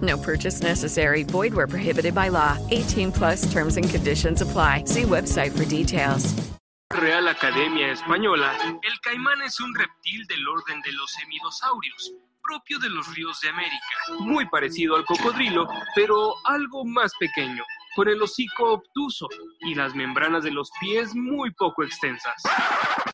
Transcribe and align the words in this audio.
No 0.00 0.16
purchase 0.16 0.62
necessary. 0.62 1.24
Void 1.24 1.52
where 1.52 1.66
prohibited 1.66 2.14
by 2.14 2.28
law. 2.28 2.56
18 2.70 3.10
plus 3.10 3.52
terms 3.52 3.76
and 3.76 3.90
conditions 3.90 4.40
apply. 4.40 4.84
See 4.84 5.02
website 5.02 5.50
for 5.50 5.64
details. 5.64 6.50
Real 6.98 7.28
Academia 7.28 7.92
Española, 7.92 8.52
el 8.82 9.00
caimán 9.00 9.40
es 9.42 9.60
un 9.60 9.72
reptil 9.76 10.26
del 10.26 10.48
orden 10.48 10.80
de 10.82 10.90
los 10.92 11.14
hemidosaurios, 11.22 12.12
propio 12.42 12.80
de 12.80 12.90
los 12.90 13.14
ríos 13.14 13.40
de 13.40 13.48
América, 13.48 13.86
muy 14.18 14.44
parecido 14.46 14.96
al 14.96 15.04
cocodrilo, 15.04 15.68
pero 15.94 16.34
algo 16.46 16.84
más 16.84 17.12
pequeño, 17.20 17.62
con 17.94 18.08
el 18.08 18.20
hocico 18.20 18.72
obtuso 18.72 19.28
y 19.60 19.76
las 19.76 19.94
membranas 19.94 20.42
de 20.42 20.50
los 20.50 20.68
pies 20.80 21.14
muy 21.14 21.52
poco 21.52 21.84
extensas. 21.84 22.42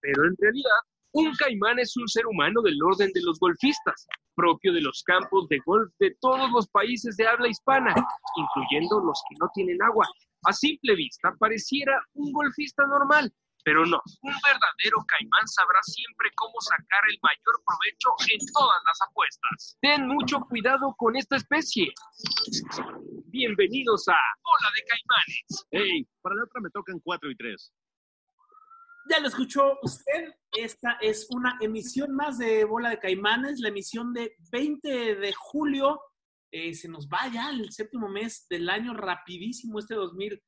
Pero 0.00 0.24
en 0.24 0.34
realidad, 0.38 0.80
un 1.16 1.34
caimán 1.34 1.78
es 1.78 1.96
un 1.96 2.06
ser 2.08 2.26
humano 2.26 2.60
del 2.60 2.76
orden 2.82 3.10
de 3.14 3.22
los 3.22 3.38
golfistas, 3.38 4.06
propio 4.34 4.72
de 4.72 4.82
los 4.82 5.02
campos 5.02 5.48
de 5.48 5.58
golf 5.64 5.90
de 5.98 6.14
todos 6.20 6.50
los 6.50 6.68
países 6.68 7.16
de 7.16 7.26
habla 7.26 7.48
hispana, 7.48 7.94
incluyendo 8.36 9.00
los 9.00 9.22
que 9.28 9.36
no 9.40 9.48
tienen 9.54 9.82
agua. 9.82 10.06
A 10.44 10.52
simple 10.52 10.94
vista 10.94 11.34
pareciera 11.38 11.98
un 12.12 12.32
golfista 12.32 12.84
normal, 12.86 13.32
pero 13.64 13.86
no, 13.86 13.98
un 14.22 14.34
verdadero 14.44 14.98
caimán 15.08 15.48
sabrá 15.48 15.80
siempre 15.84 16.28
cómo 16.36 16.60
sacar 16.60 17.00
el 17.08 17.18
mayor 17.22 17.56
provecho 17.64 18.10
en 18.32 18.52
todas 18.52 18.80
las 18.84 18.98
apuestas. 19.08 19.78
Ten 19.80 20.06
mucho 20.06 20.40
cuidado 20.40 20.94
con 20.98 21.16
esta 21.16 21.36
especie. 21.36 21.88
Bienvenidos 23.28 24.06
a 24.08 24.20
Bola 24.44 24.70
de 24.76 24.82
Caimanes. 24.84 25.66
Hey, 25.70 26.06
para 26.20 26.36
la 26.36 26.44
otra 26.44 26.60
me 26.60 26.70
tocan 26.70 27.00
4 27.00 27.30
y 27.30 27.36
3. 27.36 27.72
Ya 29.08 29.20
lo 29.20 29.28
escuchó 29.28 29.78
usted. 29.82 30.34
Esta 30.52 30.98
es 31.00 31.28
una 31.30 31.58
emisión 31.60 32.14
más 32.14 32.38
de 32.38 32.64
Bola 32.64 32.90
de 32.90 32.98
Caimanes, 32.98 33.60
la 33.60 33.68
emisión 33.68 34.12
de 34.12 34.36
20 34.50 35.16
de 35.16 35.32
julio. 35.32 36.00
Eh, 36.50 36.74
se 36.74 36.88
nos 36.88 37.08
va 37.08 37.28
ya 37.32 37.50
el 37.50 37.70
séptimo 37.72 38.08
mes 38.08 38.46
del 38.48 38.68
año, 38.68 38.94
rapidísimo 38.94 39.78
este 39.78 39.94
2000, 39.94 40.42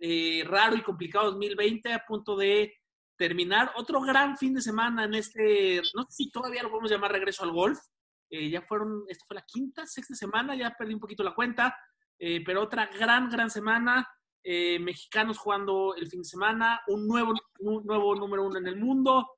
eh, 0.00 0.44
raro 0.46 0.76
y 0.76 0.82
complicado 0.82 1.30
2020, 1.32 1.92
a 1.92 2.04
punto 2.06 2.36
de 2.36 2.74
terminar. 3.16 3.72
Otro 3.76 4.00
gran 4.00 4.36
fin 4.36 4.54
de 4.54 4.60
semana 4.60 5.04
en 5.04 5.14
este, 5.14 5.80
no 5.94 6.02
sé 6.04 6.10
si 6.10 6.30
todavía 6.30 6.62
lo 6.62 6.70
podemos 6.70 6.90
llamar 6.90 7.12
regreso 7.12 7.44
al 7.44 7.52
golf. 7.52 7.78
Eh, 8.30 8.50
ya 8.50 8.62
fueron, 8.62 9.04
esta 9.08 9.24
fue 9.26 9.36
la 9.36 9.44
quinta, 9.46 9.86
sexta 9.86 10.14
semana, 10.14 10.54
ya 10.54 10.74
perdí 10.76 10.94
un 10.94 11.00
poquito 11.00 11.22
la 11.22 11.34
cuenta, 11.34 11.76
eh, 12.18 12.42
pero 12.44 12.62
otra 12.62 12.86
gran, 12.86 13.28
gran 13.30 13.50
semana. 13.50 14.06
Eh, 14.48 14.78
mexicanos 14.78 15.38
jugando 15.38 15.96
el 15.96 16.06
fin 16.06 16.20
de 16.20 16.28
semana, 16.28 16.80
un 16.86 17.08
nuevo, 17.08 17.32
nuevo 17.58 18.14
número 18.14 18.46
uno 18.46 18.60
en 18.60 18.68
el 18.68 18.76
mundo. 18.76 19.28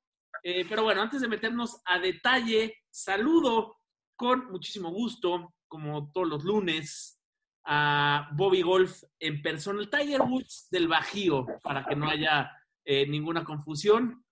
Eh, 0.43 0.63
pero 0.69 0.83
bueno, 0.83 1.01
antes 1.01 1.19
de 1.19 1.27
meternos 1.27 1.81
a 1.85 1.97
detalle, 1.97 2.75
saludo 2.91 3.77
con 4.15 4.51
muchísimo 4.51 4.91
gusto, 4.91 5.55
como 5.67 6.11
todos 6.11 6.27
los 6.27 6.43
lunes, 6.43 7.19
a 7.65 8.29
Bobby 8.33 8.61
Golf 8.61 9.01
en 9.19 9.41
persona, 9.41 9.81
el 9.81 9.89
Tiger 9.89 10.21
Woods 10.21 10.67
del 10.69 10.87
Bajío, 10.87 11.43
para 11.63 11.83
que 11.85 11.95
no 11.95 12.07
haya 12.07 12.51
eh, 12.85 13.07
ninguna 13.07 13.43
confusión. 13.43 14.23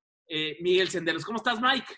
Miguel 0.61 0.89
Senderos, 0.89 1.25
¿cómo 1.25 1.37
estás, 1.37 1.59
Mike? 1.59 1.91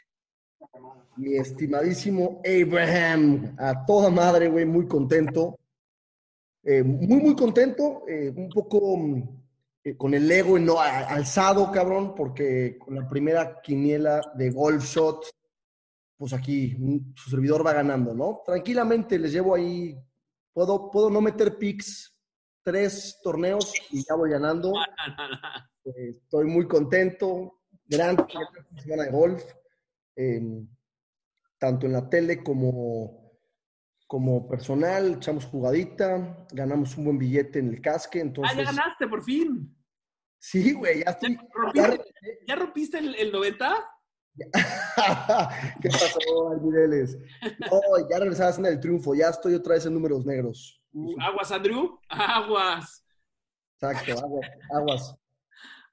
Mi 1.18 1.35
estimadísimo 1.35 2.41
Abraham, 2.45 3.57
a 3.59 3.85
toda 3.85 4.09
madre, 4.09 4.47
güey, 4.47 4.66
muy 4.66 4.88
contento. 4.88 5.59
Eh, 6.72 6.84
muy, 6.84 7.19
muy 7.19 7.35
contento, 7.35 8.03
eh, 8.07 8.30
un 8.30 8.47
poco 8.47 8.96
mm, 8.96 9.24
eh, 9.85 9.97
con 9.97 10.13
el 10.13 10.30
ego 10.31 10.59
no, 10.59 10.80
a- 10.80 11.00
alzado, 11.00 11.72
cabrón, 11.72 12.13
porque 12.13 12.78
con 12.78 12.94
la 12.94 13.09
primera 13.09 13.59
quiniela 13.59 14.22
de 14.35 14.52
golf 14.52 14.84
shot, 14.85 15.25
pues 16.16 16.31
aquí 16.31 16.75
mm, 16.78 17.16
su 17.16 17.31
servidor 17.31 17.66
va 17.66 17.74
ganando, 17.74 18.13
¿no? 18.13 18.44
Tranquilamente 18.46 19.18
les 19.18 19.31
llevo 19.34 19.56
ahí, 19.56 19.97
puedo, 20.53 20.91
puedo 20.91 21.09
no 21.09 21.22
meter 21.22 21.57
picks, 21.57 22.16
tres 22.62 23.18
torneos 23.24 23.74
y 23.90 24.03
ya 24.07 24.13
voy 24.13 24.30
ganando. 24.30 24.72
Estoy 25.84 26.46
muy 26.46 26.68
contento, 26.68 27.62
gran 27.88 28.16
semana 28.78 29.06
de 29.06 29.12
golf, 29.12 29.44
eh, 30.16 30.40
tanto 31.57 31.88
en 31.88 31.94
la 31.94 32.07
tele 32.07 32.44
como, 32.44 33.19
como 34.09 34.47
personal, 34.49 35.13
echamos 35.17 35.45
jugadita, 35.45 36.47
ganamos 36.51 36.97
un 36.97 37.05
buen 37.05 37.19
billete 37.19 37.59
en 37.59 37.69
el 37.69 37.79
casque, 37.79 38.17
Ah, 38.17 38.21
entonces... 38.23 38.57
ya 38.57 38.63
ganaste, 38.63 39.07
por 39.07 39.21
fin. 39.23 39.77
Sí, 40.39 40.73
güey, 40.73 41.03
ya 41.03 41.11
estoy... 41.11 41.38
¿Rompiste- 41.53 42.03
¿Ya 42.47 42.56
rompiste 42.56 42.97
el, 42.97 43.13
el 43.13 43.31
90? 43.31 43.85
¿Qué 45.81 45.89
pasó, 45.89 46.50
Almireles? 46.51 47.19
No, 47.59 48.09
ya 48.09 48.17
regresaba 48.17 48.50
a 48.50 48.53
cena 48.53 48.69
del 48.69 48.79
triunfo, 48.79 49.13
ya 49.13 49.29
estoy 49.29 49.53
otra 49.53 49.75
vez 49.75 49.85
en 49.85 49.94
números 49.94 50.25
negros. 50.25 50.81
Uh, 50.91 51.15
aguas, 51.21 51.51
Andrew. 51.51 52.00
Aguas. 52.09 53.05
Exacto, 53.79 54.25
aguas, 54.25 54.50
aguas. 54.73 55.15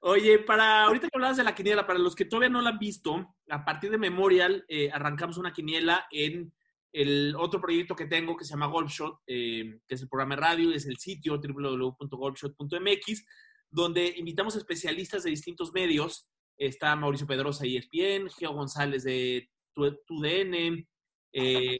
Oye, 0.01 0.39
para 0.39 0.85
ahorita 0.85 1.07
que 1.07 1.17
hablabas 1.17 1.37
de 1.37 1.43
la 1.43 1.53
quiniela, 1.53 1.85
para 1.85 1.99
los 1.99 2.15
que 2.15 2.25
todavía 2.25 2.49
no 2.49 2.61
la 2.61 2.71
han 2.71 2.79
visto, 2.79 3.35
a 3.47 3.63
partir 3.63 3.91
de 3.91 3.99
Memorial 3.99 4.65
eh, 4.69 4.89
arrancamos 4.91 5.37
una 5.37 5.53
quiniela 5.53 6.07
en 6.09 6.51
el 6.93 7.35
otro 7.37 7.59
proyecto 7.61 7.95
que 7.95 8.05
tengo 8.05 8.35
que 8.37 8.45
se 8.45 8.51
llama 8.53 8.67
Golfshot, 8.67 9.19
eh, 9.27 9.79
que 9.87 9.95
es 9.95 10.01
el 10.01 10.09
programa 10.09 10.35
de 10.35 10.41
radio, 10.41 10.71
es 10.71 10.85
el 10.85 10.97
sitio 10.97 11.37
www.golfshot.mx, 11.37 13.25
donde 13.69 14.13
invitamos 14.17 14.55
especialistas 14.55 15.23
de 15.23 15.29
distintos 15.31 15.73
medios. 15.73 16.29
Está 16.57 16.95
Mauricio 16.95 17.27
Pedrosa 17.27 17.63
de 17.63 17.77
ESPN, 17.77 18.29
Geo 18.29 18.53
González 18.53 19.03
de 19.03 19.49
Tu- 19.75 19.97
TUDN, 20.05 20.87
eh, 21.33 21.79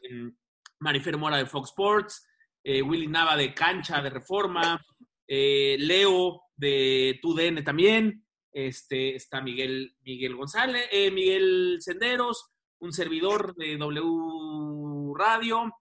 Marifer 0.80 1.18
Mora 1.18 1.38
de 1.38 1.46
Fox 1.48 1.70
Sports, 1.70 2.28
eh, 2.64 2.82
Willy 2.82 3.08
Nava 3.08 3.36
de 3.36 3.54
Cancha, 3.54 4.02
de 4.02 4.10
Reforma, 4.10 4.80
eh, 5.28 5.78
Leo 5.80 6.42
de 6.56 7.18
TUDN 7.22 7.64
también, 7.64 8.24
este, 8.52 9.16
está 9.16 9.42
Miguel, 9.42 9.96
Miguel 10.02 10.36
González, 10.36 10.88
eh, 10.92 11.10
Miguel 11.12 11.78
Senderos, 11.80 12.52
un 12.80 12.92
servidor 12.92 13.56
de 13.56 13.78
W 13.78 15.14
Radio, 15.18 15.72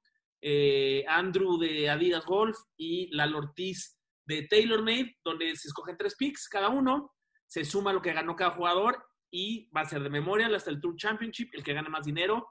eh, 0.41 1.05
Andrew 1.09 1.59
de 1.59 1.91
Adidas 1.91 2.25
Golf 2.25 2.57
y 2.77 3.15
Lalo 3.15 3.39
Ortiz 3.39 3.99
de 4.25 4.47
TaylorMade, 4.49 5.17
donde 5.25 5.55
se 5.57 5.69
escogen 5.69 5.97
tres 5.97 6.17
picks 6.17 6.49
cada 6.49 6.69
uno, 6.69 7.13
se 7.47 7.65
suma 7.65 7.93
lo 7.93 8.03
que 8.03 8.13
ganó 8.13 8.35
cada 8.35 8.53
jugador 8.53 9.05
y 9.31 9.69
va 9.71 9.83
a 9.83 9.87
ser 9.87 10.03
de 10.03 10.11
memoria 10.11 10.49
hasta 10.55 10.71
el 10.71 10.81
Tour 10.81 10.97
Championship, 10.97 11.51
el 11.53 11.63
que 11.63 11.75
gane 11.75 11.89
más 11.89 12.05
dinero 12.05 12.47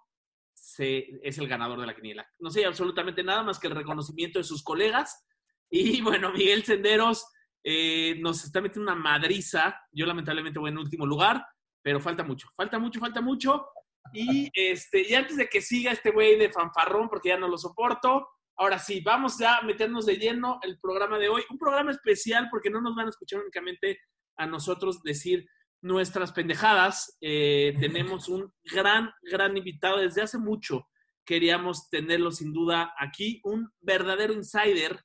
se, 0.56 1.20
es 1.22 1.38
el 1.38 1.48
ganador 1.48 1.80
de 1.80 1.86
la 1.86 1.96
quiniela. 1.96 2.28
No 2.40 2.50
sé 2.50 2.66
absolutamente 2.66 3.24
nada 3.24 3.44
más 3.44 3.60
que 3.60 3.68
el 3.68 3.76
reconocimiento 3.76 4.40
de 4.40 4.44
sus 4.44 4.64
colegas. 4.64 5.26
Y 5.70 6.02
bueno, 6.02 6.32
Miguel 6.32 6.64
Senderos 6.64 7.26
eh, 7.64 8.18
nos 8.20 8.44
está 8.44 8.62
metiendo 8.62 8.92
una 8.92 9.00
madriza. 9.00 9.80
Yo 9.92 10.06
lamentablemente 10.06 10.60
voy 10.60 10.72
en 10.72 10.78
último 10.78 11.06
lugar, 11.06 11.46
pero 11.82 12.00
falta 12.00 12.24
mucho, 12.24 12.48
falta 12.56 12.80
mucho, 12.80 13.00
falta 13.00 13.22
mucho. 13.22 13.68
Y, 14.14 14.50
este, 14.54 15.08
y 15.08 15.14
antes 15.14 15.38
de 15.38 15.48
que 15.48 15.62
siga 15.62 15.92
este 15.92 16.12
güey 16.12 16.38
de 16.38 16.52
fanfarrón, 16.52 17.10
porque 17.10 17.30
ya 17.30 17.38
no 17.38 17.48
lo 17.48 17.58
soporto, 17.58 18.28
ahora 18.58 18.80
sí, 18.80 19.02
vamos 19.02 19.42
a 19.42 19.62
meternos 19.62 20.06
de 20.06 20.18
lleno 20.18 20.60
el 20.64 20.80
programa 20.80 21.18
de 21.18 21.30
hoy. 21.30 21.44
Un 21.50 21.58
programa 21.58 21.92
especial 21.92 22.48
porque 22.50 22.70
no 22.70 22.82
nos 22.82 22.96
van 22.96 23.08
a 23.08 23.10
escuchar 23.10 23.42
únicamente 23.42 24.00
a 24.38 24.46
nosotros 24.46 25.02
decir 25.04 25.46
nuestras 25.82 26.32
pendejadas. 26.32 27.18
Eh, 27.22 27.76
tenemos 27.80 28.30
un 28.30 28.52
gran, 28.64 29.12
gran 29.24 29.56
invitado 29.56 29.98
desde 29.98 30.22
hace 30.22 30.38
mucho. 30.38 30.88
Queríamos 31.26 31.90
tenerlo 31.90 32.32
sin 32.32 32.54
duda 32.54 32.94
aquí, 32.98 33.42
un 33.44 33.70
verdadero 33.82 34.34
insider, 34.34 35.02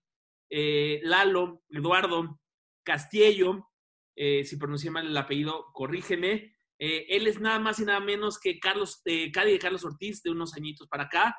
eh, 0.51 1.01
Lalo, 1.03 1.63
Eduardo 1.71 2.41
Castillo, 2.83 3.71
eh, 4.17 4.45
si 4.45 4.57
pronuncié 4.57 4.91
mal 4.91 5.07
el 5.07 5.17
apellido, 5.17 5.67
corrígeme. 5.73 6.57
Él 6.81 7.27
es 7.27 7.39
nada 7.41 7.59
más 7.59 7.79
y 7.79 7.85
nada 7.85 8.01
menos 8.01 8.41
que 8.41 8.59
Carlos, 8.59 9.03
eh, 9.05 9.31
Cali 9.31 9.53
de 9.53 9.59
Carlos 9.59 9.85
Ortiz, 9.85 10.23
de 10.23 10.31
unos 10.31 10.55
añitos 10.55 10.89
para 10.89 11.05
acá. 11.05 11.37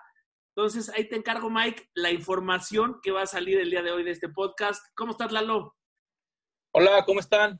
Entonces, 0.56 0.90
ahí 0.90 1.10
te 1.10 1.16
encargo, 1.16 1.50
Mike, 1.50 1.90
la 1.96 2.12
información 2.12 3.00
que 3.02 3.12
va 3.12 3.24
a 3.24 3.28
salir 3.28 3.58
el 3.60 3.72
día 3.72 3.82
de 3.82 3.92
hoy 3.92 4.04
de 4.04 4.12
este 4.12 4.30
podcast. 4.30 4.86
¿Cómo 4.96 5.14
estás, 5.14 5.32
Lalo? 5.32 5.76
Hola, 6.74 7.04
¿cómo 7.06 7.20
están? 7.20 7.60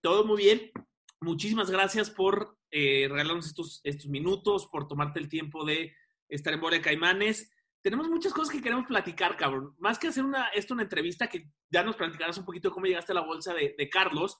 Todo 0.00 0.24
muy 0.24 0.38
bien. 0.38 0.72
Muchísimas 1.20 1.70
gracias 1.70 2.10
por 2.10 2.58
eh, 2.70 3.06
regalarnos 3.08 3.46
estos, 3.46 3.80
estos 3.84 4.06
minutos, 4.08 4.66
por 4.66 4.88
tomarte 4.88 5.20
el 5.20 5.28
tiempo 5.28 5.64
de 5.64 5.94
estar 6.28 6.52
en 6.52 6.60
de 6.60 6.80
Caimanes. 6.80 7.52
Tenemos 7.80 8.08
muchas 8.08 8.32
cosas 8.32 8.52
que 8.52 8.60
queremos 8.60 8.86
platicar, 8.86 9.36
cabrón. 9.36 9.76
Más 9.78 9.98
que 9.98 10.08
hacer 10.08 10.24
una, 10.24 10.48
esto 10.48 10.74
una 10.74 10.82
entrevista, 10.82 11.28
que 11.28 11.48
ya 11.70 11.84
nos 11.84 11.94
platicarás 11.94 12.38
un 12.38 12.44
poquito 12.44 12.68
de 12.68 12.74
cómo 12.74 12.86
llegaste 12.86 13.12
a 13.12 13.14
la 13.14 13.24
bolsa 13.24 13.54
de, 13.54 13.76
de 13.78 13.88
Carlos. 13.88 14.38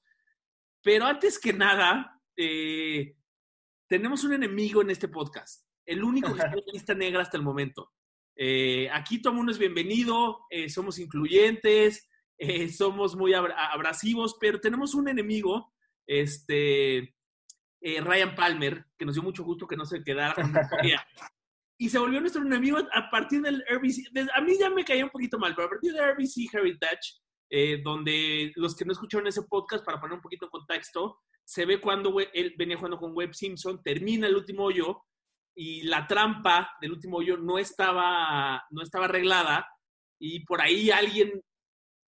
Pero 0.82 1.04
antes 1.06 1.38
que 1.38 1.52
nada, 1.52 2.20
eh, 2.36 3.16
tenemos 3.88 4.24
un 4.24 4.34
enemigo 4.34 4.82
en 4.82 4.90
este 4.90 5.08
podcast. 5.08 5.66
El 5.84 6.04
único 6.04 6.28
que 6.28 6.40
está 6.40 6.52
en 6.52 6.56
la 6.66 6.72
lista 6.72 6.94
negra 6.94 7.22
hasta 7.22 7.36
el 7.36 7.42
momento. 7.42 7.92
Eh, 8.36 8.88
aquí 8.92 9.20
todo 9.20 9.32
el 9.32 9.38
mundo 9.38 9.52
es 9.52 9.58
bienvenido, 9.58 10.40
eh, 10.50 10.68
somos 10.68 10.98
incluyentes, 10.98 12.08
somos 12.76 13.16
muy 13.16 13.34
abra 13.34 13.72
abrasivos, 13.72 14.36
pero 14.40 14.60
tenemos 14.60 14.94
un 14.94 15.08
enemigo, 15.08 15.74
este, 16.06 17.16
Ryan 17.80 18.36
Palmer, 18.36 18.86
que 18.96 19.04
nos 19.04 19.16
dio 19.16 19.24
mucho 19.24 19.42
gusto 19.42 19.66
que 19.66 19.76
no 19.76 19.84
se 19.84 20.04
quedara 20.04 20.34
con 20.34 20.52
la 20.52 20.62
historia. 20.62 21.06
Y 21.80 21.90
se 21.90 21.98
volvió 22.00 22.20
nuestro 22.20 22.42
enemigo 22.42 22.76
a 22.92 23.08
partir 23.08 23.40
del 23.40 23.64
RBC. 23.70 24.10
A 24.34 24.40
mí 24.40 24.58
ya 24.58 24.68
me 24.68 24.84
caía 24.84 25.04
un 25.04 25.12
poquito 25.12 25.38
mal, 25.38 25.54
pero 25.54 25.68
a 25.68 25.70
partir 25.70 25.92
del 25.92 26.12
RBC 26.12 26.52
Heritage, 26.52 27.20
eh, 27.50 27.80
donde 27.82 28.52
los 28.56 28.76
que 28.76 28.84
no 28.84 28.92
escucharon 28.92 29.26
ese 29.26 29.42
podcast, 29.42 29.84
para 29.84 30.00
poner 30.00 30.16
un 30.16 30.22
poquito 30.22 30.46
en 30.46 30.50
contexto, 30.50 31.20
se 31.44 31.64
ve 31.64 31.80
cuando 31.80 32.14
él 32.20 32.54
venía 32.58 32.76
jugando 32.76 32.98
con 32.98 33.16
Webb 33.16 33.34
Simpson, 33.34 33.82
termina 33.82 34.26
el 34.26 34.36
último 34.36 34.64
hoyo 34.64 35.02
y 35.56 35.82
la 35.82 36.06
trampa 36.06 36.70
del 36.80 36.92
último 36.92 37.16
hoyo 37.16 37.36
no 37.36 37.58
estaba, 37.58 38.62
no 38.70 38.82
estaba 38.82 39.06
arreglada 39.06 39.66
y 40.20 40.44
por 40.44 40.60
ahí 40.60 40.90
alguien 40.90 41.42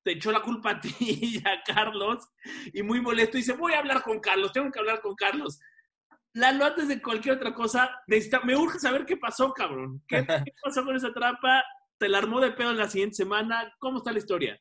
te 0.03 0.13
echó 0.13 0.31
la 0.31 0.41
culpa 0.41 0.71
a 0.71 0.81
ti 0.81 0.95
y 0.99 1.37
a 1.47 1.61
Carlos 1.63 2.27
y 2.73 2.81
muy 2.81 2.99
molesto 2.99 3.37
dice, 3.37 3.53
voy 3.53 3.73
a 3.73 3.79
hablar 3.79 4.01
con 4.03 4.19
Carlos, 4.19 4.51
tengo 4.51 4.71
que 4.71 4.79
hablar 4.79 5.01
con 5.01 5.15
Carlos. 5.15 5.59
Lalo, 6.33 6.65
antes 6.65 6.87
de 6.87 7.01
cualquier 7.01 7.35
otra 7.35 7.53
cosa, 7.53 7.89
necesita- 8.07 8.41
me 8.43 8.55
urge 8.55 8.79
saber 8.79 9.05
qué 9.05 9.17
pasó, 9.17 9.51
cabrón. 9.53 10.03
¿Qué, 10.07 10.25
qué 10.25 10.51
pasó 10.63 10.83
con 10.83 10.95
esa 10.95 11.13
trampa? 11.13 11.63
¿Te 11.97 12.09
la 12.09 12.19
armó 12.19 12.39
de 12.39 12.51
pedo 12.51 12.71
en 12.71 12.77
la 12.77 12.89
siguiente 12.89 13.15
semana? 13.15 13.73
¿Cómo 13.79 13.97
está 13.97 14.11
la 14.11 14.19
historia? 14.19 14.57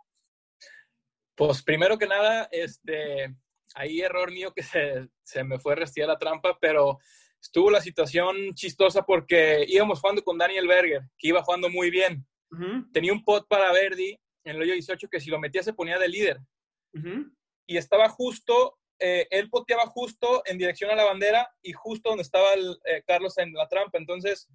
Pues 1.37 1.63
primero 1.63 1.99
que 1.99 2.07
nada, 2.07 2.49
este, 2.51 3.35
ahí 3.75 4.01
error 4.01 4.33
mío 4.33 4.53
que 4.53 4.63
se, 4.63 5.09
se 5.23 5.45
me 5.45 5.59
fue 5.59 5.77
rastrear 5.77 6.09
la 6.09 6.19
trampa, 6.19 6.59
pero 6.61 6.99
estuvo 7.41 7.71
la 7.71 7.81
situación 7.81 8.55
chistosa 8.55 9.03
porque 9.03 9.65
íbamos 9.69 10.01
jugando 10.01 10.23
con 10.23 10.39
Daniel 10.39 10.67
Berger, 10.67 11.03
que 11.19 11.29
iba 11.29 11.43
jugando 11.43 11.69
muy 11.69 11.91
bien. 11.91 12.27
Tenía 12.93 13.13
un 13.13 13.23
pot 13.23 13.47
para 13.49 13.73
Verdi 13.73 14.19
en 14.45 14.57
el 14.57 14.63
hoyo 14.63 14.73
18 14.73 15.09
que 15.09 15.21
si 15.21 15.31
lo 15.31 15.39
metía 15.39 15.63
se 15.63 15.75
ponía 15.75 15.99
de 15.99 16.09
líder. 16.09 16.41
Y 17.67 17.77
estaba 17.77 18.09
justo, 18.09 18.79
eh, 18.99 19.27
él 19.31 19.51
poteaba 19.51 19.87
justo 19.87 20.43
en 20.47 20.57
dirección 20.57 20.91
a 20.91 20.95
la 20.95 21.05
bandera 21.05 21.51
y 21.63 21.73
justo 21.73 22.09
donde 22.09 22.23
estaba 22.23 22.55
el, 22.55 22.79
eh, 22.85 23.03
Carlos 23.07 23.37
en 23.39 23.53
la 23.53 23.69
trampa. 23.69 23.99
Entonces, 23.99 24.49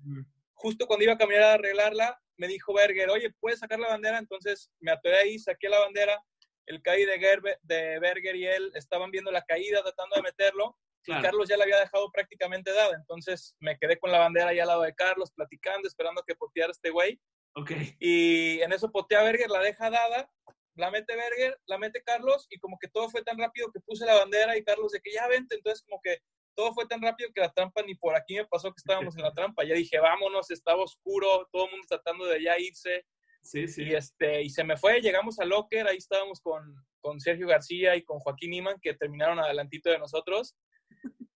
justo 0.54 0.88
cuando 0.88 1.04
iba 1.04 1.14
a 1.14 1.18
caminar 1.18 1.44
a 1.44 1.54
arreglarla, 1.54 2.20
me 2.38 2.48
dijo 2.48 2.74
Berger, 2.74 3.10
oye, 3.10 3.32
¿puedes 3.40 3.60
sacar 3.60 3.80
la 3.80 3.90
bandera? 3.90 4.18
Entonces 4.18 4.72
me 4.80 4.92
atoré 4.92 5.18
ahí, 5.18 5.38
saqué 5.38 5.70
la 5.70 5.80
bandera. 5.80 6.20
El 6.66 6.82
caí 6.82 7.06
de, 7.06 8.00
Berger 8.00 8.36
y 8.36 8.46
él 8.46 8.72
estaban 8.76 9.12
viendo 9.12 9.32
la 9.32 9.44
caída, 9.44 9.82
tratando 9.82 10.16
de 10.16 10.22
meterlo. 10.22 10.78
Claro. 11.04 11.20
Y 11.20 11.24
Carlos 11.24 11.50
ya 11.50 11.58
la 11.58 11.64
había 11.64 11.80
dejado 11.80 12.12
prácticamente 12.12 12.72
dada. 12.72 12.96
Entonces 12.96 13.56
me 13.60 13.78
quedé 13.78 13.98
con 13.98 14.12
la 14.12 14.20
bandera 14.20 14.50
ahí 14.50 14.60
al 14.60 14.68
lado 14.68 14.84
de 14.84 14.94
Carlos, 14.94 15.32
platicando, 15.32 15.88
esperando 15.88 16.24
que 16.26 16.36
poteara 16.36 16.72
este 16.72 16.92
güey. 16.92 17.20
Ok. 17.56 17.72
Y 18.00 18.62
en 18.62 18.72
eso 18.72 18.92
potea 18.92 19.24
Berger, 19.24 19.50
la 19.50 19.60
deja 19.60 19.90
dada, 19.90 20.32
la 20.76 20.92
mete 20.92 21.16
Berger, 21.16 21.60
la 21.66 21.78
mete 21.78 22.02
Carlos, 22.04 22.48
y 22.50 22.60
como 22.60 22.78
que 22.80 22.88
todo 22.88 23.10
fue 23.10 23.24
tan 23.24 23.38
rápido 23.38 23.72
que 23.72 23.82
puse 23.82 24.06
la 24.06 24.16
bandera 24.16 24.56
y 24.56 24.64
Carlos 24.64 24.92
de 24.92 25.02
que 25.02 25.12
ya 25.12 25.28
vente, 25.28 25.56
entonces 25.56 25.84
como 25.84 26.00
que 26.02 26.20
todo 26.56 26.74
fue 26.74 26.86
tan 26.86 27.02
rápido 27.02 27.30
que 27.34 27.42
la 27.42 27.52
trampa 27.52 27.82
ni 27.82 27.96
por 27.96 28.16
aquí 28.16 28.36
me 28.36 28.46
pasó 28.46 28.70
que 28.70 28.78
estábamos 28.78 29.16
en 29.16 29.24
la 29.24 29.34
trampa. 29.34 29.64
Ya 29.64 29.74
dije, 29.74 30.00
vámonos, 30.00 30.52
estaba 30.52 30.84
oscuro, 30.84 31.48
todo 31.52 31.66
el 31.66 31.72
mundo 31.72 31.86
tratando 31.88 32.26
de 32.26 32.44
ya 32.44 32.58
irse. 32.60 33.06
Sí, 33.42 33.68
sí. 33.68 33.84
Y, 33.84 33.96
este, 33.96 34.44
y 34.44 34.50
se 34.50 34.64
me 34.64 34.78
fue, 34.78 35.02
llegamos 35.02 35.40
al 35.40 35.50
locker, 35.50 35.88
ahí 35.88 35.98
estábamos 35.98 36.42
con, 36.42 36.76
con 37.00 37.20
Sergio 37.20 37.48
García 37.48 37.96
y 37.96 38.04
con 38.04 38.20
Joaquín 38.20 38.54
Iman, 38.54 38.80
que 38.82 38.94
terminaron 38.94 39.40
adelantito 39.40 39.90
de 39.90 40.00
nosotros. 40.00 40.56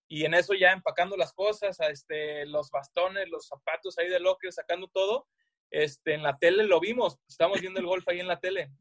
Y 0.08 0.24
en 0.26 0.34
eso 0.36 0.54
ya 0.54 0.72
empacando 0.72 1.18
las 1.18 1.34
cosas, 1.34 1.80
a 1.82 1.88
este, 1.88 2.46
los 2.46 2.70
bastones, 2.70 3.28
los 3.30 3.48
zapatos 3.48 3.98
ahí 3.98 4.08
del 4.08 4.24
locker, 4.24 4.54
sacando 4.54 4.88
todo. 4.88 5.28
Este, 5.72 6.14
en 6.14 6.24
la 6.24 6.38
tele 6.38 6.64
lo 6.64 6.80
vimos, 6.80 7.18
estamos 7.28 7.60
viendo 7.60 7.80
el 7.80 7.88
golf 7.88 8.08
ahí 8.08 8.20
en 8.20 8.28
la 8.28 8.40
tele. 8.40 8.72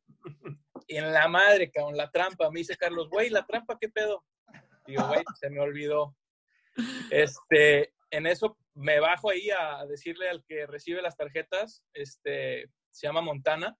Y 0.87 0.97
en 0.97 1.13
la 1.13 1.29
madre, 1.29 1.71
cabrón, 1.71 1.97
la 1.97 2.11
trampa. 2.11 2.51
Me 2.51 2.61
dice 2.61 2.77
Carlos, 2.77 3.09
güey, 3.09 3.31
¿la 3.31 3.47
trampa 3.47 3.79
qué 3.81 3.89
pedo? 3.89 4.23
Digo, 4.87 5.07
güey, 5.09 5.25
se 5.41 5.49
me 5.49 5.61
olvidó. 5.61 6.15
Este, 7.11 7.95
en 8.11 8.27
eso 8.27 8.59
me 8.75 9.01
bajo 9.01 9.31
ahí 9.31 9.49
a 9.51 9.85
decirle 9.87 10.29
al 10.29 10.45
que 10.45 10.67
recibe 10.67 11.01
las 11.01 11.17
tarjetas, 11.17 11.83
este, 11.95 12.69
se 12.95 13.07
llama 13.07 13.21
Montana, 13.21 13.77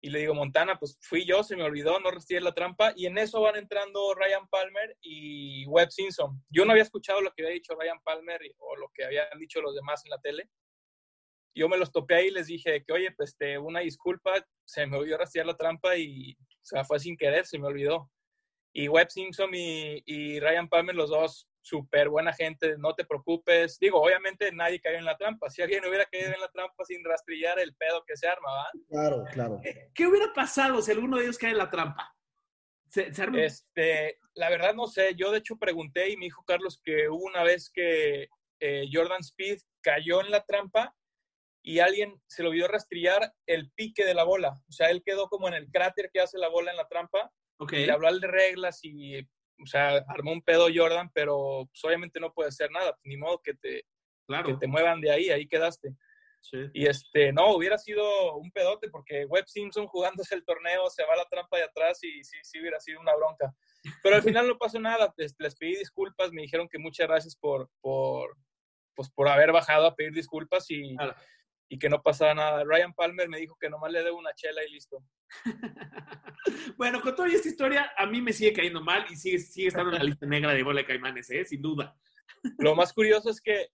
y 0.00 0.10
le 0.10 0.20
digo, 0.20 0.34
Montana, 0.34 0.78
pues 0.78 0.96
fui 1.00 1.24
yo, 1.24 1.42
se 1.42 1.56
me 1.56 1.64
olvidó, 1.64 1.98
no 1.98 2.10
recibí 2.10 2.40
la 2.40 2.54
trampa, 2.54 2.92
y 2.94 3.06
en 3.06 3.18
eso 3.18 3.40
van 3.40 3.56
entrando 3.56 4.14
Ryan 4.14 4.46
Palmer 4.48 4.96
y 5.00 5.66
Webb 5.66 5.90
Simpson. 5.90 6.44
Yo 6.48 6.64
no 6.64 6.70
había 6.70 6.84
escuchado 6.84 7.20
lo 7.20 7.32
que 7.32 7.42
había 7.42 7.54
dicho 7.54 7.74
Ryan 7.74 8.00
Palmer 8.04 8.40
o 8.58 8.76
lo 8.76 8.90
que 8.94 9.04
habían 9.04 9.26
dicho 9.38 9.60
los 9.60 9.74
demás 9.74 10.04
en 10.04 10.10
la 10.10 10.20
tele. 10.20 10.48
Yo 11.54 11.68
me 11.68 11.78
los 11.78 11.90
topé 11.90 12.14
ahí 12.14 12.26
y 12.28 12.30
les 12.30 12.46
dije 12.46 12.84
que, 12.84 12.92
oye, 12.92 13.10
pues 13.16 13.30
este, 13.30 13.58
una 13.58 13.80
disculpa, 13.80 14.32
se 14.64 14.86
me 14.86 14.98
olvidó 14.98 15.18
rastrear 15.18 15.46
la 15.46 15.56
trampa 15.56 15.96
y, 15.96 16.32
o 16.32 16.64
sea, 16.64 16.84
fue 16.84 17.00
sin 17.00 17.16
querer, 17.16 17.44
se 17.44 17.58
me 17.58 17.66
olvidó. 17.66 18.08
Y 18.72 18.86
Webb 18.86 19.10
Simpson 19.10 19.52
y, 19.52 20.02
y 20.06 20.38
Ryan 20.38 20.68
Palmer, 20.68 20.94
los 20.94 21.10
dos, 21.10 21.47
súper 21.60 22.08
buena 22.08 22.32
gente, 22.32 22.76
no 22.78 22.94
te 22.94 23.04
preocupes. 23.04 23.78
Digo, 23.78 24.00
obviamente 24.02 24.50
nadie 24.52 24.80
cayó 24.80 24.98
en 24.98 25.04
la 25.04 25.16
trampa. 25.16 25.50
Si 25.50 25.60
alguien 25.62 25.84
hubiera 25.86 26.06
caído 26.06 26.32
en 26.32 26.40
la 26.40 26.48
trampa 26.50 26.84
sin 26.84 27.04
rastrillar 27.04 27.58
el 27.58 27.74
pedo 27.74 28.02
que 28.06 28.16
se 28.16 28.26
arma, 28.28 28.48
¿va? 28.50 28.70
Claro, 28.88 29.24
claro. 29.32 29.60
¿Qué 29.94 30.06
hubiera 30.06 30.32
pasado 30.32 30.80
si 30.82 30.92
alguno 30.92 31.16
de 31.18 31.24
ellos 31.24 31.38
cae 31.38 31.50
en 31.50 31.58
la 31.58 31.70
trampa? 31.70 32.14
Se, 32.88 33.12
se 33.12 33.22
arma- 33.22 33.42
Este, 33.42 34.18
la 34.34 34.48
verdad 34.48 34.74
no 34.74 34.86
sé. 34.86 35.14
Yo 35.14 35.30
de 35.30 35.38
hecho 35.38 35.56
pregunté 35.58 36.08
y 36.10 36.16
me 36.16 36.24
dijo 36.26 36.42
Carlos 36.46 36.80
que 36.82 37.08
hubo 37.08 37.24
una 37.24 37.42
vez 37.42 37.70
que 37.70 38.28
eh, 38.60 38.84
Jordan 38.92 39.20
Speed 39.20 39.58
cayó 39.82 40.20
en 40.22 40.30
la 40.30 40.44
trampa 40.44 40.94
y 41.62 41.80
alguien 41.80 42.18
se 42.26 42.42
le 42.42 42.48
olvidó 42.48 42.68
rastrillar 42.68 43.32
el 43.46 43.70
pique 43.72 44.04
de 44.06 44.14
la 44.14 44.24
bola. 44.24 44.52
O 44.68 44.72
sea, 44.72 44.88
él 44.90 45.02
quedó 45.04 45.28
como 45.28 45.48
en 45.48 45.54
el 45.54 45.70
cráter 45.70 46.08
que 46.12 46.20
hace 46.20 46.38
la 46.38 46.48
bola 46.48 46.70
en 46.70 46.76
la 46.78 46.88
trampa. 46.88 47.30
Ok. 47.58 47.72
Y 47.74 47.86
le 47.86 47.92
habló 47.92 48.08
al 48.08 48.20
de 48.20 48.26
reglas 48.28 48.80
y, 48.84 49.18
o 49.62 49.66
sea, 49.66 50.04
armó 50.08 50.32
un 50.32 50.42
pedo 50.42 50.68
Jordan, 50.74 51.10
pero 51.12 51.68
pues, 51.70 51.84
obviamente 51.84 52.20
no 52.20 52.32
puede 52.32 52.48
hacer 52.48 52.70
nada. 52.70 52.96
Ni 53.04 53.16
modo 53.16 53.40
que 53.42 53.54
te, 53.54 53.84
Claro. 54.26 54.46
que 54.46 54.54
te 54.54 54.66
muevan 54.66 55.00
de 55.00 55.10
ahí, 55.10 55.30
ahí 55.30 55.48
quedaste. 55.48 55.94
Y 56.72 56.86
este, 56.86 57.32
no, 57.32 57.54
hubiera 57.54 57.76
sido 57.76 58.36
un 58.36 58.50
pedote 58.52 58.88
porque 58.88 59.24
Webb 59.26 59.48
Simpson 59.48 59.86
jugándose 59.86 60.34
el 60.34 60.44
torneo 60.44 60.88
se 60.88 61.04
va 61.04 61.14
a 61.14 61.16
la 61.16 61.24
trampa 61.28 61.56
de 61.58 61.64
atrás 61.64 62.02
y 62.02 62.22
sí, 62.24 62.38
sí 62.42 62.60
hubiera 62.60 62.80
sido 62.80 63.00
una 63.00 63.14
bronca. 63.16 63.52
Pero 64.02 64.16
al 64.16 64.22
final 64.22 64.46
no 64.46 64.56
pasó 64.56 64.78
nada, 64.78 65.12
les, 65.16 65.34
les 65.38 65.56
pedí 65.56 65.76
disculpas, 65.76 66.32
me 66.32 66.42
dijeron 66.42 66.68
que 66.68 66.78
muchas 66.78 67.08
gracias 67.08 67.36
por, 67.36 67.68
por, 67.80 68.36
pues, 68.94 69.10
por 69.10 69.28
haber 69.28 69.52
bajado 69.52 69.86
a 69.86 69.94
pedir 69.94 70.12
disculpas 70.12 70.70
y, 70.70 70.96
y 71.68 71.78
que 71.78 71.88
no 71.90 72.02
pasaba 72.02 72.34
nada. 72.34 72.64
Ryan 72.64 72.94
Palmer 72.94 73.28
me 73.28 73.38
dijo 73.38 73.56
que 73.60 73.68
nomás 73.68 73.92
le 73.92 74.02
debo 74.02 74.18
una 74.18 74.32
chela 74.34 74.64
y 74.64 74.70
listo. 74.70 75.02
bueno, 76.76 77.00
con 77.00 77.14
toda 77.14 77.28
esta 77.28 77.48
historia, 77.48 77.92
a 77.96 78.06
mí 78.06 78.20
me 78.20 78.32
sigue 78.32 78.52
cayendo 78.52 78.82
mal 78.82 79.06
y 79.10 79.16
sigue, 79.16 79.38
sigue 79.38 79.68
estando 79.68 79.92
en 79.92 79.98
la 79.98 80.04
lista 80.04 80.26
negra 80.26 80.52
de 80.52 80.62
bola 80.62 80.80
de 80.80 80.86
caimanes, 80.86 81.30
¿eh? 81.30 81.44
sin 81.44 81.62
duda. 81.62 81.96
Lo 82.58 82.74
más 82.74 82.92
curioso 82.92 83.30
es 83.30 83.40
que, 83.40 83.68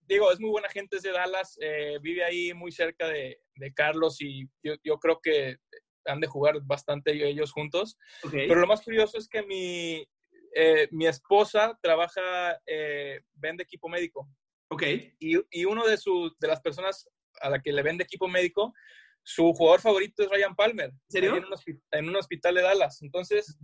digo, 0.00 0.30
es 0.32 0.40
muy 0.40 0.50
buena 0.50 0.68
gente, 0.68 0.96
es 0.96 1.02
de 1.02 1.12
Dallas, 1.12 1.56
eh, 1.60 1.98
vive 2.00 2.24
ahí 2.24 2.52
muy 2.54 2.72
cerca 2.72 3.08
de, 3.08 3.40
de 3.54 3.72
Carlos 3.72 4.20
y 4.20 4.48
yo, 4.62 4.74
yo, 4.82 4.98
creo 4.98 5.20
que 5.22 5.58
han 6.04 6.20
de 6.20 6.26
jugar 6.26 6.60
bastante 6.62 7.12
ellos 7.28 7.52
juntos. 7.52 7.96
Okay. 8.24 8.48
Pero 8.48 8.60
lo 8.60 8.66
más 8.66 8.82
curioso 8.82 9.18
es 9.18 9.28
que 9.28 9.42
mi, 9.42 10.06
eh, 10.54 10.88
mi 10.90 11.06
esposa 11.06 11.78
trabaja, 11.80 12.58
eh, 12.66 13.20
vende 13.34 13.62
equipo 13.62 13.88
médico. 13.88 14.28
Ok. 14.68 14.82
Y, 15.20 15.38
y 15.50 15.64
uno 15.64 15.86
de, 15.86 15.96
sus 15.96 16.36
de 16.38 16.48
las 16.48 16.60
personas 16.60 17.08
a 17.40 17.50
la 17.50 17.60
que 17.60 17.72
le 17.72 17.82
vende 17.82 18.04
equipo 18.04 18.28
médico, 18.28 18.74
su 19.22 19.52
jugador 19.52 19.80
favorito 19.80 20.22
es 20.22 20.30
Ryan 20.30 20.54
Palmer. 20.54 20.90
¿En 20.90 21.10
serio? 21.10 21.36
En 21.36 21.44
un, 21.44 21.52
hospital, 21.52 21.82
en 21.92 22.08
un 22.08 22.16
hospital 22.16 22.54
de 22.54 22.62
Dallas. 22.62 23.02
Entonces, 23.02 23.58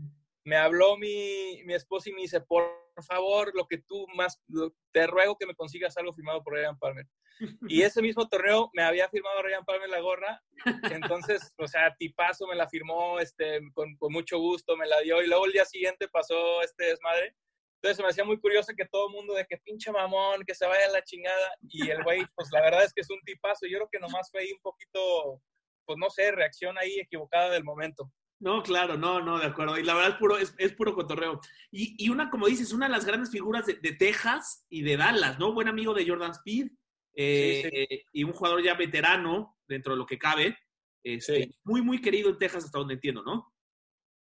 me 0.45 0.57
habló 0.57 0.97
mi, 0.97 1.63
mi 1.65 1.75
esposa 1.75 2.09
y 2.09 2.13
me 2.13 2.23
dice, 2.23 2.41
por 2.41 2.65
favor, 3.07 3.53
lo 3.55 3.67
que 3.67 3.79
tú 3.79 4.07
más, 4.17 4.41
lo, 4.49 4.75
te 4.93 5.07
ruego 5.07 5.37
que 5.37 5.47
me 5.47 5.55
consigas 5.55 5.97
algo 5.97 6.15
firmado 6.15 6.43
por 6.43 6.55
Ryan 6.55 6.79
Palmer. 6.79 7.07
Y 7.69 7.83
ese 7.83 8.03
mismo 8.03 8.29
torneo 8.29 8.71
me 8.73 8.83
había 8.83 9.09
firmado 9.09 9.43
Ryan 9.43 9.65
Palmer 9.65 9.89
la 9.89 10.01
gorra, 10.01 10.43
entonces, 10.91 11.53
o 11.59 11.67
sea, 11.67 11.95
tipazo 11.97 12.47
me 12.47 12.57
la 12.57 12.69
firmó 12.69 13.21
este, 13.21 13.61
con, 13.75 13.97
con, 13.97 14.13
mucho 14.13 14.39
gusto, 14.39 14.77
me 14.77 14.87
la 14.87 15.01
dio 15.01 15.23
y 15.23 15.27
luego 15.27 15.47
el 15.47 15.53
día 15.53 15.65
siguiente 15.65 16.09
pasó 16.09 16.63
este 16.63 16.87
desmadre. 16.87 17.35
Entonces 17.81 18.03
me 18.03 18.11
hacía 18.11 18.25
muy 18.25 18.41
curioso 18.41 18.73
que 18.77 18.87
todo 18.87 19.09
el 19.09 19.15
mundo 19.15 19.35
de 19.35 19.47
que 19.47 19.57
pinche 19.59 19.93
mamón, 19.93 20.43
que 20.45 20.55
se 20.55 20.67
vaya 20.67 20.87
a 20.87 20.93
la 20.93 21.03
chingada. 21.03 21.51
Y 21.69 21.89
el 21.91 22.03
güey, 22.03 22.25
pues 22.35 22.49
la 22.53 22.61
verdad 22.61 22.85
es 22.85 22.93
que 22.93 23.03
es 23.03 23.11
un 23.11 23.21
tipazo. 23.25 23.67
Yo 23.67 23.79
creo 23.79 23.89
que 23.91 24.01
nomás 24.01 24.31
fue 24.31 24.41
ahí 24.41 24.53
un 24.53 24.61
poquito, 24.61 25.41
pues 25.85 25.97
no 25.99 26.11
sé, 26.11 26.33
reacción 26.33 26.77
ahí 26.77 26.99
equivocada 26.99 27.51
del 27.51 27.63
momento. 27.63 28.11
No, 28.41 28.63
claro, 28.63 28.97
no, 28.97 29.21
no, 29.21 29.39
de 29.39 29.47
acuerdo. 29.47 29.79
Y 29.79 29.85
la 29.85 29.95
verdad 29.95 30.13
es 30.13 30.17
puro, 30.17 30.39
es, 30.39 30.55
es 30.59 30.73
puro 30.73 30.95
cotorreo. 30.95 31.41
Y, 31.71 31.95
y, 32.05 32.09
una, 32.09 32.31
como 32.31 32.47
dices, 32.47 32.73
una 32.73 32.87
de 32.87 32.93
las 32.93 33.05
grandes 33.05 33.31
figuras 33.31 33.67
de, 33.67 33.75
de, 33.75 33.93
Texas 33.93 34.65
y 34.69 34.83
de 34.83 34.97
Dallas, 34.97 35.39
¿no? 35.39 35.53
Buen 35.53 35.69
amigo 35.69 35.95
de 35.95 36.07
Jordan 36.07 36.33
Speed 36.33 36.69
eh, 37.15 37.63
sí, 37.65 37.71
sí. 37.71 37.87
Eh, 37.91 38.05
y 38.13 38.25
un 38.25 38.33
jugador 38.33 38.63
ya 38.63 38.75
veterano 38.75 39.57
dentro 39.67 39.93
de 39.93 39.99
lo 39.99 40.07
que 40.07 40.19
cabe. 40.19 40.57
Este, 41.03 41.45
sí. 41.45 41.59
Muy, 41.65 41.83
muy 41.83 42.01
querido 42.01 42.31
en 42.31 42.39
Texas, 42.39 42.65
hasta 42.65 42.79
donde 42.79 42.95
entiendo, 42.95 43.23
¿no? 43.23 43.53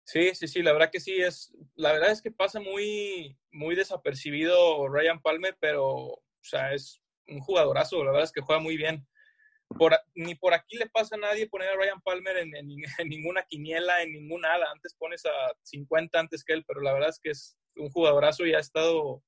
Sí, 0.06 0.36
sí, 0.36 0.48
sí, 0.48 0.62
la 0.62 0.74
verdad 0.74 0.90
que 0.92 1.00
sí 1.00 1.22
es, 1.22 1.54
la 1.76 1.94
verdad 1.94 2.12
es 2.12 2.22
que 2.22 2.32
pasa 2.32 2.60
muy, 2.60 3.38
muy 3.52 3.76
desapercibido 3.76 4.88
Ryan 4.90 5.22
Palmer, 5.22 5.56
pero, 5.60 5.88
o 5.88 6.24
sea, 6.42 6.74
es 6.74 7.02
un 7.28 7.40
jugadorazo, 7.40 8.04
la 8.04 8.12
verdad 8.12 8.26
es 8.26 8.32
que 8.32 8.42
juega 8.42 8.62
muy 8.62 8.76
bien. 8.78 9.08
Ni 10.14 10.36
por 10.36 10.54
aquí 10.54 10.78
le 10.78 10.90
pasa 10.90 11.16
a 11.16 11.20
nadie 11.20 11.50
poner 11.50 11.70
a 11.70 11.76
Ryan 11.76 12.02
Palmer 12.02 12.38
en, 12.38 12.52
ninguna 13.08 13.44
quiniela, 13.44 14.04
en 14.04 14.14
ningún 14.14 14.42
nada. 14.42 14.68
Antes 14.72 14.94
pones 14.96 15.26
a 15.26 15.32
50 15.64 16.20
antes 16.20 16.44
que 16.44 16.54
él, 16.54 16.64
pero 16.68 16.82
la 16.82 16.94
verdad 16.94 17.10
es 17.10 17.20
que 17.20 17.32
es 17.32 17.58
un 17.76 17.90
jugadorazo 17.90 18.46
y 18.46 18.54
ha 18.54 18.60
estado 18.60 19.24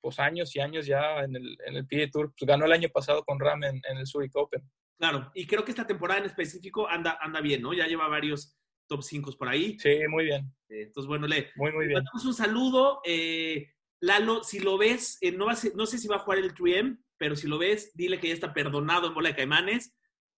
pues 0.00 0.18
años 0.18 0.56
y 0.56 0.60
años 0.60 0.86
ya 0.86 1.18
en 1.18 1.36
el, 1.36 1.58
en 1.66 1.76
el 1.76 1.86
PGA 1.86 2.10
Tour. 2.10 2.32
Pues, 2.38 2.48
ganó 2.48 2.64
el 2.64 2.72
año 2.72 2.88
pasado 2.88 3.24
con 3.24 3.38
Ram 3.38 3.64
en, 3.64 3.82
en 3.88 3.98
el 3.98 4.06
Zurich 4.06 4.34
Open. 4.34 4.62
Claro, 4.98 5.30
y 5.34 5.46
creo 5.46 5.64
que 5.64 5.72
esta 5.72 5.86
temporada 5.86 6.20
en 6.20 6.26
específico 6.26 6.88
anda, 6.88 7.18
anda 7.20 7.40
bien, 7.40 7.62
¿no? 7.62 7.72
Ya 7.74 7.86
lleva 7.86 8.08
varios 8.08 8.56
top 8.90 9.02
5 9.02 9.32
por 9.38 9.48
ahí. 9.48 9.78
Sí, 9.78 10.00
muy 10.08 10.24
bien. 10.24 10.52
Eh, 10.68 10.82
entonces, 10.82 11.06
bueno, 11.06 11.26
le 11.26 11.50
muy, 11.54 11.72
muy 11.72 11.86
bien. 11.86 12.02
mandamos 12.02 12.26
un 12.26 12.34
saludo. 12.34 13.00
Eh, 13.04 13.72
Lalo, 14.00 14.42
si 14.42 14.58
lo 14.58 14.76
ves, 14.76 15.18
eh, 15.20 15.30
no, 15.30 15.46
va 15.46 15.54
ser, 15.54 15.74
no 15.76 15.86
sé 15.86 15.98
si 15.98 16.08
va 16.08 16.16
a 16.16 16.20
jugar 16.20 16.38
el 16.38 16.54
3M, 16.54 16.98
pero 17.16 17.36
si 17.36 17.46
lo 17.46 17.58
ves, 17.58 17.92
dile 17.94 18.18
que 18.18 18.28
ya 18.28 18.34
está 18.34 18.52
perdonado 18.52 19.06
en 19.06 19.14
bola 19.14 19.28
de 19.28 19.36
caimanes, 19.36 19.94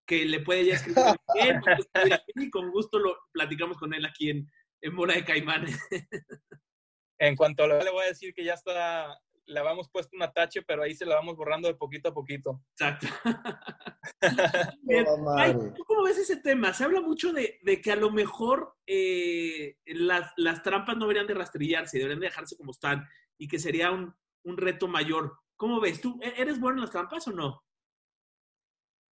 que 0.06 0.26
le 0.26 0.40
puede 0.40 0.66
ya 0.66 0.74
escribir 0.74 1.02
y 2.34 2.50
con 2.50 2.70
gusto 2.70 2.98
lo 2.98 3.16
platicamos 3.32 3.78
con 3.78 3.94
él 3.94 4.04
aquí 4.04 4.30
en, 4.30 4.50
en 4.82 4.96
bola 4.96 5.14
de 5.14 5.24
caimanes. 5.24 5.78
en 7.18 7.36
cuanto 7.36 7.64
a 7.64 7.68
lo 7.68 7.82
le 7.82 7.90
voy 7.90 8.04
a 8.04 8.08
decir 8.08 8.34
que 8.34 8.44
ya 8.44 8.54
está, 8.54 9.16
le 9.46 9.60
habíamos 9.60 9.88
puesto 9.90 10.16
una 10.16 10.32
tache, 10.32 10.62
pero 10.62 10.82
ahí 10.82 10.94
se 10.94 11.06
la 11.06 11.16
vamos 11.16 11.36
borrando 11.36 11.68
de 11.68 11.74
poquito 11.74 12.08
a 12.08 12.14
poquito. 12.14 12.62
Exacto. 12.72 13.06
Ay, 15.36 15.54
¿Tú 15.74 15.84
cómo 15.84 16.04
ves 16.04 16.18
ese 16.18 16.36
tema? 16.36 16.72
Se 16.72 16.84
habla 16.84 17.00
mucho 17.00 17.32
de, 17.32 17.58
de 17.62 17.80
que 17.80 17.92
a 17.92 17.96
lo 17.96 18.10
mejor 18.10 18.74
eh, 18.86 19.76
las, 19.86 20.32
las, 20.36 20.62
trampas 20.62 20.96
no 20.96 21.06
deberían 21.06 21.26
de 21.26 21.34
rastrillarse, 21.34 21.98
deberían 21.98 22.20
de 22.20 22.26
dejarse 22.26 22.56
como 22.56 22.72
están 22.72 23.08
y 23.38 23.48
que 23.48 23.58
sería 23.58 23.90
un, 23.90 24.14
un, 24.44 24.56
reto 24.56 24.88
mayor. 24.88 25.38
¿Cómo 25.56 25.80
ves? 25.80 26.00
¿Tú 26.00 26.18
e-, 26.22 26.40
eres 26.40 26.60
bueno 26.60 26.78
en 26.78 26.82
las 26.82 26.90
trampas 26.90 27.26
o 27.28 27.32
no? 27.32 27.62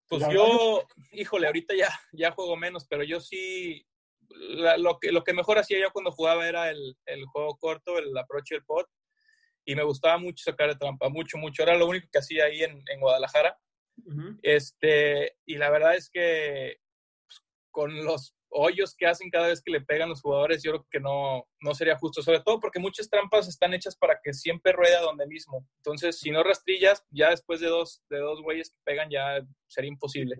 Pues 0.07 0.23
yo, 0.31 0.87
híjole, 1.11 1.47
ahorita 1.47 1.75
ya, 1.75 1.89
ya 2.13 2.31
juego 2.31 2.57
menos, 2.57 2.87
pero 2.87 3.03
yo 3.03 3.19
sí, 3.19 3.85
la, 4.29 4.75
lo, 4.75 4.99
que, 4.99 5.11
lo 5.11 5.23
que 5.23 5.33
mejor 5.33 5.59
hacía 5.59 5.79
yo 5.79 5.91
cuando 5.91 6.11
jugaba 6.11 6.47
era 6.47 6.71
el, 6.71 6.97
el 7.05 7.25
juego 7.25 7.55
corto, 7.57 7.99
el 7.99 8.17
approach 8.17 8.49
del 8.49 8.65
pot, 8.65 8.87
y 9.69 9.75
me 9.75 9.83
gustaba 9.83 10.17
mucho 10.17 10.43
sacar 10.43 10.67
de 10.69 10.75
trampa, 10.75 11.09
mucho, 11.09 11.37
mucho. 11.37 11.61
Era 11.61 11.77
lo 11.77 11.87
único 11.87 12.07
que 12.11 12.17
hacía 12.17 12.45
ahí 12.45 12.63
en, 12.63 12.81
en 12.91 12.99
Guadalajara. 12.99 13.55
Uh 13.97 14.11
-huh. 14.11 14.39
este, 14.41 15.35
y 15.45 15.57
la 15.57 15.69
verdad 15.69 15.95
es 15.95 16.09
que 16.09 16.77
pues, 17.23 17.43
con 17.69 18.03
los 18.03 18.33
hoyos 18.49 18.95
que 18.97 19.05
hacen 19.05 19.29
cada 19.29 19.49
vez 19.49 19.61
que 19.61 19.71
le 19.71 19.81
pegan 19.81 20.09
los 20.09 20.21
jugadores, 20.21 20.63
yo 20.63 20.71
creo 20.71 20.87
que 20.89 20.99
no, 20.99 21.45
no 21.61 21.75
sería 21.75 21.99
justo, 21.99 22.23
sobre 22.23 22.39
todo 22.39 22.59
porque 22.59 22.79
muchas 22.79 23.11
trampas 23.11 23.47
están 23.47 23.75
hechas 23.75 23.95
para 23.95 24.19
que 24.23 24.33
siempre 24.33 24.71
rueda 24.71 25.01
donde 25.01 25.27
mismo. 25.27 25.67
Entonces, 25.77 26.17
si 26.17 26.31
no 26.31 26.41
rastrillas, 26.41 27.05
ya 27.11 27.29
después 27.29 27.59
de 27.59 27.67
dos, 27.67 28.01
de 28.09 28.17
dos 28.17 28.41
güeyes 28.41 28.71
que 28.71 28.79
pegan, 28.83 29.07
ya 29.11 29.45
sería 29.67 29.89
imposible. 29.89 30.35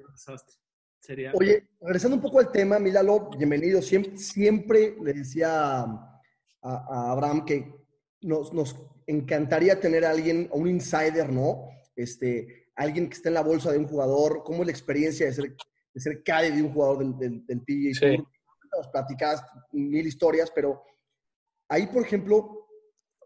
Sería... 1.02 1.34
Oye, 1.36 1.70
regresando 1.82 2.16
un 2.16 2.24
poco 2.24 2.40
al 2.40 2.52
tema, 2.52 2.80
Milalo, 2.80 3.30
bienvenido. 3.38 3.80
Siempre, 3.80 4.18
siempre 4.18 4.96
le 5.04 5.14
decía 5.14 5.82
a, 5.82 6.22
a 6.64 7.12
Abraham 7.12 7.46
que 7.46 7.80
nos, 8.22 8.54
nos, 8.54 8.76
encantaría 9.10 9.80
tener 9.80 10.06
a 10.06 10.12
alguien, 10.12 10.50
a 10.52 10.56
un 10.56 10.68
insider, 10.68 11.32
¿no? 11.32 11.70
Este, 11.96 12.68
alguien 12.76 13.10
que 13.10 13.16
esté 13.16 13.30
en 13.30 13.34
la 13.34 13.44
bolsa 13.44 13.72
de 13.72 13.80
un 13.80 13.88
jugador, 13.88 14.44
cómo 14.44 14.62
es 14.62 14.68
la 14.68 14.72
experiencia 14.72 15.26
de 15.26 15.34
ser, 15.34 15.56
de 15.94 16.02
ser 16.02 16.24
caddy 16.24 16.52
de 16.52 16.62
un 16.62 16.72
jugador 16.72 17.00
del, 17.00 17.18
del, 17.18 17.46
del 17.46 17.62
PGA 17.62 17.94
sí. 17.94 18.18
Tour. 18.18 18.28
Nos 18.78 18.88
platicas 18.90 19.44
mil 19.72 20.06
historias, 20.06 20.52
pero 20.54 20.84
ahí, 21.68 21.88
por 21.88 22.04
ejemplo, 22.04 22.68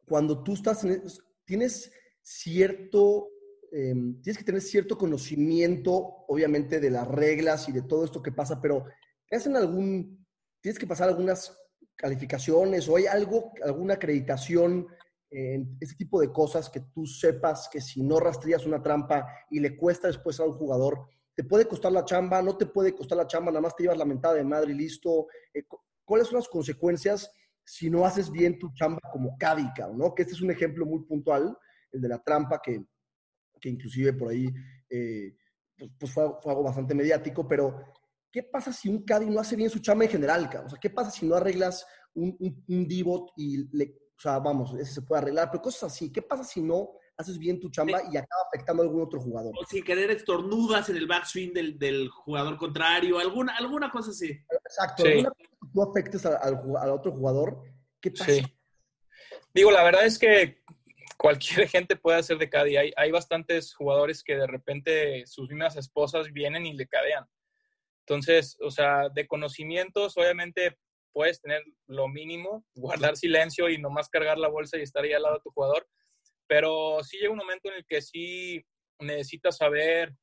cuando 0.08 0.42
tú 0.42 0.54
estás 0.54 0.86
en, 0.86 1.04
tienes 1.44 1.92
cierto, 2.22 3.28
eh, 3.74 3.94
tienes 4.22 4.38
que 4.38 4.46
tener 4.46 4.62
cierto 4.62 4.98
conocimiento, 4.98 5.92
obviamente, 6.30 6.80
de 6.80 6.90
las 6.90 7.08
reglas 7.08 7.68
y 7.68 7.74
de 7.74 7.82
todo 7.82 8.06
esto 8.06 8.24
que 8.24 8.32
pasa, 8.32 8.62
pero 8.62 8.86
¿te 9.28 9.36
hacen 9.36 9.58
algún, 9.58 10.26
tienes 10.62 10.80
que 10.80 10.88
pasar 10.88 11.10
algunas 11.10 11.60
calificaciones 11.96 12.88
o 12.88 12.96
hay 12.96 13.06
algo, 13.06 13.52
alguna 13.64 13.96
acreditación 13.96 14.88
en 15.36 15.78
ese 15.82 15.96
tipo 15.96 16.22
de 16.22 16.32
cosas 16.32 16.70
que 16.70 16.82
tú 16.94 17.08
sepas 17.08 17.68
que 17.68 17.82
si 17.82 18.04
no 18.04 18.20
rastrillas 18.20 18.68
una 18.68 18.84
trampa 18.84 19.26
y 19.50 19.60
le 19.60 19.76
cuesta 19.76 20.08
después 20.08 20.40
a 20.40 20.46
un 20.46 20.54
jugador, 20.54 21.08
te 21.34 21.44
puede 21.44 21.68
costar 21.68 21.92
la 21.92 22.06
chamba, 22.06 22.42
no 22.44 22.56
te 22.56 22.68
puede 22.68 22.94
costar 22.94 23.18
la 23.18 23.26
chamba, 23.26 23.52
nada 23.52 23.62
más 23.62 23.76
te 23.76 23.84
llevas 23.84 23.98
la 23.98 24.06
mentada 24.06 24.36
de 24.36 24.44
madre 24.44 24.74
y 24.74 24.76
listo. 24.76 25.26
Eh, 25.52 25.64
¿Cuáles 26.06 26.28
son 26.28 26.38
las 26.38 26.48
consecuencias 26.48 27.32
si 27.66 27.90
no 27.90 28.06
haces 28.06 28.30
bien 28.30 28.60
tu 28.60 28.72
chamba 28.74 29.02
como 29.12 29.36
cádica, 29.36 29.90
¿no? 29.92 30.14
Que 30.14 30.22
este 30.22 30.36
es 30.36 30.42
un 30.42 30.52
ejemplo 30.52 30.86
muy 30.86 31.04
puntual, 31.04 31.58
el 31.92 32.02
de 32.02 32.08
la 32.10 32.22
trampa, 32.22 32.62
que, 32.62 32.86
que 33.60 33.70
inclusive 33.70 34.14
por 34.14 34.30
ahí 34.30 34.48
eh, 34.88 35.36
pues, 35.76 35.92
pues 35.98 36.12
fue, 36.12 36.30
fue, 36.44 36.52
algo 36.52 36.64
bastante 36.64 36.94
mediático, 36.94 37.48
pero 37.48 37.84
¿qué 38.32 38.44
pasa 38.44 38.72
si 38.72 38.88
un 38.88 39.04
Cádiz 39.04 39.30
no 39.30 39.40
hace 39.40 39.56
bien 39.56 39.72
su 39.72 39.80
chamba 39.80 40.04
en 40.04 40.12
general? 40.12 40.48
O 40.64 40.70
sea, 40.70 40.80
¿qué 40.80 40.92
pasa 40.92 41.10
si 41.10 41.26
no 41.26 41.34
arreglas 41.34 41.88
un, 42.14 42.36
un, 42.40 42.64
un 42.68 42.88
divot 42.88 43.32
y 43.36 43.76
le, 43.76 44.03
o 44.18 44.22
sea, 44.22 44.40
vamos, 44.40 44.74
ese 44.76 44.94
se 44.94 45.02
puede 45.02 45.22
arreglar, 45.22 45.50
pero 45.52 45.64
cosas 45.64 45.92
así, 45.92 46.12
¿qué 46.12 46.22
pasa 46.22 46.44
si 46.44 46.62
no 46.62 46.92
haces 47.18 47.38
bien 47.38 47.60
tu 47.60 47.70
chamba 47.70 48.02
y 48.12 48.18
acaba 48.18 48.42
afectando 48.48 48.84
a 48.84 48.86
algún 48.86 49.04
otro 49.04 49.20
jugador? 49.20 49.54
O 49.60 49.66
sin 49.66 49.84
querer 49.84 50.12
estornudas 50.12 50.90
en 50.90 50.98
el 50.98 51.08
backswing 51.08 51.54
del, 51.54 51.78
del 51.78 52.10
jugador 52.10 52.58
contrario, 52.58 53.20
alguna, 53.20 53.56
alguna 53.58 53.90
cosa 53.92 54.12
así. 54.12 54.32
Exacto, 54.66 55.04
sí. 55.04 55.10
alguna 55.10 55.30
cosa 55.30 55.50
que 55.50 55.68
tú 55.74 55.84
afectes 55.84 56.26
al, 56.26 56.36
al, 56.42 56.62
al, 56.82 56.90
otro 56.92 57.12
jugador, 57.12 57.64
¿qué 58.00 58.12
pasa? 58.12 58.26
Sí. 58.26 58.44
Digo, 59.54 59.72
la 59.72 59.84
verdad 59.84 60.06
es 60.06 60.18
que 60.18 60.64
cualquier 61.18 61.68
gente 61.70 61.96
puede 61.96 62.20
hacer 62.20 62.38
de 62.38 62.50
Cádiz. 62.50 62.78
Hay, 62.78 62.94
hay 62.96 63.12
bastantes 63.12 63.74
jugadores 63.74 64.24
que 64.24 64.36
de 64.36 64.48
repente 64.48 65.26
sus 65.26 65.50
mismas 65.50 65.76
esposas 65.76 66.32
vienen 66.32 66.66
y 66.66 66.74
le 66.74 66.88
cadean. 66.88 67.26
Entonces, 68.06 68.58
o 68.62 68.70
sea, 68.70 69.10
de 69.10 69.28
conocimientos, 69.28 70.18
obviamente 70.18 70.78
puedes 71.14 71.40
tener 71.40 71.64
lo 71.88 72.08
mínimo, 72.08 72.66
guardar 72.76 73.16
silencio 73.16 73.70
y 73.70 73.78
nomás 73.78 74.10
cargar 74.10 74.38
la 74.38 74.50
bolsa 74.50 74.78
y 74.78 74.82
estar 74.82 75.04
ahí 75.04 75.14
al 75.14 75.24
lado 75.24 75.36
de 75.36 75.42
tu 75.44 75.52
jugador. 75.52 75.88
Pero 76.48 77.04
sí 77.04 77.18
llega 77.18 77.32
un 77.32 77.38
momento 77.38 77.70
en 77.70 77.76
el 77.76 77.86
que 77.86 78.02
sí 78.02 78.66
necesitas 79.00 79.58
saber 79.58 80.14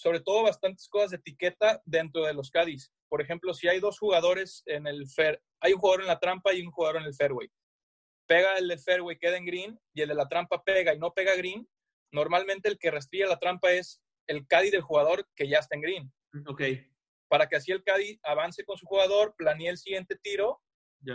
sobre 0.00 0.20
todo 0.20 0.44
bastantes 0.44 0.88
cosas 0.88 1.10
de 1.10 1.16
etiqueta 1.18 1.82
dentro 1.84 2.24
de 2.24 2.32
los 2.32 2.50
caddies. 2.50 2.90
Por 3.10 3.20
ejemplo, 3.20 3.52
si 3.52 3.68
hay 3.68 3.80
dos 3.80 3.98
jugadores 3.98 4.62
en 4.64 4.86
el 4.86 5.06
fair, 5.06 5.42
hay 5.60 5.74
un 5.74 5.78
jugador 5.78 6.00
en 6.00 6.06
la 6.06 6.18
trampa 6.18 6.54
y 6.54 6.62
un 6.62 6.72
jugador 6.72 7.02
en 7.02 7.06
el 7.06 7.14
fairway. 7.14 7.48
Pega 8.26 8.56
el 8.56 8.68
del 8.68 8.78
fairway, 8.78 9.18
queda 9.18 9.36
en 9.36 9.44
green, 9.44 9.78
y 9.92 10.00
el 10.00 10.08
de 10.08 10.14
la 10.14 10.26
trampa 10.26 10.64
pega 10.64 10.94
y 10.94 10.98
no 10.98 11.12
pega 11.12 11.36
green. 11.36 11.68
Normalmente 12.12 12.70
el 12.70 12.78
que 12.78 12.90
rastría 12.90 13.26
la 13.26 13.38
trampa 13.38 13.72
es 13.72 14.00
el 14.26 14.46
caddy 14.46 14.70
del 14.70 14.80
jugador 14.80 15.28
que 15.36 15.48
ya 15.48 15.58
está 15.58 15.74
en 15.74 15.82
green. 15.82 16.12
Ok. 16.46 16.62
Para 17.30 17.48
que 17.48 17.56
así 17.56 17.70
el 17.70 17.84
caddy 17.84 18.18
avance 18.24 18.64
con 18.64 18.76
su 18.76 18.84
jugador, 18.84 19.34
planee 19.38 19.68
el 19.68 19.78
siguiente 19.78 20.16
tiro 20.16 20.60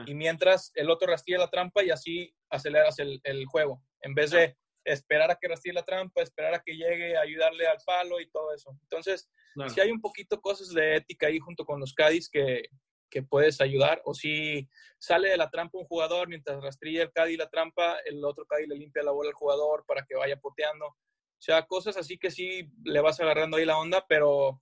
y 0.08 0.16
mientras 0.16 0.72
el 0.74 0.90
otro 0.90 1.08
rastría 1.08 1.38
la 1.38 1.50
trampa 1.50 1.84
y 1.84 1.92
así 1.92 2.34
aceleras 2.50 2.98
el, 3.00 3.20
el 3.24 3.46
juego. 3.46 3.84
En 4.02 4.16
vez 4.16 4.32
de 4.32 4.58
esperar 4.86 5.30
a 5.30 5.36
que 5.36 5.48
rastríe 5.48 5.74
la 5.74 5.84
trampa, 5.84 6.22
esperar 6.22 6.54
a 6.54 6.62
que 6.64 6.74
llegue, 6.74 7.18
ayudarle 7.18 7.68
al 7.68 7.78
palo 7.86 8.20
y 8.20 8.30
todo 8.30 8.54
eso. 8.54 8.78
Entonces, 8.84 9.30
si 9.68 9.82
hay 9.82 9.92
un 9.92 10.00
poquito 10.00 10.40
cosas 10.40 10.70
de 10.70 10.96
ética 10.98 11.28
ahí 11.28 11.40
junto 11.40 11.66
con 11.66 11.80
los 11.80 11.94
caddies 11.94 12.30
que, 12.30 12.70
que 13.10 13.24
puedes 13.24 13.62
ayudar, 13.62 14.02
o 14.06 14.14
si 14.14 14.70
sale 15.00 15.30
de 15.30 15.38
la 15.38 15.50
trampa 15.50 15.78
un 15.78 15.86
jugador 15.86 16.28
mientras 16.28 16.62
rastrilla 16.62 17.04
el 17.04 17.12
caddy 17.12 17.36
la 17.36 17.50
trampa, 17.50 17.98
el 18.06 18.24
otro 18.24 18.46
caddy 18.46 18.68
le 18.68 18.76
limpia 18.76 19.04
la 19.04 19.12
bola 19.12 19.30
al 19.30 19.36
jugador 19.36 19.86
para 19.88 20.06
que 20.06 20.16
vaya 20.16 20.38
poteando. 20.38 20.88
O 20.88 21.42
sea, 21.46 21.66
cosas 21.66 21.98
así 21.98 22.18
que 22.18 22.32
sí 22.32 22.70
le 22.84 23.02
vas 23.02 23.20
agarrando 23.20 23.58
ahí 23.58 23.66
la 23.66 23.78
onda, 23.78 24.06
pero 24.08 24.60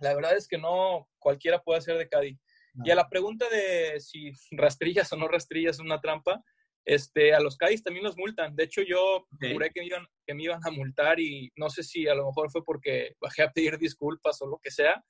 la 0.00 0.14
verdad 0.14 0.36
es 0.36 0.48
que 0.48 0.58
no 0.58 1.08
cualquiera 1.18 1.62
puede 1.62 1.78
hacer 1.78 1.98
de 1.98 2.08
caddy. 2.08 2.38
Y 2.84 2.90
a 2.90 2.96
la 2.96 3.08
pregunta 3.08 3.48
de 3.48 4.00
si 4.00 4.32
rastrillas 4.50 5.12
o 5.12 5.16
no 5.16 5.28
rastrillas 5.28 5.78
una 5.78 6.00
trampa, 6.00 6.42
este, 6.84 7.32
a 7.32 7.40
los 7.40 7.56
caddies 7.56 7.82
también 7.82 8.04
los 8.04 8.16
multan. 8.16 8.56
De 8.56 8.64
hecho, 8.64 8.82
yo 8.82 9.26
juré 9.40 9.70
que 9.70 9.80
me, 9.80 9.86
iban, 9.86 10.06
que 10.26 10.34
me 10.34 10.42
iban 10.42 10.60
a 10.64 10.70
multar 10.70 11.20
y 11.20 11.52
no 11.56 11.70
sé 11.70 11.82
si 11.82 12.08
a 12.08 12.14
lo 12.14 12.26
mejor 12.26 12.50
fue 12.50 12.64
porque 12.64 13.14
bajé 13.20 13.44
a 13.44 13.50
pedir 13.52 13.78
disculpas 13.78 14.42
o 14.42 14.46
lo 14.46 14.58
que 14.60 14.72
sea, 14.72 15.02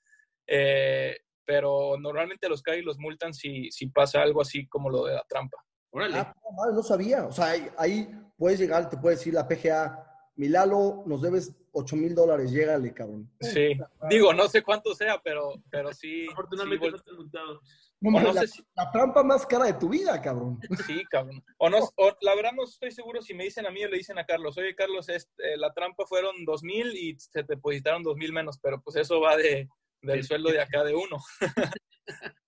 eh, 0.47 1.17
pero 1.47 1.97
normalmente 1.99 2.47
a 2.47 2.51
los 2.51 2.63
caddies 2.63 2.85
los 2.85 2.99
multan 2.99 3.33
si, 3.33 3.71
si 3.71 3.87
pasa 3.89 4.23
algo 4.23 4.43
así 4.43 4.69
como 4.69 4.91
lo 4.91 5.07
de 5.07 5.15
la 5.15 5.25
trampa. 5.29 5.57
Ah, 5.95 6.71
no 6.73 6.83
sabía. 6.83 7.25
O 7.27 7.33
sea, 7.33 7.47
ahí, 7.47 7.69
ahí 7.79 8.09
puedes 8.37 8.59
llegar, 8.59 8.89
te 8.91 8.97
puede 8.97 9.17
decir 9.17 9.35
la 9.35 9.47
PGA, 9.47 10.14
Milalo, 10.37 11.05
nos 11.07 11.23
debes 11.23 11.55
8 11.73 11.97
mil 11.97 12.15
dólares, 12.15 12.51
llégale, 12.51 12.93
cabrón. 12.93 13.31
Sí, 13.41 13.79
digo, 14.11 14.33
no 14.35 14.49
sé 14.49 14.63
cuánto 14.63 14.95
sea, 14.95 15.21
pero, 15.23 15.55
pero 15.71 15.93
sí. 15.93 16.27
Afortunadamente 16.33 16.87
sí, 16.87 16.93
no 16.93 16.99
te 17.03 17.11
han 17.11 17.17
multado. 17.17 17.61
No, 18.01 18.33
la, 18.33 18.47
si- 18.47 18.63
la 18.77 18.91
trampa 18.91 19.23
más 19.23 19.47
cara 19.47 19.67
de 19.67 19.75
tu 19.75 19.89
vida, 19.89 20.21
cabrón. 20.21 20.59
Sí, 20.87 21.03
cabrón. 21.11 21.43
O 21.59 21.71
no, 21.71 21.79
o 21.97 22.13
la 22.21 22.35
verdad 22.35 22.51
no 22.55 22.65
estoy 22.65 22.91
seguro 22.91 23.23
si 23.23 23.33
me 23.33 23.45
dicen 23.45 23.65
a 23.67 23.71
mí 23.71 23.83
o 23.85 23.89
le 23.89 23.97
dicen 23.97 24.19
a 24.19 24.27
Carlos, 24.27 24.59
oye 24.59 24.75
Carlos, 24.75 25.09
este, 25.09 25.57
la 25.57 25.73
trampa 25.73 26.05
fueron 26.07 26.45
dos 26.45 26.63
mil 26.63 26.95
y 26.97 27.19
se 27.19 27.45
te 27.45 27.55
depositaron 27.55 28.03
dos 28.03 28.17
mil 28.17 28.33
menos, 28.33 28.59
pero 28.61 28.83
pues 28.83 28.97
eso 28.97 29.21
va 29.21 29.37
de, 29.37 29.69
del 30.03 30.23
sueldo 30.25 30.51
de 30.51 30.61
acá 30.61 30.85
de 30.85 30.95
uno. 30.95 31.17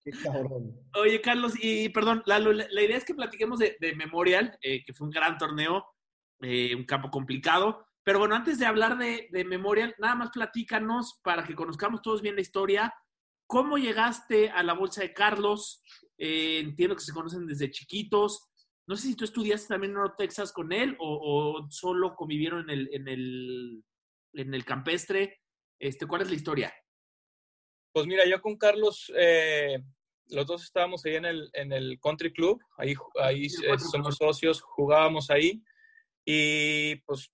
Qué 0.04 0.10
cabrón. 0.22 0.78
Oye, 0.94 1.20
Carlos, 1.20 1.54
y 1.60 1.88
perdón, 1.88 2.22
Lalo, 2.26 2.52
la, 2.52 2.66
la 2.70 2.82
idea 2.82 2.96
es 2.96 3.04
que 3.04 3.14
platiquemos 3.14 3.58
de, 3.58 3.76
de 3.80 3.94
Memorial, 3.94 4.56
eh, 4.60 4.84
que 4.84 4.92
fue 4.92 5.06
un 5.06 5.12
gran 5.12 5.38
torneo, 5.38 5.84
eh, 6.40 6.74
un 6.74 6.84
campo 6.84 7.10
complicado. 7.10 7.86
Pero 8.04 8.18
bueno, 8.20 8.34
antes 8.34 8.58
de 8.58 8.66
hablar 8.66 8.98
de, 8.98 9.28
de 9.32 9.44
Memorial, 9.44 9.94
nada 9.98 10.14
más 10.14 10.30
platícanos 10.30 11.20
para 11.22 11.44
que 11.44 11.54
conozcamos 11.54 12.02
todos 12.02 12.22
bien 12.22 12.36
la 12.36 12.40
historia. 12.40 12.94
¿Cómo 13.48 13.78
llegaste 13.78 14.50
a 14.50 14.62
la 14.62 14.74
bolsa 14.74 15.02
de 15.02 15.12
Carlos? 15.12 15.82
Eh, 16.18 16.60
entiendo 16.60 16.96
que 16.96 17.02
se 17.02 17.12
conocen 17.12 17.46
desde 17.46 17.70
chiquitos. 17.70 18.50
No 18.88 18.96
sé 18.96 19.08
si 19.08 19.16
tú 19.16 19.24
estudiaste 19.24 19.68
también 19.68 19.90
en 19.90 19.98
North 19.98 20.16
Texas 20.16 20.52
con 20.52 20.72
él 20.72 20.96
o, 21.00 21.60
o 21.60 21.70
solo 21.70 22.14
convivieron 22.14 22.70
en 22.70 22.70
el, 22.70 22.88
en 22.92 23.08
el, 23.08 23.84
en 24.34 24.54
el 24.54 24.64
campestre. 24.64 25.40
Este, 25.78 26.06
¿Cuál 26.06 26.22
es 26.22 26.28
la 26.28 26.36
historia? 26.36 26.72
Pues 27.92 28.06
mira, 28.06 28.24
yo 28.26 28.40
con 28.40 28.56
Carlos, 28.56 29.12
eh, 29.16 29.82
los 30.28 30.46
dos 30.46 30.62
estábamos 30.62 31.04
ahí 31.04 31.16
en 31.16 31.24
el, 31.24 31.50
en 31.54 31.72
el 31.72 31.98
country 32.00 32.32
club, 32.32 32.60
ahí, 32.76 32.94
ahí 33.20 33.46
eh, 33.46 33.78
somos 33.78 34.16
socios, 34.16 34.60
jugábamos 34.60 35.30
ahí 35.30 35.62
y 36.26 36.96
pues 37.06 37.32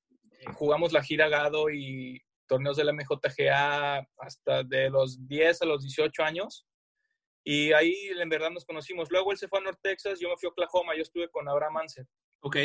jugamos 0.54 0.92
la 0.92 1.02
gira 1.02 1.28
Gado 1.28 1.70
y 1.70 2.22
torneos 2.46 2.76
de 2.76 2.84
la 2.84 2.92
MJGA 2.92 4.06
hasta 4.18 4.62
de 4.62 4.90
los 4.90 5.26
10 5.26 5.62
a 5.62 5.66
los 5.66 5.82
18 5.82 6.22
años. 6.22 6.66
Y 7.44 7.72
ahí 7.72 7.94
en 8.16 8.28
verdad 8.28 8.50
nos 8.50 8.66
conocimos. 8.66 9.10
Luego 9.10 9.32
él 9.32 9.38
se 9.38 9.48
fue 9.48 9.58
a 9.58 9.62
North 9.62 9.80
Texas, 9.82 10.20
yo 10.20 10.28
me 10.28 10.36
fui 10.36 10.46
a 10.46 10.50
Oklahoma, 10.50 10.94
yo 10.94 11.02
estuve 11.02 11.28
con 11.30 11.48
Abraham 11.48 11.78
Anser. 11.78 12.06
Ok. 12.40 12.56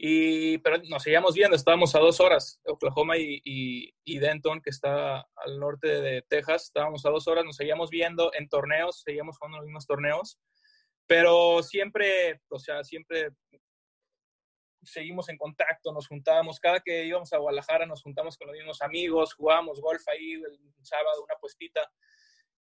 Y, 0.00 0.58
pero 0.58 0.78
nos 0.88 1.02
seguíamos 1.02 1.34
viendo, 1.34 1.56
estábamos 1.56 1.92
a 1.96 1.98
dos 1.98 2.20
horas, 2.20 2.60
Oklahoma 2.64 3.18
y, 3.18 3.42
y, 3.44 3.92
y 4.04 4.18
Denton, 4.20 4.60
que 4.60 4.70
está 4.70 5.26
al 5.34 5.58
norte 5.58 6.00
de 6.00 6.22
Texas, 6.22 6.66
estábamos 6.66 7.04
a 7.04 7.10
dos 7.10 7.26
horas, 7.26 7.44
nos 7.44 7.56
seguíamos 7.56 7.90
viendo 7.90 8.30
en 8.34 8.48
torneos, 8.48 9.02
seguíamos 9.04 9.36
jugando 9.38 9.58
los 9.58 9.66
mismos 9.66 9.86
torneos, 9.86 10.38
pero 11.08 11.64
siempre, 11.64 12.40
o 12.48 12.60
sea, 12.60 12.84
siempre 12.84 13.30
seguimos 14.82 15.28
en 15.28 15.36
contacto, 15.36 15.92
nos 15.92 16.06
juntábamos, 16.06 16.60
cada 16.60 16.80
que 16.80 17.04
íbamos 17.04 17.32
a 17.32 17.38
Guadalajara 17.38 17.86
nos 17.86 18.02
juntamos 18.02 18.36
con 18.36 18.48
los 18.48 18.56
mismos 18.56 18.80
amigos, 18.82 19.34
jugábamos 19.34 19.80
golf 19.80 20.02
ahí 20.08 20.34
el 20.34 20.58
sábado, 20.82 21.24
una 21.24 21.36
puestita, 21.40 21.90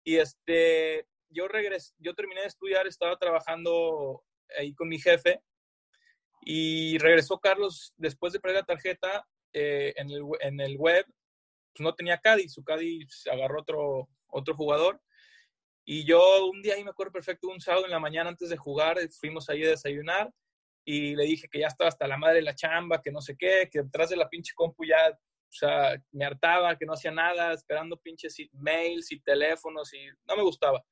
y 0.04 0.17
este, 0.17 1.08
yo 1.30 1.47
regresé, 1.47 1.93
yo 1.97 2.13
terminé 2.13 2.41
de 2.41 2.47
estudiar, 2.47 2.88
estaba 2.88 3.17
trabajando 3.17 4.23
ahí 4.58 4.73
con 4.73 4.88
mi 4.88 4.99
jefe, 4.99 5.41
y 6.45 6.97
regresó 6.97 7.39
Carlos 7.39 7.93
después 7.97 8.34
de 8.34 8.39
perder 8.39 8.62
la 8.62 8.65
tarjeta 8.65 9.28
eh, 9.54 9.93
en, 9.95 10.10
el, 10.10 10.23
en 10.41 10.60
el 10.60 10.78
web, 10.78 11.06
pues 11.06 11.84
no 11.84 11.95
tenía 11.95 12.19
Caddy, 12.19 12.49
su 12.49 12.63
se 13.10 13.32
agarró 13.32 13.62
otro, 13.62 14.10
otro 14.28 14.56
jugador. 14.56 15.02
Y 15.86 16.06
yo 16.06 16.45
un 16.45 16.62
día 16.62 16.76
ahí 16.76 16.84
me 16.84 16.91
acuerdo 16.91 17.12
perfecto, 17.12 17.47
un 17.47 17.60
sábado 17.60 17.86
en 17.86 17.91
la 17.91 17.99
mañana 17.99 18.30
antes 18.30 18.49
de 18.49 18.58
jugar, 18.58 18.97
fuimos 19.19 19.49
ahí 19.49 19.63
a 19.63 19.69
desayunar 19.69 20.32
y 20.86 21.15
le 21.15 21.24
dije 21.24 21.48
que 21.50 21.60
ya 21.60 21.67
estaba 21.67 21.88
hasta 21.88 22.08
la 22.08 22.17
madre 22.17 22.36
de 22.36 22.41
la 22.43 22.56
chamba, 22.56 23.02
que 23.02 23.12
no 23.12 23.22
sé 23.22 23.36
qué, 23.38 23.69
que 23.72 23.84
detrás 23.84 24.10
de 24.10 24.17
la 24.17 24.30
pinche 24.30 24.54
compu 24.56 24.86
ya, 24.86 25.10
o 25.10 25.52
sea, 25.52 25.96
me 26.12 26.26
hartaba, 26.26 26.78
que 26.78 26.86
no 26.86 26.93
hacía 26.93 27.12
nada, 27.12 27.54
esperando 27.54 27.98
pinches 27.98 28.36
mails 28.54 29.12
y 29.12 29.22
teléfonos 29.22 29.93
y 29.93 30.08
no 30.28 30.36
me 30.36 30.43
gustaba. 30.43 30.84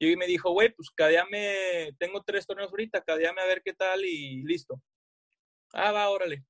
Y 0.00 0.16
me 0.16 0.26
dijo, 0.26 0.50
güey, 0.50 0.70
pues 0.70 0.90
cadeame, 0.90 1.92
tengo 1.98 2.22
tres 2.24 2.46
torneos 2.46 2.70
ahorita, 2.70 3.02
cadeame 3.02 3.40
a 3.40 3.46
ver 3.46 3.62
qué 3.64 3.74
tal 3.74 4.04
y 4.04 4.42
listo. 4.44 4.80
Ah, 5.72 5.92
va, 5.92 6.08
órale. 6.10 6.44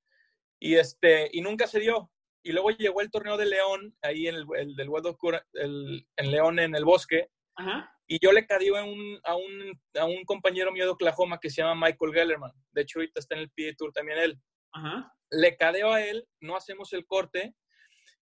Y, 0.60 0.74
este, 0.74 1.28
y 1.32 1.40
nunca 1.40 1.66
se 1.66 1.80
dio. 1.80 2.10
Y 2.42 2.52
luego 2.52 2.70
llegó 2.70 3.00
el 3.00 3.10
torneo 3.10 3.36
de 3.36 3.46
León, 3.46 3.96
ahí 4.02 4.28
en 4.28 4.36
el, 4.36 4.46
el 4.56 4.76
del 4.76 4.88
World 4.88 5.06
of 5.06 5.18
el, 5.54 6.06
en 6.16 6.30
León, 6.30 6.58
en 6.58 6.74
el 6.74 6.84
bosque. 6.84 7.28
Ajá. 7.56 7.92
Y 8.10 8.18
yo 8.20 8.32
le 8.32 8.46
cadio 8.46 8.74
a 8.76 8.84
un, 8.84 9.20
a, 9.22 9.36
un, 9.36 9.80
a 10.00 10.06
un 10.06 10.24
compañero 10.24 10.72
mío 10.72 10.84
de 10.84 10.90
Oklahoma 10.90 11.38
que 11.38 11.50
se 11.50 11.60
llama 11.60 11.86
Michael 11.86 12.14
Gellerman. 12.14 12.52
De 12.72 12.82
hecho, 12.82 12.98
ahorita 12.98 13.20
está 13.20 13.34
en 13.34 13.42
el 13.42 13.50
PA 13.50 13.76
Tour 13.76 13.92
también 13.92 14.18
él. 14.18 14.40
Ajá. 14.72 15.12
Le 15.30 15.56
cadeo 15.58 15.92
a 15.92 16.02
él, 16.02 16.26
no 16.40 16.56
hacemos 16.56 16.94
el 16.94 17.04
corte, 17.06 17.54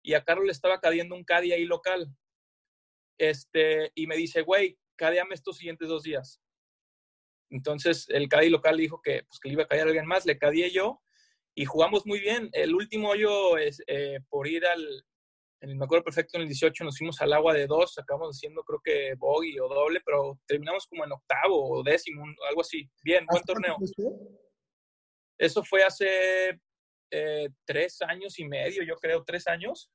y 0.02 0.14
a 0.14 0.24
Carlos 0.24 0.46
le 0.46 0.52
estaba 0.52 0.80
cadeando 0.80 1.14
un 1.14 1.22
caddy 1.22 1.52
ahí 1.52 1.64
local. 1.64 2.08
Este, 3.18 3.92
y 3.94 4.08
me 4.08 4.16
dice, 4.16 4.42
güey, 4.42 4.76
cadeame 4.96 5.34
estos 5.34 5.58
siguientes 5.58 5.88
dos 5.88 6.02
días. 6.02 6.40
Entonces, 7.50 8.06
el 8.08 8.28
caddy 8.28 8.50
local 8.50 8.76
dijo 8.76 9.00
que, 9.00 9.22
pues, 9.28 9.38
que 9.38 9.48
le 9.48 9.54
iba 9.54 9.62
a 9.62 9.68
caer 9.68 9.82
a 9.82 9.86
alguien 9.86 10.06
más, 10.06 10.26
le 10.26 10.38
cadeé 10.38 10.72
yo, 10.72 11.00
y 11.54 11.66
jugamos 11.66 12.04
muy 12.04 12.18
bien. 12.18 12.50
El 12.52 12.74
último 12.74 13.10
hoyo, 13.10 13.58
es, 13.58 13.80
eh, 13.86 14.18
por 14.28 14.48
ir 14.48 14.66
al, 14.66 15.06
me 15.60 15.84
acuerdo 15.84 16.04
perfecto, 16.04 16.36
en 16.36 16.42
el 16.42 16.48
18 16.48 16.84
nos 16.84 16.98
fuimos 16.98 17.20
al 17.20 17.32
agua 17.32 17.52
de 17.52 17.66
dos, 17.66 17.98
acabamos 17.98 18.36
haciendo 18.36 18.62
creo 18.62 18.80
que 18.82 19.14
bogey 19.16 19.58
o 19.58 19.68
doble, 19.68 20.00
pero 20.04 20.38
terminamos 20.46 20.86
como 20.86 21.04
en 21.04 21.12
octavo 21.12 21.78
o 21.78 21.82
décimo, 21.82 22.24
algo 22.48 22.60
así. 22.60 22.88
Bien, 23.02 23.26
buen 23.28 23.42
torneo. 23.42 23.76
Eso 25.36 25.64
fue 25.64 25.82
hace 25.82 26.60
eh, 27.10 27.48
tres 27.64 28.00
años 28.02 28.38
y 28.38 28.44
medio, 28.44 28.82
yo 28.84 28.96
creo, 28.96 29.24
tres 29.24 29.46
años. 29.48 29.90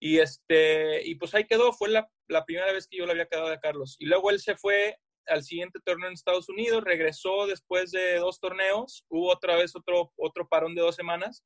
Y, 0.00 0.18
este, 0.18 1.06
y 1.06 1.14
pues 1.16 1.34
ahí 1.34 1.44
quedó, 1.44 1.72
fue 1.72 1.88
la, 1.88 2.08
la 2.28 2.44
primera 2.44 2.72
vez 2.72 2.86
que 2.86 2.98
yo 2.98 3.06
le 3.06 3.12
había 3.12 3.26
quedado 3.26 3.48
a 3.48 3.60
Carlos. 3.60 3.96
Y 3.98 4.06
luego 4.06 4.30
él 4.30 4.38
se 4.38 4.56
fue 4.56 4.96
al 5.26 5.42
siguiente 5.42 5.80
torneo 5.84 6.08
en 6.08 6.14
Estados 6.14 6.48
Unidos, 6.48 6.84
regresó 6.84 7.46
después 7.46 7.90
de 7.90 8.16
dos 8.16 8.38
torneos, 8.38 9.04
hubo 9.08 9.30
otra 9.30 9.56
vez 9.56 9.74
otro, 9.76 10.12
otro 10.16 10.48
parón 10.48 10.74
de 10.74 10.82
dos 10.82 10.94
semanas 10.94 11.44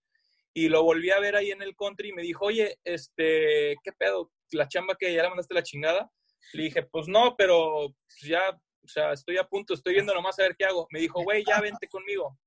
y 0.54 0.68
lo 0.68 0.82
volví 0.82 1.10
a 1.10 1.20
ver 1.20 1.36
ahí 1.36 1.50
en 1.50 1.62
el 1.62 1.74
country 1.76 2.10
y 2.10 2.12
me 2.12 2.22
dijo, 2.22 2.46
oye, 2.46 2.78
este, 2.84 3.76
¿qué 3.82 3.92
pedo? 3.96 4.30
¿La 4.52 4.68
chamba 4.68 4.96
que 4.98 5.12
ya 5.12 5.22
la 5.22 5.30
mandaste 5.30 5.54
la 5.54 5.62
chingada? 5.62 6.10
Le 6.52 6.64
dije, 6.64 6.82
pues 6.82 7.08
no, 7.08 7.34
pero 7.36 7.94
pues 8.06 8.20
ya, 8.22 8.50
o 8.50 8.88
sea, 8.88 9.12
estoy 9.12 9.38
a 9.38 9.44
punto, 9.44 9.74
estoy 9.74 9.94
viendo 9.94 10.14
nomás 10.14 10.38
a 10.38 10.42
ver 10.42 10.56
qué 10.56 10.64
hago. 10.64 10.86
Me 10.90 11.00
dijo, 11.00 11.22
güey, 11.22 11.44
ya 11.46 11.60
vente 11.60 11.88
conmigo. 11.88 12.38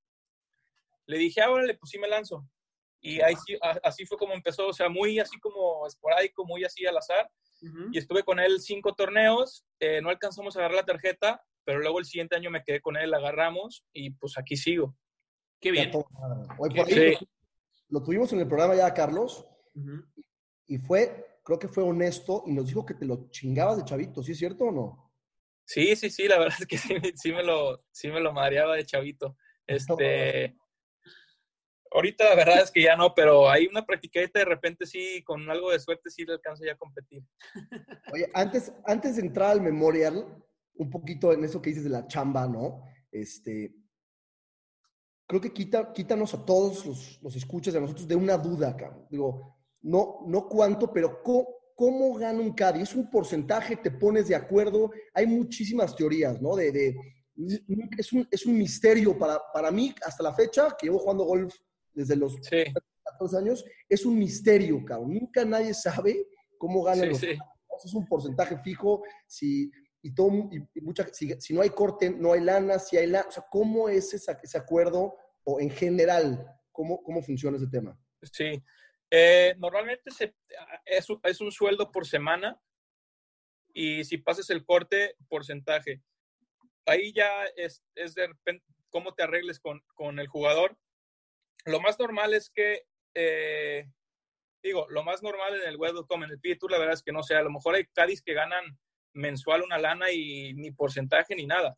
Le 1.08 1.18
dije, 1.18 1.42
ah, 1.42 1.50
órale, 1.50 1.76
pues 1.76 1.90
sí 1.90 1.98
me 1.98 2.08
lanzo. 2.08 2.48
Y 3.02 3.22
ahí 3.22 3.36
sí, 3.46 3.58
así 3.84 4.06
fue 4.06 4.18
como 4.18 4.34
empezó, 4.34 4.68
o 4.68 4.74
sea, 4.74 4.90
muy 4.90 5.20
así 5.20 5.40
como 5.40 5.86
esporádico, 5.86 6.46
muy 6.46 6.64
así 6.64 6.86
al 6.86 6.98
azar. 6.98 7.30
Y 7.92 7.98
estuve 7.98 8.24
con 8.24 8.40
él 8.40 8.60
cinco 8.60 8.94
torneos, 8.94 9.66
eh, 9.80 10.00
no 10.02 10.10
alcanzamos 10.10 10.56
a 10.56 10.60
agarrar 10.60 10.78
la 10.78 10.86
tarjeta, 10.86 11.42
pero 11.64 11.80
luego 11.80 11.98
el 11.98 12.06
siguiente 12.06 12.36
año 12.36 12.52
me 12.52 12.64
quedé 12.64 12.80
con 12.80 12.96
él, 12.96 13.10
la 13.10 13.18
agarramos 13.18 13.84
y 13.92 14.12
pues 14.12 14.38
aquí 14.38 14.56
sigo. 14.56 14.96
Qué 15.60 15.72
bien. 15.72 15.90
Qué 15.90 15.98
por 16.58 16.80
ahí 16.86 16.94
bien. 16.94 17.18
Lo 17.90 18.04
tuvimos 18.04 18.32
en 18.34 18.40
el 18.40 18.48
programa 18.48 18.76
ya, 18.76 18.94
Carlos. 18.94 19.48
y 20.68 20.78
fue, 20.78 21.40
creo 21.44 21.60
que 21.60 21.68
fue 21.68 21.84
honesto 21.84 22.44
y 22.48 22.54
nos 22.54 22.68
dijo 22.68 22.86
que 22.86 22.94
te 22.94 23.06
lo 23.06 23.30
chingabas 23.30 23.78
de 23.78 23.86
chavito, 23.86 24.24
¿sí 24.24 24.32
es 24.32 24.38
cierto 24.38 24.66
o 24.66 24.72
no? 24.72 25.14
Sí, 25.66 25.96
sí, 25.96 26.10
sí, 26.10 26.28
la 26.28 26.38
verdad 26.38 26.58
es 26.60 26.68
que 26.68 26.78
sí, 26.78 26.96
sí 27.16 27.32
me 27.32 27.44
lo, 27.44 27.84
sí 27.92 28.10
me 28.10 28.20
lo 28.20 28.32
mareaba 28.34 28.76
de 28.76 28.86
chavito. 28.86 29.38
Este, 29.68 30.56
ahorita 31.92 32.26
la 32.26 32.36
verdad 32.36 32.62
es 32.62 32.72
que 32.72 32.84
ya 32.84 32.96
no, 32.96 33.14
pero 33.16 33.50
hay 33.50 33.66
una 33.66 33.86
practicadita 33.86 34.40
de 34.40 34.46
repente 34.46 34.86
sí, 34.86 35.24
con 35.24 35.50
algo 35.50 35.72
de 35.72 35.80
suerte 35.80 36.10
sí 36.10 36.26
le 36.26 36.34
alcanzo 36.34 36.66
ya 36.66 36.74
a 36.74 36.78
competir. 36.78 37.24
Oye, 38.14 38.30
antes, 38.34 38.72
antes 38.86 39.16
de 39.16 39.24
entrar 39.24 39.52
al 39.52 39.62
memorial, 39.62 40.44
un 40.76 40.90
poquito 40.90 41.34
en 41.34 41.44
eso 41.44 41.62
que 41.62 41.70
dices 41.70 41.86
de 41.86 41.90
la 41.90 42.08
chamba, 42.08 42.48
¿no? 42.48 42.84
Este, 43.12 43.74
creo 45.28 45.42
que 45.42 45.54
quita, 45.54 45.92
quítanos 45.94 46.34
a 46.34 46.46
todos 46.46 46.86
los, 46.86 47.20
los 47.22 47.36
escuchas 47.36 47.74
de 47.74 47.82
nosotros 47.82 48.08
de 48.08 48.16
una 48.16 48.38
duda, 48.38 48.76
cabrón. 48.76 49.08
Digo, 49.10 49.56
no, 49.82 50.20
no 50.28 50.48
cuánto, 50.48 50.92
pero 50.92 51.22
cómo, 51.24 51.48
cómo 51.76 52.14
gana 52.16 52.40
un 52.40 52.54
Caddy. 52.54 52.82
Es 52.82 52.96
un 52.96 53.10
porcentaje, 53.10 53.78
te 53.78 53.92
pones 53.92 54.28
de 54.28 54.36
acuerdo. 54.36 54.92
Hay 55.14 55.28
muchísimas 55.28 55.96
teorías, 55.96 56.42
¿no? 56.42 56.56
De, 56.56 56.72
de 56.72 56.96
es, 57.98 58.14
un, 58.14 58.28
es 58.32 58.46
un 58.46 58.58
misterio 58.58 59.18
para, 59.18 59.40
para 59.54 59.72
mí, 59.72 59.94
hasta 60.06 60.24
la 60.24 60.34
fecha, 60.34 60.76
que 60.78 60.88
llevo 60.88 61.00
jugando 61.00 61.26
golf 61.26 61.54
desde 61.94 62.16
los 62.16 62.40
14 63.04 63.38
años, 63.38 63.66
es 63.88 64.06
un 64.06 64.18
misterio, 64.18 64.84
cabrón. 64.84 65.14
Nunca 65.14 65.46
nadie 65.46 65.74
sabe 65.74 66.28
cómo 66.58 66.84
ganan 66.84 67.10
los 67.10 67.20
sí. 67.20 67.38
Es 67.84 67.94
un 67.94 68.08
porcentaje 68.08 68.58
fijo. 68.60 69.04
Si, 69.28 69.70
y 70.06 70.14
todo, 70.14 70.30
y 70.52 70.82
mucha, 70.82 71.12
si, 71.12 71.34
si, 71.42 71.52
no 71.52 71.64
hay 71.64 71.72
corte, 71.72 72.12
no 72.12 72.34
hay 72.34 72.42
lana, 72.42 72.78
si 72.78 72.96
hay 72.96 73.08
lana. 73.08 73.26
O 73.28 73.32
sea, 73.32 73.44
¿cómo 73.50 73.90
es 73.90 74.14
esa, 74.14 74.40
ese 74.44 74.56
acuerdo? 74.56 75.18
O 75.44 75.60
en 75.60 75.72
general, 75.72 76.46
¿cómo, 76.72 77.02
cómo 77.02 77.24
funciona 77.24 77.58
ese 77.58 77.66
tema? 77.66 78.00
Sí. 78.22 78.64
Eh, 79.10 79.56
normalmente 79.58 80.12
se, 80.12 80.36
es, 80.86 81.08
es, 81.24 81.42
un 81.42 81.52
sueldo 81.52 81.92
por 81.92 82.06
semana 82.06 82.62
y 83.74 84.04
si 84.04 84.20
pasas 84.20 84.48
el 84.52 84.64
corte, 84.64 85.16
porcentaje. 85.28 86.04
Ahí 86.86 87.12
ya 87.12 87.46
es, 87.56 87.84
es 87.96 88.14
de 88.14 88.28
repente 88.28 88.64
cómo 88.92 89.16
te 89.16 89.24
arregles 89.24 89.60
con, 89.60 89.82
con, 89.96 90.20
el 90.20 90.28
jugador. 90.28 90.78
Lo 91.66 91.80
más 91.80 91.98
normal 91.98 92.36
es 92.36 92.52
que, 92.52 92.84
eh, 93.16 93.90
digo, 94.62 94.86
lo 94.88 95.04
más 95.04 95.24
normal 95.24 95.60
en 95.60 95.68
el 95.68 95.78
web.com, 95.78 96.26
en 96.26 96.30
el 96.30 96.40
PIE 96.40 96.60
la 96.70 96.78
verdad 96.78 96.94
es 96.94 97.02
que 97.02 97.12
no 97.12 97.24
sé, 97.24 97.34
a 97.34 97.42
lo 97.42 97.50
mejor 97.50 97.74
hay 97.74 97.88
Cádiz 97.88 98.22
que 98.22 98.36
ganan 98.36 98.78
mensual 99.16 99.64
una 99.64 99.78
lana 99.78 100.12
y 100.12 100.54
ni 100.54 100.72
porcentaje 100.72 101.36
ni 101.36 101.48
nada. 101.48 101.76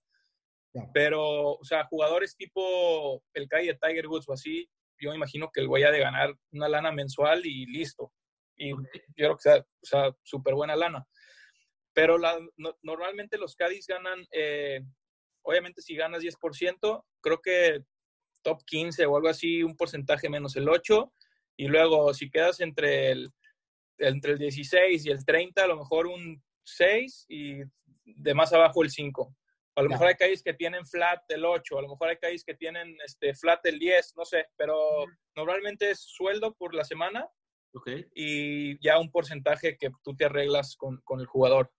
Pero, 0.93 1.54
o 1.54 1.63
sea, 1.63 1.86
jugadores 1.86 2.36
tipo 2.36 3.23
el 3.34 3.47
Cádiz 3.47 3.67
de 3.67 3.80
Tiger 3.82 4.08
Woods 4.08 4.28
o 4.28 4.34
así, 4.34 4.69
yo 5.00 5.10
me 5.12 5.15
imagino 5.15 5.50
que 5.52 5.62
el 5.62 5.67
güey 5.67 5.84
ha 5.84 5.91
de 5.91 6.00
ganar 6.00 6.36
una 6.52 6.67
lana 6.67 6.91
mensual 6.91 7.45
y 7.45 7.65
listo. 7.65 8.12
Y 8.56 8.73
okay. 8.73 9.02
yo 9.15 9.15
creo 9.15 9.36
que 9.36 9.41
sea, 9.41 9.58
o 9.58 9.86
sea, 9.86 10.12
súper 10.23 10.56
buena 10.56 10.76
lana. 10.76 11.08
Pero 11.93 12.17
la, 12.17 12.38
no, 12.58 12.78
normalmente 12.82 13.38
los 13.38 13.56
Cádiz 13.56 13.88
ganan, 13.88 14.26
eh, 14.32 14.82
obviamente 15.43 15.82
si 15.82 15.95
ganas 15.95 16.21
10%, 16.21 17.04
creo 17.21 17.41
que 17.41 17.84
top 18.43 18.63
15 18.65 19.06
o 19.06 19.15
algo 19.15 19.30
así, 19.30 19.63
un 19.63 19.76
porcentaje 19.76 20.30
menos 20.30 20.56
el 20.56 20.69
8. 20.69 21.12
Y 21.58 21.67
luego 21.67 22.13
si 22.13 22.30
quedas 22.30 22.60
entre 22.60 23.12
el, 23.12 23.32
entre 23.97 24.34
el 24.34 24.38
16 24.39 25.06
y 25.06 25.10
el 25.10 25.26
30, 25.26 25.63
a 25.63 25.67
lo 25.67 25.78
mejor 25.78 26.08
un 26.08 26.43
6 26.67 27.25
y 27.30 27.62
de 28.03 28.34
más 28.34 28.53
abajo 28.53 28.84
el 28.84 28.89
5. 28.89 29.36
A 29.75 29.82
lo 29.84 29.89
mejor 29.89 30.08
hay 30.08 30.15
calles 30.15 30.41
que 30.41 30.53
tienen 30.53 30.86
flat 30.88 31.21
el 31.30 31.45
8, 31.45 31.77
a 31.77 31.82
lo 31.84 31.89
mejor 31.89 32.10
hay 32.10 32.17
calles 32.17 32.43
que 32.43 32.56
tienen 32.56 32.97
este, 33.06 33.36
flat 33.36 33.63
el 33.65 33.77
10, 33.77 34.13
no 34.17 34.25
sé, 34.25 34.47
pero 34.58 35.06
normalmente 35.36 35.91
es 35.91 35.99
sueldo 35.99 36.56
por 36.56 36.73
la 36.73 36.84
semana 36.84 37.27
okay. 37.73 38.08
y 38.15 38.84
ya 38.84 38.97
un 38.97 39.12
porcentaje 39.12 39.77
que 39.77 39.91
tú 40.03 40.15
te 40.15 40.25
arreglas 40.25 40.75
con, 40.75 40.99
con, 41.03 41.19
el 41.19 41.27
jugador. 41.27 41.71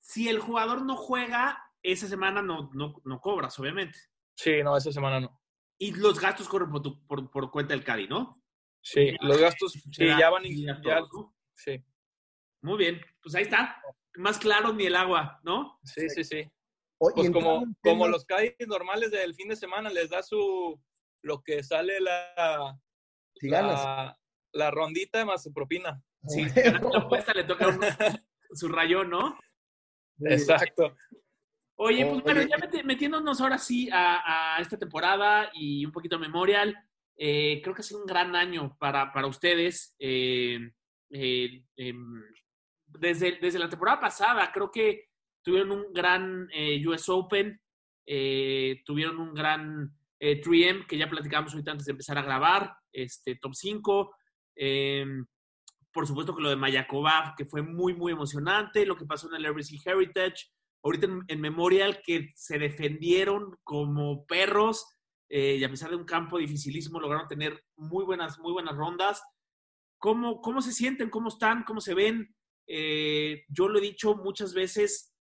Si 0.00 0.30
el 0.30 0.38
jugador 0.40 0.82
no 0.82 0.96
juega, 0.96 1.62
esa 1.82 2.08
semana 2.08 2.40
no, 2.40 2.70
no, 2.72 2.94
no 3.04 3.20
cobras, 3.20 3.58
obviamente. 3.58 3.98
Sí, 4.34 4.62
no, 4.62 4.74
esa 4.76 4.90
semana 4.90 5.20
no. 5.20 5.42
Y 5.78 5.92
los 5.92 6.18
gastos 6.18 6.48
corren 6.48 6.70
por, 6.70 6.80
tu, 6.80 7.06
por, 7.06 7.30
por 7.30 7.50
cuenta 7.50 7.74
del 7.74 7.84
CADI, 7.84 8.08
¿no? 8.08 8.42
Sí, 8.82 9.14
los 9.20 9.38
gastos 9.38 9.72
sí, 9.72 10.06
ya 10.06 10.30
van 10.30 10.46
y 10.46 10.64
ya, 10.64 10.80
ya 10.82 11.00
¿no? 11.00 11.36
sí. 11.54 11.84
Muy 12.62 12.78
bien, 12.78 13.00
pues 13.22 13.34
ahí 13.34 13.42
está. 13.42 13.80
Más 14.20 14.38
claro 14.38 14.72
ni 14.72 14.86
el 14.86 14.96
agua, 14.96 15.40
¿no? 15.42 15.78
Sí, 15.82 16.08
sí, 16.10 16.24
sí. 16.24 16.50
Pues 16.98 17.30
como, 17.30 17.64
como 17.82 18.08
los 18.08 18.26
CADI 18.26 18.54
normales 18.66 19.10
del 19.10 19.34
fin 19.34 19.48
de 19.48 19.56
semana, 19.56 19.88
les 19.88 20.10
da 20.10 20.22
su, 20.22 20.78
lo 21.22 21.42
que 21.42 21.62
sale 21.62 21.98
la, 22.00 22.78
si 23.34 23.48
la, 23.48 24.18
la, 24.52 24.70
rondita 24.70 25.24
más 25.24 25.42
su 25.42 25.52
propina. 25.52 26.02
Sí, 26.26 26.44
la 26.54 26.98
apuesta 26.98 27.32
le 27.32 27.44
toca 27.44 27.68
un, 27.68 27.80
su 28.52 28.68
rayón, 28.68 29.08
¿no? 29.08 29.38
Exacto. 30.20 30.94
Oye, 31.76 32.04
pues 32.04 32.22
bueno, 32.22 32.42
ya 32.42 32.82
metiéndonos 32.84 33.40
ahora 33.40 33.56
sí 33.56 33.88
a, 33.90 34.56
a 34.56 34.60
esta 34.60 34.78
temporada 34.78 35.50
y 35.54 35.86
un 35.86 35.92
poquito 35.92 36.16
a 36.16 36.18
Memorial, 36.18 36.76
eh, 37.16 37.60
creo 37.62 37.74
que 37.74 37.80
ha 37.80 37.84
sido 37.84 38.00
un 38.00 38.06
gran 38.06 38.36
año 38.36 38.76
para, 38.78 39.12
para 39.12 39.26
ustedes. 39.26 39.94
Eh, 39.98 40.58
eh, 41.10 41.62
desde, 42.98 43.38
desde 43.40 43.58
la 43.58 43.68
temporada 43.68 44.00
pasada, 44.00 44.50
creo 44.52 44.70
que 44.70 45.08
tuvieron 45.42 45.72
un 45.72 45.92
gran 45.92 46.48
eh, 46.52 46.86
US 46.86 47.08
Open, 47.08 47.60
eh, 48.06 48.82
tuvieron 48.84 49.18
un 49.18 49.34
gran 49.34 49.94
eh, 50.18 50.40
3M 50.40 50.86
que 50.86 50.98
ya 50.98 51.08
platicamos 51.08 51.52
ahorita 51.52 51.72
antes 51.72 51.86
de 51.86 51.92
empezar 51.92 52.18
a 52.18 52.22
grabar, 52.22 52.74
este 52.92 53.36
top 53.36 53.54
5. 53.54 54.14
Em, 54.56 55.24
por 55.92 56.06
supuesto 56.06 56.34
que 56.34 56.42
lo 56.42 56.50
de 56.50 56.56
Mayaková, 56.56 57.34
que 57.36 57.44
fue 57.44 57.62
muy, 57.62 57.94
muy 57.94 58.12
emocionante, 58.12 58.86
lo 58.86 58.96
que 58.96 59.06
pasó 59.06 59.28
en 59.28 59.36
el 59.36 59.52
RBC 59.52 59.84
Heritage, 59.84 60.50
ahorita 60.82 61.06
en, 61.06 61.20
en 61.28 61.40
Memorial, 61.40 62.00
que 62.04 62.30
se 62.34 62.58
defendieron 62.58 63.56
como 63.64 64.24
perros, 64.26 64.86
eh, 65.30 65.56
y 65.60 65.64
a 65.64 65.70
pesar 65.70 65.90
de 65.90 65.96
un 65.96 66.04
campo 66.04 66.38
dificilísimo, 66.38 66.98
lograron 66.98 67.28
tener 67.28 67.64
muy 67.76 68.04
buenas, 68.04 68.38
muy 68.40 68.52
buenas 68.52 68.76
rondas. 68.76 69.22
¿Cómo, 69.98 70.40
cómo 70.40 70.60
se 70.60 70.72
sienten? 70.72 71.08
¿Cómo 71.08 71.28
están? 71.28 71.62
¿Cómo 71.62 71.80
se 71.80 71.94
ven? 71.94 72.34
Eh, 72.72 73.46
yo 73.48 73.68
lo 73.68 73.80
he 73.80 73.82
dicho 73.82 74.14
muchas 74.14 74.54
veces, 74.54 75.12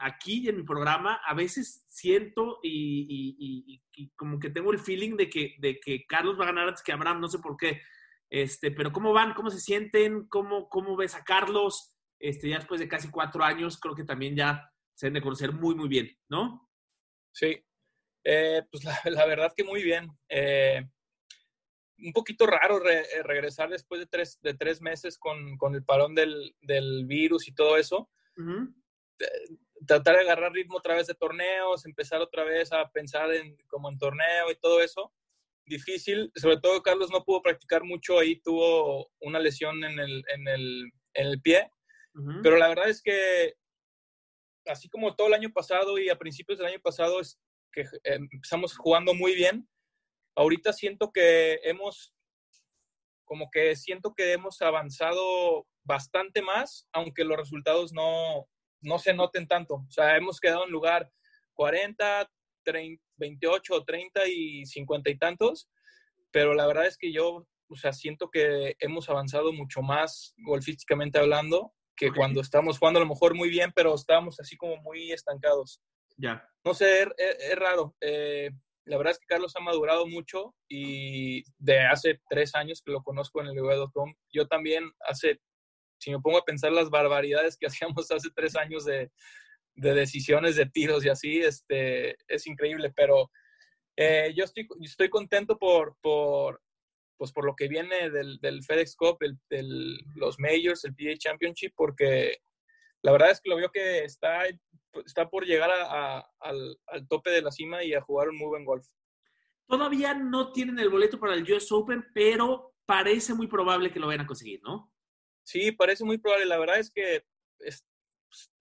aquí 0.00 0.46
en 0.46 0.58
mi 0.58 0.62
programa, 0.62 1.22
a 1.24 1.32
veces 1.32 1.86
siento 1.88 2.58
y, 2.62 3.82
como 4.14 4.38
que 4.38 4.50
tengo 4.50 4.72
el 4.72 4.78
feeling 4.78 5.16
de 5.16 5.30
que, 5.30 6.04
Carlos 6.06 6.38
va 6.38 6.44
a 6.44 6.48
ganar 6.48 6.68
antes 6.68 6.82
que 6.82 6.92
Abraham, 6.92 7.20
no 7.20 7.28
sé 7.28 7.38
por 7.38 7.56
qué. 7.56 7.80
Este, 8.28 8.70
pero 8.70 8.92
¿cómo 8.92 9.14
van? 9.14 9.32
¿Cómo 9.32 9.48
se 9.48 9.60
sienten? 9.60 10.26
¿Cómo, 10.28 10.68
cómo 10.68 10.94
ves 10.94 11.14
a 11.14 11.24
Carlos? 11.24 11.96
Este, 12.18 12.50
ya 12.50 12.56
después 12.56 12.78
de 12.78 12.88
casi 12.88 13.10
cuatro 13.10 13.42
años, 13.42 13.80
creo 13.80 13.94
que 13.94 14.04
también 14.04 14.36
ya 14.36 14.70
se 14.94 15.06
deben 15.06 15.14
de 15.14 15.22
conocer 15.22 15.52
muy, 15.52 15.74
muy 15.74 15.88
bien, 15.88 16.10
¿no? 16.28 16.68
Sí, 17.34 17.58
eh, 18.24 18.62
pues 18.70 18.84
la, 18.84 19.00
la, 19.06 19.24
verdad 19.24 19.54
que 19.56 19.64
muy 19.64 19.82
bien. 19.82 20.08
Eh, 20.28 20.86
un 22.02 22.12
poquito 22.12 22.46
raro 22.46 22.78
re, 22.78 23.04
regresar 23.22 23.70
después 23.70 24.00
de 24.00 24.06
tres, 24.06 24.38
de 24.42 24.54
tres 24.54 24.80
meses 24.80 25.18
con, 25.18 25.56
con 25.56 25.74
el 25.74 25.84
parón 25.84 26.14
del, 26.14 26.54
del, 26.60 27.06
virus 27.06 27.48
y 27.48 27.54
todo 27.54 27.76
eso. 27.76 28.10
Uh 28.36 28.42
-huh 28.42 28.74
tratar 29.86 30.16
de 30.16 30.22
agarrar 30.22 30.52
ritmo 30.52 30.78
otra 30.78 30.94
vez 30.94 31.06
de 31.06 31.14
torneos, 31.14 31.86
empezar 31.86 32.20
otra 32.20 32.44
vez 32.44 32.72
a 32.72 32.88
pensar 32.90 33.32
en 33.32 33.56
como 33.66 33.90
en 33.90 33.98
torneo 33.98 34.50
y 34.50 34.56
todo 34.56 34.80
eso. 34.80 35.12
Difícil, 35.66 36.32
sobre 36.34 36.58
todo 36.58 36.82
Carlos 36.82 37.10
no 37.10 37.24
pudo 37.24 37.42
practicar 37.42 37.84
mucho, 37.84 38.18
ahí 38.18 38.40
tuvo 38.40 39.10
una 39.20 39.38
lesión 39.38 39.84
en 39.84 39.98
el, 39.98 40.24
en 40.34 40.48
el, 40.48 40.92
en 41.14 41.26
el 41.26 41.40
pie, 41.40 41.70
uh 42.14 42.20
-huh. 42.20 42.40
pero 42.42 42.56
la 42.56 42.68
verdad 42.68 42.88
es 42.88 43.00
que 43.00 43.54
así 44.66 44.88
como 44.88 45.14
todo 45.14 45.28
el 45.28 45.34
año 45.34 45.52
pasado 45.52 45.98
y 45.98 46.08
a 46.08 46.18
principios 46.18 46.58
del 46.58 46.68
año 46.68 46.80
pasado 46.80 47.20
es 47.20 47.38
que 47.72 47.84
empezamos 48.04 48.76
jugando 48.76 49.14
muy 49.14 49.34
bien, 49.34 49.68
ahorita 50.34 50.72
siento 50.72 51.10
que 51.12 51.60
hemos, 51.64 52.14
como 53.24 53.50
que 53.50 53.76
siento 53.76 54.14
que 54.14 54.32
hemos 54.32 54.60
avanzado 54.62 55.66
bastante 55.84 56.42
más, 56.42 56.88
aunque 56.92 57.24
los 57.24 57.36
resultados 57.36 57.92
no, 57.92 58.48
no 58.80 58.98
se 58.98 59.14
noten 59.14 59.46
tanto. 59.46 59.74
O 59.74 59.90
sea, 59.90 60.16
hemos 60.16 60.40
quedado 60.40 60.64
en 60.64 60.70
lugar 60.70 61.10
40, 61.54 62.30
30, 62.64 63.02
28, 63.16 63.84
30 63.84 64.28
y 64.28 64.66
50 64.66 65.10
y 65.10 65.18
tantos, 65.18 65.68
pero 66.30 66.54
la 66.54 66.66
verdad 66.66 66.86
es 66.86 66.96
que 66.96 67.12
yo, 67.12 67.46
o 67.68 67.76
sea, 67.76 67.92
siento 67.92 68.30
que 68.30 68.76
hemos 68.78 69.08
avanzado 69.08 69.52
mucho 69.52 69.82
más 69.82 70.34
golfísticamente 70.38 71.18
hablando 71.18 71.72
que 71.96 72.08
okay. 72.08 72.16
cuando 72.16 72.40
estábamos 72.40 72.78
jugando 72.78 72.98
a 72.98 73.02
lo 73.02 73.08
mejor 73.08 73.34
muy 73.34 73.50
bien, 73.50 73.70
pero 73.74 73.94
estábamos 73.94 74.40
así 74.40 74.56
como 74.56 74.76
muy 74.78 75.12
estancados. 75.12 75.82
Ya. 76.16 76.48
No 76.64 76.74
sé, 76.74 77.02
es, 77.02 77.08
es, 77.18 77.50
es 77.50 77.56
raro. 77.56 77.94
Eh, 78.00 78.50
la 78.84 78.96
verdad 78.96 79.12
es 79.12 79.18
que 79.18 79.26
Carlos 79.26 79.54
ha 79.56 79.60
madurado 79.60 80.06
mucho 80.06 80.54
y 80.68 81.42
de 81.58 81.80
hace 81.80 82.20
tres 82.28 82.54
años 82.54 82.82
que 82.84 82.92
lo 82.92 83.02
conozco 83.02 83.40
en 83.40 83.48
el 83.48 83.60
web.com, 83.60 84.14
yo 84.32 84.46
también 84.48 84.90
hace 85.00 85.40
si 85.98 86.10
me 86.10 86.18
pongo 86.20 86.38
a 86.38 86.44
pensar 86.44 86.72
las 86.72 86.90
barbaridades 86.90 87.56
que 87.56 87.66
hacíamos 87.68 88.10
hace 88.10 88.28
tres 88.34 88.56
años 88.56 88.84
de, 88.84 89.10
de 89.76 89.94
decisiones 89.94 90.56
de 90.56 90.66
tiros 90.66 91.04
y 91.04 91.08
así, 91.08 91.38
este, 91.40 92.16
es 92.28 92.46
increíble, 92.46 92.92
pero 92.94 93.30
eh, 93.96 94.32
yo 94.34 94.44
estoy, 94.44 94.66
estoy 94.82 95.08
contento 95.08 95.58
por, 95.58 95.96
por, 96.00 96.60
pues 97.16 97.30
por 97.32 97.44
lo 97.44 97.54
que 97.54 97.68
viene 97.68 98.10
del, 98.10 98.64
FedEx 98.64 98.96
Cup, 98.96 99.18
el, 99.20 99.38
del- 99.48 99.98
los 100.16 100.38
Majors, 100.40 100.84
el 100.84 100.94
PA 100.94 101.16
Championship, 101.16 101.72
porque 101.76 102.38
la 103.02 103.12
verdad 103.12 103.30
es 103.30 103.40
que 103.40 103.50
lo 103.50 103.56
veo 103.56 103.70
que 103.70 104.04
está, 104.04 104.42
está 105.06 105.28
por 105.28 105.44
llegar 105.44 105.70
a- 105.70 106.18
a- 106.18 106.30
al, 106.40 106.78
al 106.86 107.08
tope 107.08 107.30
de 107.30 107.42
la 107.42 107.50
cima 107.50 107.82
y 107.84 107.94
a 107.94 108.00
jugar 108.02 108.28
un 108.28 108.38
muy 108.38 108.48
buen 108.48 108.64
golf. 108.64 108.86
Todavía 109.66 110.14
no 110.14 110.52
tienen 110.52 110.78
el 110.78 110.90
boleto 110.90 111.18
para 111.18 111.34
el 111.34 111.50
US 111.50 111.72
Open, 111.72 112.04
pero 112.14 112.74
parece 112.84 113.34
muy 113.34 113.46
probable 113.46 113.90
que 113.90 114.00
lo 114.00 114.06
vayan 114.08 114.22
a 114.22 114.26
conseguir, 114.26 114.60
¿no? 114.62 114.92
Sí, 115.44 115.72
parece 115.72 116.04
muy 116.04 116.18
probable. 116.18 116.46
La 116.46 116.58
verdad 116.58 116.78
es 116.78 116.90
que 116.90 117.24
es- 117.60 117.84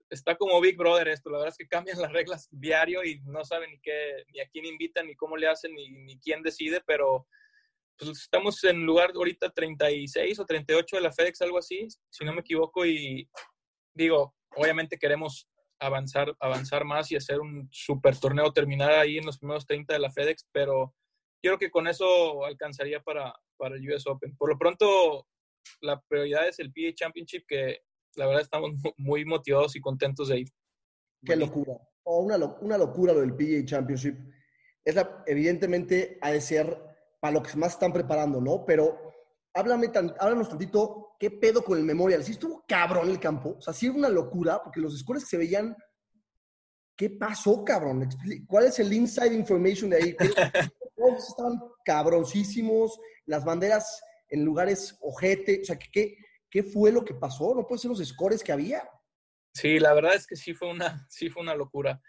está 0.10 0.36
como 0.36 0.60
Big 0.62 0.78
Brother 0.78 1.08
esto. 1.10 1.30
La 1.30 1.38
verdad 1.40 1.54
es 1.54 1.58
que 1.58 1.68
cambian 1.68 1.98
las 2.10 2.12
reglas 2.14 2.48
diario 2.52 3.04
y 3.04 3.20
no 3.22 3.44
saben 3.46 3.72
ni 3.72 3.80
qué, 3.82 4.24
ni 4.34 4.40
a 4.40 4.48
quién 4.50 4.66
invitan, 4.66 5.08
ni 5.08 5.16
cómo 5.16 5.36
le 5.38 5.48
hacen, 5.48 5.74
ni, 5.74 5.90
ni 5.90 6.20
quién 6.20 6.42
decide, 6.44 6.82
pero 6.86 7.28
pues, 7.98 8.12
estamos 8.22 8.64
en 8.64 8.86
lugar 8.86 9.12
ahorita 9.16 9.50
36 9.52 10.40
o 10.40 10.46
38 10.46 10.96
de 10.96 11.02
la 11.02 11.12
FedEx, 11.12 11.42
algo 11.42 11.58
así, 11.58 11.88
si 12.10 12.26
no 12.26 12.34
me 12.34 12.42
equivoco, 12.42 12.86
y 12.86 13.30
digo, 13.94 14.36
obviamente 14.56 14.98
queremos 14.98 15.48
avanzar, 15.82 16.36
avanzar 16.40 16.86
más 16.86 17.12
y 17.12 17.16
hacer 17.16 17.40
un 17.42 17.68
super 17.72 18.16
torneo, 18.18 18.54
terminar 18.54 18.92
ahí 18.92 19.18
en 19.18 19.26
los 19.26 19.38
primeros 19.40 19.66
30 19.66 19.94
de 19.94 20.00
la 20.00 20.12
FedEx, 20.12 20.48
pero 20.52 20.94
yo 21.44 21.50
creo 21.52 21.58
que 21.58 21.72
con 21.72 21.88
eso 21.88 22.46
alcanzaría 22.46 23.02
para, 23.02 23.34
para 23.58 23.76
el 23.76 23.90
US 23.92 24.06
Open. 24.08 24.36
Por 24.38 24.50
lo 24.50 24.58
pronto, 24.60 25.28
la 25.82 26.00
prioridad 26.02 26.48
es 26.48 26.60
el 26.60 26.72
PA 26.72 26.94
Championship, 26.94 27.44
que 27.48 27.80
la 28.16 28.28
verdad 28.28 28.44
estamos 28.44 28.72
mu- 28.76 28.94
muy 28.98 29.26
motivados 29.26 29.76
y 29.76 29.82
contentos 29.82 30.28
de 30.30 30.40
ir. 30.42 30.48
Qué 31.26 31.36
locura. 31.36 31.74
Oh, 32.04 32.22
una, 32.22 32.38
lo- 32.38 32.58
una 32.62 32.78
locura 32.78 33.14
lo 33.14 33.22
del 33.22 33.36
PGA 33.36 33.66
Championship. 33.66 34.16
Es 34.86 34.96
la- 34.96 35.24
evidentemente 35.28 36.18
ha 36.22 36.32
de 36.32 36.42
ser 36.42 36.78
para 37.20 37.34
lo 37.34 37.44
que 37.44 37.56
más 37.58 37.74
están 37.74 37.92
preparando, 37.94 38.40
¿no? 38.40 38.66
Pero 38.66 39.14
háblame 39.54 39.90
tan, 39.90 40.14
háblanos 40.20 40.50
tantito, 40.50 41.11
¿qué 41.22 41.30
pedo 41.30 41.64
con 41.64 41.78
el 41.78 41.84
Memorial? 41.84 42.24
¿Sí 42.24 42.32
estuvo 42.32 42.66
cabrón 42.68 43.08
el 43.12 43.20
campo? 43.20 43.56
O 43.60 43.62
sea, 43.62 43.74
sí 43.74 43.86
era 43.86 43.94
una 43.96 44.10
locura, 44.10 44.60
porque 44.64 44.80
los 44.80 44.98
scores 44.98 45.24
que 45.24 45.30
se 45.30 45.38
veían, 45.38 45.78
¿qué 46.98 47.12
pasó, 47.12 47.64
cabrón? 47.64 48.10
¿Cuál 48.48 48.66
es 48.66 48.80
el 48.80 48.92
inside 48.92 49.36
information 49.36 49.92
de 49.92 49.98
ahí? 49.98 50.16
Todos 50.98 51.30
estaban 51.30 51.62
cabroncísimos, 51.86 53.00
las 53.28 53.46
banderas 53.46 54.02
en 54.30 54.44
lugares 54.44 54.98
ojete, 55.02 55.60
o 55.62 55.66
sea, 55.66 55.78
¿qué, 55.78 56.18
qué 56.50 56.64
fue 56.64 56.92
lo 56.92 57.06
que 57.06 57.14
pasó? 57.14 57.54
No 57.54 57.68
puede 57.68 57.80
ser 57.80 57.90
los 57.90 58.00
scores 58.04 58.44
que 58.44 58.52
había. 58.52 58.90
Sí, 59.54 59.78
la 59.78 59.94
verdad 59.94 60.16
es 60.16 60.26
que 60.26 60.36
sí 60.36 60.56
fue 60.56 60.70
una, 60.72 61.06
sí 61.08 61.30
fue 61.30 61.44
una 61.44 61.54
locura. 61.54 62.02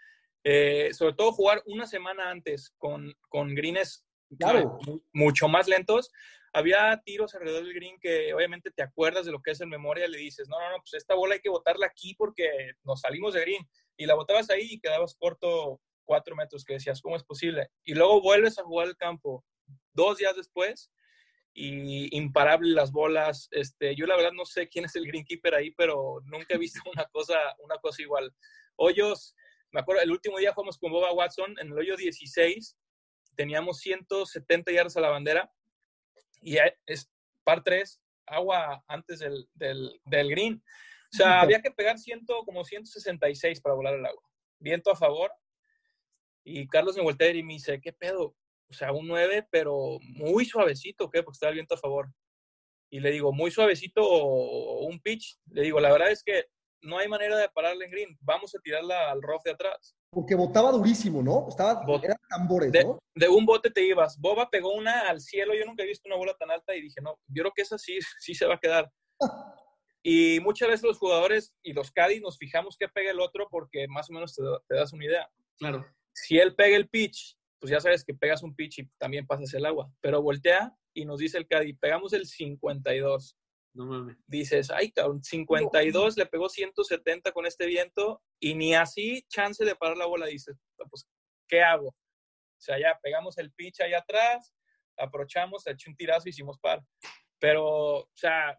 Eh, 0.43 0.89
sobre 0.91 1.13
todo 1.13 1.33
jugar 1.33 1.61
una 1.67 1.85
semana 1.85 2.31
antes 2.31 2.73
con, 2.77 3.13
con 3.29 3.53
greens 3.53 4.03
Claro. 4.39 4.79
mu- 4.87 5.01
mucho 5.13 5.47
más 5.47 5.67
lentos. 5.67 6.09
Había 6.53 7.01
tiros 7.03 7.33
alrededor 7.33 7.63
del 7.63 7.73
green 7.73 7.99
que 7.99 8.31
obviamente 8.33 8.69
te 8.69 8.83
acuerdas 8.83 9.25
de 9.25 9.31
lo 9.31 9.41
que 9.41 9.51
es 9.51 9.61
el 9.61 9.67
memoria 9.67 10.07
le 10.07 10.19
dices, 10.19 10.47
no, 10.47 10.59
no, 10.59 10.69
no, 10.69 10.77
pues 10.77 10.93
esta 10.93 11.15
bola 11.15 11.33
hay 11.33 11.41
que 11.41 11.49
botarla 11.49 11.87
aquí 11.87 12.13
porque 12.13 12.73
nos 12.83 13.01
salimos 13.01 13.33
de 13.33 13.41
green. 13.41 13.67
Y 13.97 14.05
la 14.05 14.13
botabas 14.15 14.49
ahí 14.49 14.73
y 14.73 14.79
quedabas 14.79 15.15
corto 15.15 15.81
cuatro 16.05 16.35
metros, 16.35 16.63
que 16.63 16.73
decías, 16.73 17.01
¿cómo 17.01 17.15
es 17.15 17.23
posible? 17.23 17.69
Y 17.83 17.95
luego 17.95 18.21
vuelves 18.21 18.59
a 18.59 18.63
jugar 18.63 18.87
el 18.87 18.97
campo 18.97 19.43
dos 19.93 20.17
días 20.17 20.35
después 20.35 20.91
y 21.55 22.15
imparable 22.15 22.71
las 22.71 22.91
bolas. 22.91 23.47
Este, 23.51 23.95
yo 23.95 24.05
la 24.05 24.15
verdad 24.15 24.31
no 24.33 24.45
sé 24.45 24.67
quién 24.67 24.85
es 24.85 24.95
el 24.95 25.07
greenkeeper 25.07 25.55
ahí, 25.55 25.71
pero 25.71 26.19
nunca 26.25 26.55
he 26.55 26.57
visto 26.57 26.81
una 26.93 27.05
cosa, 27.05 27.37
una 27.59 27.77
cosa 27.77 28.01
igual. 28.01 28.31
Hoyos, 28.75 29.35
me 29.71 29.81
acuerdo, 29.81 30.01
el 30.01 30.11
último 30.11 30.37
día 30.37 30.53
jugamos 30.53 30.77
con 30.77 30.91
Boba 30.91 31.13
Watson 31.13 31.55
en 31.59 31.67
el 31.67 31.77
hoyo 31.77 31.95
16, 31.95 32.77
teníamos 33.35 33.79
170 33.79 34.71
yardas 34.71 34.97
a 34.97 35.01
la 35.01 35.09
bandera 35.09 35.51
y 36.43 36.57
es 36.85 37.09
par 37.43 37.63
3, 37.63 38.01
agua 38.27 38.83
antes 38.87 39.19
del, 39.19 39.47
del, 39.53 39.99
del 40.05 40.29
green. 40.29 40.63
O 41.13 41.15
sea, 41.15 41.41
había 41.41 41.61
que 41.61 41.71
pegar 41.71 41.99
ciento, 41.99 42.43
como 42.43 42.63
166 42.63 43.61
para 43.61 43.75
volar 43.75 43.93
el 43.93 44.05
agua. 44.05 44.23
Viento 44.59 44.91
a 44.91 44.95
favor. 44.95 45.31
Y 46.43 46.67
Carlos 46.67 46.97
me 46.97 47.03
voltea 47.03 47.29
y 47.29 47.43
me 47.43 47.53
dice, 47.53 47.79
¿qué 47.79 47.93
pedo? 47.93 48.35
O 48.69 48.73
sea, 48.73 48.91
un 48.91 49.07
9, 49.07 49.47
pero 49.51 49.99
muy 50.01 50.45
suavecito, 50.45 51.09
¿qué? 51.09 51.21
Porque 51.21 51.35
estaba 51.35 51.51
el 51.51 51.55
viento 51.55 51.75
a 51.75 51.77
favor. 51.77 52.11
Y 52.89 52.99
le 52.99 53.11
digo, 53.11 53.31
muy 53.31 53.51
suavecito 53.51 54.01
o, 54.03 54.85
un 54.87 54.99
pitch. 54.99 55.37
Le 55.51 55.61
digo, 55.61 55.79
la 55.79 55.91
verdad 55.91 56.11
es 56.11 56.23
que 56.23 56.45
no 56.81 56.97
hay 56.97 57.07
manera 57.07 57.37
de 57.37 57.49
pararla 57.49 57.85
en 57.85 57.91
green. 57.91 58.17
Vamos 58.21 58.55
a 58.55 58.59
tirarla 58.59 59.11
al 59.11 59.21
rough 59.21 59.43
de 59.43 59.51
atrás. 59.51 59.95
Porque 60.13 60.35
botaba 60.35 60.71
durísimo, 60.71 61.21
¿no? 61.23 61.47
Estaba, 61.49 61.83
Bot- 61.85 62.03
eran 62.03 62.17
tambores, 62.29 62.71
De, 62.71 62.83
¿no? 62.83 62.99
de 63.15 63.27
un 63.29 63.45
bote 63.45 63.69
te 63.71 63.85
ibas. 63.85 64.19
Boba 64.19 64.49
pegó 64.49 64.73
una 64.73 65.07
al 65.09 65.19
cielo. 65.21 65.53
Yo 65.55 65.65
nunca 65.65 65.83
he 65.83 65.87
visto 65.87 66.07
una 66.07 66.17
bola 66.17 66.33
tan 66.39 66.51
alta 66.51 66.75
y 66.75 66.81
dije, 66.81 67.01
no, 67.01 67.17
yo 67.27 67.43
creo 67.43 67.53
que 67.55 67.61
esa 67.63 67.77
sí, 67.77 67.97
sí 68.19 68.33
se 68.35 68.45
va 68.45 68.55
a 68.55 68.59
quedar. 68.59 68.91
Y 70.05 70.41
muchas 70.41 70.67
veces 70.67 70.83
los 70.83 70.97
jugadores 70.97 71.53
y 71.63 71.71
los 71.71 71.89
caddies 71.89 72.21
nos 72.21 72.37
fijamos 72.37 72.75
que 72.77 72.89
pega 72.89 73.11
el 73.11 73.21
otro 73.21 73.47
porque 73.49 73.87
más 73.87 74.09
o 74.09 74.13
menos 74.13 74.35
te, 74.35 74.43
da- 74.43 74.61
te 74.67 74.75
das 74.75 74.91
una 74.91 75.05
idea. 75.05 75.31
Claro. 75.57 75.85
Si 76.13 76.37
él 76.37 76.55
pega 76.55 76.75
el 76.75 76.89
pitch, 76.89 77.37
pues 77.57 77.71
ya 77.71 77.79
sabes 77.79 78.03
que 78.03 78.13
pegas 78.13 78.43
un 78.43 78.53
pitch 78.53 78.79
y 78.79 78.89
también 78.97 79.25
pasas 79.25 79.53
el 79.53 79.65
agua. 79.65 79.89
Pero 80.01 80.21
voltea 80.21 80.75
y 80.93 81.05
nos 81.05 81.19
dice 81.19 81.37
el 81.37 81.47
caddy, 81.47 81.71
pegamos 81.75 82.11
el 82.11 82.25
52. 82.27 83.37
No 83.73 83.85
mames. 83.85 84.17
Dices, 84.27 84.69
ay, 84.71 84.91
cabrón, 84.91 85.23
52, 85.23 86.17
le 86.17 86.25
pegó 86.27 86.47
170 86.49 87.31
con 87.31 87.45
este 87.45 87.65
viento 87.65 88.21
y 88.39 88.53
ni 88.55 88.75
así 88.75 89.23
chance 89.29 89.65
de 89.65 89.75
parar 89.75 89.97
la 89.97 90.05
bola. 90.05 90.27
Dices, 90.27 90.55
pues, 90.89 91.07
¿qué 91.47 91.61
hago? 91.61 91.87
O 91.89 92.61
sea, 92.61 92.79
ya 92.79 92.97
pegamos 93.01 93.37
el 93.39 93.51
pitch 93.51 93.81
ahí 93.81 93.93
atrás, 93.93 94.53
aprovechamos, 94.97 95.65
eché 95.67 95.89
un 95.89 95.95
tirazo 95.95 96.27
y 96.27 96.29
hicimos 96.29 96.59
par. 96.59 96.81
Pero, 97.39 97.65
o 97.97 98.09
sea, 98.13 98.55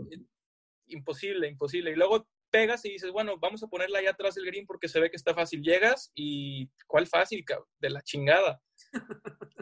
imposible, 0.88 1.48
imposible. 1.48 1.92
Y 1.92 1.94
luego 1.96 2.26
pegas 2.50 2.84
y 2.84 2.90
dices, 2.90 3.10
bueno, 3.10 3.38
vamos 3.38 3.62
a 3.62 3.66
ponerla 3.68 3.98
ahí 4.00 4.06
atrás 4.06 4.34
del 4.34 4.46
green 4.46 4.66
porque 4.66 4.88
se 4.88 5.00
ve 5.00 5.10
que 5.10 5.16
está 5.16 5.34
fácil. 5.34 5.62
Llegas 5.62 6.10
y, 6.14 6.68
¿cuál 6.86 7.06
fácil, 7.06 7.44
cabrón? 7.44 7.66
De 7.78 7.90
la 7.90 8.02
chingada. 8.02 8.60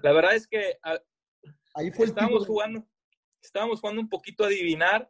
La 0.03 0.13
verdad 0.13 0.35
es 0.35 0.47
que 0.47 0.77
a- 0.83 1.01
Ahí 1.75 1.91
fue 1.91 2.07
estábamos 2.07 2.47
jugando, 2.47 2.87
estábamos 3.43 3.81
jugando 3.81 4.03
un 4.03 4.09
poquito 4.09 4.45
a 4.45 4.49
adivinar 4.49 5.09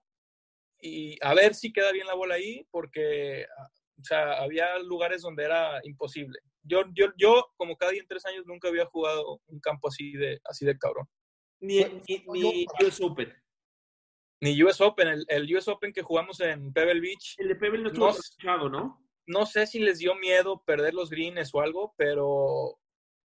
y 0.83 1.17
a 1.25 1.33
ver 1.33 1.55
si 1.55 1.73
queda 1.73 1.93
bien 1.93 2.07
la 2.07 2.15
bola 2.15 2.35
ahí, 2.35 2.67
porque 2.71 3.47
o 3.99 4.05
sea, 4.05 4.43
había 4.43 4.79
lugares 4.81 5.23
donde 5.23 5.45
era 5.45 5.81
imposible. 5.85 6.39
Yo, 6.63 6.83
yo, 6.93 7.07
yo, 7.17 7.53
como 7.57 7.77
cada 7.77 7.93
día 7.93 8.03
en 8.03 8.09
tres 8.09 8.27
años, 8.27 8.45
nunca 8.47 8.69
había 8.69 8.87
jugado 8.87 9.41
un 9.47 9.61
campo 9.61 9.89
así 9.89 10.13
de, 10.13 10.41
así 10.45 10.67
de 10.67 10.77
cabrón. 10.77 11.07
Ni, 11.61 11.85
ni, 11.85 12.25
ni 12.27 12.67
US 12.81 13.01
Open. 13.01 13.33
Ni 14.41 14.61
US 14.63 14.81
Open, 14.81 15.09
el, 15.09 15.25
el 15.29 15.57
US 15.57 15.69
Open 15.69 15.93
que 15.93 16.03
jugamos 16.03 16.41
en 16.41 16.73
Pebble 16.73 17.01
Beach. 17.01 17.37
El 17.39 17.49
de 17.49 17.55
Pebble 17.55 17.83
no 17.83 17.89
estuvo 17.89 18.07
no, 18.07 18.11
escuchado, 18.11 18.69
¿no? 18.69 19.03
no 19.27 19.47
sé 19.47 19.67
si 19.67 19.79
les 19.79 19.99
dio 19.99 20.15
miedo 20.17 20.63
perder 20.65 20.95
los 20.95 21.11
greens 21.11 21.55
o 21.55 21.61
algo, 21.61 21.95
pero 21.97 22.79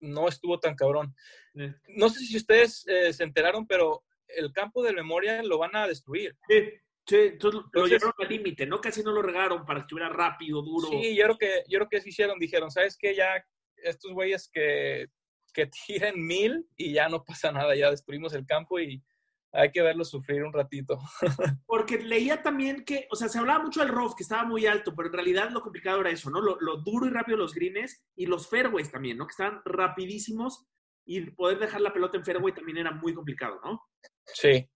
no 0.01 0.27
estuvo 0.27 0.59
tan 0.59 0.75
cabrón. 0.75 1.15
Eh. 1.55 1.73
No 1.89 2.09
sé 2.09 2.19
si 2.19 2.35
ustedes 2.37 2.85
eh, 2.87 3.13
se 3.13 3.23
enteraron, 3.23 3.65
pero 3.65 4.03
el 4.27 4.51
campo 4.51 4.83
del 4.83 4.95
Memorial 4.95 5.47
lo 5.47 5.57
van 5.57 5.75
a 5.75 5.87
destruir. 5.87 6.35
Sí, 6.47 6.63
sí, 7.05 7.15
entonces 7.15 7.59
lo 7.61 7.65
Entonces- 7.65 8.01
llevaron 8.01 8.13
al 8.19 8.29
límite, 8.29 8.65
¿no? 8.65 8.81
Casi 8.81 9.03
no 9.03 9.11
lo 9.11 9.21
regaron 9.21 9.65
para 9.65 9.79
que 9.79 9.83
estuviera 9.83 10.09
rápido, 10.09 10.61
duro. 10.61 10.87
Sí, 10.89 11.15
yo 11.15 11.23
creo 11.25 11.37
que, 11.37 11.63
yo 11.67 11.79
creo 11.79 11.89
que 11.89 11.97
eso 11.97 12.09
hicieron. 12.09 12.39
Dijeron, 12.39 12.71
¿sabes 12.71 12.97
qué? 12.99 13.15
Ya 13.15 13.43
estos 13.77 14.11
güeyes 14.13 14.49
que, 14.51 15.07
que 15.53 15.67
tiren 15.67 16.25
mil 16.25 16.67
y 16.75 16.93
ya 16.93 17.07
no 17.09 17.23
pasa 17.23 17.51
nada, 17.51 17.75
ya 17.75 17.89
destruimos 17.91 18.33
el 18.33 18.45
campo 18.45 18.79
y 18.79 19.03
hay 19.51 19.71
que 19.71 19.81
verlos 19.81 20.09
sufrir 20.09 20.43
un 20.43 20.51
ratito. 20.51 20.99
Porque 21.65 21.97
leía 21.97 22.41
también 22.43 22.83
que, 22.83 23.07
o 23.09 23.15
sea, 23.15 23.29
se 23.29 23.39
hablaba 23.39 23.63
mucho 23.63 23.79
del 23.79 23.89
rough, 23.89 24.15
que 24.15 24.23
estaba 24.23 24.43
muy 24.43 24.65
alto, 24.65 24.93
pero 24.95 25.07
en 25.07 25.13
realidad 25.13 25.49
lo 25.51 25.61
complicado 25.61 26.01
era 26.01 26.09
eso, 26.09 26.29
¿no? 26.29 26.41
Lo, 26.41 26.57
lo 26.59 26.77
duro 26.77 27.05
y 27.05 27.09
rápido 27.09 27.37
los 27.37 27.53
greens 27.53 28.03
y 28.17 28.25
los 28.25 28.49
fairways 28.49 28.91
también, 28.91 29.17
¿no? 29.17 29.25
Que 29.25 29.31
estaban 29.31 29.61
rapidísimos 29.63 30.65
y 31.05 31.21
poder 31.31 31.59
dejar 31.59 31.79
la 31.81 31.93
pelota 31.93 32.17
en 32.17 32.25
fairway 32.25 32.53
también 32.53 32.79
era 32.79 32.91
muy 32.91 33.13
complicado, 33.13 33.61
¿no? 33.63 33.81
Sí, 34.25 34.67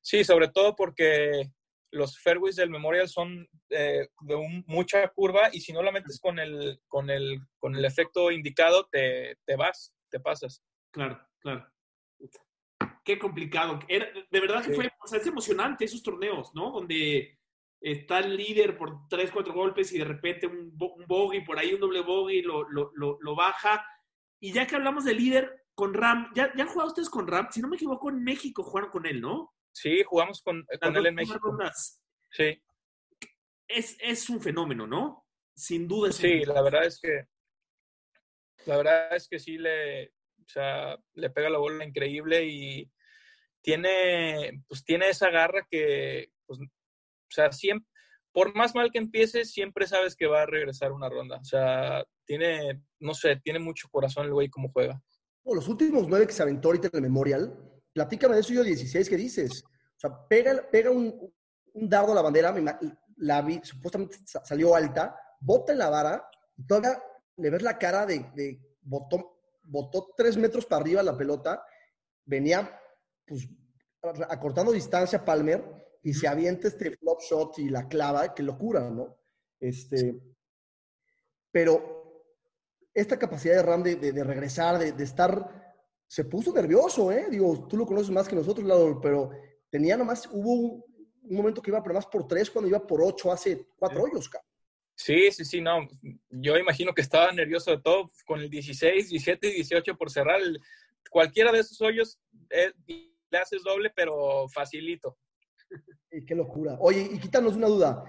sí, 0.00 0.22
sobre 0.22 0.48
todo 0.48 0.76
porque 0.76 1.50
los 1.92 2.18
fairways 2.20 2.56
del 2.56 2.70
Memorial 2.70 3.08
son 3.08 3.48
eh, 3.70 4.08
de 4.20 4.34
un- 4.34 4.64
mucha 4.66 5.08
curva 5.08 5.48
y 5.52 5.60
si 5.60 5.72
no 5.72 5.82
la 5.82 5.92
metes 5.92 6.20
con 6.20 6.38
el, 6.38 6.80
con 6.88 7.10
el, 7.10 7.40
con 7.58 7.74
el 7.74 7.84
efecto 7.84 8.30
indicado, 8.30 8.86
te, 8.90 9.36
te 9.44 9.56
vas, 9.56 9.94
te 10.10 10.20
pasas. 10.20 10.62
Claro, 10.92 11.20
claro. 11.40 11.66
Qué 13.04 13.18
complicado. 13.18 13.78
Era, 13.88 14.06
de 14.30 14.40
verdad 14.40 14.62
que 14.62 14.70
Sí. 14.70 14.74
fue, 14.76 14.90
o 15.02 15.06
sea, 15.06 15.18
es 15.18 15.26
emocionante 15.26 15.84
esos 15.84 16.02
torneos, 16.02 16.54
¿no? 16.54 16.70
Donde 16.70 17.38
está 17.80 18.18
el 18.20 18.36
líder 18.36 18.76
por 18.76 19.08
tres, 19.08 19.30
cuatro 19.30 19.52
golpes 19.54 19.92
y 19.92 19.98
de 19.98 20.04
repente 20.04 20.46
un 20.46 20.70
bogey, 20.76 21.44
por 21.44 21.58
ahí 21.58 21.72
un 21.72 21.80
doble 21.80 22.02
bogey 22.02 22.42
lo, 22.42 22.68
lo, 22.68 22.90
lo, 22.94 23.18
lo 23.20 23.34
baja. 23.34 23.84
Y 24.38 24.52
ya 24.52 24.66
que 24.66 24.76
hablamos 24.76 25.04
de 25.04 25.14
líder 25.14 25.64
con 25.74 25.94
Ram, 25.94 26.30
¿ya, 26.34 26.52
¿ya 26.54 26.64
han 26.64 26.68
jugado 26.68 26.88
ustedes 26.88 27.08
con 27.10 27.26
Ram? 27.26 27.48
Si 27.50 27.60
no 27.62 27.68
me 27.68 27.76
equivoco, 27.76 28.10
en 28.10 28.22
México 28.22 28.62
jugaron 28.62 28.90
con 28.90 29.06
él, 29.06 29.20
¿no? 29.20 29.52
Sí, 29.72 30.02
jugamos 30.04 30.42
con, 30.42 30.64
Las 30.68 30.80
con 30.80 30.96
él 30.96 31.06
en 31.06 31.14
México. 31.14 31.38
rondas. 31.40 32.02
Sí, 32.30 32.60
Es, 33.68 33.96
es 34.00 34.28
un 34.30 34.40
fenómeno, 34.40 34.86
¿no? 34.86 35.26
Sin 35.54 35.88
duda 35.88 36.10
es 36.10 36.16
un 36.16 36.22
sí, 36.22 36.44
la 36.44 36.62
verdad 36.62 36.84
es 36.84 37.00
que 37.00 37.26
la 38.66 38.76
verdad 38.76 39.16
es 39.16 39.26
que 39.26 39.38
sí 39.38 39.56
le, 39.56 40.08
o 40.08 40.48
sea, 40.48 40.98
le 41.14 41.30
pega 41.30 41.48
la 41.48 41.58
bola 41.58 41.84
increíble 41.84 42.44
y, 42.46 42.90
tiene, 43.62 44.62
pues 44.68 44.84
tiene 44.84 45.08
esa 45.08 45.30
garra 45.30 45.66
que, 45.70 46.30
pues, 46.46 46.60
o 46.60 46.64
sea, 47.30 47.52
siempre, 47.52 47.86
por 48.32 48.54
más 48.54 48.74
mal 48.74 48.90
que 48.90 48.98
empiece, 48.98 49.44
siempre 49.44 49.86
sabes 49.86 50.16
que 50.16 50.26
va 50.26 50.42
a 50.42 50.46
regresar 50.46 50.92
una 50.92 51.08
ronda. 51.08 51.38
O 51.38 51.44
sea, 51.44 52.04
tiene, 52.24 52.80
no 53.00 53.14
sé, 53.14 53.40
tiene 53.42 53.58
mucho 53.58 53.88
corazón 53.90 54.26
el 54.26 54.32
güey 54.32 54.48
como 54.48 54.70
juega. 54.70 55.02
Oh, 55.42 55.54
los 55.54 55.68
últimos 55.68 56.08
nueve 56.08 56.26
que 56.26 56.32
se 56.32 56.42
aventó 56.42 56.68
ahorita 56.68 56.88
en 56.88 56.96
el 56.96 57.02
Memorial, 57.02 57.79
platícame 57.92 58.34
de 58.34 58.40
eso 58.40 58.52
yo 58.52 58.62
16 58.62 59.08
que 59.08 59.16
dices. 59.16 59.64
O 59.64 59.98
sea, 60.00 60.10
pega, 60.28 60.62
pega 60.70 60.90
un, 60.90 61.32
un 61.74 61.88
dardo 61.88 62.12
a 62.12 62.14
la 62.14 62.22
bandera, 62.22 62.54
la 63.16 63.42
vi, 63.42 63.60
supuestamente 63.62 64.16
sa- 64.26 64.44
salió 64.44 64.74
alta, 64.74 65.16
bota 65.40 65.72
en 65.72 65.78
la 65.78 65.90
vara, 65.90 66.28
y 66.56 66.64
todavía 66.66 67.02
le 67.36 67.50
ves 67.50 67.62
la 67.62 67.78
cara 67.78 68.06
de, 68.06 68.30
de 68.34 68.60
botó, 68.82 69.40
botó 69.62 70.12
tres 70.16 70.36
metros 70.36 70.66
para 70.66 70.82
arriba 70.82 71.02
la 71.02 71.16
pelota, 71.16 71.62
venía 72.24 72.78
pues 73.26 73.48
acortando 74.28 74.72
distancia 74.72 75.24
Palmer 75.24 75.62
y 76.02 76.14
se 76.14 76.26
avienta 76.26 76.68
este 76.68 76.96
flop 76.96 77.20
shot 77.20 77.58
y 77.58 77.68
la 77.68 77.86
clava, 77.88 78.34
qué 78.34 78.42
locura, 78.42 78.88
¿no? 78.90 79.18
Este, 79.58 80.18
pero 81.50 82.24
esta 82.94 83.18
capacidad 83.18 83.56
de 83.56 83.62
Ram 83.62 83.82
de, 83.82 83.96
de- 83.96 84.12
de 84.12 84.24
regresar, 84.24 84.78
de, 84.78 84.92
de 84.92 85.04
estar, 85.04 85.59
se 86.10 86.24
puso 86.24 86.52
nervioso, 86.52 87.12
¿eh? 87.12 87.28
Digo, 87.30 87.68
tú 87.68 87.76
lo 87.76 87.86
conoces 87.86 88.10
más 88.10 88.26
que 88.26 88.34
nosotros, 88.34 88.66
Lalo, 88.66 89.00
pero 89.00 89.30
tenía 89.70 89.96
nomás, 89.96 90.28
hubo 90.32 90.52
un, 90.54 90.84
un 91.22 91.36
momento 91.36 91.62
que 91.62 91.70
iba 91.70 91.80
pero 91.80 91.94
más 91.94 92.06
por 92.06 92.26
tres 92.26 92.50
cuando 92.50 92.68
iba 92.68 92.84
por 92.84 93.00
ocho 93.00 93.30
hace 93.30 93.68
cuatro 93.78 94.02
hoyos, 94.02 94.28
cabrón. 94.28 94.50
Sí, 94.96 95.30
sí, 95.30 95.44
sí, 95.44 95.60
no. 95.60 95.86
Yo 96.28 96.58
imagino 96.58 96.92
que 96.92 97.02
estaba 97.02 97.30
nervioso 97.30 97.70
de 97.70 97.80
todo 97.80 98.10
con 98.26 98.40
el 98.40 98.50
16, 98.50 99.08
17 99.08 99.48
y 99.48 99.52
18 99.52 99.96
por 99.96 100.10
cerrar. 100.10 100.40
el- 100.40 100.60
cualquiera 101.10 101.52
de 101.52 101.60
esos 101.60 101.80
hoyos 101.80 102.18
eh, 102.50 102.72
le 102.86 103.38
haces 103.38 103.62
doble, 103.62 103.92
pero 103.94 104.48
facilito. 104.48 105.16
Qué 106.26 106.34
locura. 106.34 106.76
Oye, 106.80 107.08
y 107.12 107.18
quítanos 107.20 107.54
una 107.54 107.68
duda. 107.68 108.02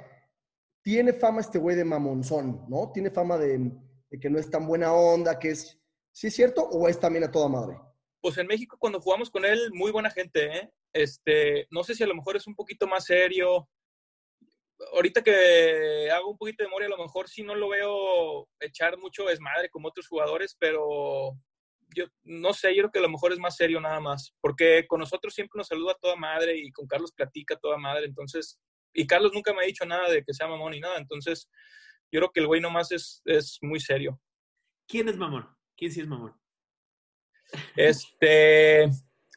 Tiene 0.82 1.14
fama 1.14 1.42
este 1.42 1.60
güey 1.60 1.76
de 1.76 1.86
mamonzón, 1.86 2.66
¿no? 2.68 2.92
Tiene 2.92 3.12
fama 3.12 3.38
de, 3.38 3.72
de 4.10 4.20
que 4.20 4.30
no 4.32 4.40
es 4.40 4.50
tan 4.50 4.66
buena 4.66 4.92
onda, 4.92 5.38
que 5.38 5.52
es... 5.52 5.78
¿Sí 6.12 6.28
es 6.28 6.34
cierto 6.36 6.64
o 6.64 6.90
es 6.90 7.00
también 7.00 7.24
a 7.24 7.32
toda 7.32 7.48
madre? 7.48 7.78
Pues 8.22 8.38
en 8.38 8.48
México 8.48 8.78
cuando 8.80 9.02
jugamos 9.02 9.30
con 9.30 9.46
él, 9.46 9.72
muy 9.74 9.92
buena 9.92 10.12
gente, 10.12 10.46
¿eh? 10.46 10.70
Este, 10.94 11.68
no 11.72 11.84
sé 11.84 11.96
si 11.96 12.04
a 12.04 12.08
lo 12.08 12.16
mejor 12.16 12.36
es 12.36 12.48
un 12.48 12.56
poquito 12.56 12.88
más 12.88 13.06
serio. 13.06 13.68
Ahorita 14.94 15.24
que 15.24 16.10
hago 16.12 16.32
un 16.32 16.38
poquito 16.38 16.64
de 16.64 16.68
memoria, 16.68 16.88
a 16.88 16.92
lo 16.92 17.04
mejor 17.04 17.30
sí 17.30 17.44
no 17.44 17.56
lo 17.56 17.70
veo 17.70 18.48
echar 18.60 18.98
mucho 18.98 19.26
desmadre 19.26 19.70
como 19.70 19.88
otros 19.88 20.08
jugadores, 20.08 20.56
pero 20.60 21.36
yo 21.96 22.06
no 22.24 22.54
sé, 22.54 22.76
yo 22.76 22.84
creo 22.84 22.92
que 22.92 23.00
a 23.00 23.04
lo 23.04 23.10
mejor 23.10 23.34
es 23.34 23.40
más 23.40 23.56
serio 23.56 23.80
nada 23.80 24.00
más, 24.00 24.34
porque 24.42 24.86
con 24.88 25.00
nosotros 25.00 25.34
siempre 25.34 25.58
nos 25.58 25.68
saluda 25.68 25.98
toda 26.02 26.16
madre 26.16 26.58
y 26.58 26.72
con 26.72 26.88
Carlos 26.88 27.12
platica 27.12 27.58
toda 27.58 27.78
madre, 27.78 28.06
entonces, 28.06 28.60
y 28.94 29.06
Carlos 29.06 29.34
nunca 29.34 29.54
me 29.54 29.62
ha 29.62 29.68
dicho 29.68 29.86
nada 29.86 30.10
de 30.10 30.24
que 30.24 30.34
sea 30.34 30.48
mamón 30.48 30.72
ni 30.72 30.80
nada, 30.80 30.98
entonces 30.98 31.50
yo 32.12 32.20
creo 32.20 32.32
que 32.32 32.40
el 32.40 32.48
güey 32.48 32.62
nomás 32.62 32.92
es, 32.92 33.22
es 33.26 33.58
muy 33.62 33.80
serio. 33.80 34.20
¿Quién 34.88 35.10
es 35.10 35.18
mamón? 35.18 35.48
¿Quién 35.76 35.92
sí 35.92 36.02
es 36.02 36.08
mamón? 36.08 36.41
Este, 37.76 38.90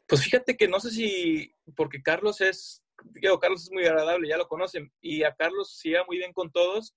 pues 0.07 0.23
fíjate 0.23 0.57
que 0.57 0.69
no 0.69 0.81
sé 0.81 0.91
si, 0.91 1.55
porque 1.77 2.03
Carlos 2.03 2.41
es, 2.41 2.83
digo, 3.15 3.39
Carlos 3.39 3.63
es 3.65 3.71
muy 3.73 3.85
agradable, 3.85 4.29
ya 4.29 4.37
lo 4.37 4.49
conocen, 4.49 4.93
y 5.01 5.23
a 5.23 5.35
Carlos 5.35 5.79
se 5.79 5.91
lleva 5.91 6.05
muy 6.07 6.19
bien 6.19 6.33
con 6.33 6.51
todos, 6.51 6.95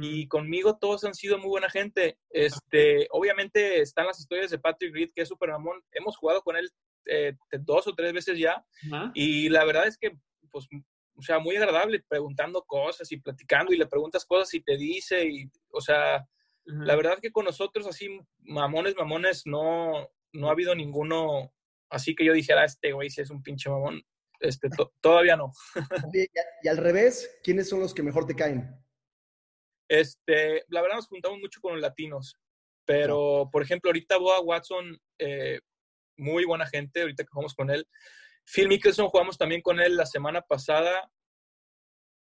y 0.00 0.26
conmigo 0.26 0.76
todos 0.76 1.04
han 1.04 1.14
sido 1.14 1.38
muy 1.38 1.48
buena 1.48 1.70
gente. 1.70 2.18
Este, 2.30 3.06
obviamente 3.10 3.80
están 3.80 4.06
las 4.06 4.18
historias 4.18 4.50
de 4.50 4.58
Patrick 4.58 4.92
Reed, 4.92 5.10
que 5.14 5.22
es 5.22 5.28
súper 5.28 5.50
mamón. 5.50 5.84
Hemos 5.92 6.16
jugado 6.16 6.42
con 6.42 6.56
él 6.56 6.68
eh, 7.06 7.34
dos 7.60 7.86
o 7.86 7.94
tres 7.94 8.12
veces 8.12 8.36
ya, 8.36 8.64
y 9.14 9.48
la 9.50 9.64
verdad 9.64 9.86
es 9.86 9.96
que, 9.96 10.16
pues, 10.50 10.66
o 11.16 11.22
sea, 11.22 11.38
muy 11.38 11.54
agradable, 11.56 12.02
preguntando 12.08 12.64
cosas 12.64 13.10
y 13.12 13.18
platicando, 13.18 13.72
y 13.72 13.76
le 13.76 13.86
preguntas 13.86 14.24
cosas 14.24 14.52
y 14.54 14.62
te 14.62 14.76
dice, 14.76 15.26
y, 15.28 15.48
o 15.70 15.80
sea, 15.80 16.26
la 16.64 16.96
verdad 16.96 17.20
que 17.20 17.30
con 17.30 17.44
nosotros 17.44 17.86
así, 17.86 18.08
mamones, 18.38 18.96
mamones, 18.96 19.42
no, 19.46 20.10
no 20.34 20.48
ha 20.48 20.52
habido 20.52 20.74
ninguno 20.74 21.52
así 21.90 22.14
que 22.14 22.24
yo 22.24 22.32
dijera, 22.32 22.64
este 22.64 22.92
güey 22.92 23.08
sí 23.10 23.20
es 23.20 23.30
un 23.30 23.42
pinche 23.42 23.70
mamón. 23.70 24.02
Este, 24.40 24.68
to- 24.68 24.92
todavía 25.00 25.36
no. 25.36 25.52
Y, 26.62 26.68
al 26.68 26.76
revés, 26.76 27.38
¿quiénes 27.42 27.68
son 27.68 27.80
los 27.80 27.94
que 27.94 28.02
mejor 28.02 28.26
te 28.26 28.34
caen? 28.34 28.68
Este, 29.88 30.64
la 30.68 30.82
verdad 30.82 30.96
nos 30.96 31.08
juntamos 31.08 31.38
mucho 31.38 31.60
con 31.60 31.74
los 31.74 31.80
latinos, 31.80 32.36
pero 32.86 33.48
por 33.52 33.62
ejemplo, 33.62 33.90
ahorita 33.90 34.18
Boa 34.18 34.40
Watson, 34.40 34.98
eh, 35.18 35.60
muy 36.18 36.44
buena 36.44 36.66
gente, 36.66 37.02
ahorita 37.02 37.22
que 37.24 37.30
jugamos 37.30 37.54
con 37.54 37.70
él. 37.70 37.86
Phil 38.44 38.68
Mickelson 38.68 39.08
jugamos 39.08 39.38
también 39.38 39.62
con 39.62 39.80
él 39.80 39.96
la 39.96 40.06
semana 40.06 40.42
pasada 40.42 41.10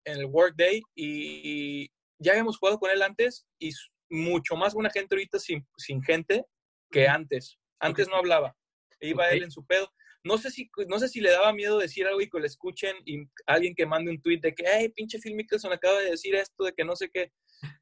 en 0.05 0.17
el 0.19 0.25
Workday 0.25 0.81
y, 0.95 1.83
y 1.83 1.91
ya 2.17 2.31
habíamos 2.31 2.57
jugado 2.57 2.79
con 2.79 2.89
él 2.91 3.01
antes 3.01 3.45
y 3.59 3.71
mucho 4.09 4.55
más 4.55 4.73
buena 4.73 4.89
gente 4.89 5.15
ahorita 5.15 5.39
sin, 5.39 5.65
sin 5.77 6.01
gente 6.01 6.45
que 6.91 7.07
antes. 7.07 7.57
Antes 7.79 8.07
no 8.07 8.15
hablaba, 8.15 8.55
iba 9.01 9.29
él 9.29 9.43
en 9.43 9.51
su 9.51 9.65
pedo. 9.65 9.91
No 10.23 10.37
sé, 10.37 10.51
si, 10.51 10.69
no 10.89 10.99
sé 10.99 11.07
si 11.07 11.21
le 11.21 11.31
daba 11.31 11.53
miedo 11.53 11.77
decir 11.77 12.05
algo 12.05 12.19
y 12.19 12.29
que 12.29 12.39
lo 12.39 12.45
escuchen 12.45 12.95
y 13.05 13.23
alguien 13.45 13.73
que 13.73 13.85
mande 13.85 14.11
un 14.11 14.21
tweet 14.21 14.39
de 14.41 14.53
que, 14.53 14.65
hey, 14.67 14.89
pinche 14.93 15.17
Phil 15.19 15.33
Mickelson 15.35 15.71
acaba 15.71 15.97
de 15.99 16.11
decir 16.11 16.35
esto, 16.35 16.65
de 16.65 16.73
que 16.73 16.83
no 16.83 16.95
sé 16.95 17.09
qué. 17.09 17.31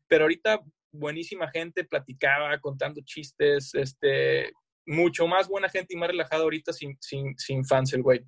Pero 0.08 0.26
ahorita 0.26 0.60
buenísima 0.92 1.50
gente, 1.50 1.84
platicaba, 1.84 2.60
contando 2.60 3.02
chistes, 3.04 3.74
este, 3.74 4.52
mucho 4.86 5.26
más 5.28 5.48
buena 5.48 5.68
gente 5.68 5.96
y 5.96 5.98
más 5.98 6.10
relajado 6.10 6.44
ahorita 6.44 6.74
sin, 6.74 6.96
sin, 7.02 7.36
sin 7.38 7.66
fans 7.66 7.94
el 7.94 8.04
güey. 8.04 8.24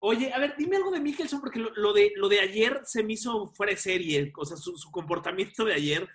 Oye, 0.00 0.30
a 0.32 0.38
ver, 0.38 0.54
dime 0.58 0.76
algo 0.76 0.90
de 0.90 1.00
Mickelson, 1.00 1.40
porque 1.40 1.58
lo, 1.58 1.70
lo 1.74 1.94
de, 1.94 2.12
lo 2.16 2.28
de 2.28 2.40
ayer 2.40 2.80
se 2.84 3.02
me 3.02 3.14
hizo 3.14 3.48
fuera 3.54 3.72
de 3.72 3.78
serie. 3.78 4.32
O 4.36 4.44
sea, 4.44 4.58
su, 4.58 4.76
su 4.76 4.90
comportamiento 4.90 5.64
de 5.64 5.72
ayer 5.72 6.06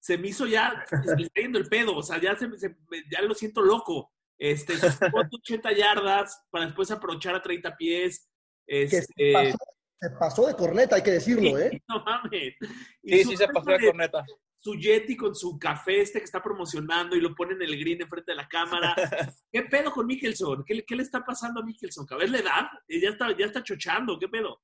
se 0.00 0.18
me 0.18 0.28
hizo 0.28 0.46
ya, 0.46 0.84
se 1.04 1.16
le 1.16 1.26
está 1.26 1.40
yendo 1.40 1.58
el 1.60 1.68
pedo. 1.68 1.96
O 1.96 2.02
sea, 2.02 2.20
ya, 2.20 2.36
se, 2.36 2.50
se- 2.58 2.76
ya 3.10 3.22
lo 3.22 3.34
siento 3.34 3.62
loco. 3.62 4.12
Este, 4.38 4.74
jugó 4.76 5.22
80 5.32 5.72
yardas 5.72 6.44
para 6.50 6.66
después 6.66 6.90
aprovechar 6.90 7.34
a 7.34 7.42
30 7.42 7.76
pies. 7.76 8.28
Que 8.66 8.82
Este, 8.84 9.02
se, 9.02 9.32
pasó, 9.32 9.58
se 10.00 10.10
pasó 10.18 10.46
de 10.46 10.54
corneta, 10.54 10.96
hay 10.96 11.02
que 11.02 11.10
decirlo, 11.12 11.58
¿eh? 11.58 11.82
no 11.88 12.04
mames. 12.04 12.54
Y 13.02 13.18
Sí, 13.18 13.24
sí 13.24 13.36
se 13.36 13.48
pasó 13.48 13.70
de 13.70 13.86
corneta. 13.86 14.24
Su 14.60 14.74
Yeti 14.74 15.16
con 15.16 15.34
su 15.36 15.56
café 15.58 16.00
este 16.00 16.18
que 16.18 16.24
está 16.24 16.42
promocionando 16.42 17.14
y 17.16 17.20
lo 17.20 17.32
pone 17.34 17.54
en 17.54 17.62
el 17.62 17.78
green 17.78 18.02
enfrente 18.02 18.32
de 18.32 18.36
la 18.36 18.48
cámara. 18.48 18.94
¿Qué 19.52 19.62
pedo 19.62 19.92
con 19.92 20.06
Mickelson? 20.06 20.64
¿Qué, 20.66 20.74
le- 20.74 20.84
qué 20.84 20.96
le 20.96 21.02
está 21.04 21.24
pasando 21.24 21.60
a 21.60 21.64
Mickelson? 21.64 22.06
¿A 22.10 22.16
ver 22.16 22.30
la 22.30 22.38
edad? 22.38 22.62
Eh, 22.88 23.00
Ya 23.00 23.10
está, 23.10 23.36
ya 23.36 23.46
está 23.46 23.62
chochando. 23.62 24.18
¿Qué 24.18 24.28
pedo? 24.28 24.60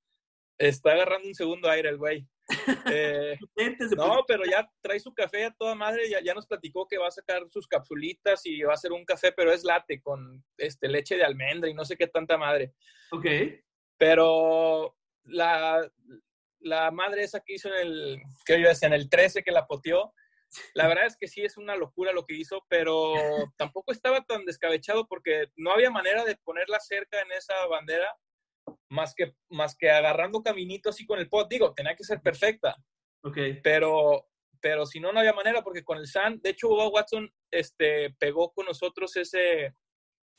Está 0.58 0.92
agarrando 0.92 1.28
un 1.28 1.34
segundo 1.34 1.68
aire 1.68 1.88
el 1.88 1.98
güey. 1.98 2.26
Eh, 2.94 3.38
no, 3.96 4.22
pero 4.28 4.44
ya 4.44 4.68
trae 4.82 5.00
su 5.00 5.14
café 5.14 5.46
a 5.46 5.54
toda 5.54 5.74
madre, 5.74 6.10
ya, 6.10 6.20
ya 6.22 6.34
nos 6.34 6.46
platicó 6.46 6.86
que 6.86 6.98
va 6.98 7.08
a 7.08 7.10
sacar 7.10 7.42
sus 7.50 7.66
capsulitas 7.66 8.44
y 8.44 8.60
va 8.62 8.72
a 8.72 8.74
hacer 8.74 8.92
un 8.92 9.04
café, 9.04 9.32
pero 9.32 9.50
es 9.50 9.64
latte 9.64 10.02
con 10.02 10.44
este, 10.58 10.88
leche 10.88 11.16
de 11.16 11.24
almendra 11.24 11.70
y 11.70 11.74
no 11.74 11.84
sé 11.84 11.96
qué 11.96 12.06
tanta 12.06 12.36
madre. 12.36 12.74
Ok. 13.12 13.26
Pero 13.96 14.94
la, 15.24 15.90
la 16.60 16.90
madre 16.90 17.22
esa 17.22 17.40
que 17.40 17.54
hizo 17.54 17.68
en 17.68 17.74
el, 17.74 18.22
que 18.44 18.60
yo 18.60 18.68
decía, 18.68 18.88
en 18.88 18.94
el 18.94 19.08
13 19.08 19.42
que 19.42 19.52
la 19.52 19.66
poteó, 19.66 20.12
la 20.74 20.86
verdad 20.86 21.06
es 21.06 21.16
que 21.16 21.28
sí 21.28 21.42
es 21.42 21.56
una 21.56 21.76
locura 21.76 22.12
lo 22.12 22.24
que 22.24 22.34
hizo, 22.34 22.64
pero 22.68 23.14
tampoco 23.56 23.92
estaba 23.92 24.22
tan 24.24 24.44
descabechado 24.44 25.06
porque 25.06 25.48
no 25.56 25.72
había 25.72 25.90
manera 25.90 26.24
de 26.24 26.36
ponerla 26.36 26.80
cerca 26.80 27.20
en 27.20 27.32
esa 27.32 27.54
bandera 27.66 28.14
más 28.88 29.14
que, 29.14 29.34
más 29.50 29.76
que 29.76 29.90
agarrando 29.90 30.42
caminito 30.42 30.90
así 30.90 31.04
con 31.06 31.18
el 31.18 31.28
pot. 31.28 31.48
Digo, 31.48 31.74
tenía 31.74 31.94
que 31.96 32.04
ser 32.04 32.20
perfecta, 32.20 32.76
Ok. 33.22 33.38
pero, 33.62 34.28
pero 34.60 34.86
si 34.86 35.00
no, 35.00 35.12
no 35.12 35.20
había 35.20 35.32
manera 35.32 35.62
porque 35.62 35.84
con 35.84 35.98
el 35.98 36.06
San, 36.06 36.40
de 36.40 36.50
hecho, 36.50 36.68
Boba 36.68 36.88
Watson 36.88 37.30
este, 37.50 38.14
pegó 38.18 38.52
con 38.52 38.66
nosotros 38.66 39.16
ese, 39.16 39.74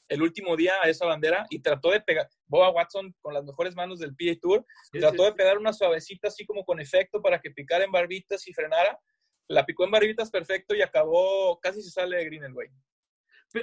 el 0.09 0.21
último 0.21 0.55
día 0.55 0.73
a 0.81 0.89
esa 0.89 1.05
bandera 1.05 1.45
y 1.49 1.61
trató 1.61 1.91
de 1.91 2.01
pegar, 2.01 2.29
Boba 2.47 2.71
Watson 2.71 3.13
con 3.21 3.33
las 3.33 3.43
mejores 3.43 3.75
manos 3.75 3.99
del 3.99 4.15
PA 4.15 4.37
Tour, 4.41 4.65
Sí, 4.91 4.99
trató 4.99 5.23
sí, 5.23 5.29
de 5.29 5.33
pegar 5.33 5.57
una 5.57 5.73
suavecita 5.73 6.27
así 6.29 6.45
como 6.45 6.63
con 6.63 6.79
efecto 6.79 7.21
para 7.21 7.39
que 7.39 7.51
picara 7.51 7.83
en 7.85 7.91
barbitas 7.91 8.47
y 8.47 8.53
frenara. 8.53 8.99
La 9.47 9.63
picó 9.63 9.85
en 9.85 9.91
barbitas 9.91 10.31
perfecto 10.31 10.73
y 10.73 10.81
acabó, 10.81 11.59
casi 11.59 11.81
se 11.83 11.91
sale 11.91 12.17
de 12.17 12.25
green 12.25 12.45
el 12.45 12.53
güey. 12.53 12.69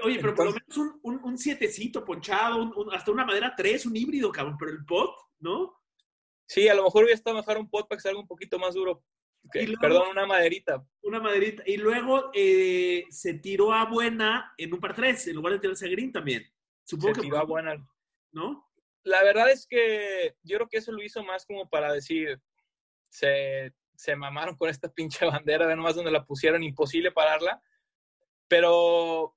Oye, 0.03 0.19
pero 0.21 0.35
por 0.35 0.47
lo 0.47 0.53
menos 0.53 0.77
un, 0.77 1.01
un, 1.03 1.21
un 1.25 1.39
sietecito 1.39 2.05
ponchado, 2.05 2.63
un- 2.63 2.95
hasta 2.95 3.11
una 3.11 3.25
madera 3.25 3.55
3, 3.57 3.87
un 3.87 3.97
híbrido, 3.97 4.31
cabrón. 4.33 4.57
Pero 4.59 4.71
el 4.73 4.85
pot, 4.85 5.15
¿no? 5.41 5.79
Sí, 6.47 6.69
a 6.69 6.75
lo 6.75 6.85
mejor 6.85 7.05
hubiera 7.05 7.17
estado 7.17 7.37
mejor 7.37 7.59
un 7.59 7.69
pot 7.71 7.89
para 7.89 7.97
que 7.99 8.03
salga 8.03 8.21
un 8.21 8.27
poquito 8.27 8.59
más 8.59 8.75
duro. 8.75 9.05
Luego- 9.55 9.81
Perdón, 9.81 10.09
una 10.13 10.25
maderita. 10.27 10.87
Una 11.03 11.19
maderita. 11.21 11.63
Y 11.67 11.77
luego 11.77 12.31
eh, 12.33 13.05
se 13.11 13.35
tiró 13.35 13.73
a 13.73 13.87
buena 13.87 14.55
en 14.57 14.73
un 14.73 14.81
par 14.81 14.95
3, 14.95 15.29
en 15.29 15.37
lugar 15.37 15.55
de 15.55 15.59
tirarse 15.59 15.87
a 15.87 15.91
green 15.91 16.13
también. 16.13 16.45
Supongo 16.85 17.15
Se 17.15 17.21
que 17.21 17.27
tiró 17.27 17.39
a 17.39 17.45
buena. 17.45 17.75
¿no? 18.33 18.69
La 19.05 19.23
verdad 19.25 19.51
es 19.51 19.67
que 19.67 20.37
yo 20.43 20.57
creo 20.59 20.69
que 20.69 20.79
eso 20.79 20.93
lo 20.93 21.03
hizo 21.03 21.25
más 21.25 21.45
como 21.45 21.69
para 21.69 21.93
decir, 21.93 22.41
se, 23.09 23.75
se 23.97 24.15
mamaron 24.15 24.57
con 24.57 24.69
esta 24.71 24.89
pinche 24.93 25.25
bandera, 25.27 25.67
de 25.67 25.75
nomás 25.77 25.97
donde 25.97 26.13
la 26.13 26.25
pusieron, 26.25 26.63
imposible 26.63 27.11
pararla. 27.11 27.61
Pero 28.49 29.35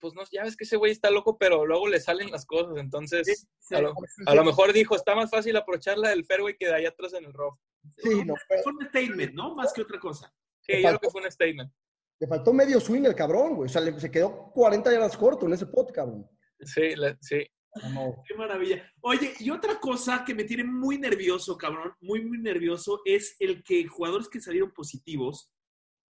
pues 0.00 0.14
no, 0.14 0.22
ya 0.30 0.42
ves 0.44 0.56
que 0.56 0.64
ese 0.64 0.76
güey 0.76 0.92
está 0.92 1.10
loco, 1.10 1.38
pero 1.38 1.64
luego 1.66 1.88
le 1.88 2.00
salen 2.00 2.30
las 2.30 2.44
cosas. 2.46 2.76
Entonces, 2.78 3.46
a, 3.70 3.80
lo, 3.80 3.94
a 4.26 4.34
lo 4.34 4.44
mejor 4.44 4.72
dijo, 4.72 4.94
está 4.96 5.14
más 5.14 5.30
fácil 5.30 5.56
aprovecharla 5.56 6.10
del 6.10 6.24
fairway 6.24 6.56
que 6.56 6.66
de 6.66 6.74
allá 6.74 6.88
atrás 6.90 7.12
en 7.14 7.24
el 7.24 7.32
rough. 7.32 7.58
Sí, 7.98 8.24
no, 8.24 8.34
pero 8.48 8.62
Fue 8.62 8.72
un 8.72 8.86
statement, 8.88 9.34
¿no? 9.34 9.54
Más 9.54 9.72
que 9.72 9.82
otra 9.82 9.98
cosa. 10.00 10.32
Sí, 10.60 10.74
yo 10.82 10.88
creo 10.88 10.98
que 10.98 11.10
fue 11.10 11.22
un 11.22 11.30
statement. 11.30 11.72
le 12.18 12.26
faltó 12.26 12.52
medio 12.52 12.80
swing 12.80 13.04
el 13.04 13.14
cabrón, 13.14 13.54
güey. 13.56 13.66
O 13.66 13.72
sea, 13.72 13.80
le- 13.82 13.98
se 14.00 14.10
quedó 14.10 14.50
40 14.52 14.90
yardas 14.92 15.16
corto 15.16 15.46
en 15.46 15.52
ese 15.52 15.66
pot, 15.66 15.92
cabrón. 15.92 16.28
Sí, 16.60 16.96
le- 16.96 17.16
sí. 17.20 17.46
No, 17.92 18.22
Qué 18.26 18.34
maravilla. 18.34 18.90
Oye, 19.02 19.34
y 19.38 19.50
otra 19.50 19.78
cosa 19.78 20.24
que 20.24 20.34
me 20.34 20.44
tiene 20.44 20.64
muy 20.64 20.98
nervioso, 20.98 21.58
cabrón, 21.58 21.92
muy, 22.00 22.24
muy 22.24 22.38
nervioso, 22.38 23.02
es 23.04 23.36
el 23.38 23.62
que 23.62 23.86
jugadores 23.86 24.28
que 24.30 24.40
salieron 24.40 24.72
positivos 24.72 25.52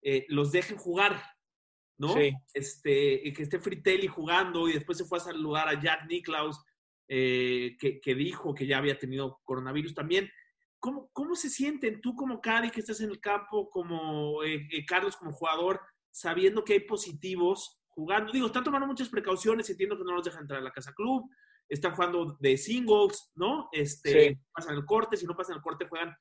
eh, 0.03 0.25
los 0.29 0.51
dejen 0.51 0.77
jugar, 0.77 1.19
¿no? 1.97 2.13
Sí. 2.13 2.33
Este, 2.53 3.33
que 3.33 3.43
esté 3.43 3.59
Fritelli 3.59 4.07
jugando 4.07 4.67
y 4.69 4.73
después 4.73 4.97
se 4.97 5.05
fue 5.05 5.17
a 5.17 5.21
saludar 5.21 5.67
a 5.67 5.79
Jack 5.81 6.07
Nicklaus, 6.07 6.61
eh, 7.07 7.75
que, 7.79 7.99
que 8.01 8.15
dijo 8.15 8.53
que 8.53 8.67
ya 8.67 8.77
había 8.77 8.97
tenido 8.97 9.39
coronavirus 9.43 9.93
también. 9.93 10.29
¿Cómo, 10.79 11.09
cómo 11.11 11.35
se 11.35 11.49
sienten 11.49 12.01
tú 12.01 12.15
como 12.15 12.39
Cadi, 12.39 12.69
que 12.69 12.81
estás 12.81 13.01
en 13.01 13.09
el 13.09 13.19
campo, 13.19 13.69
como 13.69 14.43
eh, 14.43 14.67
eh, 14.71 14.85
Carlos 14.85 15.15
como 15.15 15.31
jugador, 15.31 15.81
sabiendo 16.11 16.63
que 16.63 16.73
hay 16.73 16.79
positivos 16.81 17.81
jugando? 17.87 18.31
Digo, 18.31 18.47
están 18.47 18.63
tomando 18.63 18.85
muchas 18.85 19.09
precauciones, 19.09 19.69
entiendo 19.69 19.97
que 19.97 20.03
no 20.03 20.13
los 20.13 20.23
dejan 20.23 20.41
entrar 20.41 20.59
a 20.59 20.63
la 20.63 20.71
casa 20.71 20.93
club, 20.93 21.29
están 21.67 21.93
jugando 21.95 22.37
de 22.39 22.57
singles, 22.57 23.31
¿no? 23.35 23.69
Este, 23.71 24.29
Sí. 24.29 24.39
pasan 24.53 24.75
el 24.75 24.85
corte, 24.85 25.17
si 25.17 25.25
no 25.25 25.35
pasan 25.35 25.55
el 25.55 25.61
corte 25.61 25.87
juegan 25.89 26.15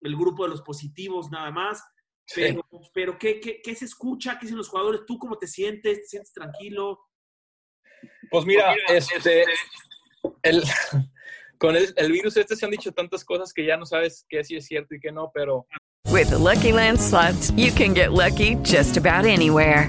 el 0.00 0.16
grupo 0.16 0.44
de 0.44 0.50
los 0.50 0.62
positivos 0.62 1.30
nada 1.30 1.50
más. 1.50 1.82
Sí. 2.28 2.42
Pero, 2.42 2.62
pero 2.92 3.18
¿qué, 3.18 3.40
qué, 3.40 3.60
qué 3.62 3.74
se 3.74 3.86
escucha? 3.86 4.38
¿Qué 4.38 4.46
dicen 4.46 4.58
los 4.58 4.68
jugadores? 4.68 5.00
¿Tú 5.06 5.18
cómo 5.18 5.38
te 5.38 5.46
sientes? 5.46 6.02
¿Te 6.02 6.06
sientes 6.06 6.32
tranquilo? 6.32 7.00
Pues 8.30 8.44
mira, 8.44 8.76
este, 8.88 9.44
el, 10.42 10.62
con 11.58 11.74
el, 11.74 11.92
el 11.96 12.12
virus 12.12 12.36
este 12.36 12.54
se 12.54 12.64
han 12.66 12.70
dicho 12.70 12.92
tantas 12.92 13.24
cosas 13.24 13.52
que 13.52 13.64
ya 13.64 13.76
no 13.76 13.86
sabes 13.86 14.26
qué 14.28 14.44
sí 14.44 14.56
es 14.56 14.66
cierto 14.66 14.94
y 14.94 15.00
qué 15.00 15.10
no, 15.10 15.30
pero 15.32 15.66
With 16.06 16.30
the 16.30 16.38
Lucky 16.38 16.72
Land 16.72 17.00
slots, 17.00 17.50
you 17.52 17.70
can 17.70 17.92
get 17.92 18.12
lucky 18.12 18.54
just 18.62 18.96
about 18.96 19.26
anywhere. 19.26 19.88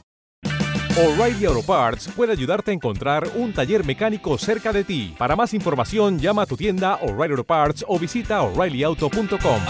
O'Reilly 0.97 1.45
Auto 1.45 1.63
Parts 1.63 2.09
puede 2.13 2.33
ayudarte 2.33 2.71
a 2.71 2.73
encontrar 2.73 3.25
un 3.35 3.53
taller 3.53 3.85
mecánico 3.85 4.37
cerca 4.37 4.73
de 4.73 4.83
ti. 4.83 5.15
Para 5.17 5.37
más 5.37 5.53
información, 5.53 6.19
llama 6.19 6.41
a 6.41 6.45
tu 6.45 6.57
tienda 6.57 6.95
O'Reilly 6.95 7.31
Auto 7.31 7.45
Parts 7.45 7.85
o 7.87 7.97
visita 7.97 8.41
oreillyauto.com. 8.41 9.61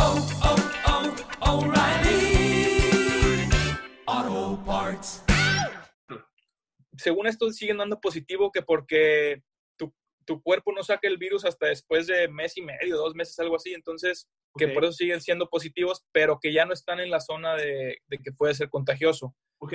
según 6.98 7.26
esto 7.26 7.52
siguen 7.52 7.78
dando 7.78 8.00
positivo 8.00 8.52
que 8.52 8.62
porque 8.62 9.42
tu, 9.76 9.94
tu 10.26 10.42
cuerpo 10.42 10.72
no 10.72 10.84
saca 10.84 11.08
el 11.08 11.18
virus 11.18 11.46
hasta 11.46 11.68
después 11.68 12.06
de 12.06 12.28
mes 12.30 12.58
y 12.58 12.62
medio, 12.62 12.98
dos 12.98 13.16
meses, 13.16 13.38
algo 13.40 13.56
así. 13.56 13.74
Entonces, 13.74 14.28
que 14.56 14.68
por 14.68 14.84
eso 14.84 14.94
siguen 14.94 15.22
siendo 15.22 15.50
positivos, 15.50 16.04
pero 16.12 16.40
que 16.40 16.54
ya 16.54 16.66
no 16.66 16.74
están 16.74 17.00
en 17.00 17.10
la 17.10 17.20
zona 17.20 17.56
de, 17.56 18.00
de 18.08 18.18
que 18.18 18.32
puede 18.32 18.54
ser 18.54 18.70
contagioso. 18.70 19.36
Ok. 19.60 19.74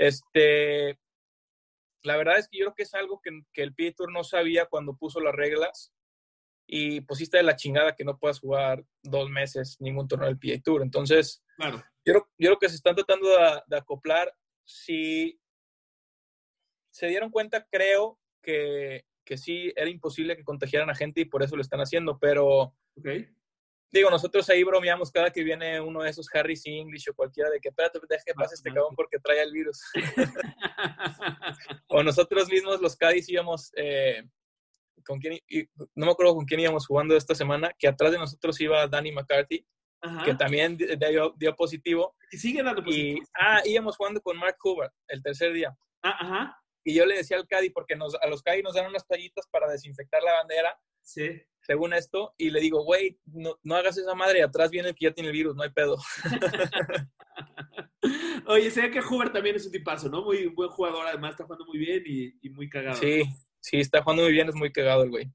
Este, 0.00 0.98
la 2.02 2.16
verdad 2.16 2.38
es 2.38 2.48
que 2.48 2.58
yo 2.58 2.64
creo 2.66 2.74
que 2.74 2.82
es 2.84 2.94
algo 2.94 3.20
que, 3.20 3.30
que 3.52 3.62
el 3.62 3.74
PGA 3.74 3.92
Tour 3.92 4.10
no 4.12 4.24
sabía 4.24 4.64
cuando 4.64 4.96
puso 4.96 5.20
las 5.20 5.34
reglas 5.34 5.92
y 6.66 7.02
pues 7.02 7.18
sí 7.18 7.24
está 7.24 7.36
de 7.36 7.42
la 7.42 7.56
chingada 7.56 7.94
que 7.94 8.04
no 8.04 8.16
puedas 8.16 8.40
jugar 8.40 8.82
dos 9.02 9.28
meses 9.28 9.76
ningún 9.78 10.08
torneo 10.08 10.28
del 10.28 10.38
PGA 10.38 10.62
Tour. 10.62 10.82
Entonces, 10.82 11.42
Claro. 11.56 11.76
yo 12.06 12.12
creo, 12.14 12.22
yo 12.38 12.48
creo 12.48 12.58
que 12.58 12.68
se 12.70 12.76
están 12.76 12.94
tratando 12.94 13.28
de, 13.28 13.60
de 13.66 13.76
acoplar. 13.76 14.34
Si 14.64 15.38
se 16.90 17.06
dieron 17.08 17.30
cuenta, 17.30 17.66
creo 17.70 18.18
que, 18.42 19.04
que 19.26 19.36
sí 19.36 19.70
era 19.76 19.90
imposible 19.90 20.34
que 20.34 20.44
contagiaran 20.44 20.88
a 20.88 20.94
gente 20.94 21.20
y 21.20 21.24
por 21.26 21.42
eso 21.42 21.56
lo 21.56 21.62
están 21.62 21.80
haciendo, 21.80 22.18
pero 22.18 22.74
Ok. 22.96 23.08
Digo, 23.92 24.10
nosotros 24.10 24.48
ahí 24.50 24.62
bromeamos 24.64 25.10
cada 25.10 25.30
que 25.30 25.42
viene 25.42 25.80
uno 25.80 26.02
de 26.02 26.10
esos 26.10 26.26
Harry 26.34 26.58
English 26.64 27.08
o 27.10 27.14
cualquiera 27.14 27.50
de 27.50 27.60
que, 27.60 27.68
espérate, 27.70 27.98
deja 28.08 28.22
que 28.24 28.34
pase 28.34 28.54
este 28.54 28.72
cabrón 28.72 28.94
porque 28.94 29.18
trae 29.18 29.42
el 29.42 29.52
virus. 29.52 29.80
o 31.88 32.02
nosotros 32.02 32.48
mismos, 32.48 32.80
los 32.80 32.96
Cádiz, 32.96 33.28
íbamos, 33.28 33.72
eh, 33.76 34.22
con 35.04 35.18
quién, 35.18 35.38
y- 35.48 35.64
no 35.94 36.06
me 36.06 36.12
acuerdo 36.12 36.34
con 36.34 36.44
quién 36.44 36.60
íbamos 36.60 36.86
jugando 36.86 37.16
esta 37.16 37.34
semana, 37.34 37.72
que 37.78 37.88
atrás 37.88 38.12
de 38.12 38.18
nosotros 38.18 38.60
iba 38.60 38.86
Danny 38.86 39.12
McCarthy, 39.12 39.66
Ajá. 40.02 40.24
que 40.24 40.34
también 40.34 40.76
di- 40.76 40.86
dio, 40.96 41.34
dio 41.36 41.56
positivo. 41.56 42.16
Y 42.30 42.38
sigue 42.38 42.62
dando 42.62 42.80
Y, 42.82 42.84
positivo. 42.84 43.26
ah, 43.38 43.60
íbamos 43.64 43.96
jugando 43.96 44.20
con 44.20 44.36
Mark 44.38 44.56
Hoover 44.62 44.90
el 45.08 45.22
tercer 45.22 45.52
día. 45.52 45.76
Ah, 46.02 46.16
ajá. 46.20 46.56
Y 46.84 46.94
yo 46.94 47.04
le 47.04 47.16
decía 47.16 47.36
al 47.36 47.46
Cádiz, 47.46 47.72
porque 47.74 47.94
nos, 47.96 48.14
a 48.14 48.26
los 48.26 48.42
Cádiz 48.42 48.62
nos 48.64 48.74
dan 48.74 48.86
unas 48.86 49.06
toallitas 49.06 49.46
para 49.50 49.68
desinfectar 49.70 50.22
la 50.22 50.32
bandera, 50.34 50.78
Sí. 51.02 51.42
Según 51.62 51.92
esto, 51.92 52.34
y 52.38 52.50
le 52.50 52.60
digo, 52.60 52.82
güey, 52.84 53.18
no, 53.26 53.58
no 53.62 53.74
hagas 53.76 53.96
esa 53.98 54.14
madre, 54.14 54.42
atrás 54.42 54.70
viene 54.70 54.88
el 54.90 54.94
que 54.94 55.04
ya 55.06 55.12
tiene 55.12 55.28
el 55.28 55.34
virus, 55.36 55.54
no 55.56 55.62
hay 55.62 55.70
pedo. 55.70 55.96
Oye, 58.46 58.70
sé 58.70 58.90
que 58.90 59.00
Hoover 59.02 59.30
también 59.32 59.56
es 59.56 59.66
un 59.66 59.72
tipazo, 59.72 60.08
¿no? 60.08 60.22
Muy 60.24 60.46
buen 60.48 60.70
jugador, 60.70 61.06
además 61.06 61.32
está 61.32 61.44
jugando 61.44 61.66
muy 61.66 61.78
bien 61.78 62.02
y, 62.06 62.34
y 62.42 62.50
muy 62.50 62.68
cagado. 62.68 62.96
Sí, 62.96 63.22
sí, 63.60 63.78
está 63.78 64.02
jugando 64.02 64.24
muy 64.24 64.32
bien, 64.32 64.48
es 64.48 64.54
muy 64.54 64.72
cagado 64.72 65.02
el 65.04 65.10
güey. 65.10 65.30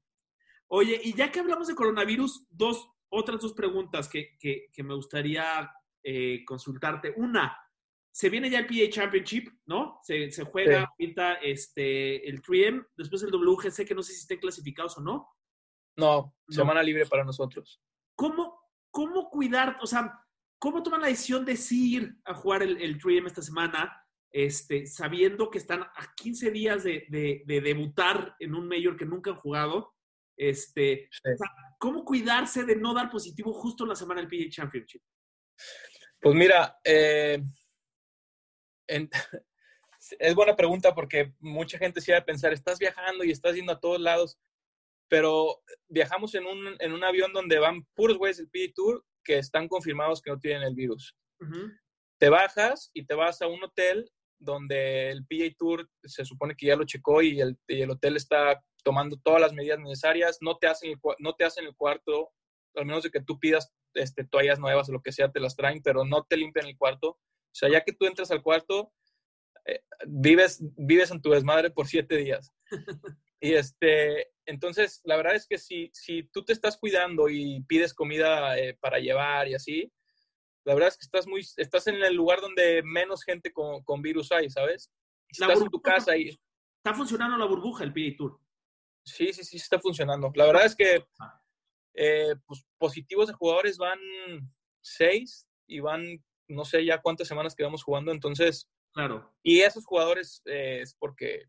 Oye, 0.68 1.00
y 1.02 1.14
ya 1.14 1.30
que 1.30 1.40
hablamos 1.40 1.68
de 1.68 1.74
coronavirus, 1.74 2.46
dos, 2.50 2.88
otras 3.08 3.40
dos 3.40 3.52
preguntas 3.54 4.08
que, 4.08 4.36
que- 4.38 4.66
que 4.72 4.82
me 4.82 4.94
gustaría 4.94 5.70
eh, 6.02 6.44
consultarte. 6.44 7.14
Una, 7.16 7.56
se 8.10 8.28
viene 8.30 8.50
ya 8.50 8.58
el 8.58 8.66
PA 8.66 8.90
Championship, 8.90 9.48
¿no? 9.66 10.00
Se, 10.02 10.30
se 10.32 10.44
juega 10.44 10.80
Sí. 10.80 10.86
ahorita 10.90 11.34
este, 11.34 12.28
el 12.28 12.42
3M, 12.42 12.84
después 12.96 13.22
el 13.22 13.30
WGC, 13.30 13.86
que 13.86 13.94
no 13.94 14.02
sé 14.02 14.12
si 14.12 14.20
estén 14.20 14.40
clasificados 14.40 14.98
o 14.98 15.02
no. 15.02 15.28
No, 15.96 16.34
No. 16.48 16.54
semana 16.54 16.82
libre 16.82 17.06
para 17.06 17.24
nosotros. 17.24 17.80
¿Cómo, 18.14 18.60
cómo 18.90 19.28
cuidar, 19.30 19.78
o 19.80 19.86
sea, 19.86 20.12
cómo 20.58 20.82
toman 20.82 21.00
la 21.02 21.08
decisión 21.08 21.44
de 21.44 21.56
sí 21.56 21.96
ir 21.96 22.16
a 22.24 22.34
jugar 22.34 22.62
el, 22.62 22.80
el 22.80 22.98
3M 22.98 23.26
esta 23.26 23.42
semana, 23.42 24.02
este, 24.32 24.86
sabiendo 24.86 25.50
que 25.50 25.58
están 25.58 25.82
a 25.82 26.14
15 26.16 26.50
días 26.50 26.82
de, 26.84 27.06
de- 27.08 27.42
de 27.46 27.60
debutar 27.60 28.34
en 28.38 28.54
un 28.54 28.68
mayor 28.68 28.96
que 28.96 29.04
nunca 29.06 29.30
han 29.30 29.36
jugado? 29.40 29.94
Este, 30.36 31.08
Sí. 31.10 31.30
o 31.34 31.36
sea, 31.36 31.50
¿Cómo 31.78 32.04
cuidarse 32.04 32.64
de 32.64 32.76
no 32.76 32.94
dar 32.94 33.10
positivo 33.10 33.52
justo 33.52 33.84
en 33.84 33.90
la 33.90 33.96
semana 33.96 34.20
del 34.22 34.28
PGA 34.30 34.48
Championship? 34.50 35.02
Pues 36.20 36.34
mira, 36.34 36.78
eh, 36.84 37.42
en- 38.88 39.10
es 40.18 40.34
buena 40.34 40.56
pregunta 40.56 40.94
porque 40.94 41.34
mucha 41.40 41.76
gente 41.78 42.00
se 42.00 42.12
va 42.12 42.18
a 42.18 42.24
pensar, 42.24 42.52
estás 42.52 42.78
viajando 42.78 43.24
y 43.24 43.30
estás 43.30 43.54
yendo 43.54 43.72
a 43.72 43.80
todos 43.80 44.00
lados, 44.00 44.38
pero 45.08 45.62
viajamos 45.88 46.34
en 46.34 46.46
un, 46.46 46.76
en 46.78 46.92
un 46.92 47.04
avión 47.04 47.32
donde 47.32 47.58
van 47.58 47.86
puros 47.94 48.18
güeyes 48.18 48.38
del 48.38 48.48
PGA 48.48 48.72
Tour 48.74 49.04
que 49.24 49.38
están 49.38 49.68
confirmados 49.68 50.20
que 50.20 50.30
no 50.30 50.38
tienen 50.38 50.62
el 50.62 50.74
virus. 50.74 51.16
Te 52.18 52.28
bajas 52.28 52.90
y 52.94 53.04
te 53.04 53.14
vas 53.14 53.42
a 53.42 53.46
un 53.46 53.62
hotel 53.62 54.10
donde 54.38 55.10
el 55.10 55.26
PGA 55.26 55.54
Tour 55.56 55.88
se 56.04 56.24
supone 56.24 56.54
que 56.56 56.66
ya 56.66 56.76
lo 56.76 56.84
checó 56.84 57.22
y 57.22 57.40
el, 57.40 57.58
y 57.66 57.82
el 57.82 57.90
hotel 57.90 58.16
está 58.16 58.62
tomando 58.82 59.18
todas 59.22 59.40
las 59.40 59.52
medidas 59.52 59.80
necesarias, 59.80 60.38
no 60.40 60.58
te 60.58 60.68
hacen 60.68 60.90
el, 60.90 60.98
no 61.18 61.34
te 61.34 61.44
hacen 61.44 61.66
el 61.66 61.74
cuarto, 61.74 62.30
al 62.74 62.86
menos 62.86 63.02
de 63.02 63.10
que 63.10 63.22
tú 63.22 63.38
pidas 63.38 63.72
este, 63.94 64.24
toallas 64.24 64.58
nuevas 64.58 64.88
o 64.88 64.92
lo 64.92 65.02
que 65.02 65.12
sea, 65.12 65.32
te 65.32 65.40
las 65.40 65.56
traen, 65.56 65.82
pero 65.82 66.04
no 66.04 66.24
te 66.24 66.36
limpian 66.36 66.66
el 66.66 66.76
cuarto. 66.76 67.08
O 67.10 67.58
sea, 67.58 67.70
ya 67.70 67.82
que 67.82 67.92
tú 67.92 68.06
entras 68.06 68.30
al 68.30 68.42
cuarto, 68.42 68.92
eh, 69.64 69.82
vives, 70.06 70.60
vives 70.76 71.10
en 71.10 71.20
tu 71.20 71.30
desmadre 71.30 71.70
por 71.70 71.86
siete 71.86 72.16
días. 72.16 72.52
Y 73.38 73.52
este, 73.52 74.32
entonces, 74.46 75.00
la 75.04 75.16
verdad 75.16 75.34
es 75.34 75.46
que 75.46 75.58
si, 75.58 75.90
si 75.92 76.24
tú 76.24 76.44
te 76.44 76.52
estás 76.52 76.76
cuidando 76.78 77.28
y 77.28 77.62
pides 77.64 77.92
comida 77.92 78.58
eh, 78.58 78.76
para 78.80 78.98
llevar 78.98 79.48
y 79.48 79.54
así, 79.54 79.92
la 80.64 80.74
verdad 80.74 80.88
es 80.88 80.96
que 80.96 81.04
estás 81.04 81.26
muy, 81.26 81.46
estás 81.56 81.86
en 81.86 81.96
el 81.96 82.14
lugar 82.14 82.40
donde 82.40 82.82
menos 82.82 83.22
gente 83.24 83.52
con, 83.52 83.82
con 83.84 84.02
virus 84.02 84.32
hay, 84.32 84.50
¿sabes? 84.50 84.90
Si 85.30 85.42
estás 85.42 85.60
en 85.60 85.68
tu 85.68 85.80
casa 85.80 86.16
y 86.16 86.28
Está 86.28 86.94
funcionando 86.94 87.36
la 87.36 87.46
burbuja 87.46 87.84
el 87.84 87.92
PGA 87.92 88.16
Tour. 88.16 88.40
sí, 89.04 89.32
sí, 89.32 89.44
sí 89.44 89.56
está 89.56 89.80
funcionando. 89.80 90.30
La 90.34 90.46
verdad 90.46 90.64
es 90.64 90.76
que 90.76 91.04
eh, 91.94 92.34
pues, 92.46 92.64
positivos 92.78 93.26
de 93.26 93.34
jugadores 93.34 93.76
van 93.76 93.98
seis 94.80 95.48
y 95.66 95.80
van 95.80 96.24
no 96.48 96.64
sé 96.64 96.84
ya 96.84 97.02
cuántas 97.02 97.26
semanas 97.26 97.56
que 97.56 97.64
vamos 97.64 97.82
jugando, 97.82 98.12
entonces 98.12 98.70
Claro. 98.96 99.30
Y 99.42 99.60
esos 99.60 99.84
jugadores 99.84 100.40
eh, 100.46 100.80
es 100.80 100.96
porque 100.98 101.42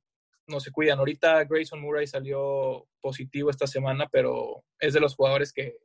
no 0.48 0.60
se 0.60 0.72
cuidan. 0.72 1.00
Ahorita 1.00 1.44
Grayson 1.44 1.82
Murray 1.82 2.08
salió 2.08 2.88
positivo 3.02 3.50
esta 3.50 3.68
semana, 3.68 4.08
pero 4.12 4.64
es 4.80 4.94
de 4.94 5.00
los 5.00 5.16
jugadores 5.16 5.52
que, 5.54 5.78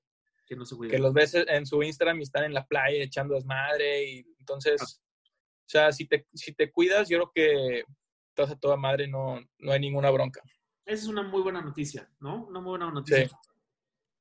Que 0.46 0.56
no 0.56 0.64
se 0.64 0.74
que 0.74 0.78
cuidan. 0.78 1.02
los 1.02 1.12
ves 1.12 1.34
en 1.34 1.66
su 1.66 1.82
Instagram 1.82 2.20
y 2.20 2.22
están 2.22 2.44
en 2.44 2.54
la 2.54 2.66
playa 2.66 3.02
echando 3.02 3.34
desmadre. 3.34 4.04
Y 4.04 4.26
entonces, 4.38 4.80
o 4.82 5.68
sea, 5.68 5.92
si 5.92 6.06
te, 6.06 6.26
si 6.34 6.52
te 6.54 6.70
cuidas, 6.70 7.08
yo 7.08 7.18
creo 7.18 7.32
que 7.34 7.84
estás 8.30 8.50
a 8.50 8.58
toda 8.58 8.76
madre, 8.76 9.08
no, 9.08 9.40
no 9.58 9.72
hay 9.72 9.80
ninguna 9.80 10.10
bronca. 10.10 10.40
Esa 10.86 11.02
es 11.04 11.08
una 11.08 11.22
muy 11.22 11.42
buena 11.42 11.60
noticia, 11.60 12.08
¿no? 12.20 12.46
Una 12.46 12.60
muy 12.60 12.70
buena 12.70 12.90
noticia. 12.90 13.28
Sí. 13.28 13.34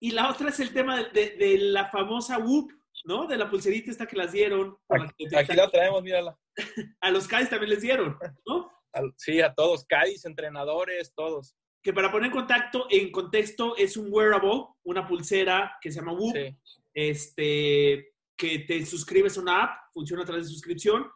Y 0.04 0.12
la 0.12 0.30
otra 0.30 0.50
es 0.50 0.60
el 0.60 0.74
tema 0.74 0.98
de, 0.98 1.10
de- 1.12 1.36
de 1.38 1.58
la 1.60 1.88
famosa 1.90 2.40
Whoop, 2.40 2.72
¿no? 3.06 3.28
De 3.28 3.38
la 3.38 3.50
pulserita 3.50 3.92
esta 3.92 4.06
que 4.08 4.16
las 4.18 4.32
dieron. 4.32 4.78
por 4.88 5.00
la 5.00 5.14
que- 5.18 5.38
Aquí 5.38 5.54
la 5.54 5.70
traemos, 5.70 6.02
mírala. 6.04 6.38
A 7.02 7.12
los 7.12 7.28
Cádiz 7.28 7.50
también 7.50 7.70
les 7.72 7.82
dieron, 7.82 8.18
¿no? 8.46 8.61
Sí, 9.18 9.42
a 9.42 9.54
todos, 9.54 9.86
Cádiz, 9.86 10.26
entrenadores, 10.26 11.14
todos. 11.16 11.56
Que 11.84 11.94
para 11.94 12.12
poner 12.12 12.28
en 12.28 12.38
contacto, 12.38 12.88
en 12.90 13.12
contexto, 13.12 13.76
es 13.78 13.98
un 13.98 14.08
wearable, 14.12 14.66
una 14.84 15.08
pulsera 15.08 15.78
que 15.82 15.92
se 15.92 16.00
llama 16.00 16.14
Whoop, 16.14 16.36
Sí. 16.36 16.58
este, 16.94 18.14
que 18.38 18.60
te 18.60 18.86
suscribes 18.86 19.38
a 19.38 19.42
una 19.42 19.64
app, 19.64 19.94
funciona 19.94 20.24
a 20.24 20.26
través 20.26 20.46
de 20.46 20.54
suscripción, 20.54 21.08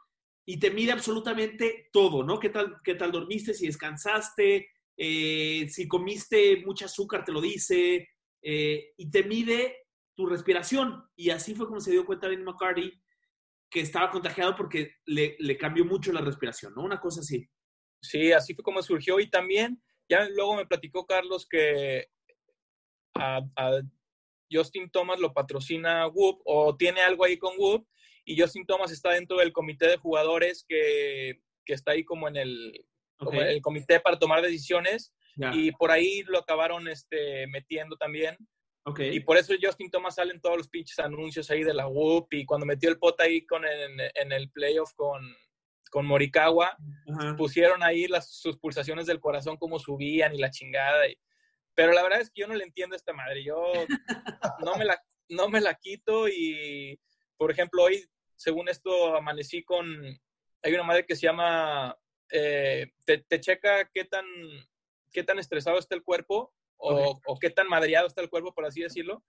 y 0.47 0.59
te 0.59 0.71
mide 0.71 0.91
absolutamente 0.91 1.89
todo, 1.91 2.23
¿no? 2.23 2.39
¿Qué 2.39 2.49
tal, 2.49 2.77
qué 2.83 2.95
tal 2.95 3.11
dormiste? 3.11 3.53
Si 3.53 3.65
descansaste, 3.65 4.69
eh, 4.97 5.67
si 5.69 5.87
comiste 5.87 6.63
mucho 6.65 6.85
azúcar, 6.85 7.23
te 7.25 7.31
lo 7.31 7.41
dice, 7.41 8.07
eh, 8.41 8.93
y 8.97 9.09
te 9.09 9.23
mide 9.23 9.87
tu 10.15 10.27
respiración. 10.27 11.03
Y 11.15 11.31
así 11.31 11.55
fue 11.55 11.67
como 11.67 11.79
se 11.79 11.91
dio 11.91 12.05
cuenta 12.05 12.27
Vinny 12.27 12.43
McCarty 12.43 12.91
que 13.69 13.81
estaba 13.81 14.09
contagiado 14.11 14.55
porque 14.55 14.95
le, 15.05 15.35
le 15.39 15.57
cambió 15.57 15.83
mucho 15.83 16.13
la 16.13 16.21
respiración, 16.21 16.73
¿no? 16.75 16.83
Una 16.83 16.99
cosa 16.99 17.21
así. 17.21 17.49
Sí, 18.09 18.31
así 18.31 18.53
fue 18.53 18.63
como 18.63 18.81
surgió. 18.81 19.19
Y 19.19 19.29
también, 19.29 19.81
ya 20.09 20.27
luego 20.29 20.55
me 20.55 20.65
platicó 20.65 21.05
Carlos 21.05 21.47
que 21.47 22.07
a, 23.15 23.41
a 23.55 23.81
Justin 24.51 24.89
Thomas 24.89 25.19
lo 25.19 25.33
patrocina 25.33 26.07
Whoop 26.07 26.41
o 26.45 26.75
tiene 26.75 27.01
algo 27.01 27.25
ahí 27.25 27.37
con 27.37 27.53
Whoop. 27.57 27.87
Y 28.25 28.39
Justin 28.39 28.65
Thomas 28.65 28.91
está 28.91 29.11
dentro 29.11 29.37
del 29.37 29.53
comité 29.53 29.87
de 29.87 29.97
jugadores 29.97 30.65
que, 30.67 31.41
que 31.63 31.73
está 31.73 31.91
ahí 31.91 32.03
como 32.03 32.27
en 32.27 32.37
el, 32.37 32.85
como 33.17 33.39
el 33.41 33.61
comité 33.61 33.99
para 33.99 34.17
tomar 34.17 34.41
decisiones. 34.41 35.13
Y 35.53 35.71
por 35.73 35.91
ahí 35.91 36.23
lo 36.23 36.39
acabaron 36.39 36.87
este, 36.87 37.45
metiendo 37.47 37.97
también. 37.97 38.37
Y 38.99 39.19
por 39.21 39.37
eso 39.37 39.53
Justin 39.61 39.89
Thomas 39.89 40.15
sale 40.15 40.31
en 40.31 40.41
todos 40.41 40.57
los 40.57 40.69
pinches 40.69 40.99
anuncios 40.99 41.49
ahí 41.51 41.63
de 41.63 41.73
la 41.73 41.87
Whoop. 41.87 42.27
Y 42.31 42.45
cuando 42.45 42.65
metió 42.65 42.89
el 42.89 42.97
pot 42.97 43.19
ahí 43.19 43.45
con 43.45 43.65
en, 43.65 43.99
en 44.13 44.31
el 44.31 44.49
playoff 44.51 44.93
con, 44.95 45.21
con 45.91 46.05
Morikawa, 46.05 46.75
Ajá. 47.07 47.35
pusieron 47.37 47.83
ahí 47.83 48.07
las, 48.07 48.29
sus 48.29 48.57
pulsaciones 48.57 49.05
del 49.05 49.19
corazón, 49.19 49.57
cómo 49.57 49.79
subían 49.79 50.33
y 50.35 50.39
la 50.39 50.49
chingada. 50.51 51.07
y- 51.07 51.17
pero 51.73 51.91
la 51.91 52.03
verdad 52.03 52.21
es 52.21 52.29
que 52.31 52.41
yo 52.41 52.47
no 52.47 52.53
le 52.55 52.63
entiendo 52.63 52.93
a 52.95 52.97
esta 52.97 53.13
madre. 53.13 53.43
Yo 53.43 53.55
no 54.65 54.75
me 54.77 54.85
la, 54.85 55.01
no 55.29 55.49
me 55.49 55.59
la 55.61 55.73
quito 55.75 56.27
y, 56.29 56.99
por 57.37 57.51
ejemplo, 57.51 57.83
hoy, 57.83 58.05
según 58.35 58.69
esto, 58.69 59.15
amanecí 59.15 59.63
con... 59.63 59.85
Hay 60.63 60.73
una 60.73 60.83
madre 60.83 61.05
que 61.05 61.15
se 61.15 61.23
llama... 61.27 61.97
eh, 62.31 62.91
te, 63.05 63.19
te 63.19 63.39
checa 63.39 63.89
qué 63.93 64.05
tan, 64.05 64.25
qué 65.11 65.23
tan 65.23 65.37
estresado 65.39 65.77
está 65.77 65.95
el 65.95 66.03
cuerpo 66.03 66.53
o, 66.77 67.19
o 67.25 67.39
qué 67.39 67.49
tan 67.49 67.67
madreado 67.67 68.07
está 68.07 68.21
el 68.21 68.29
cuerpo, 68.29 68.53
por 68.53 68.65
así 68.65 68.81
decirlo. 68.81 69.23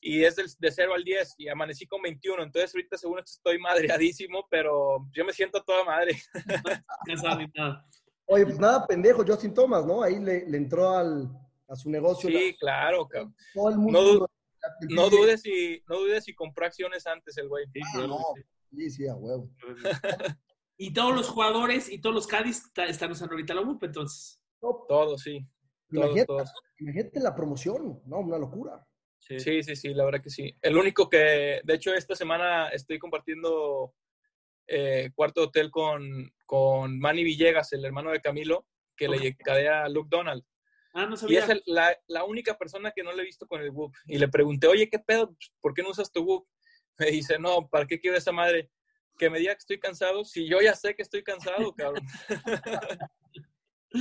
Y 0.00 0.22
es 0.24 0.36
del- 0.36 0.50
de 0.58 0.70
0 0.70 0.92
al 0.94 1.02
10 1.04 1.34
y 1.38 1.48
amanecí 1.48 1.86
con 1.86 2.00
21. 2.02 2.42
Entonces 2.42 2.74
ahorita 2.74 2.96
según 2.96 3.18
esto 3.18 3.32
estoy 3.32 3.58
madreadísimo, 3.58 4.46
pero 4.50 5.06
yo 5.12 5.24
me 5.24 5.32
siento 5.32 5.62
toda 5.62 5.84
madre. 5.84 6.16
Oye, 8.28 8.44
pues 8.44 8.58
nada, 8.58 8.86
pendejo, 8.86 9.24
Justin 9.26 9.54
Thomas, 9.54 9.86
¿no? 9.86 10.02
Ahí 10.02 10.18
le, 10.18 10.48
le 10.48 10.56
entró 10.58 10.90
al, 10.90 11.30
a 11.68 11.76
su 11.76 11.90
negocio. 11.90 12.28
Sí, 12.28 12.56
claro, 12.58 13.06
cabrón. 13.06 13.34
Todo 13.54 13.68
el 13.70 13.76
No, 13.76 13.80
mundo. 13.82 14.02
du- 14.18 14.28
no 14.90 15.08
dudes 15.08 15.42
si 15.42 15.80
no 15.88 15.96
dudes 16.00 16.24
si 16.24 16.34
compró 16.34 16.66
acciones 16.66 17.06
antes 17.06 17.36
el 17.38 17.48
güey. 17.48 17.66
Ah, 17.94 18.06
no. 18.06 18.18
Sí, 18.72 18.90
sí, 18.90 19.06
a 19.08 19.14
huevo. 19.14 19.48
Y 20.78 20.92
todos 20.92 21.14
los 21.14 21.30
jugadores 21.30 21.90
y 21.90 21.98
todos 22.02 22.14
los 22.14 22.26
Cádiz 22.26 22.62
están 22.86 23.10
usando 23.10 23.32
ahorita 23.32 23.54
la 23.54 23.62
WUP, 23.62 23.82
entonces. 23.84 24.38
Todos, 24.60 25.22
sí. 25.22 25.40
Todos, 25.90 26.04
Imagínate, 26.04 26.26
todos. 26.26 26.52
imagínate 26.80 27.20
la 27.20 27.34
promoción, 27.34 28.02
¿no? 28.04 28.18
Una 28.18 28.36
locura. 28.36 28.86
Sí. 29.28 29.62
sí, 29.62 29.76
sí, 29.76 29.94
la 29.94 30.04
verdad 30.04 30.22
que 30.22 30.30
sí. 30.30 30.56
El 30.62 30.76
único 30.76 31.08
que, 31.08 31.60
de 31.64 31.74
hecho, 31.74 31.92
esta 31.94 32.14
semana 32.14 32.68
estoy 32.68 32.98
compartiendo 32.98 33.92
eh, 34.68 35.10
cuarto 35.14 35.40
de 35.40 35.46
hotel 35.48 35.70
con, 35.70 36.32
con 36.44 36.98
Manny 36.98 37.24
Villegas, 37.24 37.72
el 37.72 37.84
hermano 37.84 38.10
de 38.12 38.20
Camilo, 38.20 38.66
que 38.96 39.08
le 39.08 39.36
cadea 39.36 39.84
a 39.84 39.88
Luke 39.88 40.08
Donald. 40.10 40.42
Ah, 40.94 41.06
no 41.06 41.16
Y 41.28 41.36
es 41.36 41.48
el- 41.48 41.62
la, 41.66 41.94
la 42.06 42.24
única 42.24 42.56
persona 42.56 42.90
que 42.94 43.02
no 43.02 43.12
le 43.12 43.22
he 43.22 43.26
visto 43.26 43.46
con 43.46 43.60
el 43.60 43.70
Whoop. 43.70 43.92
Y 44.06 44.16
le 44.18 44.28
pregunté, 44.28 44.66
oye, 44.66 44.88
¿qué 44.88 44.98
pedo? 44.98 45.36
¿Por 45.60 45.74
qué 45.74 45.82
no 45.82 45.90
usas 45.90 46.10
tu 46.10 46.22
Whoop? 46.22 46.46
Me 46.98 47.10
dice, 47.10 47.38
no, 47.38 47.68
¿para 47.68 47.86
qué 47.86 48.00
quiero 48.00 48.16
esa 48.16 48.32
madre? 48.32 48.70
Que 49.18 49.28
me 49.30 49.38
diga 49.38 49.52
que 49.54 49.58
estoy 49.58 49.78
cansado. 49.78 50.24
Si 50.24 50.46
yo 50.48 50.60
ya 50.62 50.74
sé 50.74 50.94
que 50.94 51.02
estoy 51.02 51.22
cansado, 51.22 51.74
cabrón. 51.74 52.02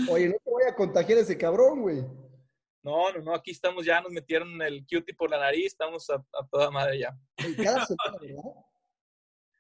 Oye, 0.10 0.28
no 0.28 0.36
te 0.44 0.50
voy 0.50 0.64
a 0.68 0.76
contagiar 0.76 1.20
ese 1.20 1.38
cabrón, 1.38 1.82
güey. 1.82 2.04
No, 2.86 3.12
no, 3.12 3.20
no, 3.20 3.34
aquí 3.34 3.50
estamos 3.50 3.84
ya, 3.84 4.00
nos 4.00 4.12
metieron 4.12 4.62
el 4.62 4.82
cutie 4.82 5.16
por 5.16 5.32
la 5.32 5.40
nariz, 5.40 5.66
estamos 5.66 6.08
a, 6.12 6.18
a 6.18 6.48
toda 6.52 6.70
madre 6.70 7.00
ya. 7.00 7.18
Cada 7.36 7.84
semana, 7.88 8.18
¿verdad? 8.22 8.52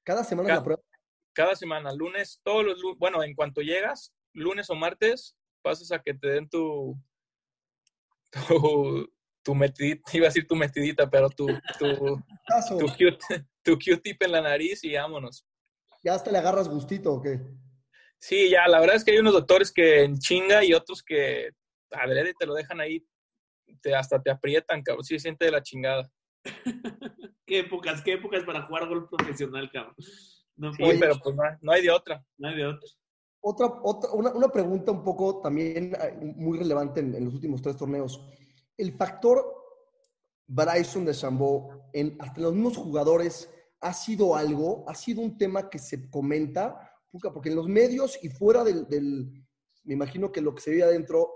Cada 0.03 0.23
semana 0.23 0.55
la 0.55 0.63
prueba. 0.63 0.81
Cada 1.33 1.55
semana, 1.55 1.91
lunes, 1.91 2.39
todos 2.43 2.63
los 2.63 2.79
lunes, 2.79 2.99
bueno, 2.99 3.23
en 3.23 3.33
cuanto 3.33 3.61
llegas, 3.61 4.13
lunes 4.33 4.69
o 4.69 4.75
martes, 4.75 5.35
pasas 5.63 5.91
a 5.91 6.03
que 6.03 6.13
te 6.13 6.27
den 6.27 6.47
tu, 6.47 6.95
tu, 8.29 9.11
tu 9.41 9.55
metidita, 9.55 10.03
iba 10.13 10.27
a 10.27 10.29
decir 10.29 10.45
tu 10.45 10.55
metidita, 10.55 11.09
pero 11.09 11.27
tu, 11.31 11.47
tu, 11.79 11.95
tu, 11.97 12.87
tu 13.63 13.79
Q-tip 13.79 14.21
en 14.21 14.31
la 14.33 14.41
nariz 14.41 14.83
y 14.83 14.93
vámonos. 14.93 15.47
¿Ya 16.03 16.13
hasta 16.13 16.29
le 16.29 16.37
agarras 16.37 16.69
gustito 16.69 17.13
o 17.13 17.21
qué? 17.23 17.41
Sí, 18.19 18.51
ya, 18.51 18.67
la 18.67 18.79
verdad 18.79 18.97
es 18.97 19.03
que 19.03 19.13
hay 19.13 19.17
unos 19.17 19.33
doctores 19.33 19.71
que 19.71 20.03
en 20.03 20.19
chinga 20.19 20.63
y 20.63 20.75
otros 20.75 21.01
que 21.01 21.49
adrede 21.89 22.35
te 22.37 22.45
lo 22.45 22.53
dejan 22.53 22.79
ahí, 22.79 23.03
te, 23.81 23.95
hasta 23.95 24.21
te 24.21 24.31
aprietan, 24.31 24.81
cabrón, 24.81 25.03
sí, 25.03 25.19
siente 25.19 25.45
de 25.45 25.51
la 25.51 25.61
chingada. 25.63 26.09
Qué 27.45 27.59
épocas, 27.59 28.01
qué 28.01 28.13
épocas 28.13 28.43
para 28.43 28.63
jugar 28.63 28.87
golf 28.87 29.07
profesional, 29.09 29.69
cabrón. 29.71 29.93
No, 30.55 30.73
Sí, 30.73 30.83
pero 30.99 31.15
pues 31.21 31.35
no, 31.35 31.43
hay- 31.43 31.55
no 31.61 31.71
hay 31.71 31.81
de 31.83 31.91
otra. 31.91 32.25
no 32.37 32.47
hay 32.47 32.55
de 32.55 32.65
otro. 32.65 32.87
Otra, 33.41 33.67
otra, 33.83 34.11
una, 34.13 34.31
una 34.31 34.47
pregunta 34.47 34.91
un 34.91 35.03
poco 35.03 35.41
también 35.41 35.93
eh, 35.93 36.17
muy 36.35 36.57
relevante 36.57 37.01
en, 37.01 37.13
en 37.13 37.25
los 37.25 37.35
últimos 37.35 37.61
tres 37.61 37.77
torneos. 37.77 38.19
El 38.77 38.93
factor 38.93 39.45
Bryson 40.47 41.05
de 41.05 41.13
Chambó, 41.13 41.89
en, 41.93 42.15
hasta 42.19 42.41
los 42.41 42.53
mismos 42.53 42.77
jugadores, 42.77 43.51
¿ha 43.81 43.93
sido 43.93 44.35
algo? 44.35 44.83
¿Ha 44.89 44.95
sido 44.95 45.21
un 45.21 45.37
tema 45.37 45.69
que 45.69 45.77
se 45.77 46.09
comenta? 46.09 46.91
Porque 47.11 47.49
en 47.49 47.55
los 47.55 47.67
medios 47.67 48.17
y 48.23 48.29
fuera 48.29 48.63
del, 48.63 48.87
del- 48.87 49.45
me 49.83 49.93
imagino 49.93 50.31
que 50.31 50.41
lo 50.41 50.55
que 50.55 50.61
se 50.61 50.71
ve 50.71 50.81
adentro 50.83 51.31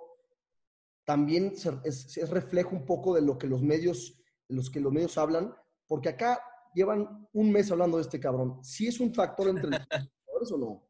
también 1.09 1.53
es, 1.85 2.17
es 2.17 2.29
reflejo 2.29 2.75
un 2.75 2.85
poco 2.85 3.15
de 3.15 3.23
lo 3.23 3.39
que 3.39 3.47
los 3.47 3.63
medios, 3.63 4.21
los 4.47 4.69
que 4.69 4.79
los 4.79 4.93
medios 4.93 5.17
hablan, 5.17 5.55
porque 5.87 6.09
acá 6.09 6.39
llevan 6.75 7.27
un 7.33 7.51
mes 7.51 7.71
hablando 7.71 7.97
de 7.97 8.03
este 8.03 8.19
cabrón. 8.19 8.63
¿Sí 8.63 8.87
es 8.87 8.99
un 8.99 9.11
factor 9.11 9.47
entre 9.49 9.71
los 9.71 9.79
jugadores 10.23 10.51
o 10.51 10.57
no? 10.59 10.87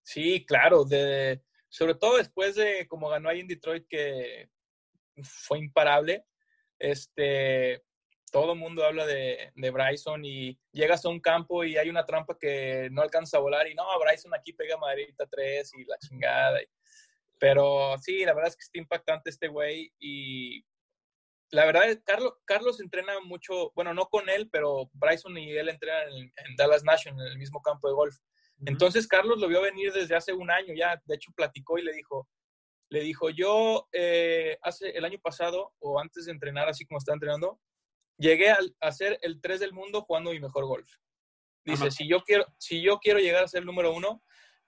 Sí, 0.00 0.46
claro, 0.46 0.84
de, 0.84 1.42
sobre 1.68 1.96
todo 1.96 2.18
después 2.18 2.54
de 2.54 2.86
como 2.86 3.08
ganó 3.08 3.28
ahí 3.28 3.40
en 3.40 3.48
Detroit, 3.48 3.84
que 3.88 4.48
fue 5.24 5.58
imparable, 5.58 6.24
este, 6.78 7.82
todo 8.30 8.52
el 8.52 8.60
mundo 8.60 8.84
habla 8.84 9.06
de, 9.06 9.50
de 9.56 9.70
Bryson 9.72 10.24
y 10.24 10.56
llegas 10.70 11.04
a 11.04 11.08
un 11.08 11.18
campo 11.18 11.64
y 11.64 11.76
hay 11.76 11.90
una 11.90 12.06
trampa 12.06 12.38
que 12.38 12.90
no 12.92 13.02
alcanza 13.02 13.38
a 13.38 13.40
volar 13.40 13.66
y 13.66 13.74
no, 13.74 13.82
Bryson 13.98 14.32
aquí 14.34 14.52
pega 14.52 14.76
Madridita 14.76 15.26
3 15.26 15.72
y 15.74 15.84
la 15.84 15.98
chingada. 15.98 16.62
y- 16.62 16.66
pero 17.38 17.96
sí, 17.98 18.24
la 18.24 18.34
verdad 18.34 18.48
es 18.48 18.56
que 18.56 18.64
está 18.64 18.78
impactante 18.78 19.30
este 19.30 19.48
güey 19.48 19.92
y 19.98 20.64
la 21.50 21.64
verdad 21.64 21.88
es 21.88 22.00
Carlos, 22.04 22.34
Carlos 22.44 22.80
entrena 22.80 23.18
mucho, 23.20 23.72
bueno, 23.74 23.94
no 23.94 24.06
con 24.06 24.28
él, 24.28 24.48
pero 24.52 24.90
Bryson 24.92 25.36
y 25.38 25.50
él 25.56 25.68
entrenan 25.68 26.08
en, 26.12 26.32
en 26.36 26.56
Dallas 26.56 26.84
National, 26.84 27.26
en 27.26 27.32
el 27.32 27.38
mismo 27.38 27.62
campo 27.62 27.88
de 27.88 27.94
golf. 27.94 28.16
Entonces 28.66 29.06
Carlos 29.06 29.38
lo 29.38 29.46
vio 29.48 29.62
venir 29.62 29.92
desde 29.92 30.16
hace 30.16 30.32
un 30.32 30.50
año 30.50 30.74
ya, 30.74 31.00
de 31.04 31.14
hecho 31.14 31.30
platicó 31.34 31.78
y 31.78 31.82
le 31.84 31.92
dijo, 31.92 32.28
le 32.90 33.00
dijo, 33.00 33.30
yo 33.30 33.88
eh, 33.92 34.58
hace 34.62 34.90
el 34.90 35.04
año 35.04 35.18
pasado 35.22 35.74
o 35.78 36.00
antes 36.00 36.24
de 36.26 36.32
entrenar 36.32 36.68
así 36.68 36.84
como 36.84 36.98
está 36.98 37.12
entrenando, 37.12 37.60
llegué 38.18 38.50
al- 38.50 38.74
a 38.80 38.90
ser 38.90 39.18
el 39.22 39.40
3 39.40 39.60
del 39.60 39.72
mundo 39.72 40.02
jugando 40.02 40.32
mi 40.32 40.40
mejor 40.40 40.66
golf. 40.66 40.90
Dice, 41.64 41.84
Ajá. 41.84 41.90
si 41.92 42.08
yo, 42.08 42.20
quiero, 42.24 42.46
si 42.58 42.82
yo 42.82 42.98
quiero 42.98 43.20
llegar 43.20 43.44
a 43.44 43.48
ser 43.48 43.60
el 43.60 43.66
número 43.66 43.92
uno, 43.94 44.22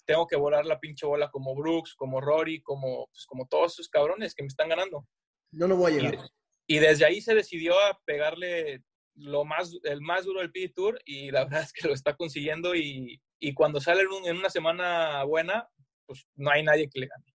tengo 0.06 0.26
que 0.26 0.36
volar 0.36 0.66
la 0.66 0.80
pinche 0.80 1.06
bola 1.06 1.30
como 1.30 1.54
Brooks, 1.54 1.94
como 1.94 2.20
Rory, 2.20 2.62
como, 2.62 3.06
pues, 3.12 3.26
como 3.26 3.46
todos 3.46 3.72
esos 3.74 3.88
cabrones 3.88 4.34
que 4.34 4.42
me 4.42 4.48
están 4.48 4.68
ganando. 4.68 5.06
No 5.52 5.68
voy 5.76 5.92
a 5.92 5.96
llegar. 5.96 6.30
y 6.66 6.78
desde 6.78 7.04
ahí 7.04 7.20
se 7.20 7.34
decidió 7.34 7.74
a 7.80 7.98
pegarle 8.04 8.82
lo 9.16 9.44
más, 9.44 9.76
el 9.84 10.00
más 10.00 10.24
duro 10.24 10.40
del 10.40 10.52
PGA 10.52 10.72
Tour 10.74 11.00
y 11.04 11.30
la 11.30 11.44
verdad 11.44 11.62
es 11.62 11.72
que 11.72 11.86
lo 11.88 11.94
está 11.94 12.14
consiguiendo 12.16 12.74
y, 12.74 13.20
y 13.40 13.54
cuando 13.54 13.80
sale 13.80 14.02
en, 14.02 14.08
un- 14.08 14.26
en 14.26 14.36
una 14.38 14.50
semana 14.50 15.22
buena, 15.24 15.68
pues 16.06 16.26
no 16.36 16.50
hay 16.50 16.62
nadie 16.62 16.88
que 16.88 17.00
le 17.00 17.06
gane. 17.08 17.34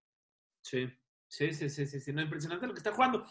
Sí, 0.63 0.88
sí, 1.28 1.53
sí, 1.53 1.70
sí, 1.70 1.86
sí, 1.86 1.99
sí, 1.99 2.13
no, 2.13 2.22
impresionante 2.22 2.66
lo 2.68 2.74
que 2.74 2.80
está 2.80 2.93
jugando. 2.93 3.26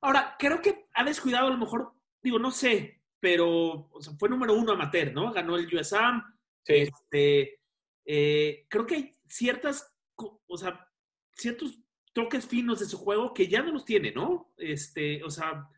Ahora, 0.00 0.36
creo 0.38 0.62
que 0.62 0.86
ha 0.94 1.04
descuidado 1.04 1.48
a 1.48 1.50
lo 1.50 1.58
mejor, 1.58 1.92
digo, 2.22 2.38
no 2.38 2.50
sé, 2.50 3.02
pero 3.20 3.88
o 3.90 4.00
sea, 4.00 4.14
fue 4.16 4.28
número 4.28 4.54
uno 4.54 4.72
amateur, 4.72 5.12
¿no? 5.12 5.32
Ganó 5.32 5.56
el 5.56 5.66
USAM. 5.74 6.22
Sí. 6.64 6.74
Este, 6.74 7.57
eh, 8.10 8.66
creo 8.70 8.86
que 8.86 8.94
hay 8.94 9.18
ciertas, 9.28 9.94
o 10.16 10.56
sea, 10.56 10.90
ciertos 11.32 11.78
toques 12.14 12.46
finos 12.46 12.80
de 12.80 12.86
su 12.86 12.96
juego 12.96 13.34
que 13.34 13.48
ya 13.48 13.62
no 13.62 13.70
los 13.70 13.84
tiene, 13.84 14.12
¿no? 14.12 14.50
Este, 14.56 15.22
o 15.22 15.30
sea, 15.30 15.68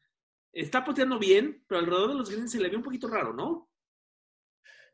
está 0.53 0.85
poteando 0.85 1.18
bien, 1.18 1.64
pero 1.66 1.81
alrededor 1.81 2.11
de 2.11 2.14
los 2.14 2.31
greens 2.31 2.53
se 2.53 2.61
le 2.61 2.68
ve 2.68 2.76
un 2.76 2.85
poquito 2.85 3.09
raro, 3.09 3.35
¿no? 3.35 3.68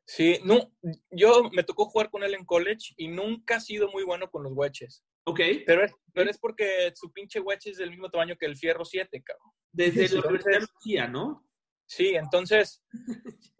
Sí, 0.06 0.38
no, 0.44 0.72
yo 1.10 1.50
me 1.52 1.62
tocó 1.62 1.84
jugar 1.86 2.10
con 2.10 2.22
él 2.22 2.32
en 2.34 2.44
college 2.46 2.94
y 2.96 3.08
nunca 3.08 3.56
ha 3.56 3.60
sido 3.60 3.90
muy 3.90 4.02
bueno 4.04 4.30
con 4.30 4.42
los 4.42 4.52
wedges. 4.54 5.04
Ok. 5.24 5.40
Pero 5.66 5.84
es, 5.84 5.92
pero 6.14 6.30
es 6.30 6.38
porque 6.38 6.92
su 6.94 7.12
pinche 7.12 7.40
wedge 7.40 7.70
es 7.70 7.76
del 7.76 7.90
mismo 7.90 8.08
tamaño 8.08 8.36
que 8.38 8.46
el 8.46 8.56
fierro 8.56 8.84
7, 8.84 9.22
cabrón. 9.22 9.50
Desde 9.72 10.00
la 10.00 10.04
Entonces- 10.06 10.24
Universidad 10.24 10.60
de 10.60 10.66
Lucía, 10.74 11.08
¿no? 11.08 11.45
Sí, 11.88 12.14
entonces, 12.16 12.82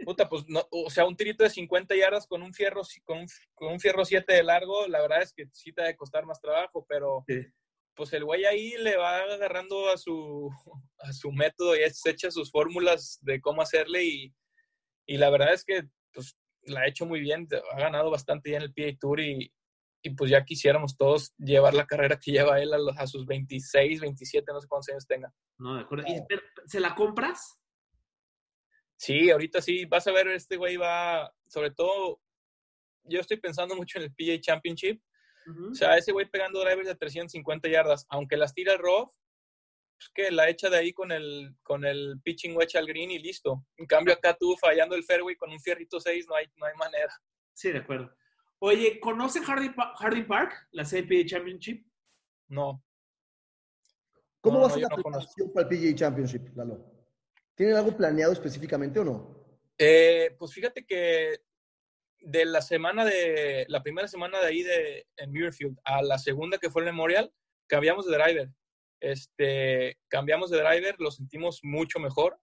puta, 0.04 0.28
pues, 0.28 0.44
no, 0.48 0.66
o 0.70 0.90
sea, 0.90 1.06
un 1.06 1.16
tirito 1.16 1.44
de 1.44 1.50
50 1.50 1.94
yardas 1.94 2.26
con 2.26 2.42
un 2.42 2.52
fierro, 2.52 2.82
si- 2.84 3.00
con 3.02 3.18
un, 3.18 3.26
con 3.54 3.72
un 3.72 3.78
fierro 3.80 4.04
7 4.04 4.32
de 4.34 4.42
largo, 4.42 4.86
la 4.88 5.00
verdad 5.00 5.22
es 5.22 5.32
que 5.32 5.44
sí 5.52 5.72
te 5.72 5.82
ha 5.82 5.86
de 5.86 5.96
costar 5.96 6.26
más 6.26 6.40
trabajo, 6.40 6.84
pero 6.88 7.24
pues 7.94 8.12
el 8.12 8.24
güey 8.24 8.44
ahí 8.44 8.76
le 8.78 8.96
va 8.96 9.18
agarrando 9.20 9.88
a 9.90 9.96
su, 9.96 10.50
a 10.98 11.12
su 11.12 11.30
método 11.32 11.76
y 11.76 11.82
es- 11.82 12.04
echa 12.04 12.30
sus 12.30 12.50
fórmulas 12.50 13.18
de 13.22 13.40
cómo 13.40 13.62
hacerle 13.62 14.04
y, 14.04 14.34
y 15.06 15.16
la 15.18 15.30
verdad 15.30 15.54
es 15.54 15.64
que 15.64 15.84
pues 16.12 16.36
la 16.62 16.80
ha 16.80 16.88
hecho 16.88 17.06
muy 17.06 17.20
bien, 17.20 17.46
ha 17.72 17.78
ganado 17.78 18.10
bastante 18.10 18.50
ya 18.50 18.56
en 18.56 18.64
el 18.64 18.74
PA 18.74 18.98
Tour 19.00 19.20
y, 19.20 19.52
y 20.02 20.10
pues 20.10 20.30
ya 20.32 20.44
quisiéramos 20.44 20.96
todos 20.96 21.32
llevar 21.38 21.74
la 21.74 21.86
carrera 21.86 22.18
que 22.18 22.32
lleva 22.32 22.60
él 22.60 22.72
a, 22.74 22.78
los- 22.78 22.98
a 22.98 23.06
sus 23.06 23.24
26, 23.24 24.00
27, 24.00 24.52
no 24.52 24.60
sé 24.60 24.66
cuántos 24.66 24.88
años 24.88 25.06
tenga. 25.06 25.32
No, 25.58 25.76
de 25.76 25.82
acuerdo. 25.82 26.04
Y, 26.08 26.20
pero, 26.28 26.42
¿Se 26.66 26.80
la 26.80 26.94
compras? 26.96 27.56
Sí, 28.96 29.30
ahorita 29.30 29.60
sí, 29.60 29.84
vas 29.84 30.06
a 30.06 30.12
ver, 30.12 30.28
este 30.28 30.56
güey 30.56 30.76
va, 30.76 31.32
sobre 31.46 31.70
todo, 31.70 32.20
yo 33.04 33.20
estoy 33.20 33.36
pensando 33.38 33.76
mucho 33.76 33.98
en 33.98 34.04
el 34.04 34.14
PGA 34.14 34.40
Championship. 34.40 35.00
O 35.70 35.74
sea, 35.74 35.96
ese 35.96 36.10
güey 36.10 36.28
pegando 36.28 36.58
drivers 36.64 36.88
de 36.88 36.96
350 36.96 37.68
yardas, 37.68 38.04
aunque 38.08 38.36
las 38.36 38.52
tira 38.52 38.72
el 38.72 38.80
rough, 38.80 39.12
pues 39.96 40.10
que 40.12 40.30
la 40.32 40.48
echa 40.48 40.68
de 40.68 40.78
ahí 40.78 40.92
con 40.92 41.12
el, 41.12 41.54
con 41.62 41.84
el 41.84 42.20
pitching 42.24 42.56
wedge 42.56 42.76
al 42.76 42.86
green 42.86 43.12
y 43.12 43.20
listo. 43.20 43.64
En 43.76 43.86
cambio 43.86 44.12
acá 44.12 44.36
tú 44.36 44.56
fallando 44.60 44.96
el 44.96 45.04
fairway 45.04 45.36
con 45.36 45.50
un 45.52 45.60
fierrito 45.60 46.00
6 46.00 46.26
no 46.28 46.34
hay, 46.34 46.46
no 46.56 46.66
hay 46.66 46.74
manera. 46.74 47.12
Sí, 47.52 47.70
de 47.70 47.78
acuerdo. 47.78 48.12
Oye, 48.58 48.98
¿conoce 48.98 49.40
Harding, 49.40 49.74
Pa- 49.74 49.94
Harding 49.96 50.26
Park, 50.26 50.68
la 50.72 50.84
CPA 50.84 51.24
Championship? 51.24 51.86
No. 52.48 52.82
¿Cómo 54.40 54.56
No, 54.56 54.62
va 54.62 54.66
a 54.68 54.70
ser 54.70 54.82
la 54.82 54.88
conozco. 54.88 55.10
preparación 55.10 55.52
para 55.52 55.68
el 55.68 55.78
PGA 55.78 55.94
Championship, 55.94 56.56
Lalo? 56.56 56.92
¿Tienen 57.56 57.76
algo 57.76 57.96
planeado 57.96 58.32
específicamente 58.32 59.00
o 59.00 59.04
no? 59.04 59.36
Eh, 59.78 60.34
pues 60.38 60.52
fíjate 60.52 60.84
que 60.86 61.40
de 62.20 62.44
la 62.44 62.60
semana 62.60 63.04
de, 63.04 63.64
la 63.68 63.82
primera 63.82 64.08
semana 64.08 64.40
de 64.40 64.46
ahí 64.46 64.62
de, 64.62 65.06
en 65.16 65.30
Muirfield 65.32 65.78
a 65.84 66.02
la 66.02 66.18
segunda 66.18 66.58
que 66.58 66.70
fue 66.70 66.82
el 66.82 66.86
Memorial, 66.86 67.32
cambiamos 67.66 68.06
de 68.06 68.16
driver. 68.16 68.48
Este, 69.00 69.98
cambiamos 70.08 70.50
de 70.50 70.58
driver, 70.58 70.96
lo 70.98 71.10
sentimos 71.10 71.60
mucho 71.62 71.98
mejor. 71.98 72.38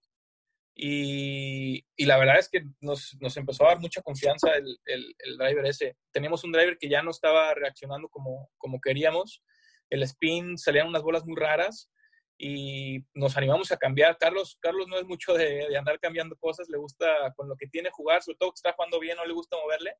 Y, 0.76 1.84
y 1.96 2.06
la 2.06 2.18
verdad 2.18 2.38
es 2.38 2.48
que 2.48 2.64
nos, 2.80 3.16
nos 3.20 3.36
empezó 3.36 3.64
a 3.64 3.68
dar 3.68 3.80
mucha 3.80 4.02
confianza 4.02 4.54
el, 4.56 4.78
el- 4.86 5.14
el 5.18 5.36
driver 5.38 5.66
ese. 5.66 5.96
Teníamos 6.12 6.42
un 6.42 6.50
driver 6.52 6.76
que 6.78 6.88
ya 6.88 7.02
no 7.02 7.12
estaba 7.12 7.54
reaccionando 7.54 8.08
como, 8.08 8.50
como 8.58 8.80
queríamos. 8.80 9.42
El 9.90 10.02
spin 10.02 10.58
salían 10.58 10.88
unas 10.88 11.02
bolas 11.02 11.24
muy 11.24 11.36
raras 11.36 11.90
y 12.38 13.04
nos 13.14 13.36
animamos 13.36 13.70
a 13.72 13.76
cambiar. 13.76 14.18
Carlos, 14.18 14.58
Carlos 14.60 14.88
no 14.88 14.98
es 14.98 15.04
mucho 15.04 15.34
de, 15.34 15.68
de 15.68 15.76
andar 15.76 15.98
cambiando 16.00 16.36
cosas, 16.36 16.68
le 16.68 16.78
gusta 16.78 17.32
con 17.36 17.48
lo 17.48 17.56
que 17.56 17.68
tiene 17.68 17.90
jugar, 17.90 18.22
sobre 18.22 18.38
todo 18.38 18.50
que 18.50 18.56
está 18.56 18.72
jugando 18.72 19.00
bien, 19.00 19.16
no 19.16 19.24
le 19.24 19.32
gusta 19.32 19.56
moverle. 19.56 19.96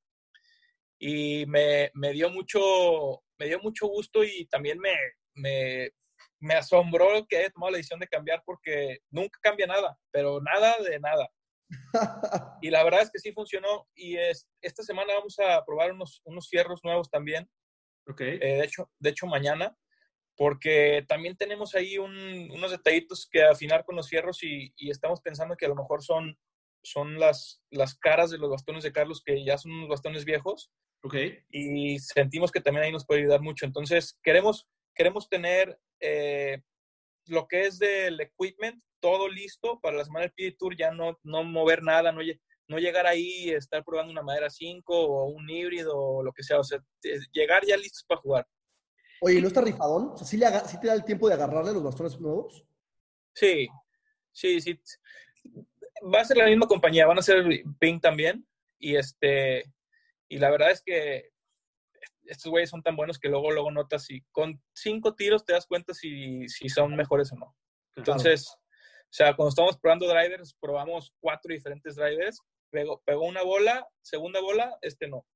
Y 0.98 1.44
me, 1.46 1.90
me 1.94 2.12
dio, 2.12 2.30
mucho, 2.30 3.22
me 3.38 3.46
dio 3.46 3.60
mucho 3.60 3.86
gusto 3.86 4.24
y 4.24 4.46
también 4.46 4.78
me, 4.78 4.94
me, 5.34 5.90
me 6.40 6.54
asombró 6.54 7.26
que 7.28 7.38
haya 7.38 7.50
tomado 7.50 7.72
la 7.72 7.78
decisión 7.78 8.00
de 8.00 8.08
cambiar 8.08 8.42
porque 8.44 8.98
nunca 9.10 9.38
cambia 9.42 9.66
nada, 9.66 9.98
pero 10.10 10.40
nada 10.40 10.76
de 10.78 11.00
nada. 11.00 11.28
y 12.62 12.70
la 12.70 12.84
verdad 12.84 13.02
es 13.02 13.10
que 13.10 13.18
sí 13.18 13.32
funcionó 13.32 13.88
y 13.94 14.16
es, 14.16 14.48
esta 14.60 14.82
semana 14.82 15.14
vamos 15.14 15.38
a 15.38 15.64
probar 15.64 15.92
unos, 15.92 16.20
unos 16.24 16.48
fierros 16.48 16.80
nuevos 16.84 17.10
también. 17.10 17.48
Ok. 18.06 18.20
Eh, 18.20 18.38
de, 18.38 18.64
hecho, 18.64 18.90
de 18.98 19.10
hecho, 19.10 19.26
mañana, 19.26 19.76
porque 20.36 21.04
también 21.08 21.36
tenemos 21.36 21.74
ahí 21.74 21.98
un- 21.98 22.50
unos 22.50 22.70
detallitos 22.70 23.28
que 23.30 23.42
afinar 23.44 23.84
con 23.84 23.96
los 23.96 24.08
fierros 24.08 24.42
y, 24.42 24.72
y 24.76 24.90
estamos 24.90 25.20
pensando 25.20 25.56
que 25.56 25.66
a 25.66 25.68
lo 25.68 25.76
mejor 25.76 26.02
son, 26.02 26.36
son 26.82 27.18
las, 27.18 27.62
las 27.70 27.94
caras 27.96 28.30
de 28.30 28.38
los 28.38 28.50
bastones 28.50 28.82
de 28.84 28.92
Carlos, 28.92 29.22
que 29.24 29.44
ya 29.44 29.56
son 29.58 29.72
unos 29.72 29.88
bastones 29.88 30.24
viejos. 30.24 30.70
Ok. 31.02 31.14
Y 31.50 31.98
sentimos 31.98 32.50
que 32.50 32.60
también 32.60 32.84
ahí 32.84 32.92
nos 32.92 33.06
puede 33.06 33.20
ayudar 33.20 33.42
mucho. 33.42 33.66
Entonces, 33.66 34.18
queremos, 34.22 34.66
queremos 34.94 35.28
tener 35.28 35.78
eh, 36.00 36.62
lo 37.26 37.46
que 37.46 37.66
es 37.66 37.78
del 37.78 38.20
equipment, 38.20 38.82
todo 39.00 39.28
listo 39.28 39.80
para 39.80 39.98
la 39.98 40.04
semana 40.04 40.26
del 40.26 40.32
PGA 40.32 40.56
Tour, 40.58 40.76
ya 40.76 40.90
no, 40.90 41.18
no 41.22 41.44
mover 41.44 41.82
nada, 41.82 42.10
no, 42.10 42.20
no 42.68 42.78
llegar 42.78 43.06
ahí 43.06 43.44
y 43.44 43.50
estar 43.50 43.84
probando 43.84 44.12
una 44.12 44.22
madera 44.22 44.48
5 44.50 44.98
o 44.98 45.26
un 45.26 45.48
híbrido 45.48 45.96
o 45.96 46.22
lo 46.22 46.32
que 46.32 46.42
sea. 46.42 46.58
O 46.58 46.64
sea, 46.64 46.78
eh, 47.04 47.18
llegar 47.32 47.64
ya 47.66 47.76
listos 47.76 48.04
para 48.08 48.20
jugar. 48.20 48.46
Oye, 49.26 49.40
¿no 49.40 49.48
está 49.48 49.62
rifadón? 49.62 50.08
O 50.08 50.18
sea, 50.18 50.26
¿sí, 50.26 50.36
le 50.36 50.46
sí 50.68 50.78
te 50.78 50.86
da 50.86 50.92
el 50.92 51.02
tiempo 51.02 51.28
de 51.28 51.34
agarrarle 51.34 51.72
los 51.72 51.82
bastones 51.82 52.20
nuevos? 52.20 52.62
Sí, 53.32 53.66
sí, 54.32 54.60
sí. 54.60 54.78
Va 56.14 56.20
a 56.20 56.24
ser 56.26 56.36
la 56.36 56.44
misma 56.44 56.66
compañía, 56.66 57.06
van 57.06 57.18
a 57.18 57.22
ser 57.22 57.42
Ping 57.78 58.00
también. 58.00 58.46
Y 58.78 58.96
este, 58.96 59.64
y 60.28 60.36
la 60.36 60.50
verdad 60.50 60.72
es 60.72 60.82
que 60.82 61.30
estos 62.24 62.50
güeyes 62.50 62.68
son 62.68 62.82
tan 62.82 62.96
buenos 62.96 63.18
que 63.18 63.30
luego, 63.30 63.50
luego 63.50 63.70
notas 63.70 64.04
si 64.04 64.20
con 64.30 64.62
cinco 64.74 65.14
tiros 65.14 65.42
te 65.42 65.54
das 65.54 65.64
cuenta 65.64 65.94
si, 65.94 66.46
si 66.46 66.68
son 66.68 66.94
mejores 66.94 67.32
o 67.32 67.36
no. 67.36 67.56
Entonces, 67.96 68.46
o 68.50 69.08
sea, 69.08 69.34
cuando 69.34 69.48
estamos 69.48 69.78
probando 69.78 70.06
drivers, 70.06 70.54
probamos 70.60 71.14
cuatro 71.18 71.50
diferentes 71.54 71.96
drivers, 71.96 72.42
pegó, 72.68 73.00
pegó 73.06 73.24
una 73.24 73.42
bola, 73.42 73.88
segunda 74.02 74.42
bola, 74.42 74.76
este 74.82 75.08
no. 75.08 75.26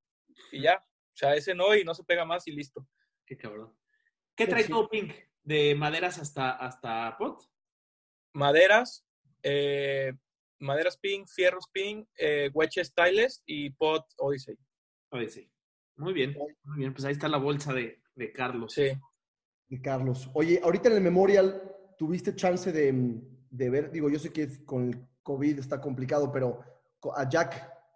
Y 0.53 0.61
ya, 0.61 0.77
o 0.77 1.17
sea, 1.17 1.35
ese 1.35 1.55
no 1.55 1.75
y 1.75 1.85
no 1.85 1.95
se 1.95 2.05
pega 2.05 2.27
más 2.27 2.47
y 2.47 2.53
listo. 2.53 2.87
Qué 3.25 3.35
cabrón. 3.35 3.78
¿Qué 4.39 4.47
trae 4.47 4.65
todo 4.65 4.89
Pink? 4.89 5.13
¿De 5.43 5.75
maderas 5.75 6.19
hasta, 6.19 6.53
hasta 6.53 7.15
pot? 7.19 7.43
maderas, 8.39 9.05
eh, 9.43 10.13
maderas 10.61 10.97
ping, 10.97 11.27
fierros 11.27 11.67
ping, 11.73 12.05
eh, 12.17 12.51
wedge 12.55 12.85
stylus 12.85 13.43
y 13.47 13.71
pot 13.71 14.05
Odyssey. 14.17 14.57
Odyssey. 15.11 15.51
Muy 15.97 16.13
bien, 16.13 16.37
muy 16.63 16.79
bien. 16.79 16.93
Pues 16.93 17.05
ahí 17.05 17.13
está 17.13 17.29
la 17.29 17.39
bolsa 17.39 17.73
de, 17.73 18.01
de 18.15 18.33
Carlos. 18.33 18.73
Sí. 18.73 18.93
De 19.69 19.83
Carlos. 19.83 20.31
Oye, 20.35 20.61
ahorita 20.63 20.89
en 20.89 20.97
el 20.97 21.03
Memorial, 21.03 21.61
¿tuviste 21.99 22.37
chance 22.37 22.71
de, 22.71 23.21
de 23.51 23.71
ver? 23.71 23.91
Digo, 23.91 24.09
yo 24.09 24.19
sé 24.19 24.33
que 24.33 24.65
con 24.65 24.89
el 24.89 25.09
COVID 25.23 25.59
está 25.59 25.81
complicado, 25.81 26.31
pero 26.31 26.61
a 27.17 27.29
Jack, 27.29 27.55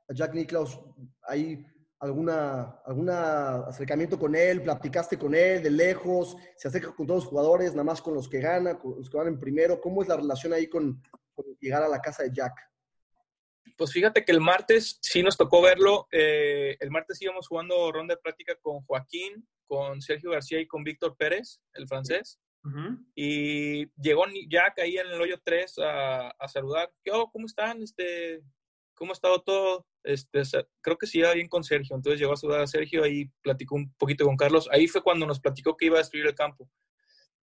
a 0.09 0.13
Jack 0.13 0.35
Nicklaus, 0.35 0.81
¿hay 1.23 1.65
alguna, 2.03 2.81
alguna 2.85 3.57
acercamiento 3.67 4.19
con 4.19 4.35
él? 4.35 4.63
¿Platicaste 4.63 5.19
con 5.19 5.35
él 5.35 5.63
de 5.63 5.71
lejos? 5.71 6.37
¿Se 6.57 6.69
acerca 6.69 6.95
con 6.95 7.07
todos 7.07 7.25
los 7.25 7.31
jugadores, 7.31 7.73
nada 7.73 7.85
más 7.85 8.03
con 8.03 8.15
los 8.15 8.29
que 8.29 8.41
gana, 8.41 8.79
con 8.79 8.97
los 8.99 9.09
que 9.09 9.17
van 9.17 9.29
en 9.29 9.41
primero? 9.41 9.81
¿Cómo 9.81 10.03
es 10.03 10.09
la 10.09 10.17
relación 10.17 10.53
ahí 10.53 10.69
con, 10.69 11.01
con 11.35 11.47
llegar 11.61 11.83
a 11.83 11.89
la 11.89 12.01
casa 12.01 12.23
de 12.25 12.31
Jack? 12.33 12.55
Pues 13.77 13.93
fíjate 13.93 14.25
que 14.25 14.33
el 14.33 14.41
martes 14.41 14.99
sí 15.01 15.23
nos 15.23 15.37
tocó 15.37 15.63
verlo. 15.63 16.07
eh, 16.13 16.77
el 16.81 16.91
martes 16.91 17.21
íbamos 17.23 17.49
jugando 17.49 17.91
ronda 17.91 18.15
de 18.15 18.21
práctica 18.21 18.55
con 18.61 18.83
Joaquín, 18.83 19.49
con 19.67 20.03
Sergio 20.03 20.31
García 20.33 20.61
y 20.61 20.67
con 20.67 20.85
Víctor 20.85 21.17
Pérez, 21.17 21.61
el 21.75 21.89
francés. 21.89 22.39
Y 23.15 23.87
llegó 24.01 24.27
Ni- 24.27 24.49
Jack 24.49 24.79
ahí 24.79 24.97
en 24.97 25.07
el 25.09 25.21
hoyo 25.21 25.37
3 25.43 25.79
a, 25.79 26.29
a 26.31 26.49
saludar. 26.49 26.93
¿Qué, 27.03 27.11
oh, 27.13 27.29
¿Cómo 27.33 27.47
están? 27.47 27.83
Este, 27.83 28.41
¿Cómo 28.95 29.13
ha 29.13 29.15
estado 29.15 29.41
todo? 29.43 29.87
Este, 30.05 30.43
creo 30.81 30.97
que 30.99 31.07
sí 31.07 31.19
iba 31.19 31.33
bien 31.33 31.49
con 31.49 31.65
Sergio. 31.65 31.97
Entonces 31.97 32.21
llegó 32.21 32.33
a 32.33 32.37
saludar 32.37 32.61
a 32.63 32.67
Sergio, 32.67 33.05
ahí 33.05 33.31
platicó 33.43 33.75
un 33.77 33.93
poquito 33.95 34.25
con 34.25 34.37
Carlos. 34.37 34.69
Ahí 34.73 34.87
fue 34.89 35.03
cuando 35.03 35.27
nos 35.27 35.41
platicó 35.41 35.77
que 35.77 35.87
iba 35.87 35.97
a 35.97 35.99
destruir 36.03 36.27
el 36.27 36.35
campo. 36.35 36.69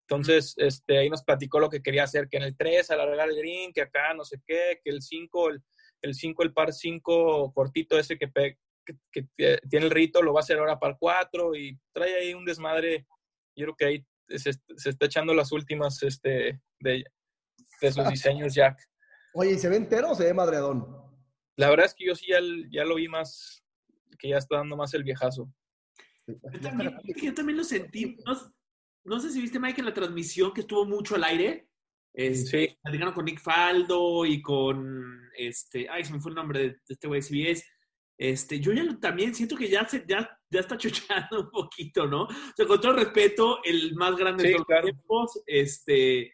Entonces, 0.03 0.55
este, 0.57 0.99
ahí 0.99 1.11
nos 1.11 1.22
platicó 1.22 1.61
lo 1.61 1.68
que 1.68 1.82
quería 1.82 2.05
hacer, 2.05 2.28
que 2.28 2.38
en 2.38 2.44
el 2.44 2.57
3 2.57 2.90
alargar 2.90 3.28
el 3.28 3.36
green, 3.36 3.72
que 3.72 3.82
acá 3.82 4.14
no 4.14 4.24
sé 4.24 4.40
qué, 4.46 4.80
que 4.82 4.90
el 4.90 5.03
5, 5.03 5.51
el, 5.51 5.62
el 6.03 6.14
5, 6.14 6.42
el 6.42 6.53
par 6.55 6.72
5 6.72 7.53
cortito 7.53 7.99
ese 7.99 8.16
que, 8.16 8.28
pe- 8.28 8.59
que, 8.86 8.94
que 9.12 9.22
t- 9.36 9.61
tiene 9.68 9.84
el 9.86 9.90
rito, 9.92 10.22
lo 10.22 10.32
va 10.32 10.40
a 10.40 10.42
hacer 10.42 10.59
ahora 10.59 10.78
par 10.78 10.96
4 10.99 11.55
y 11.57 11.78
trae 11.92 12.14
ahí 12.14 12.32
un 12.34 12.44
desmadre. 12.46 13.07
Yo 13.55 13.66
creo 13.66 13.76
que 13.76 13.84
ahí 13.84 14.07
se, 14.38 14.53
se 14.76 14.90
está 14.90 15.07
echando 15.07 15.34
las 15.34 15.53
últimas 15.53 16.03
este, 16.03 16.59
de, 16.80 17.05
de 17.82 17.92
sus 17.92 18.09
diseños, 18.09 18.55
Jack. 18.55 18.78
Oye, 19.34 19.53
¿y 19.53 19.59
se 19.59 19.68
ve 19.68 19.76
entero 19.76 20.12
o 20.12 20.14
se 20.14 20.24
ve 20.24 20.32
madreadón? 20.32 21.08
La 21.59 21.69
verdad 21.71 21.87
es 21.87 21.95
que 21.95 22.07
yo 22.07 22.15
sí 22.15 22.27
ya, 22.29 22.39
ya 22.71 22.85
lo 22.85 22.95
vi 22.95 23.09
más, 23.09 23.65
que 24.19 24.29
ya 24.29 24.39
está 24.39 24.57
dando 24.59 24.77
más 24.77 24.95
el 24.95 25.03
viejazo. 25.03 25.53
Yo 26.27 26.61
también, 26.61 26.97
yo 27.23 27.35
también 27.35 27.57
lo 27.59 27.65
sentí. 27.65 28.17
No, 28.25 28.35
no 29.05 29.19
sé 29.21 29.31
si 29.31 29.41
viste, 29.41 29.59
Mike, 29.59 29.81
en 29.81 29.87
la 29.87 29.95
transmisión 29.95 30.53
que 30.53 30.61
estuvo 30.61 30.85
mucho 30.87 31.17
al 31.17 31.25
aire. 31.25 31.69
Este, 32.15 32.69
Sí. 32.69 32.79
platicaron 32.83 33.13
con 33.15 33.25
Nick 33.25 33.41
Faldo 33.41 34.25
y 34.25 34.41
con 34.41 35.21
este, 35.37 35.89
ay, 35.89 36.05
se 36.05 36.13
me 36.13 36.21
fue 36.21 36.31
el 36.31 36.37
nombre 36.37 36.59
de, 36.61 36.69
de 36.71 36.77
este 36.89 37.07
güey 37.09 37.21
de 37.21 37.27
CBS. 37.27 37.65
Este, 38.17 38.59
yo 38.61 38.73
ya 38.73 38.83
lo- 38.85 38.99
también 38.99 39.35
siento 39.35 39.57
que 39.57 39.69
ya 39.69 39.87
se, 39.89 40.05
ya, 40.09 40.29
ya 40.51 40.61
está 40.61 40.77
chochando 41.31 41.41
un 41.43 41.51
poquito, 41.51 42.07
¿no? 42.07 42.23
O 42.25 42.29
sea, 42.57 42.67
con 42.67 42.81
todo 42.81 42.93
respeto, 42.95 43.63
el 43.65 43.95
más 43.97 44.17
grande 44.17 44.43
Sí, 44.45 44.49
de 44.51 44.55
todos 44.55 44.67
claro. 44.67 44.83
los 44.87 44.93
tiempos, 44.97 45.43
este, 45.47 46.33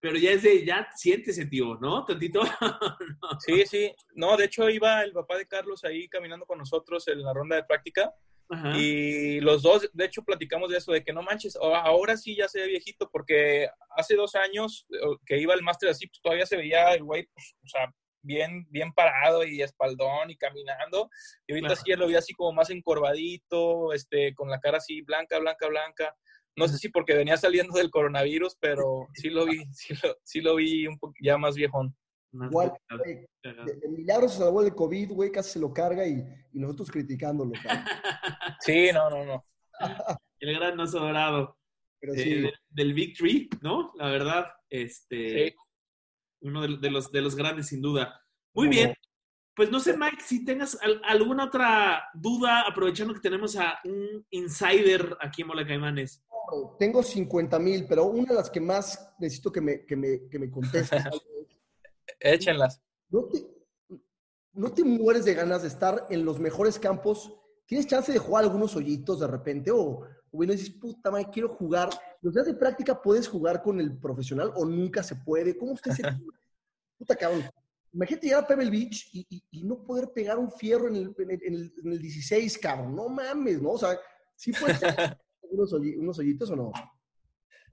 pero 0.00 0.16
ya 0.18 0.30
es 0.32 0.42
de, 0.42 0.64
ya 0.64 0.88
siéntese, 0.94 1.46
tío, 1.46 1.76
¿no? 1.80 2.04
Tantito. 2.04 2.40
Sí, 3.40 3.64
sí. 3.66 3.94
No, 4.14 4.36
de 4.36 4.44
hecho 4.44 4.68
iba 4.70 5.02
el 5.02 5.12
papá 5.12 5.36
de 5.38 5.46
Carlos 5.46 5.84
ahí 5.84 6.08
caminando 6.08 6.46
con 6.46 6.58
nosotros 6.58 7.06
en 7.08 7.22
la 7.22 7.32
ronda 7.32 7.56
de 7.56 7.64
práctica. 7.64 8.12
Ajá. 8.48 8.76
Y 8.78 9.40
los 9.40 9.62
dos, 9.62 9.90
de 9.92 10.04
hecho, 10.04 10.22
platicamos 10.22 10.70
de 10.70 10.78
eso, 10.78 10.92
de 10.92 11.02
que 11.02 11.12
no 11.12 11.22
manches, 11.22 11.56
ahora 11.56 12.16
sí 12.16 12.36
ya 12.36 12.46
se 12.48 12.60
ve 12.60 12.68
viejito, 12.68 13.10
porque 13.10 13.68
hace 13.96 14.14
dos 14.14 14.36
años 14.36 14.86
eh, 14.90 14.98
que 15.26 15.38
iba 15.38 15.52
el 15.54 15.62
máster 15.62 15.88
así, 15.88 16.06
pues 16.06 16.20
todavía 16.22 16.46
se 16.46 16.56
veía 16.56 16.94
el 16.94 17.02
güey, 17.02 17.26
pues, 17.34 17.56
o 17.64 17.68
sea, 17.68 17.92
bien, 18.22 18.66
bien 18.70 18.92
parado 18.92 19.44
y 19.44 19.62
espaldón 19.62 20.30
y 20.30 20.36
caminando. 20.36 21.08
Y 21.46 21.52
ahorita 21.52 21.68
Claro. 21.68 21.80
sí 21.84 21.90
ya 21.90 21.96
lo 21.96 22.06
vi 22.06 22.14
así 22.16 22.34
como 22.34 22.52
más 22.52 22.70
encorvadito, 22.70 23.92
este, 23.92 24.34
con 24.34 24.48
la 24.50 24.60
cara 24.60 24.78
así 24.78 25.02
blanca, 25.02 25.38
blanca, 25.38 25.66
blanca. 25.68 26.14
No 26.56 26.66
sé 26.68 26.78
si 26.78 26.88
porque 26.88 27.14
venía 27.14 27.36
saliendo 27.36 27.74
del 27.74 27.90
coronavirus, 27.90 28.56
pero 28.58 29.06
sí 29.14 29.28
lo 29.30 29.44
vi, 29.46 29.64
sí 29.72 29.94
lo, 30.02 30.16
sí 30.22 30.40
lo 30.40 30.56
vi 30.56 30.86
un 30.86 30.98
poco 30.98 31.14
ya 31.22 31.36
más 31.36 31.54
viejón. 31.54 31.94
Igual, 32.32 32.72
de, 33.04 33.26
de 33.42 33.88
milagro 33.88 34.28
se 34.28 34.38
salvó 34.38 34.62
del 34.62 34.74
COVID, 34.74 35.12
güey, 35.12 35.30
casi 35.32 35.52
se 35.52 35.58
lo 35.58 35.72
carga 35.72 36.06
y, 36.06 36.22
y 36.52 36.58
nosotros 36.58 36.90
criticándolo. 36.90 37.52
cabrón. 37.62 37.84
Sí, 38.60 38.88
no, 38.92 39.08
no, 39.10 39.24
no. 39.24 39.44
El 40.40 40.54
gran 40.58 40.78
oso 40.80 40.98
dorado. 41.00 41.56
Pero 41.98 42.12
eh, 42.14 42.18
sí. 42.18 42.34
de- 42.42 42.52
del 42.68 42.92
Big 42.92 43.16
Tree, 43.16 43.48
¿no? 43.62 43.92
La 43.96 44.08
verdad, 44.10 44.46
este, 44.68 45.48
Sí. 45.50 45.54
uno 46.42 46.60
de, 46.62 46.76
de 46.78 46.90
los, 46.90 47.10
de 47.10 47.22
los 47.22 47.34
grandes, 47.36 47.68
sin 47.68 47.80
duda. 47.80 48.20
Muy 48.54 48.68
bien. 48.68 48.94
Pues 49.54 49.70
no 49.70 49.80
sé, 49.80 49.96
Mike, 49.96 50.18
si 50.22 50.44
tengas 50.44 50.78
al- 50.82 51.00
alguna 51.04 51.44
otra 51.44 52.04
duda, 52.12 52.64
aprovechando 52.68 53.14
que 53.14 53.20
tenemos 53.20 53.56
a 53.56 53.78
un 53.84 54.26
insider 54.28 55.16
aquí 55.22 55.40
en 55.40 55.48
Mola 55.48 55.66
Caimanes. 55.66 56.22
Tengo 56.78 57.02
50 57.02 57.58
mil, 57.58 57.86
pero 57.86 58.04
una 58.06 58.24
de 58.28 58.34
las 58.34 58.50
que 58.50 58.60
más 58.60 59.12
necesito 59.18 59.50
que 59.52 59.60
me, 59.60 59.84
que 59.84 59.96
me, 59.96 60.28
que 60.28 60.38
me 60.38 60.50
contestes. 60.50 61.02
Échenlas. 62.20 62.80
¿No 63.08 63.24
te, 63.24 63.46
¿No 64.52 64.72
te 64.72 64.84
mueres 64.84 65.24
de 65.24 65.34
ganas 65.34 65.62
de 65.62 65.68
estar 65.68 66.06
en 66.10 66.24
los 66.24 66.38
mejores 66.40 66.78
campos? 66.78 67.32
¿Tienes 67.66 67.86
chance 67.86 68.12
de 68.12 68.18
jugar 68.18 68.44
algunos 68.44 68.74
hoyitos 68.76 69.20
de 69.20 69.26
repente? 69.26 69.70
O, 69.70 70.02
bueno, 70.32 70.52
dices, 70.52 70.70
puta 70.70 71.10
madre, 71.10 71.28
quiero 71.32 71.48
jugar. 71.50 71.90
¿Los 72.22 72.34
días 72.34 72.46
de 72.46 72.54
práctica 72.54 73.00
puedes 73.00 73.28
jugar 73.28 73.62
con 73.62 73.80
el 73.80 73.96
profesional 73.98 74.52
o 74.56 74.64
nunca 74.64 75.02
se 75.02 75.16
puede? 75.16 75.56
¿Cómo 75.56 75.74
ese 75.74 76.02
tema? 76.02 76.18
Puta 76.98 77.14
cabrón. 77.14 77.44
Imagínate 77.92 78.26
llegar 78.26 78.44
a 78.44 78.46
Pebble 78.46 78.70
Beach 78.70 79.08
y, 79.12 79.26
y- 79.28 79.42
y 79.50 79.62
no 79.64 79.82
poder 79.82 80.10
pegar 80.12 80.38
un 80.38 80.50
fierro 80.50 80.88
en 80.88 80.96
el, 80.96 81.14
en, 81.18 81.30
el, 81.30 81.42
en 81.44 81.54
el- 81.54 81.72
en 81.84 81.92
el 81.92 81.98
16, 82.00 82.58
cabrón. 82.58 82.94
No 82.96 83.08
mames, 83.08 83.60
¿no? 83.60 83.70
O 83.72 83.78
sea, 83.78 83.98
¿sí 84.34 84.52
puedes 84.52 84.80
tener 84.80 84.96
unos, 85.50 85.72
hoyi- 85.72 85.96
unos 85.96 86.18
hoyitos 86.18 86.50
o 86.50 86.56
no? 86.56 86.72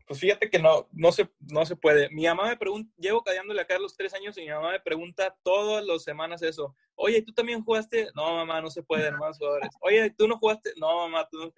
Pues 0.06 0.20
fíjate 0.20 0.50
que 0.50 0.60
no, 0.60 0.90
no 0.92 1.14
se, 1.14 1.30
no 1.50 1.66
se 1.66 1.78
puede. 1.78 2.10
Mi 2.10 2.26
mamá 2.26 2.50
me 2.50 2.58
pregunta, 2.58 2.94
llevo 2.98 3.24
callándole 3.24 3.62
a 3.62 3.66
Carlos 3.66 3.96
tres 3.96 4.14
años 4.14 4.38
y 4.38 4.42
mi 4.42 4.50
mamá 4.50 4.72
me 4.74 4.82
pregunta 4.82 5.34
todas 5.44 5.84
las 5.86 6.04
semanas 6.04 6.42
eso. 6.42 6.76
Oye, 6.96 7.22
¿tú 7.22 7.32
también 7.34 7.64
jugaste? 7.64 8.10
No, 8.14 8.34
mamá, 8.36 8.60
no 8.60 8.70
se 8.70 8.84
puede, 8.84 9.06
hermanos 9.08 9.38
jugadores. 9.38 9.70
Oye, 9.80 10.14
¿tú 10.18 10.28
no 10.28 10.38
jugaste? 10.38 10.74
No, 10.76 10.94
mamá, 11.08 11.26
tú 11.32 11.38
no. 11.40 11.54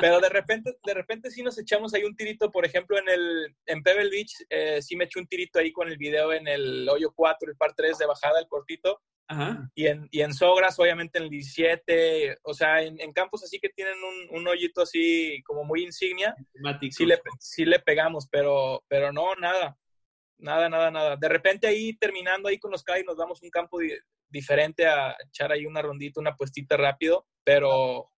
Pero 0.00 0.18
de 0.20 0.28
repente, 0.30 0.76
de 0.84 0.94
repente 0.94 1.30
sí 1.30 1.44
nos 1.44 1.56
echamos 1.56 1.94
ahí 1.94 2.02
un 2.02 2.16
tirito, 2.16 2.50
por 2.50 2.66
ejemplo, 2.66 2.98
en 2.98 3.08
el, 3.08 3.56
en 3.66 3.82
Pebble 3.84 4.10
Beach, 4.10 4.32
eh, 4.50 4.82
sí 4.82 4.96
me 4.96 5.04
eché 5.04 5.20
un 5.20 5.28
tirito 5.28 5.60
ahí 5.60 5.70
con 5.72 5.88
el 5.88 5.96
video 5.96 6.32
en 6.32 6.48
el 6.48 6.88
hoyo 6.88 7.12
4, 7.14 7.50
el 7.52 7.56
par 7.56 7.72
3 7.74 7.96
de 7.98 8.06
bajada, 8.06 8.40
el 8.40 8.48
cortito. 8.48 9.00
Ajá. 9.26 9.70
Y 9.74 9.86
en, 9.86 10.06
y 10.10 10.20
en 10.20 10.34
Sogras, 10.34 10.78
obviamente 10.78 11.18
en 11.18 11.24
el 11.24 11.30
17, 11.30 12.38
o 12.42 12.52
sea, 12.52 12.82
en, 12.82 13.00
en 13.00 13.12
campos 13.12 13.42
así 13.42 13.58
que 13.58 13.70
tienen 13.70 13.94
un, 14.02 14.38
un 14.38 14.46
hoyito 14.48 14.82
así 14.82 15.42
como 15.44 15.64
muy 15.64 15.82
insignia, 15.82 16.34
sí 16.90 17.06
le, 17.06 17.20
sí 17.40 17.64
le 17.64 17.78
pegamos, 17.80 18.28
pero, 18.30 18.84
pero 18.86 19.12
no, 19.12 19.34
nada, 19.36 19.78
nada, 20.38 20.68
nada, 20.68 20.90
nada. 20.90 21.16
De 21.16 21.28
repente 21.28 21.66
ahí 21.66 21.96
terminando 21.96 22.48
ahí 22.48 22.58
con 22.58 22.70
los 22.70 22.82
CAI 22.84 23.02
nos 23.04 23.16
damos 23.16 23.42
un 23.42 23.50
campo 23.50 23.78
di- 23.78 23.96
diferente 24.28 24.86
a 24.86 25.16
echar 25.26 25.52
ahí 25.52 25.64
una 25.64 25.80
rondita, 25.80 26.20
una 26.20 26.36
puestita 26.36 26.76
rápido, 26.76 27.26
pero, 27.44 28.10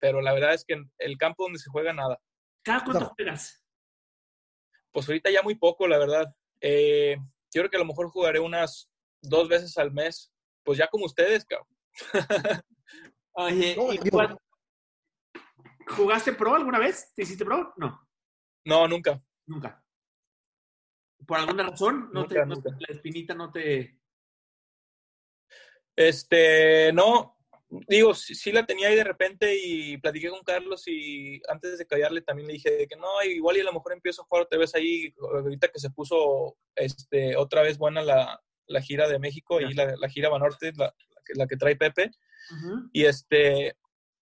pero 0.00 0.20
la 0.20 0.32
verdad 0.32 0.54
es 0.54 0.64
que 0.64 0.82
el 0.98 1.16
campo 1.18 1.44
donde 1.44 1.58
se 1.60 1.70
juega 1.70 1.92
nada. 1.92 2.20
¿Cada 2.64 2.84
cuánto 2.84 3.06
juegas? 3.16 3.64
Pues 4.90 5.08
ahorita 5.08 5.30
ya 5.30 5.42
muy 5.42 5.54
poco, 5.54 5.86
la 5.86 5.98
verdad. 5.98 6.34
Eh, 6.60 7.16
yo 7.54 7.60
creo 7.62 7.70
que 7.70 7.76
a 7.76 7.80
lo 7.80 7.86
mejor 7.86 8.08
jugaré 8.10 8.40
unas 8.40 8.90
dos 9.22 9.48
veces 9.48 9.76
al 9.78 9.92
mes, 9.92 10.32
pues 10.68 10.76
ya 10.78 10.86
como 10.88 11.06
ustedes, 11.06 11.46
cabrón. 11.46 11.66
Oye, 13.32 13.74
No, 13.74 13.90
¿y 13.90 13.96
digo- 13.96 14.10
cuál- 14.18 14.38
¿jugaste 15.86 16.32
pro 16.34 16.54
alguna 16.54 16.78
vez? 16.78 17.10
¿Te 17.14 17.22
hiciste 17.22 17.42
pro? 17.46 17.72
No, 17.78 18.06
No, 18.66 18.86
nunca. 18.86 19.18
nunca. 19.46 19.82
¿Por 21.26 21.38
alguna 21.38 21.62
razón? 21.70 22.10
No 22.12 22.26
te, 22.28 22.34
Nunca, 22.34 22.44
no- 22.44 22.54
nunca. 22.56 22.70
la 22.86 22.94
espinita 22.94 23.32
no 23.34 23.50
te... 23.50 23.98
Este, 25.96 26.92
no, 26.92 27.38
digo, 27.88 28.12
sí, 28.12 28.34
sí 28.34 28.52
la 28.52 28.66
tenía 28.66 28.88
ahí 28.88 28.94
de 28.96 29.04
repente 29.04 29.56
y 29.58 29.96
platiqué 29.96 30.28
con 30.28 30.42
Carlos 30.44 30.82
y 30.86 31.40
antes 31.48 31.78
de 31.78 31.86
callarle 31.86 32.20
también 32.20 32.46
le 32.48 32.52
dije 32.54 32.70
de 32.70 32.86
que 32.86 32.96
no, 32.96 33.22
igual 33.24 33.56
y 33.56 33.60
a 33.60 33.64
lo 33.64 33.72
mejor 33.72 33.94
empiezo 33.94 34.20
a 34.20 34.24
jugar 34.26 34.44
otra 34.44 34.58
vez 34.58 34.74
ahí, 34.74 35.14
ahorita 35.18 35.68
que 35.68 35.80
se 35.80 35.88
puso 35.90 36.58
este, 36.76 37.34
otra 37.36 37.62
vez 37.62 37.78
buena 37.78 38.02
la, 38.02 38.38
la 38.68 38.80
gira 38.80 39.08
de 39.08 39.18
México 39.18 39.60
y 39.60 39.74
la, 39.74 39.96
la 39.96 40.08
gira 40.08 40.28
Banorte, 40.28 40.72
la, 40.76 40.86
la 40.86 41.22
que, 41.24 41.34
la 41.34 41.46
que 41.46 41.56
trae 41.56 41.76
Pepe. 41.76 42.10
Y 42.92 43.04
este, 43.04 43.76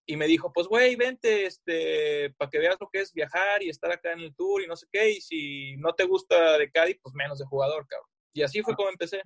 y 0.05 0.17
me 0.17 0.27
dijo, 0.27 0.51
pues 0.53 0.67
güey, 0.67 0.95
vente, 0.95 1.45
este, 1.45 2.33
para 2.37 2.49
que 2.49 2.59
veas 2.59 2.77
lo 2.79 2.89
que 2.89 3.01
es 3.01 3.13
viajar 3.13 3.61
y 3.61 3.69
estar 3.69 3.91
acá 3.91 4.13
en 4.13 4.19
el 4.19 4.35
tour 4.35 4.61
y 4.61 4.67
no 4.67 4.75
sé 4.75 4.87
qué, 4.91 5.11
y 5.11 5.21
si 5.21 5.77
no 5.77 5.93
te 5.93 6.05
gusta 6.05 6.57
de 6.57 6.71
Cádiz, 6.71 6.97
pues 7.01 7.13
menos 7.13 7.39
de 7.39 7.45
jugador, 7.45 7.85
cabrón. 7.87 8.09
Y 8.33 8.41
así 8.41 8.61
fue 8.61 8.75
como 8.75 8.89
empecé. 8.89 9.21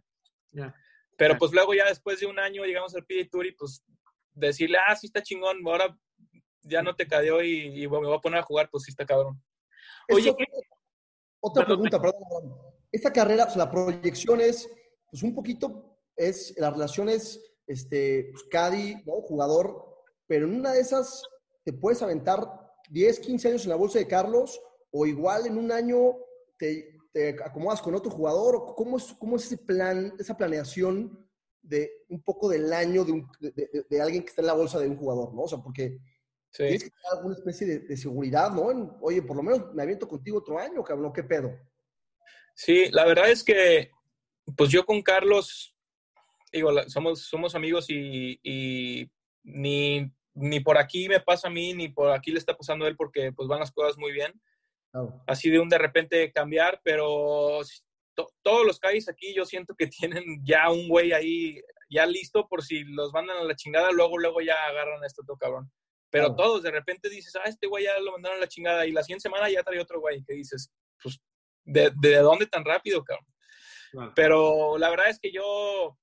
Ya. 0.51 0.75
Pero 1.17 1.37
pues 1.37 1.51
luego 1.51 1.73
ya 1.73 1.85
después 1.85 2.19
de 2.19 2.25
un 2.25 2.39
año 2.39 2.65
llegamos 2.65 2.95
al 2.95 3.05
PGA 3.05 3.29
Tour 3.29 3.45
y 3.45 3.51
pues 3.51 3.83
decirle, 4.33 4.77
ah, 4.87 4.95
sí 4.95 5.07
está 5.07 5.21
chingón, 5.21 5.59
ahora 5.65 5.95
ya 6.63 6.81
no 6.81 6.95
te 6.95 7.07
cadeó 7.07 7.43
y, 7.43 7.83
y 7.83 7.85
bueno, 7.85 8.03
me 8.03 8.07
voy 8.07 8.17
a 8.17 8.21
poner 8.21 8.39
a 8.39 8.43
jugar, 8.43 8.69
pues 8.71 8.83
sí 8.83 8.91
está 8.91 9.05
cabrón. 9.05 9.41
Oye, 10.09 10.31
Oye, 10.31 10.47
otra 11.39 11.65
pregunta, 11.65 12.01
perdón. 12.01 12.21
Esta 12.91 13.11
carrera, 13.11 13.45
o 13.45 13.49
sea, 13.49 13.65
la 13.65 13.71
proyección 13.71 14.41
es, 14.41 14.69
pues 15.11 15.21
un 15.23 15.35
poquito, 15.35 15.97
es, 16.15 16.53
la 16.57 16.71
relación 16.71 17.09
es, 17.09 17.39
este, 17.67 18.29
pues, 18.31 18.43
Cadi, 18.49 18.95
¿no? 19.05 19.21
Jugador, 19.21 19.85
pero 20.25 20.45
en 20.47 20.55
una 20.55 20.71
de 20.73 20.79
esas 20.81 21.21
te 21.63 21.73
puedes 21.73 22.01
aventar 22.01 22.47
10, 22.89 23.19
15 23.19 23.49
años 23.49 23.63
en 23.63 23.69
la 23.69 23.75
bolsa 23.75 23.99
de 23.99 24.07
Carlos, 24.07 24.59
o 24.91 25.05
igual 25.05 25.45
en 25.45 25.57
un 25.57 25.71
año 25.71 26.15
te, 26.57 26.97
te 27.13 27.29
acomodas 27.43 27.81
con 27.81 27.93
otro 27.95 28.09
jugador, 28.11 28.55
o 28.55 28.75
cómo 28.75 28.97
es, 28.97 29.13
cómo 29.19 29.35
es 29.35 29.45
ese 29.45 29.57
plan, 29.57 30.13
esa 30.19 30.35
planeación 30.37 31.27
de 31.61 31.91
un 32.09 32.21
poco 32.23 32.49
del 32.49 32.71
año 32.73 33.03
de, 33.05 33.11
un- 33.11 33.27
de- 33.39 33.51
de- 33.51 33.85
de 33.89 34.01
alguien 34.01 34.23
que 34.23 34.29
está 34.29 34.41
en 34.41 34.47
la 34.47 34.53
bolsa 34.53 34.79
de 34.79 34.87
un 34.89 34.97
jugador, 34.97 35.33
¿no? 35.33 35.43
O 35.43 35.47
sea, 35.47 35.59
porque 35.59 35.99
Sí. 36.53 36.63
tienes 36.63 36.83
que 36.83 36.89
tener 36.89 37.17
alguna 37.17 37.35
especie 37.35 37.67
de, 37.67 37.79
de 37.79 37.95
seguridad, 37.97 38.51
¿no? 38.51 38.71
En, 38.71 38.91
Oye, 39.01 39.21
por 39.21 39.37
lo 39.37 39.43
menos 39.43 39.73
me 39.73 39.83
aviento 39.83 40.07
contigo 40.07 40.39
otro 40.39 40.57
año, 40.59 40.83
cabrón, 40.83 41.13
¿qué 41.13 41.23
pedo? 41.23 41.49
Sí, 42.55 42.89
la 42.91 43.05
verdad 43.05 43.29
es 43.31 43.43
que, 43.43 43.89
pues 44.55 44.69
yo 44.69 44.85
con 44.85 45.01
Carlos, 45.01 45.75
digo, 46.51 46.71
somos, 46.87 47.21
somos 47.27 47.55
amigos 47.55 47.85
y, 47.89 48.39
y 48.43 49.09
ni, 49.43 50.11
ni 50.33 50.59
por 50.59 50.77
aquí 50.77 51.07
me 51.09 51.19
pasa 51.19 51.47
a 51.47 51.51
mí, 51.51 51.73
ni 51.73 51.89
por 51.89 52.11
aquí 52.11 52.31
le 52.31 52.39
está 52.39 52.55
pasando 52.55 52.85
a 52.85 52.87
él, 52.87 52.95
porque 52.95 53.31
pues 53.31 53.47
van 53.47 53.59
las 53.59 53.71
cosas 53.71 53.97
muy 53.97 54.11
bien. 54.11 54.33
Así 55.27 55.49
de 55.49 55.59
un 55.59 55.69
de 55.69 55.77
repente 55.77 56.31
cambiar, 56.33 56.81
pero 56.83 57.59
to- 58.13 58.29
todos 58.41 58.65
los 58.65 58.77
calles 58.79 59.07
aquí 59.07 59.33
yo 59.33 59.45
siento 59.45 59.73
que 59.75 59.87
tienen 59.87 60.23
ya 60.43 60.69
un 60.69 60.87
güey 60.89 61.13
ahí 61.13 61.61
ya 61.89 62.05
listo 62.05 62.47
por 62.47 62.63
si 62.63 62.83
los 62.85 63.11
mandan 63.13 63.37
a 63.37 63.43
la 63.43 63.55
chingada, 63.55 63.91
luego, 63.91 64.17
luego 64.17 64.41
ya 64.41 64.55
agarran 64.69 65.03
a 65.03 65.07
este 65.07 65.21
otro 65.21 65.37
cabrón. 65.37 65.71
Pero 66.09 66.35
todos 66.35 66.63
de 66.63 66.71
repente 66.71 67.09
dices, 67.09 67.33
ah, 67.37 67.47
este 67.47 67.67
güey 67.67 67.85
ya 67.85 67.97
lo 67.99 68.11
mandaron 68.11 68.37
a 68.37 68.41
la 68.41 68.47
chingada 68.47 68.85
y 68.85 68.91
la 68.91 69.01
siguiente 69.03 69.23
semana 69.23 69.49
ya 69.49 69.63
trae 69.63 69.79
otro 69.79 69.99
güey 70.01 70.21
que 70.25 70.33
dices, 70.33 70.69
pues, 71.01 71.19
¿de, 71.63 71.91
de 72.01 72.17
dónde 72.17 72.47
tan 72.47 72.65
rápido, 72.65 73.01
cabrón? 73.03 73.25
Pero 74.15 74.77
la 74.77 74.89
verdad 74.89 75.09
es 75.09 75.19
que 75.19 75.31
yo, 75.31 75.97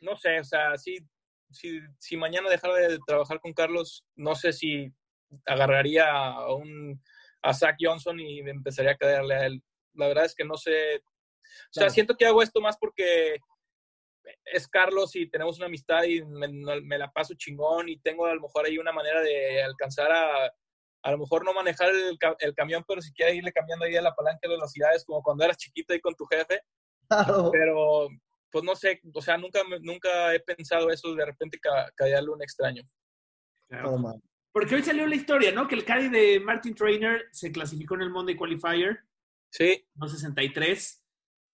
no 0.00 0.16
sé, 0.16 0.40
o 0.40 0.44
sea, 0.44 0.76
si, 0.76 0.98
si, 1.50 1.80
si 1.98 2.16
mañana 2.16 2.48
dejara 2.48 2.74
de 2.76 2.98
trabajar 3.06 3.40
con 3.40 3.52
Carlos, 3.52 4.04
no 4.14 4.34
sé 4.34 4.52
si 4.52 4.92
agarraría 5.46 6.10
a, 6.10 6.54
un, 6.54 7.02
a 7.42 7.54
Zach 7.54 7.76
Johnson 7.80 8.20
y 8.20 8.42
me 8.42 8.50
empezaría 8.50 8.92
a 8.92 8.96
caerle 8.96 9.34
a 9.34 9.46
él. 9.46 9.62
La 9.94 10.08
verdad 10.08 10.24
es 10.24 10.34
que 10.34 10.44
no 10.44 10.56
sé. 10.56 10.96
O 10.96 11.00
sea, 11.70 11.82
Claro. 11.82 11.90
siento 11.90 12.16
que 12.16 12.26
hago 12.26 12.42
esto 12.42 12.60
más 12.60 12.76
porque 12.78 13.36
es 14.44 14.66
Carlos 14.68 15.14
y 15.16 15.28
tenemos 15.28 15.58
una 15.58 15.66
amistad 15.66 16.04
y 16.04 16.24
me, 16.24 16.48
me 16.48 16.98
la 16.98 17.10
paso 17.12 17.34
chingón 17.34 17.88
y 17.88 17.98
tengo 17.98 18.26
a 18.26 18.34
lo 18.34 18.40
mejor 18.40 18.64
ahí 18.66 18.78
una 18.78 18.92
manera 18.92 19.20
de 19.20 19.62
alcanzar 19.62 20.10
a, 20.10 20.50
a 21.04 21.10
lo 21.10 21.18
mejor 21.18 21.44
no 21.44 21.52
manejar 21.52 21.90
el 22.38 22.54
camión, 22.54 22.82
pero 22.88 23.02
si 23.02 23.12
quieres 23.12 23.36
irle 23.36 23.52
cambiando 23.52 23.84
ahí 23.84 23.94
a 23.94 24.02
la 24.02 24.14
palanca 24.14 24.40
de 24.42 24.48
velocidades, 24.48 25.04
como 25.04 25.22
cuando 25.22 25.44
eras 25.44 25.58
chiquito 25.58 25.92
ahí 25.92 26.00
con 26.00 26.14
tu 26.14 26.24
jefe. 26.24 26.62
Pero, 27.52 28.08
pues 28.50 28.64
no 28.64 28.74
sé, 28.76 29.00
o 29.12 29.20
sea, 29.22 29.36
nunca, 29.36 29.62
me- 29.64 29.80
nunca 29.80 30.34
he 30.34 30.40
pensado 30.40 30.90
eso 30.90 31.14
de 31.14 31.24
repente 31.24 31.58
ca 31.58 31.90
callarle 31.96 32.30
un 32.30 32.42
extraño. 32.42 32.82
Todo 33.68 33.98
mal. 33.98 34.20
Porque 34.52 34.76
hoy 34.76 34.82
salió 34.84 35.06
la 35.06 35.16
historia, 35.16 35.50
¿no? 35.50 35.66
Que 35.66 35.74
el 35.74 35.84
Caddy 35.84 36.08
de 36.08 36.38
Martin 36.40 36.74
Trainer 36.74 37.24
se 37.32 37.50
clasificó 37.50 37.96
en 37.96 38.02
el 38.02 38.10
Monday 38.10 38.36
Qualifier. 38.36 39.00
Sí. 39.50 39.84
263. 39.94 41.00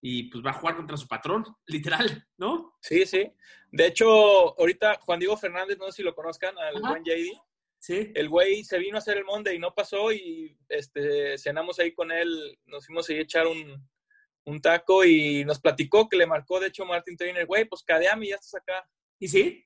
Y 0.03 0.23
pues 0.31 0.43
va 0.43 0.49
a 0.51 0.53
jugar 0.53 0.75
contra 0.75 0.97
su 0.97 1.07
patrón, 1.07 1.43
literal, 1.67 2.27
¿no? 2.37 2.75
Sí, 2.81 3.05
sí. 3.05 3.31
De 3.71 3.87
hecho, 3.87 4.07
ahorita 4.59 4.99
Juan 5.01 5.19
Diego 5.19 5.37
Fernández, 5.37 5.77
no 5.77 5.85
sé 5.87 5.91
si 5.93 6.03
lo 6.03 6.13
conozcan, 6.15 6.57
al 6.57 6.77
Ajá. 6.77 6.89
buen 6.89 7.03
JD. 7.03 7.31
Sí. 7.79 8.11
El 8.13 8.29
güey 8.29 8.63
se 8.63 8.77
vino 8.77 8.97
a 8.97 8.99
hacer 8.99 9.17
el 9.17 9.25
Monday 9.25 9.55
y 9.55 9.59
no 9.59 9.73
pasó 9.73 10.11
y 10.11 10.55
este, 10.69 11.37
cenamos 11.39 11.79
ahí 11.79 11.93
con 11.93 12.11
él, 12.11 12.59
nos 12.65 12.85
fuimos 12.85 13.09
ahí 13.09 13.17
a 13.17 13.21
echar 13.21 13.47
un, 13.47 13.89
un 14.45 14.59
taco 14.61 15.03
y 15.05 15.43
nos 15.45 15.59
platicó 15.59 16.09
que 16.09 16.17
le 16.17 16.25
marcó, 16.27 16.59
de 16.59 16.67
hecho, 16.67 16.85
Martin 16.85 17.15
Trainer, 17.17 17.45
güey, 17.45 17.65
pues 17.65 17.83
cadeame 17.83 18.25
y 18.25 18.29
ya 18.29 18.35
estás 18.35 18.55
acá. 18.55 18.87
¿Y 19.19 19.27
sí? 19.27 19.65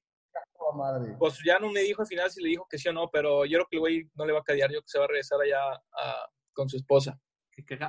Madre. 0.76 1.15
Pues 1.17 1.39
ya 1.45 1.59
no 1.59 1.71
me 1.71 1.82
dijo 1.82 2.01
al 2.01 2.07
final 2.07 2.30
si 2.30 2.41
le 2.41 2.49
dijo 2.49 2.67
que 2.69 2.78
sí 2.78 2.89
o 2.89 2.93
no, 2.93 3.09
pero 3.09 3.45
yo 3.45 3.57
creo 3.59 3.67
que 3.69 3.76
el 3.78 3.80
güey 3.80 4.09
no 4.15 4.26
le 4.26 4.34
va 4.34 4.39
a 4.39 4.43
cadear, 4.43 4.69
yo 4.69 4.73
creo 4.80 4.82
que 4.82 4.89
se 4.89 4.99
va 4.99 5.05
a 5.05 5.07
regresar 5.07 5.39
allá 5.41 5.59
a- 5.73 6.30
con 6.53 6.67
su 6.67 6.76
esposa. 6.78 7.19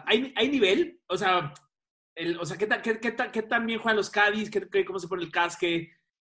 ¿Hay, 0.06 0.32
hay 0.36 0.48
nivel? 0.48 1.00
O 1.08 1.16
sea, 1.16 1.52
el, 2.14 2.38
o 2.38 2.46
sea 2.46 2.56
¿qué, 2.56 2.66
tan- 2.66 2.82
qué, 2.82 3.00
qué 3.00 3.10
tan- 3.12 3.32
qué 3.32 3.42
tan 3.42 3.66
bien 3.66 3.80
juegan 3.80 3.96
los 3.96 4.10
Caddies? 4.10 4.50
¿Qué, 4.50 4.68
qué- 4.70 4.84
¿Cómo 4.84 4.98
se 5.00 5.08
pone 5.08 5.24
el 5.24 5.32
casque? 5.32 5.90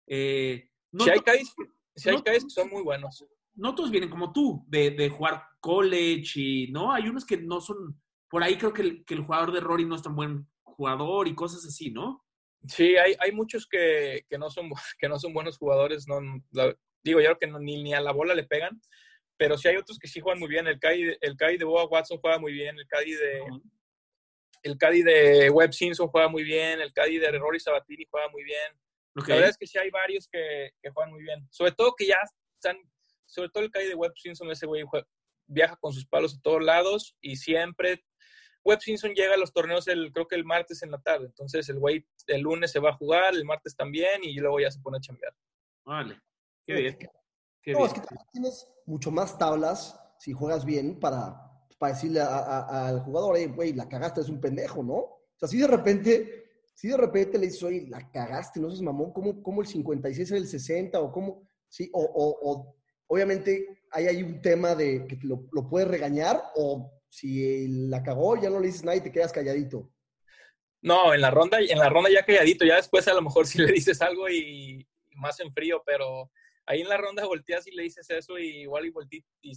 Eh, 0.09 0.69
no 0.93 1.05
si 1.05 1.11
hay 1.11 1.21
Cádiz, 1.21 1.55
si 1.95 2.09
hay 2.09 2.17
no- 2.17 2.25
Cádiz 2.25 2.45
que 2.45 2.51
son 2.51 2.69
muy 2.71 2.83
buenos. 2.83 3.25
no 3.55 3.75
todos 3.75 3.91
vienen 3.91 4.11
como 4.11 4.33
tú, 4.33 4.65
de, 4.67 4.91
de 4.91 5.09
jugar 5.11 5.45
college 5.61 6.33
y, 6.41 6.73
¿no? 6.73 6.93
Hay 6.93 7.07
unos 7.09 7.25
que 7.25 7.37
no 7.37 7.61
son, 7.61 8.01
por 8.31 8.43
ahí 8.43 8.57
creo 8.57 8.73
que 8.73 8.83
el, 8.83 9.05
que 9.05 9.15
el 9.15 9.21
jugador 9.25 9.53
de 9.53 9.61
Rory 9.61 9.85
no 9.85 9.97
es 9.97 10.03
tan 10.03 10.15
buen 10.15 10.47
jugador 10.63 11.29
y 11.29 11.35
cosas 11.35 11.65
así, 11.67 11.91
¿no? 11.91 12.25
Sí, 12.67 12.97
hay, 12.97 13.15
hay 13.19 13.33
muchos 13.33 13.67
que, 13.67 14.25
que, 14.29 14.39
no 14.39 14.49
son, 14.51 14.71
que 14.99 15.09
no 15.09 15.19
son 15.19 15.35
buenos 15.35 15.59
jugadores. 15.59 16.07
No, 16.07 16.21
la- 16.53 16.75
digo, 17.03 17.21
yo 17.21 17.27
creo 17.27 17.39
que 17.39 17.47
no- 17.49 17.59
ni, 17.59 17.83
ni 17.83 17.93
a 17.93 18.01
la 18.01 18.13
bola 18.13 18.35
le 18.35 18.45
pegan. 18.45 18.81
Pero 19.37 19.57
sí 19.57 19.69
hay 19.69 19.77
otros 19.77 19.99
que 19.99 20.07
sí 20.07 20.21
juegan 20.21 20.39
muy 20.39 20.49
bien. 20.51 20.67
El 20.67 20.79
Caddy, 20.79 21.17
el 21.21 21.37
Caddy 21.37 21.57
de 21.57 21.65
Boa 21.65 21.87
Watson 21.87 22.19
juega 22.21 22.39
muy 22.39 22.53
bien. 22.53 22.79
El 22.79 22.87
Caddy 22.87 23.13
de, 23.13 23.41
el 24.63 24.77
Caddy 24.77 25.03
de 25.03 25.49
Webb 25.51 25.73
Simpson 25.73 26.09
juega 26.09 26.29
muy 26.29 26.45
bien. 26.45 26.81
El 26.81 26.93
Caddy 26.93 27.19
de 27.19 27.31
Rory 27.39 27.59
Sabatini 27.59 28.07
juega 28.11 28.29
muy 28.29 28.45
bien. 28.45 28.73
La 29.15 29.23
verdad 29.37 29.51
es 29.51 29.57
que 29.57 29.67
sí 29.67 29.79
hay 29.79 29.91
varios 29.91 30.29
que, 30.29 30.71
que 30.83 30.91
juegan 30.91 31.13
muy 31.13 31.23
bien. 31.23 31.47
Sobre 31.51 31.73
todo 31.73 31.95
que 31.97 32.07
ya 32.07 32.19
están, 32.55 32.77
sobre 33.27 33.49
todo 33.49 33.65
el 33.65 33.71
Caddy 33.71 33.87
de 33.89 33.95
Webb 33.95 34.13
Simpson, 34.17 34.51
ese 34.51 34.67
güey 34.67 34.85
viaja 35.47 35.75
con 35.77 35.93
sus 35.93 36.07
palos 36.07 36.37
a 36.37 36.43
todos 36.43 36.63
lados 36.63 37.17
y 37.23 37.37
siempre 37.37 38.05
Webb 38.65 38.81
Simpson 38.81 39.13
llega 39.15 39.35
a 39.35 39.39
los 39.39 39.53
torneos 39.53 39.89
el, 39.89 40.13
creo 40.13 40.29
que 40.29 40.37
el 40.37 40.45
martes 40.45 40.83
en 40.83 40.91
la 40.91 40.99
tarde. 41.01 41.27
Entonces 41.27 41.69
el 41.69 41.79
güey 41.79 42.07
el 42.27 42.41
lunes 42.43 42.71
se 42.73 42.79
va 42.79 42.91
a 42.91 42.97
jugar, 42.97 43.35
el 43.35 43.45
martes 43.45 43.75
también, 43.75 44.23
y 44.23 44.35
luego 44.35 44.61
ya 44.61 44.71
se 44.71 44.81
pone 44.81 44.99
a 44.99 45.01
chambear. 45.01 45.35
Vale. 45.85 46.21
Qué 46.67 46.75
bien. 46.75 46.99
Qué 47.63 47.73
no, 47.73 47.79
bien. 47.79 47.89
es 47.89 47.95
que 47.95 48.01
también 48.01 48.27
tienes 48.33 48.69
mucho 48.87 49.11
más 49.11 49.37
tablas 49.39 49.99
si 50.19 50.33
juegas 50.33 50.65
bien 50.65 50.99
para, 51.01 51.35
para 51.79 51.95
decirle 51.95 52.21
a- 52.21 52.27
a- 52.27 52.89
al 52.89 53.01
jugador, 53.01 53.37
"Ey, 53.37 53.47
güey, 53.47 53.73
la 53.73 53.89
cagaste, 53.89 54.21
es 54.21 54.29
un 54.29 54.41
pendejo, 54.41 54.83
¿no? 54.83 54.95
O 54.95 55.21
sea, 55.39 55.49
si 55.49 55.59
de 55.59 55.67
repente, 55.67 56.45
si 56.75 56.89
de 56.89 56.97
repente 56.97 57.39
le 57.39 57.47
dices, 57.47 57.63
oye, 57.63 57.87
la 57.89 58.11
cagaste, 58.11 58.61
no 58.61 58.69
seas 58.71 58.83
mamón, 58.83 59.13
¿cómo, 59.13 59.43
cómo 59.43 59.63
el 59.63 59.67
56 59.67 60.31
es 60.31 60.37
el 60.37 60.47
60? 60.47 61.01
O 61.01 61.11
cómo, 61.11 61.49
sí, 61.69 61.89
o, 61.95 62.03
o- 62.03 62.51
o 62.51 62.77
obviamente 63.07 63.83
hay 63.91 64.07
ahí 64.07 64.23
un 64.23 64.41
tema 64.43 64.75
de 64.75 65.07
que 65.07 65.19
lo, 65.23 65.45
lo 65.53 65.67
puedes 65.69 65.89
regañar, 65.89 66.43
o 66.57 66.93
si 67.11 67.67
la 67.89 68.03
cagó, 68.03 68.41
ya 68.41 68.49
no 68.49 68.61
le 68.61 68.69
dices 68.69 68.85
nada 68.85 68.97
y 68.97 69.03
te 69.03 69.13
quedas 69.13 69.33
calladito. 69.33 69.93
No, 70.83 71.13
en 71.13 71.21
la 71.21 71.31
ronda, 71.31 71.59
en 71.61 71.79
la 71.79 71.91
ronda 71.91 72.09
ya 72.09 72.25
calladito, 72.25 72.65
ya 72.65 72.77
después 72.77 73.07
a 73.09 73.15
lo 73.15 73.21
mejor 73.21 73.47
si 73.47 73.59
le 73.63 73.73
dices 73.73 74.01
algo 74.01 74.29
y, 74.29 74.87
y 75.11 75.17
más 75.17 75.39
en 75.41 75.53
frío, 75.53 75.83
pero 75.85 76.31
ahí 76.67 76.81
en 76.81 76.89
la 76.89 76.97
ronda 76.97 77.27
volteas 77.27 77.67
y 77.67 77.73
le 77.73 77.83
dices 77.83 78.09
eso 78.09 78.39
y 78.39 78.63
igual 78.63 78.87
y 78.87 78.91
volteas 78.91 79.25
y 79.43 79.53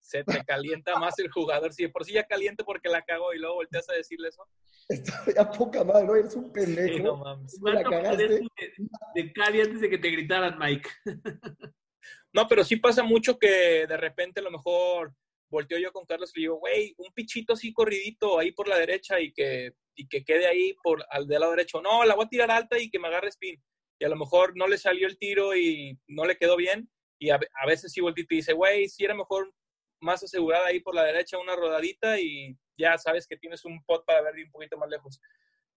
se 0.00 0.24
te 0.24 0.44
calienta 0.46 0.98
más 0.98 1.18
el 1.18 1.30
jugador. 1.30 1.72
Si 1.72 1.82
de 1.82 1.88
por 1.90 2.04
sí 2.04 2.12
ya 2.12 2.26
caliente 2.26 2.64
porque 2.64 2.88
la 2.88 3.02
cagó 3.02 3.34
y 3.34 3.38
luego 3.38 3.56
volteas 3.56 3.88
a 3.90 3.94
decirle 3.94 4.28
eso. 4.28 4.46
Está 4.88 5.24
ya 5.34 5.50
poca 5.50 5.84
madre, 5.84 6.06
¿no? 6.06 6.16
Eres 6.16 6.34
un 6.34 6.52
pendejo. 6.52 6.96
Sí, 6.96 7.02
no 7.02 7.16
mames. 7.16 7.58
¿Cómo 7.60 7.68
la 7.68 7.82
¿Cuánto 7.82 7.90
cagaste? 7.90 8.24
podías 8.24 8.40
de, 8.56 9.22
de 9.22 9.32
Caddy 9.32 9.60
antes 9.60 9.80
de 9.80 9.90
que 9.90 9.98
te 9.98 10.08
gritaran, 10.10 10.58
Mike? 10.58 10.88
No, 12.34 12.48
pero 12.48 12.64
sí 12.64 12.76
pasa 12.76 13.02
mucho 13.02 13.38
que 13.38 13.86
de 13.86 13.96
repente 13.98 14.40
a 14.40 14.42
lo 14.42 14.50
mejor 14.50 15.14
volteo 15.52 15.78
yo 15.78 15.92
con 15.92 16.06
Carlos 16.06 16.32
y 16.34 16.40
le 16.40 16.44
digo, 16.44 16.56
güey, 16.56 16.94
un 16.96 17.12
pichito 17.12 17.52
así 17.52 17.72
corridito 17.72 18.38
ahí 18.38 18.52
por 18.52 18.66
la 18.68 18.78
derecha 18.78 19.20
y 19.20 19.32
que, 19.32 19.74
y 19.94 20.08
que 20.08 20.24
quede 20.24 20.46
ahí 20.46 20.74
por 20.82 21.04
al 21.10 21.28
del 21.28 21.40
lado 21.40 21.52
derecho. 21.52 21.82
No, 21.82 22.04
la 22.04 22.14
voy 22.14 22.24
a 22.24 22.28
tirar 22.28 22.50
alta 22.50 22.78
y 22.78 22.90
que 22.90 22.98
me 22.98 23.08
agarre 23.08 23.28
spin. 23.28 23.62
Y 24.00 24.04
a 24.04 24.08
lo 24.08 24.16
mejor 24.16 24.56
no 24.56 24.66
le 24.66 24.78
salió 24.78 25.06
el 25.06 25.18
tiro 25.18 25.54
y 25.54 25.98
no 26.08 26.24
le 26.24 26.36
quedó 26.36 26.56
bien. 26.56 26.90
Y 27.20 27.30
a, 27.30 27.36
a 27.36 27.66
veces 27.66 27.92
sí 27.92 28.00
volteo 28.00 28.24
y 28.24 28.26
te 28.26 28.34
dice, 28.36 28.54
güey, 28.54 28.88
si 28.88 29.04
era 29.04 29.14
mejor 29.14 29.52
más 30.00 30.22
asegurada 30.22 30.66
ahí 30.66 30.80
por 30.80 30.94
la 30.94 31.04
derecha 31.04 31.38
una 31.38 31.54
rodadita 31.54 32.18
y 32.18 32.56
ya 32.78 32.96
sabes 32.98 33.26
que 33.26 33.36
tienes 33.36 33.64
un 33.64 33.84
pot 33.84 34.04
para 34.06 34.22
ver 34.22 34.34
un 34.44 34.50
poquito 34.50 34.78
más 34.78 34.88
lejos. 34.88 35.20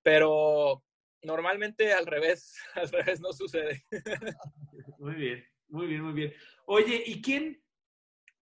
Pero 0.02 0.82
normalmente 1.22 1.92
al 1.92 2.06
revés, 2.06 2.56
al 2.76 2.90
revés 2.90 3.20
no 3.20 3.34
sucede. 3.34 3.84
Muy 4.98 5.16
bien, 5.16 5.46
muy 5.68 5.88
bien, 5.88 6.02
muy 6.02 6.14
bien. 6.14 6.34
Oye, 6.66 7.04
¿y 7.06 7.22
quién? 7.22 7.62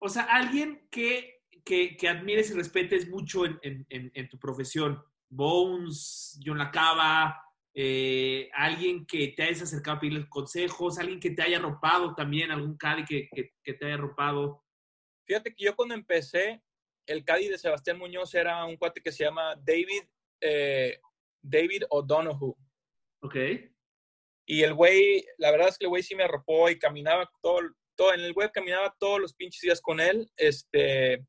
O 0.06 0.10
sea, 0.10 0.24
alguien 0.24 0.86
que, 0.92 1.44
que, 1.64 1.96
que 1.96 2.10
admires 2.10 2.52
y 2.52 2.56
respetes 2.56 3.08
mucho 3.10 3.46
en, 3.46 3.58
en- 3.62 3.86
en- 3.90 4.12
en 4.14 4.30
tu 4.30 4.38
profesión. 4.38 5.02
Bones, 5.30 6.40
John 6.46 6.58
Lacaba, 6.58 7.42
eh, 7.74 8.50
alguien 8.54 9.06
que 9.06 9.30
te 9.30 9.44
hayas 9.44 9.62
acercado 9.64 9.98
a 9.98 10.00
pedirle 10.02 10.28
consejos, 10.30 11.00
alguien 11.00 11.20
que 11.20 11.32
te 11.32 11.42
haya 11.42 11.58
arropado 11.58 12.14
también, 12.16 12.52
algún 12.52 12.78
Cadi 12.78 13.06
que, 13.06 13.30
que, 13.34 13.54
que 13.64 13.74
te 13.74 13.86
haya 13.86 13.96
arropado. 13.96 14.64
Fíjate 15.26 15.56
que 15.56 15.64
yo 15.66 15.76
cuando 15.76 15.96
empecé, 15.96 16.62
el 17.08 17.24
Cádiz 17.24 17.50
de 17.50 17.58
Sebastián 17.58 17.98
Muñoz 17.98 18.34
era 18.36 18.66
un 18.66 18.76
cuate 18.78 19.02
que 19.02 19.12
se 19.12 19.24
llama 19.24 19.56
David, 19.56 20.04
eh, 20.42 21.00
David 21.42 21.84
O'Donoghue. 21.90 22.56
Ok. 23.22 23.36
Y 24.46 24.64
el 24.64 24.74
güey, 24.74 25.26
la 25.38 25.52
verdad 25.52 25.70
es 25.70 25.78
que 25.78 25.86
el 25.86 25.90
güey 25.90 26.04
sí 26.04 26.14
me 26.16 26.24
arropó 26.26 26.70
y 26.70 26.78
caminaba 26.78 27.32
todo, 27.42 27.60
todo, 27.62 27.70
en 28.12 28.22
el 28.22 28.34
web 28.34 28.52
caminaba 28.52 28.96
todos 28.98 29.20
los 29.20 29.34
pinches 29.34 29.62
días 29.62 29.80
con 29.80 30.00
él. 30.00 30.28
Este, 30.36 31.24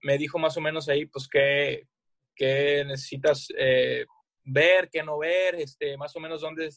me 0.00 0.18
dijo 0.18 0.38
más 0.38 0.56
o 0.56 0.60
menos 0.60 0.88
ahí, 0.88 1.06
pues, 1.06 1.28
qué, 1.28 1.86
qué 2.34 2.84
necesitas 2.84 3.46
eh, 3.56 4.04
ver, 4.44 4.88
qué 4.90 5.02
no 5.04 5.18
ver, 5.18 5.54
este, 5.54 5.96
más 5.96 6.16
o 6.16 6.20
menos 6.20 6.40
dónde, 6.40 6.68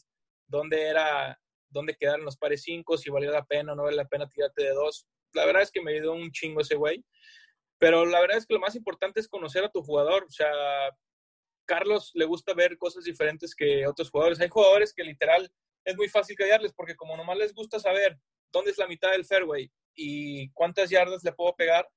dónde 0.46 0.82
era, 0.82 1.36
dónde 1.68 1.96
quedaron 1.96 2.24
los 2.24 2.36
pares 2.36 2.62
5, 2.62 2.96
si 2.96 3.10
valía 3.10 3.30
la 3.30 3.44
pena 3.44 3.72
o 3.72 3.74
no 3.74 3.82
valía 3.82 4.02
la 4.02 4.08
pena 4.08 4.28
tirarte 4.28 4.62
de 4.62 4.70
dos. 4.70 5.06
La 5.32 5.44
verdad 5.44 5.62
es 5.62 5.72
que 5.72 5.82
me 5.82 5.92
ayudó 5.92 6.12
un 6.12 6.30
chingo 6.30 6.60
ese 6.60 6.76
güey. 6.76 7.04
Pero 7.78 8.06
la 8.06 8.20
verdad 8.20 8.38
es 8.38 8.46
que 8.46 8.54
lo 8.54 8.60
más 8.60 8.74
importante 8.74 9.20
es 9.20 9.28
conocer 9.28 9.64
a 9.64 9.70
tu 9.70 9.82
jugador. 9.82 10.24
O 10.24 10.30
sea, 10.30 10.50
Carlos 11.66 12.10
le 12.14 12.24
gusta 12.24 12.54
ver 12.54 12.78
cosas 12.78 13.04
diferentes 13.04 13.54
que 13.54 13.86
otros 13.86 14.10
jugadores. 14.10 14.40
Hay 14.40 14.48
jugadores 14.48 14.94
que 14.94 15.04
literal 15.04 15.50
es 15.84 15.96
muy 15.96 16.08
fácil 16.08 16.36
callarles 16.36 16.72
porque 16.72 16.96
como 16.96 17.16
nomás 17.16 17.36
les 17.36 17.52
gusta 17.52 17.78
saber 17.78 18.18
dónde 18.56 18.70
es 18.72 18.78
la 18.78 18.86
mitad 18.86 19.12
del 19.12 19.24
fairway 19.24 19.70
y 19.94 20.50
cuántas 20.50 20.90
yardas 20.90 21.22
le 21.24 21.32
puedo 21.32 21.54
pegar, 21.56 21.88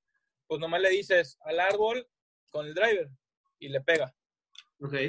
pues 0.47 0.59
nomás 0.59 0.81
le 0.81 0.89
dices 0.89 1.37
al 1.41 1.59
árbol 1.59 2.07
con 2.51 2.65
el 2.65 2.73
driver 2.73 3.09
y 3.59 3.69
le 3.69 3.81
pega. 3.81 4.13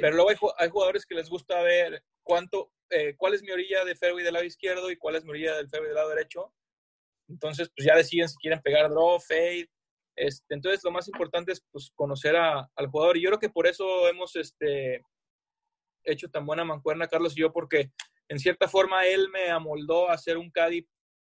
Pero 0.01 0.15
luego 0.15 0.29
hay, 0.29 0.35
ju- 0.35 0.53
hay 0.57 0.69
jugadores 0.69 1.05
que 1.05 1.15
les 1.15 1.29
gusta 1.29 1.61
ver 1.61 2.03
cuánto, 2.23 2.71
eh, 2.89 3.15
cuál 3.15 3.33
es 3.33 3.41
mi 3.41 3.51
orilla 3.51 3.85
de 3.85 3.95
fairway 3.95 4.23
del 4.23 4.33
lado 4.33 4.45
izquierdo 4.45 4.91
y 4.91 4.97
cuál 4.97 5.15
es 5.15 5.23
mi 5.23 5.29
orilla 5.31 5.55
del 5.55 5.69
fairway 5.69 5.89
del 5.89 5.95
lado 5.95 6.09
derecho. 6.09 6.53
Entonces, 7.29 7.69
pues 7.75 7.87
ya 7.87 7.95
deciden 7.95 8.27
si 8.27 8.35
quieren 8.37 8.61
pegar 8.61 8.89
draw, 8.89 9.19
fade. 9.19 9.69
Este, 10.15 10.53
entonces, 10.53 10.83
lo 10.83 10.91
más 10.91 11.07
importante 11.07 11.53
es 11.53 11.63
pues, 11.71 11.89
conocer 11.95 12.35
a- 12.35 12.69
al 12.75 12.87
jugador. 12.87 13.15
Y 13.17 13.21
yo 13.21 13.29
creo 13.29 13.39
que 13.39 13.49
por 13.49 13.65
eso 13.67 14.07
hemos 14.09 14.35
este, 14.35 15.01
hecho 16.03 16.29
tan 16.29 16.45
buena 16.45 16.65
mancuerna, 16.65 17.07
Carlos 17.07 17.33
y 17.37 17.41
yo, 17.41 17.53
porque 17.53 17.91
en 18.27 18.39
cierta 18.39 18.67
forma 18.67 19.05
él 19.07 19.29
me 19.29 19.49
amoldó 19.49 20.09
a 20.09 20.17
ser 20.17 20.37
un 20.37 20.51
caddy 20.51 20.85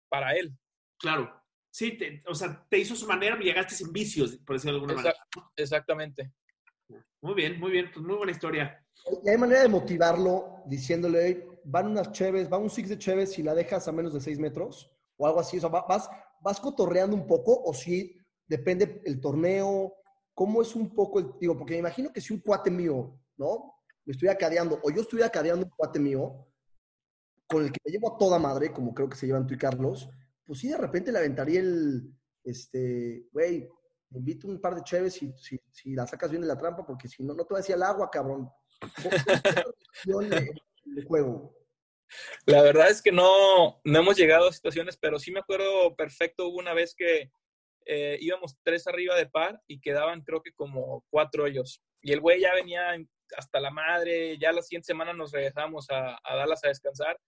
para 0.09 0.33
él. 0.33 0.57
Claro. 0.99 1.31
Sí, 1.69 1.97
te- 1.97 2.23
o 2.27 2.33
sea, 2.33 2.65
te 2.69 2.77
hizo 2.79 2.95
su 2.95 3.05
manera, 3.05 3.35
pero 3.35 3.45
llegaste 3.47 3.75
sin 3.75 3.91
vicios, 3.91 4.37
por 4.45 4.55
decirlo 4.55 4.73
de 4.73 4.79
alguna 4.79 4.93
manera. 4.95 5.15
Exact- 5.15 5.51
exactamente. 5.57 6.31
Muy 7.21 7.33
bien, 7.33 7.59
muy 7.59 7.71
bien, 7.71 7.89
pues 7.93 8.05
muy 8.05 8.15
buena 8.15 8.31
historia. 8.31 8.81
Y 9.23 9.29
hay 9.29 9.37
manera 9.37 9.61
de 9.63 9.67
motivarlo 9.67 10.63
diciéndole, 10.67 11.27
"Ey, 11.27 11.43
van 11.65 11.87
unas 11.87 12.11
cheves, 12.11 12.51
va 12.51 12.57
un 12.57 12.69
six 12.69 12.87
de 12.89 12.97
cheves 12.97 13.33
si 13.33 13.43
la 13.43 13.53
dejas 13.53 13.87
a 13.87 13.91
menos 13.91 14.13
de 14.13 14.21
6 14.21 14.39
metros 14.39 14.89
o 15.17 15.27
algo 15.27 15.39
así. 15.39 15.57
O 15.57 15.59
sea, 15.59 15.69
vas, 15.69 16.09
vas 16.41 16.59
cotorreando 16.59 17.15
un 17.15 17.27
poco 17.27 17.61
o 17.63 17.73
si 17.73 18.17
depende 18.47 19.01
el 19.05 19.19
torneo, 19.19 19.93
cómo 20.33 20.61
es 20.61 20.75
un 20.75 20.93
poco 20.93 21.19
el, 21.19 21.31
digo, 21.39 21.57
porque 21.57 21.73
me 21.73 21.79
imagino 21.79 22.11
que 22.13 22.21
si 22.21 22.33
un 22.33 22.39
cuate 22.39 22.69
mío, 22.69 23.19
¿no? 23.37 23.73
Me 24.05 24.11
estuviera 24.11 24.37
cadeando 24.37 24.79
o 24.83 24.91
yo 24.91 25.01
estuviera 25.01 25.29
cadeando 25.29 25.65
un 25.65 25.71
cuate 25.71 25.99
mío 25.99 26.47
con 27.47 27.63
el 27.63 27.71
que 27.71 27.79
me 27.85 27.91
llevo 27.91 28.15
a 28.15 28.17
toda 28.17 28.39
madre, 28.39 28.71
como 28.71 28.93
creo 28.93 29.09
que 29.09 29.17
se 29.17 29.27
llevan 29.27 29.45
tú 29.45 29.53
y 29.53 29.57
Carlos, 29.57 30.09
pues 30.45 30.59
sí, 30.59 30.69
de 30.69 30.77
repente 30.77 31.11
le 31.11 31.19
aventaría 31.19 31.59
el, 31.59 32.13
este, 32.43 33.25
güey, 33.31 33.67
invito 34.11 34.47
un 34.47 34.61
par 34.61 34.75
de 34.75 34.83
cheves 34.83 35.13
si, 35.13 35.33
si, 35.71 35.93
la 35.93 36.07
sacas 36.07 36.29
bien 36.29 36.41
de 36.41 36.47
la 36.47 36.57
trampa, 36.57 36.85
porque 36.85 37.07
si 37.07 37.23
no, 37.23 37.33
no 37.33 37.45
te 37.45 37.53
va 37.53 37.59
a 37.59 37.61
decir 37.61 37.75
el 37.75 37.83
agua, 37.83 38.09
cabrón. 38.09 38.49
La 42.45 42.61
verdad 42.61 42.89
es 42.89 43.01
que 43.01 43.11
no, 43.11 43.81
no 43.83 43.99
hemos 43.99 44.15
llegado 44.15 44.47
a 44.47 44.53
situaciones, 44.53 44.97
pero 44.97 45.19
sí 45.19 45.31
me 45.31 45.39
acuerdo 45.39 45.95
perfecto, 45.95 46.47
hubo 46.47 46.59
una 46.59 46.73
vez 46.73 46.93
que 46.95 47.31
eh, 47.85 48.17
íbamos 48.21 48.57
tres 48.63 48.87
arriba 48.87 49.15
de 49.15 49.27
par 49.27 49.61
y 49.67 49.79
quedaban 49.79 50.21
creo 50.21 50.41
que 50.41 50.53
como 50.53 51.03
cuatro 51.09 51.45
ellos. 51.45 51.81
Y 52.01 52.13
el 52.13 52.21
güey 52.21 52.41
ya 52.41 52.53
venía 52.53 52.95
hasta 53.37 53.59
la 53.59 53.71
madre, 53.71 54.37
ya 54.37 54.51
la 54.51 54.61
siguiente 54.61 54.87
semana 54.87 55.13
nos 55.13 55.31
regresamos 55.31 55.89
a, 55.89 56.19
a 56.23 56.35
Dallas 56.35 56.63
a 56.63 56.69
descansar. 56.69 57.19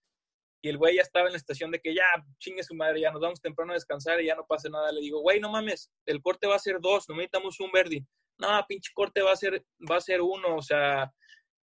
Y 0.60 0.68
el 0.68 0.78
güey 0.78 0.96
ya 0.96 1.02
estaba 1.02 1.26
en 1.26 1.32
la 1.32 1.38
estación 1.38 1.70
de 1.70 1.80
que 1.80 1.94
ya 1.94 2.04
chingue 2.38 2.64
su 2.64 2.74
madre, 2.74 3.00
ya 3.00 3.12
nos 3.12 3.20
vamos 3.20 3.40
temprano 3.40 3.72
a 3.72 3.74
descansar 3.74 4.20
y 4.20 4.26
ya 4.26 4.34
no 4.34 4.46
pase 4.46 4.68
nada. 4.68 4.90
Le 4.90 5.00
digo, 5.00 5.20
güey, 5.20 5.38
no 5.38 5.50
mames, 5.50 5.90
el 6.04 6.20
corte 6.20 6.46
va 6.48 6.56
a 6.56 6.60
ser 6.60 6.80
dos, 6.80 7.08
no 7.08 7.14
necesitamos 7.14 7.60
un 7.60 7.70
verdi. 7.70 8.04
No, 8.38 8.64
pinche 8.68 8.90
corte 8.94 9.22
va 9.22 9.32
a 9.32 9.36
ser, 9.36 9.64
va 9.90 9.96
a 9.96 10.00
ser 10.00 10.20
uno, 10.20 10.56
o 10.56 10.62
sea, 10.62 11.12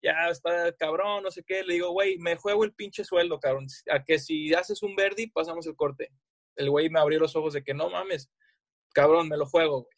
ya 0.03 0.29
está 0.31 0.73
cabrón, 0.77 1.23
no 1.23 1.31
sé 1.31 1.43
qué. 1.47 1.63
Le 1.63 1.75
digo, 1.75 1.91
güey, 1.93 2.19
me 2.19 2.37
juego 2.37 2.65
el 2.65 2.75
pinche 2.75 3.05
sueldo, 3.05 3.39
cabrón. 3.41 3.67
A 3.91 4.03
que 4.05 4.19
si 4.19 4.53
haces 4.55 4.83
un 4.83 4.95
Verdi, 4.97 5.29
pasamos 5.29 5.67
el 5.67 5.77
corte. 5.77 6.11
El 6.57 6.71
güey 6.71 6.91
me 6.91 7.01
abrió 7.01 7.19
los 7.19 7.37
ojos 7.37 7.55
de 7.55 7.63
que 7.63 7.73
no 7.75 7.89
mames, 7.89 8.31
cabrón, 8.93 9.29
me 9.29 9.37
lo 9.37 9.47
juego, 9.47 9.83
güey. 9.83 9.97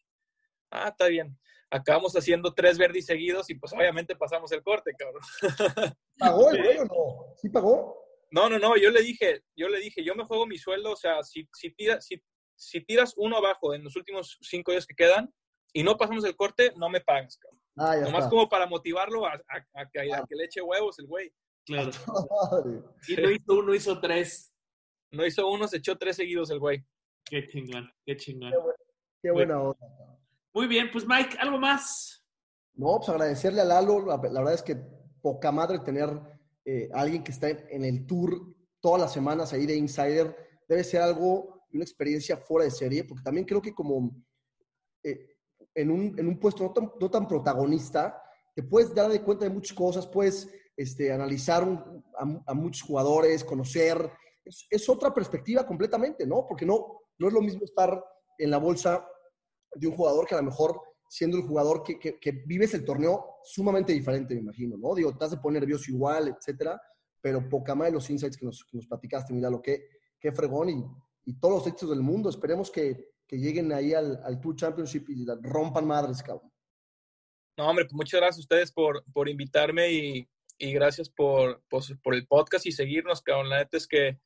Ah, 0.71 0.89
está 0.89 1.07
bien. 1.07 1.39
Acabamos 1.75 2.15
haciendo 2.15 2.55
tres 2.55 2.79
Verdi 2.79 3.03
seguidos 3.03 3.51
y 3.51 3.57
pues 3.57 3.73
obviamente 3.73 4.15
pasamos 4.15 4.53
el 4.53 4.63
corte, 4.63 4.93
cabrón. 4.97 5.23
¿Pagó 6.19 6.51
el 6.53 6.63
güey 6.63 6.79
o 6.79 6.85
no? 6.85 7.35
¿Sí 7.37 7.49
pagó? 7.49 7.99
No, 8.31 8.49
no, 8.49 8.59
no, 8.61 8.77
yo 8.77 8.91
le 8.91 9.03
dije, 9.03 9.43
yo 9.57 9.69
le 9.69 9.81
dije, 9.81 10.05
yo 10.05 10.15
me 10.15 10.25
juego 10.25 10.47
mi 10.47 10.57
sueldo, 10.57 10.93
o 10.93 10.97
sea, 10.97 11.23
si, 11.25 11.49
si, 11.53 11.73
tiras, 11.75 12.07
si, 12.07 12.23
si 12.57 12.81
tiras 12.85 13.15
uno 13.17 13.39
abajo 13.39 13.75
en 13.75 13.83
los 13.83 13.97
últimos 13.97 14.39
cinco 14.41 14.71
días 14.71 14.87
que 14.87 14.95
quedan 14.95 15.33
y 15.73 15.83
no 15.83 15.97
pasamos 15.97 16.25
el 16.25 16.37
corte, 16.37 16.73
no 16.77 16.89
me 16.89 17.01
pagas, 17.01 17.39
cabrón. 17.39 17.61
Ah, 17.77 17.97
ya 17.97 18.03
Nomás 18.03 18.21
está. 18.25 18.31
como 18.31 18.49
para 18.49 18.67
motivarlo 18.69 19.27
a, 19.27 19.33
a- 19.33 19.81
a 19.81 19.89
que, 19.91 20.13
a 20.13 20.23
que 20.29 20.37
le 20.37 20.45
eche 20.45 20.63
huevos 20.63 20.97
el 21.01 21.07
güey. 21.09 21.33
Claro. 21.67 21.91
Y 23.09 23.17
no 23.17 23.31
hizo 23.31 23.53
uno, 23.55 23.75
hizo 23.75 24.01
tres. 24.01 24.53
No 25.11 25.27
hizo 25.27 25.49
uno, 25.49 25.67
se 25.67 25.79
echó 25.79 25.97
tres 25.99 26.15
seguidos 26.17 26.51
el 26.51 26.61
güey. 26.61 26.85
Qué 27.25 27.47
chingón, 27.49 27.91
qué 28.07 28.17
chingón. 28.17 28.53
Qué 29.23 29.31
buena 29.33 29.61
onda. 29.61 29.87
Muy 30.55 30.69
bien, 30.69 30.89
pues 30.93 31.05
Mike, 31.05 31.37
¿algo 31.41 31.59
más? 31.59 32.25
No, 32.75 32.99
pues 32.99 33.09
agradecerle 33.09 33.61
a 33.61 33.65
Lalo. 33.65 34.07
La, 34.07 34.19
verdad 34.19 34.55
es 34.55 34.63
que 34.63 34.77
poca 35.21 35.51
madre 35.51 35.81
tener 35.81 36.09
eh, 36.65 36.89
alguien 36.95 37.25
que 37.25 37.33
está 37.33 37.51
en 37.51 37.85
el 37.85 38.07
tour 38.07 38.55
todas 38.81 39.01
las 39.01 39.13
semanas 39.13 39.53
ahí 39.53 39.67
de 39.67 39.75
Insider. 39.75 40.37
Debe 40.69 40.85
ser 40.85 41.03
algo, 41.03 41.67
una 41.73 41.83
experiencia 41.83 42.37
fuera 42.37 42.67
de 42.67 42.71
serie, 42.71 43.03
porque 43.03 43.25
también 43.25 43.45
creo 43.45 43.61
que 43.61 43.75
como 43.75 44.15
eh, 45.03 45.39
en, 45.75 45.91
un, 45.91 46.17
en 46.17 46.29
un 46.29 46.39
puesto 46.39 46.63
no 46.63 46.73
tan, 46.73 46.93
no 47.01 47.11
tan 47.11 47.27
protagonista, 47.27 48.23
te 48.55 48.63
puedes 48.63 48.95
dar 48.95 49.11
de 49.11 49.23
cuenta 49.23 49.47
de 49.47 49.51
muchas 49.51 49.77
cosas, 49.77 50.07
puedes 50.07 50.49
este, 50.77 51.11
analizar 51.11 51.67
a 52.47 52.55
muchos 52.55 52.87
jugadores, 52.87 53.43
conocer. 53.43 54.09
Es, 54.45 54.69
es 54.71 54.89
otra 54.89 55.13
perspectiva 55.13 55.67
completamente, 55.67 56.25
¿no? 56.25 56.47
Porque 56.47 56.65
no, 56.65 57.01
no 57.19 57.27
es 57.27 57.35
lo 57.35 57.43
mismo 57.43 57.65
estar 57.65 58.05
en 58.39 58.51
la 58.53 58.59
bolsa 58.59 59.05
de 59.75 59.87
un 59.87 59.95
jugador 59.95 60.27
que 60.27 60.35
a 60.35 60.39
lo 60.39 60.45
mejor 60.45 60.81
siendo 61.09 61.37
el 61.37 61.45
jugador 61.45 61.83
que, 61.83 61.99
que, 61.99 62.33
vives 62.45 62.75
el 62.75 62.85
torneo 62.85 63.37
sumamente 63.45 63.93
diferente, 63.93 64.35
me 64.35 64.41
imagino, 64.41 64.77
¿no? 64.77 64.95
Digo, 64.95 65.17
te 65.17 65.25
has 65.25 65.31
de 65.31 65.37
poner 65.37 65.63
nervioso 65.63 65.91
igual, 65.91 66.29
etcétera, 66.29 66.81
pero 67.21 67.49
poca 67.49 67.75
más 67.75 67.89
de 67.89 67.93
los 67.93 68.11
insights 68.11 68.37
que 68.37 68.47
nos, 68.47 68.65
que 68.65 68.77
nos 68.77 68.87
platicaste, 68.87 69.33
mira 69.33 69.49
lo 69.49 69.63
que, 69.63 69.87
qué 70.19 70.33
fregón 70.33 70.71
y, 70.71 70.85
y 71.27 71.39
todos 71.39 71.55
los 71.55 71.67
éxitos 71.67 71.91
del 71.91 72.03
mundo. 72.03 72.31
Esperemos 72.31 72.71
que, 72.71 73.13
lleguen 73.31 73.73
ahí 73.73 73.93
al, 73.93 74.21
al 74.23 74.41
Tour 74.41 74.55
Championship 74.55 75.09
y 75.09 75.27
rompan 75.43 75.85
madres, 75.85 76.23
cabrón. 76.23 76.53
No, 77.57 77.69
hombre, 77.69 77.85
pues 77.85 77.95
muchas 77.95 78.21
gracias 78.21 78.39
a 78.39 78.41
ustedes 78.41 78.71
por, 78.71 79.05
por 79.13 79.29
invitarme 79.29 79.93
y, 79.93 80.29
y 80.59 80.73
gracias 80.73 81.09
por, 81.11 81.63
pues, 81.69 81.93
por 82.03 82.15
el 82.15 82.29
podcast 82.29 82.65
y 82.67 82.73
seguirnos, 82.73 83.23
cabrón. 83.23 83.49
La 83.49 83.59
neta 83.59 83.77
es 83.77 83.89
que 83.89 84.21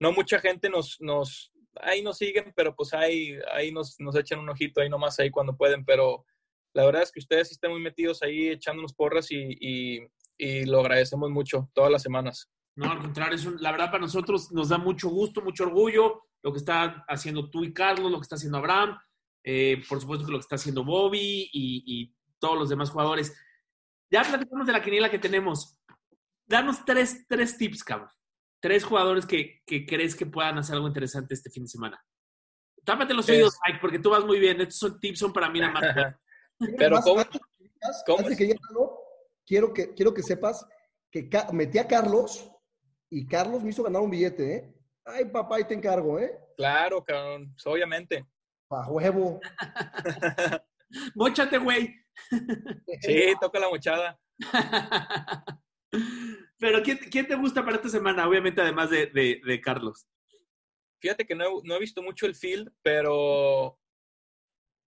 no 0.00 0.12
mucha 0.12 0.40
gente 0.40 0.68
nos, 0.68 0.96
nos 1.00 1.52
ahí 1.82 2.02
nos 2.02 2.18
siguen, 2.18 2.52
pero 2.56 2.74
pues 2.74 2.94
ahí, 2.94 3.36
ahí 3.52 3.70
nos, 3.72 3.98
nos 4.00 4.16
echan 4.16 4.38
un 4.40 4.48
ojito 4.48 4.80
ahí 4.80 4.88
nomás 4.88 5.18
ahí 5.18 5.30
cuando 5.30 5.56
pueden, 5.56 5.84
pero 5.84 6.24
la 6.74 6.84
verdad 6.84 7.02
es 7.02 7.12
que 7.12 7.20
ustedes 7.20 7.50
están 7.50 7.70
muy 7.72 7.80
metidos 7.80 8.22
ahí 8.22 8.48
echándonos 8.48 8.94
porras 8.94 9.30
y, 9.30 9.56
y, 9.60 10.08
lo 10.66 10.80
agradecemos 10.80 11.30
mucho 11.30 11.68
todas 11.74 11.90
las 11.90 12.02
semanas. 12.02 12.48
No, 12.76 12.92
al 12.92 13.00
contrario, 13.00 13.34
es 13.34 13.44
un- 13.44 13.60
la 13.60 13.72
verdad 13.72 13.90
para 13.90 14.02
nosotros 14.02 14.52
nos 14.52 14.68
da 14.68 14.78
mucho 14.78 15.08
gusto, 15.08 15.40
mucho 15.42 15.64
orgullo 15.64 16.22
lo 16.42 16.52
que 16.52 16.58
está 16.58 17.04
haciendo 17.08 17.50
tú 17.50 17.64
y 17.64 17.72
Carlos, 17.72 18.10
lo 18.12 18.18
que 18.18 18.22
está 18.22 18.36
haciendo 18.36 18.58
Abraham, 18.58 18.96
eh, 19.42 19.82
por 19.88 20.00
supuesto 20.00 20.24
que 20.26 20.30
lo 20.30 20.38
que 20.38 20.42
está 20.42 20.54
haciendo 20.54 20.84
Bobby 20.84 21.50
y, 21.52 21.82
y 21.84 22.14
todos 22.38 22.56
los 22.56 22.68
demás 22.68 22.90
jugadores. 22.90 23.36
Ya 24.10 24.22
platicamos 24.22 24.66
de 24.66 24.72
la 24.72 24.82
quiniela 24.82 25.10
que 25.10 25.18
tenemos. 25.18 25.76
Danos 26.46 26.84
tres, 26.84 27.26
tres 27.28 27.58
tips, 27.58 27.82
cabrón. 27.82 28.08
Tres 28.60 28.84
jugadores 28.84 29.26
que, 29.26 29.62
que 29.66 29.86
crees 29.86 30.16
que 30.16 30.26
puedan 30.26 30.58
hacer 30.58 30.74
algo 30.74 30.88
interesante 30.88 31.34
este 31.34 31.50
fin 31.50 31.64
de 31.64 31.68
semana. 31.68 32.04
Tápate 32.84 33.14
los 33.14 33.28
oídos, 33.28 33.58
Mike, 33.66 33.78
porque 33.80 33.98
tú 33.98 34.10
vas 34.10 34.24
muy 34.24 34.38
bien. 34.38 34.60
Estos 34.60 34.78
son 34.78 34.98
tips, 34.98 35.18
son 35.18 35.32
para 35.32 35.50
mí 35.50 35.60
nada 35.60 35.72
más. 35.72 36.16
Pero 36.78 37.00
¿cómo? 37.00 37.20
Antes, 37.20 37.40
¿Cómo 38.06 38.26
que 38.26 38.34
llegue 38.34 38.56
Lalo, 38.68 38.98
quiero 39.46 39.72
que, 39.72 39.94
quiero 39.94 40.12
que 40.12 40.22
sepas 40.22 40.66
que 41.10 41.28
metí 41.52 41.78
a 41.78 41.86
Carlos 41.86 42.50
y 43.10 43.26
Carlos 43.26 43.62
me 43.62 43.70
hizo 43.70 43.82
ganar 43.82 44.02
un 44.02 44.10
billete, 44.10 44.56
¿eh? 44.56 44.74
Ay, 45.04 45.24
papá, 45.26 45.56
ahí 45.56 45.64
te 45.64 45.74
encargo, 45.74 46.18
¿eh? 46.18 46.38
Claro, 46.56 47.02
cabrón, 47.02 47.54
obviamente. 47.64 48.26
Pa' 48.68 48.88
huevo. 48.88 49.40
Móchate, 51.14 51.58
güey. 51.58 51.94
Sí, 53.00 53.32
toca 53.40 53.58
la 53.58 53.70
mochada. 53.70 54.18
Pero 56.58 56.82
¿quién, 56.82 56.98
quién 57.10 57.26
te 57.26 57.34
gusta 57.36 57.64
para 57.64 57.76
esta 57.76 57.88
semana? 57.88 58.28
Obviamente, 58.28 58.60
además 58.60 58.90
de, 58.90 59.06
de- 59.06 59.40
de 59.44 59.60
Carlos. 59.60 60.06
Fíjate 61.00 61.26
que 61.26 61.34
no 61.34 61.44
he, 61.44 61.62
no 61.64 61.74
he 61.76 61.78
visto 61.78 62.02
mucho 62.02 62.26
el 62.26 62.34
field, 62.34 62.72
pero 62.82 63.78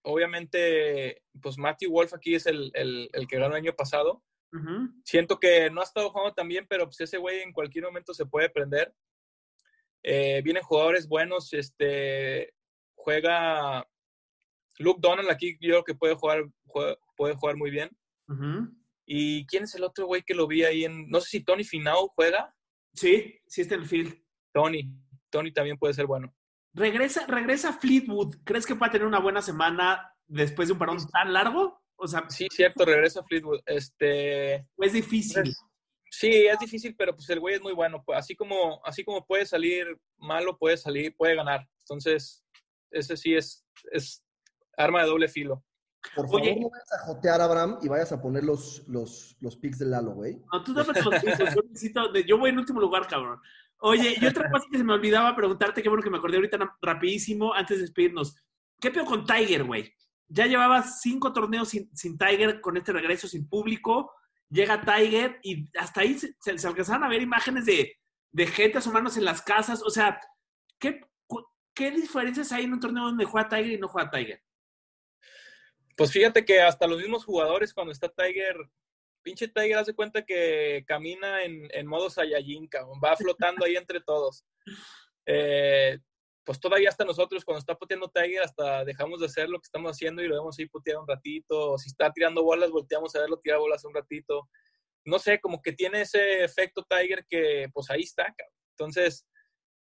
obviamente, 0.03 1.23
pues 1.41 1.59
Matthew 1.59 1.91
Wolf 1.91 2.15
aquí 2.15 2.35
es 2.35 2.47
el, 2.47 2.71
el- 2.75 3.11
el 3.13 3.27
que 3.27 3.37
ganó 3.37 3.49
el 3.55 3.63
año 3.63 3.75
pasado. 3.75 4.23
Siento 5.05 5.39
que 5.39 5.71
no 5.71 5.81
ha 5.81 5.85
estado 5.85 6.11
jugando 6.11 6.35
tan 6.35 6.49
bien, 6.49 6.67
pero 6.69 6.87
pues 6.87 7.01
ese 7.01 7.19
güey 7.19 7.41
en 7.41 7.53
cualquier 7.53 7.85
momento 7.85 8.13
se 8.15 8.27
puede 8.27 8.49
prender. 8.51 8.93
Eh, 10.03 10.41
vienen 10.43 10.63
jugadores 10.63 11.07
buenos, 11.07 11.53
este, 11.53 12.55
juega 12.95 13.87
Luke 14.79 14.99
Donald 15.03 15.31
aquí, 15.31 15.53
yo 15.61 15.69
creo 15.69 15.85
que 15.85 15.95
puede 15.95 16.15
jugar, 16.15 16.45
puede 17.17 17.35
jugar 17.35 17.57
muy 17.57 17.71
bien. 17.71 17.91
Ujú. 18.29 18.75
¿Y 19.13 19.45
quién 19.47 19.65
es 19.65 19.75
el 19.75 19.83
otro 19.83 20.07
güey 20.07 20.23
que 20.23 20.35
lo 20.35 20.47
vi 20.47 20.63
ahí 20.63 20.85
en, 20.85 21.11
no 21.11 21.21
sé 21.21 21.31
si 21.31 21.41
Tony 21.41 21.65
Finau 21.65 22.13
juega? 22.15 22.55
Sí, 22.95 23.41
sí 23.45 23.63
está 23.63 23.75
en 23.75 23.81
el 23.81 23.89
field. 23.89 24.17
Tony, 24.53 24.89
Tony 25.31 25.53
también 25.53 25.77
puede 25.79 25.95
ser 25.95 26.07
bueno. 26.07 26.33
Regresa, 26.75 27.27
regresa 27.27 27.73
Fleetwood. 27.73 28.37
¿Crees 28.45 28.67
que 28.67 28.77
pueda 28.77 28.93
tener 28.93 29.09
una 29.09 29.19
buena 29.19 29.43
semana 29.43 30.15
después 30.29 30.69
de 30.69 30.75
un 30.75 30.79
parón 30.79 30.99
tan 31.09 31.33
largo? 31.33 31.83
O 31.97 32.07
sea, 32.07 32.31
Sí, 32.31 32.47
cierto, 32.53 32.85
regresa 32.85 33.25
Fleetwood. 33.25 33.59
Este, 33.67 34.65
es 34.79 34.93
difícil. 34.93 35.57
Sí, 36.09 36.47
es 36.47 36.61
difícil, 36.61 36.95
pero 36.95 37.13
pues 37.13 37.29
el 37.31 37.41
güey 37.41 37.57
es 37.57 37.63
muy 37.63 37.73
bueno. 37.73 38.05
Pues, 38.07 38.17
Así 38.17 38.37
como, 38.37 38.81
así 38.85 39.03
como 39.03 39.27
puede 39.27 39.45
salir 39.45 39.99
malo, 40.19 40.57
puede 40.57 40.77
salir, 40.77 41.17
puede 41.17 41.35
ganar. 41.35 41.69
Entonces, 41.81 42.45
ese 42.93 43.17
sí 43.17 43.35
es, 43.35 43.67
es 43.91 44.25
arma 44.77 45.03
de 45.03 45.09
doble 45.09 45.27
filo. 45.27 45.65
Por 46.17 46.27
favor, 46.27 46.41
Oye. 46.43 46.57
no 46.61 46.71
vayas 46.71 46.93
a 46.93 46.99
jotear 47.07 47.41
a 47.41 47.45
Abraham 47.45 47.79
y 47.83 47.89
vayas 47.89 48.11
a 48.13 48.21
poner 48.21 48.43
los, 48.45 48.83
los, 48.89 49.37
los 49.41 49.57
picks 49.57 49.79
de 49.79 49.87
Lalo, 49.87 50.13
güey. 50.13 50.39
No, 50.53 50.65
tú 50.65 50.75
tápate 50.75 51.03
los 51.03 51.23
oídos, 51.23 51.55
yo, 51.55 51.63
necesito 51.69 52.11
de- 52.13 52.25
yo 52.25 52.39
voy 52.39 52.51
en 52.51 52.59
último 52.59 52.81
lugar, 52.81 53.07
cabrón. 53.07 53.39
Oye, 53.83 54.15
y 54.21 54.27
otra 54.27 54.51
cosa 54.51 54.67
que 54.71 54.79
se 54.79 54.85
me 54.85 54.93
olvidaba 54.95 55.35
preguntarte, 55.37 55.83
qué 55.83 55.89
bueno 55.89 56.03
que 56.03 56.11
me 56.11 56.19
acordé 56.19 56.37
ahorita 56.37 56.59
rapidísimo, 56.83 57.53
antes 57.55 57.77
de 57.79 57.83
despedirnos. 57.83 58.35
¿Qué 58.81 58.91
peor 58.91 59.07
con 59.07 59.25
Tiger, 59.27 59.65
güey? 59.65 59.93
Ya 60.29 60.47
llevaba 60.47 60.83
cinco 60.83 61.33
torneos 61.33 61.69
sin, 61.69 61.95
sin 61.97 62.17
Tiger, 62.19 62.61
con 62.61 62.77
este 62.77 62.93
regreso 62.93 63.27
sin 63.29 63.49
público. 63.49 64.13
Llega 64.49 64.81
Tiger 64.83 65.39
y 65.43 65.69
hasta 65.79 66.01
ahí 66.03 66.19
se, 66.19 66.35
se- 66.41 66.59
se 66.59 66.67
alcanzaron 66.67 67.05
a 67.05 67.09
ver 67.09 67.23
imágenes 67.23 67.67
de, 67.67 67.97
de 68.33 68.47
gente 68.47 68.79
humanos 68.87 69.17
en 69.17 69.25
las 69.25 69.43
casas. 69.43 69.83
O 69.83 69.91
sea, 69.91 70.19
¿qué, 70.79 71.01
¿qué 71.75 71.91
diferencias 71.91 72.53
hay 72.53 72.65
en 72.65 72.73
un 72.75 72.81
torneo 72.81 73.05
donde 73.05 73.25
juega 73.25 73.49
Tiger 73.49 73.73
y 73.73 73.79
no 73.79 73.89
juega 73.89 74.11
Tiger? 74.11 74.43
Pues 76.01 76.13
fíjate 76.13 76.47
que 76.47 76.63
hasta 76.63 76.87
los 76.87 76.99
mismos 76.99 77.27
jugadores, 77.27 77.75
cuando 77.75 77.93
está 77.93 78.09
Tiger, 78.09 78.57
pinche 79.21 79.49
Tiger 79.49 79.77
hace 79.77 79.93
cuenta 79.93 80.25
que 80.25 80.83
camina 80.87 81.45
en, 81.45 81.87
modo 81.87 82.09
Saiyajin, 82.09 82.69
cabrón. 82.69 82.99
Va 83.05 83.15
flotando 83.19 83.67
ahí 83.67 83.77
entre 83.77 84.01
todos. 84.01 84.47
Eh, 85.27 85.99
pues 86.43 86.59
todavía 86.59 86.89
hasta 86.89 87.05
nosotros, 87.05 87.45
cuando 87.45 87.59
está 87.59 87.75
puteando 87.75 88.09
Tiger, 88.09 88.41
hasta 88.43 88.83
dejamos 88.87 89.21
de 89.21 89.27
hacer 89.27 89.51
lo 89.51 89.61
que 89.61 89.67
estamos 89.67 89.91
haciendo 89.91 90.23
y 90.23 90.29
lo 90.29 90.37
vemos 90.37 90.59
ahí 90.59 90.65
putear 90.69 90.97
un 90.97 91.07
ratito. 91.07 91.73
O 91.73 91.79
si 91.79 91.91
está 91.91 92.11
tirando 92.11 92.43
bolas, 92.43 92.71
volteamos 92.71 93.15
a 93.15 93.21
verlo 93.21 93.39
tirar 93.39 93.59
bolas 93.59 93.85
un 93.85 93.95
ratito. 93.95 94.49
No 95.05 95.19
sé, 95.19 95.39
como 95.39 95.61
que 95.61 95.75
tiene 95.75 96.01
ese 96.01 96.43
efecto 96.43 96.83
Tiger 96.89 97.27
que 97.29 97.69
pues 97.75 97.91
ahí 97.91 98.05
está, 98.05 98.25
cabrón. 98.25 98.57
Entonces, 98.71 99.27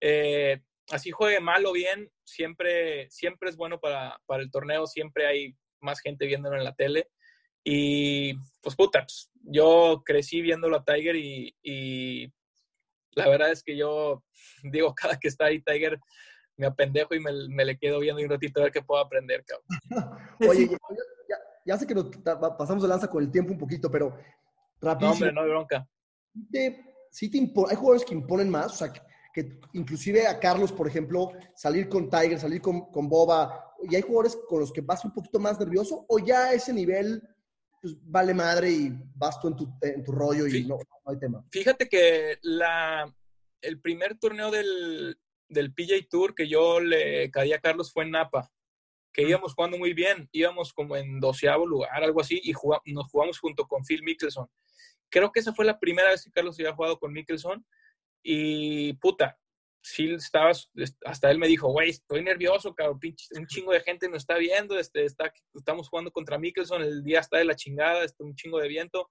eh, 0.02 0.60
así 0.90 1.12
juegue 1.12 1.40
mal 1.40 1.64
o 1.64 1.72
bien, 1.72 2.12
siempre, 2.24 3.08
siempre 3.08 3.48
es 3.48 3.56
bueno 3.56 3.80
para, 3.80 4.20
para 4.26 4.42
el 4.42 4.50
torneo, 4.50 4.86
siempre 4.86 5.26
hay 5.26 5.56
más 5.80 6.00
gente 6.00 6.26
viéndolo 6.26 6.56
en 6.56 6.64
la 6.64 6.74
tele. 6.74 7.08
Y 7.64 8.34
pues 8.62 8.74
puta, 8.76 9.00
pues, 9.00 9.30
yo 9.42 10.02
crecí 10.04 10.40
viéndolo 10.40 10.76
a 10.76 10.84
Tiger 10.84 11.16
y, 11.16 11.54
y, 11.62 12.32
la 13.12 13.28
verdad 13.28 13.50
es 13.50 13.62
que 13.62 13.76
yo 13.76 14.22
digo, 14.62 14.94
cada 14.94 15.18
que 15.18 15.28
está 15.28 15.46
ahí 15.46 15.60
Tiger, 15.62 15.98
me 16.56 16.66
apendejo 16.66 17.14
y 17.14 17.20
me, 17.20 17.32
me 17.48 17.64
le 17.64 17.78
quedo 17.78 18.00
viendo 18.00 18.22
un 18.22 18.28
ratito 18.28 18.60
a 18.60 18.64
ver 18.64 18.72
qué 18.72 18.82
puedo 18.82 19.00
aprender, 19.00 19.44
cabrón. 19.44 20.20
Oye, 20.48 20.68
ya, 20.68 20.76
ya, 21.28 21.36
ya, 21.64 21.78
sé 21.78 21.86
que 21.86 21.94
nos 21.94 22.06
pasamos 22.58 22.82
de 22.82 22.88
lanza 22.88 23.08
con 23.08 23.22
el 23.22 23.30
tiempo 23.30 23.52
un 23.52 23.58
poquito, 23.58 23.90
pero 23.90 24.16
rapidísimo. 24.80 25.06
No, 25.08 25.12
hombre, 25.12 25.32
no 25.32 25.40
hay 25.42 25.48
bronca. 25.48 25.88
Te, 26.50 26.84
sí 27.10 27.30
te 27.30 27.38
hay 27.38 27.76
jugadores 27.76 28.04
que 28.04 28.14
imponen 28.14 28.50
más, 28.50 28.72
o 28.72 28.76
sea, 28.76 28.92
que, 28.92 29.00
que, 29.32 29.60
inclusive 29.72 30.26
a 30.26 30.38
Carlos, 30.38 30.72
por 30.72 30.88
ejemplo, 30.88 31.32
salir 31.54 31.88
con 31.88 32.08
Tiger, 32.08 32.38
salir 32.38 32.60
con, 32.60 32.90
con 32.90 33.08
Boba, 33.08 33.74
y 33.88 33.96
hay 33.96 34.02
jugadores 34.02 34.38
con 34.48 34.60
los 34.60 34.72
que 34.72 34.80
vas 34.80 35.04
un 35.04 35.12
poquito 35.12 35.38
más 35.38 35.58
nervioso, 35.58 36.04
o 36.08 36.18
ya 36.18 36.44
a 36.44 36.52
ese 36.52 36.72
nivel 36.72 37.22
pues 37.80 37.96
vale 38.02 38.34
madre 38.34 38.70
y 38.70 38.92
vas 39.14 39.40
tú 39.40 39.48
en 39.48 39.56
tu, 39.56 39.72
en 39.80 40.04
tu 40.04 40.12
rollo 40.12 40.46
y 40.46 40.64
no, 40.64 40.76
no, 40.76 41.10
hay 41.10 41.18
tema. 41.18 41.44
Fíjate 41.50 41.88
que 41.88 42.38
la, 42.42 43.10
el 43.62 43.80
primer 43.80 44.18
torneo 44.18 44.50
del, 44.50 45.18
del 45.48 45.72
PJ 45.72 46.06
Tour 46.10 46.34
que 46.34 46.46
yo 46.46 46.80
le 46.80 47.30
caí 47.30 47.52
a 47.52 47.60
Carlos 47.60 47.92
fue 47.92 48.04
en 48.04 48.10
Napa, 48.10 48.50
que 49.12 49.22
íbamos 49.22 49.54
jugando 49.54 49.78
muy 49.78 49.94
bien, 49.94 50.28
íbamos 50.32 50.72
como 50.72 50.96
en 50.96 51.20
doceavo 51.20 51.66
lugar, 51.66 52.04
algo 52.04 52.20
así, 52.20 52.40
y 52.42 52.52
jugamos, 52.52 52.82
nos 52.86 53.10
jugamos 53.10 53.38
junto 53.38 53.66
con 53.66 53.84
Phil 53.84 54.02
Mickelson. 54.02 54.46
Creo 55.08 55.32
que 55.32 55.40
esa 55.40 55.54
fue 55.54 55.64
la 55.64 55.78
primera 55.78 56.10
vez 56.10 56.22
que 56.22 56.30
Carlos 56.30 56.58
había 56.58 56.74
jugado 56.74 56.98
con 56.98 57.12
Mickelson 57.12 57.64
y 58.22 58.92
puta, 58.94 59.38
sí 59.82 60.12
estabas, 60.12 60.70
hasta 61.04 61.30
él 61.30 61.38
me 61.38 61.48
dijo, 61.48 61.68
güey, 61.68 61.90
estoy 61.90 62.22
nervioso, 62.22 62.74
cabrón, 62.74 62.98
pinche, 62.98 63.26
un 63.36 63.46
chingo 63.46 63.72
de 63.72 63.80
gente 63.80 64.08
nos 64.08 64.18
está 64.18 64.36
viendo, 64.36 64.78
este, 64.78 65.04
está, 65.04 65.32
estamos 65.54 65.88
jugando 65.88 66.10
contra 66.12 66.38
Mickelson, 66.38 66.82
el 66.82 67.02
día 67.02 67.20
está 67.20 67.38
de 67.38 67.44
la 67.44 67.56
chingada, 67.56 68.04
está 68.04 68.24
un 68.24 68.34
chingo 68.34 68.58
de 68.58 68.68
viento, 68.68 69.10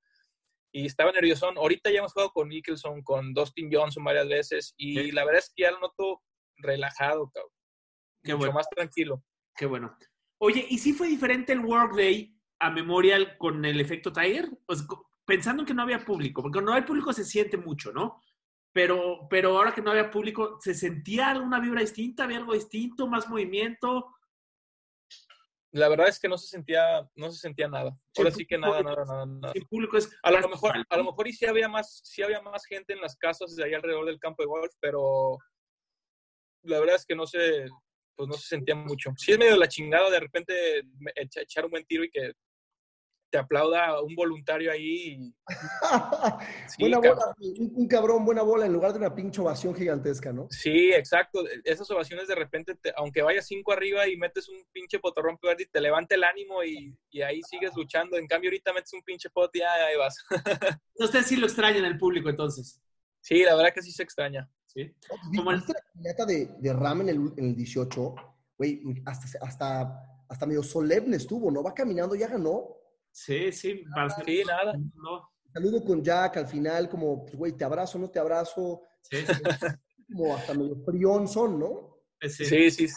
y 0.72 0.86
estaba 0.86 1.12
nervioso. 1.12 1.48
Ahorita 1.48 1.92
ya 1.92 2.00
hemos 2.00 2.14
jugado 2.14 2.32
con 2.32 2.48
Mickelson, 2.48 3.02
con 3.02 3.34
Dustin 3.34 3.70
Johnson 3.72 4.04
varias 4.04 4.28
veces, 4.28 4.74
y 4.78 4.98
sí. 4.98 5.12
la 5.12 5.26
verdad 5.26 5.40
es 5.40 5.52
que 5.56 5.64
ya 5.64 5.72
lo 5.72 5.80
noto 5.80 6.22
relajado, 6.58 7.30
cabrón. 7.34 7.52
Qué 8.24 8.34
Mucho 8.34 8.38
bueno. 8.38 8.54
más 8.54 8.70
tranquilo. 8.70 9.24
Qué 9.56 9.66
bueno. 9.66 9.98
Oye, 10.42 10.66
¿y 10.70 10.78
si 10.78 10.94
fue 10.94 11.08
diferente 11.08 11.54
el 11.54 11.60
Workday 11.60 12.34
a 12.60 12.70
Memorial 12.70 13.38
con 13.38 13.64
el 13.66 13.80
efecto 13.80 14.12
Tiger? 14.12 14.50
Pues, 14.66 14.86
pensando 15.26 15.64
en 15.64 15.68
que 15.68 15.74
no 15.74 15.84
había 15.84 16.04
público, 16.04 16.42
porque 16.42 16.58
cuando 16.58 16.72
no 16.72 16.78
hay 16.78 16.84
público 16.84 17.14
se 17.14 17.24
siente 17.24 17.58
mucho, 17.58 17.92
¿no? 17.92 18.22
Pero, 18.72 19.28
pero 19.30 19.58
ahora 19.58 19.74
que 19.74 19.82
no 19.82 19.92
había 19.92 20.12
público, 20.12 20.58
¿se 20.62 20.74
sentía 20.74 21.30
alguna 21.30 21.60
vibra 21.60 21.82
distinta? 21.82 22.24
¿Había 22.24 22.38
algo 22.38 22.54
distinto? 22.54 23.08
¿Más 23.08 23.28
movimiento? 23.28 24.16
La 25.72 25.88
verdad 25.88 26.08
es 26.08 26.20
que 26.20 26.28
no 26.28 26.38
se 26.38 26.48
sentía, 26.48 27.08
no 27.16 27.32
se 27.32 27.40
sentía 27.40 27.68
nada. 27.68 27.96
Ahora 28.18 28.32
sí 28.32 28.46
que 28.46 28.58
nada, 28.58 28.82
nada, 28.82 29.06
nada, 29.06 29.26
nada. 29.26 29.54
El 29.56 29.68
público 29.68 29.98
es 29.98 30.10
a 30.24 30.32
lo 30.32 30.50
mejor, 30.50 30.74
a 30.90 30.98
lo 30.98 31.04
mejor 31.04 31.28
y 31.28 31.34
sí 31.34 31.46
había 31.46 31.68
más, 31.68 32.02
sí 32.04 32.24
había 32.24 32.42
más 32.42 32.66
gente 32.66 32.94
en 32.94 33.02
las 33.02 33.16
casas 33.16 33.56
de 33.56 33.64
ahí 33.64 33.74
alrededor 33.74 34.06
del 34.06 34.20
campo 34.20 34.42
de 34.42 34.48
golf, 34.48 34.74
pero 34.80 35.38
la 36.64 36.80
verdad 36.80 36.96
es 36.96 37.06
que 37.06 37.16
no 37.16 37.28
se, 37.28 37.68
pues 38.16 38.28
no 38.28 38.34
se 38.34 38.48
sentía 38.48 38.76
mucho. 38.76 39.12
Sí 39.16 39.34
es 39.34 39.38
medio 39.38 39.54
de 39.54 39.60
la 39.60 39.68
chingada 39.68 40.10
de 40.10 40.20
repente 40.20 40.82
echar 41.16 41.66
un 41.66 41.72
buen 41.72 41.86
tiro 41.86 42.04
y 42.04 42.10
que 42.10 42.34
te 43.30 43.38
aplauda 43.38 44.02
un 44.02 44.16
voluntario 44.16 44.72
ahí. 44.72 45.14
Y... 45.14 45.36
sí, 46.68 46.78
buena 46.80 46.98
bola, 47.00 47.36
un, 47.40 47.72
un, 47.76 47.88
cabrón, 47.88 48.26
buena 48.26 48.42
bola 48.42 48.66
en 48.66 48.74
lugar 48.74 48.92
de 48.92 49.00
una 49.00 49.14
pinche 49.14 49.42
ovación 49.42 49.76
gigantesca, 49.76 50.34
¿no? 50.34 50.48
Sí, 50.50 50.92
exacto. 50.92 51.44
Esas 51.64 51.90
ovaciones 51.92 52.28
de 52.28 52.36
repente, 52.36 52.76
te, 52.76 52.94
aunque 52.96 53.22
vayas 53.22 53.48
cinco 53.48 53.72
arriba 53.72 54.08
y 54.08 54.18
metes 54.18 54.50
un 54.50 54.64
pinche 54.72 55.00
potorrón 55.00 55.38
verde, 55.42 55.70
te 55.72 55.82
levanta 55.82 56.16
el 56.16 56.24
ánimo 56.24 56.64
y, 56.64 56.96
y, 57.10 57.22
ahí 57.22 57.42
sigues 57.44 57.76
luchando. 57.76 58.18
En 58.18 58.28
cambio, 58.28 58.50
ahorita 58.50 58.74
metes 58.74 58.94
un 58.94 59.04
pinche 59.04 59.30
pot 59.30 59.56
y 59.56 59.62
ahí 59.62 59.98
vas. 59.98 60.18
Ustedes 60.96 61.28
sí 61.28 61.36
lo 61.36 61.46
extrañan 61.46 61.86
el 61.86 61.98
público, 61.98 62.30
entonces. 62.30 62.82
Sí, 63.22 63.44
la 63.44 63.56
verdad 63.56 63.74
que 63.74 63.82
sí 63.82 63.92
se 63.92 64.04
extraña. 64.04 64.50
Sí. 64.66 64.92
Como 65.36 65.52
el... 65.52 65.64
la 65.96 66.26
de, 66.26 66.56
de 66.60 66.74
Ram 66.74 67.02
en 67.02 67.10
el, 67.10 67.34
en 67.38 67.46
el 67.46 67.56
18, 67.56 68.16
güey, 68.58 68.82
hasta, 69.06 69.46
hasta, 69.46 70.24
hasta 70.28 70.46
medio 70.46 70.64
solemne 70.64 71.18
estuvo, 71.18 71.50
¿no? 71.52 71.64
Va 71.64 71.74
caminando, 71.74 72.16
ya 72.16 72.28
ganó. 72.28 72.79
Sí, 73.12 73.52
sí, 73.52 73.84
para 73.94 74.10
sí, 74.10 74.44
nada. 74.46 74.74
No. 74.96 75.30
Saludo 75.54 75.84
con 75.84 76.04
Jack 76.04 76.38
al 76.38 76.48
final, 76.48 76.88
como, 76.90 77.26
pues, 77.26 77.36
güey, 77.36 77.52
te 77.54 77.66
abrazo, 77.66 77.98
no 77.98 78.10
te 78.10 78.20
abrazo. 78.20 78.84
Sí. 79.02 79.18
como 80.12 80.36
hasta 80.36 80.54
medio 80.54 80.76
frión 80.86 81.28
son, 81.28 81.60
¿no? 81.60 81.98
Sí. 82.22 82.46
sí, 82.46 82.72
sí, 82.72 82.88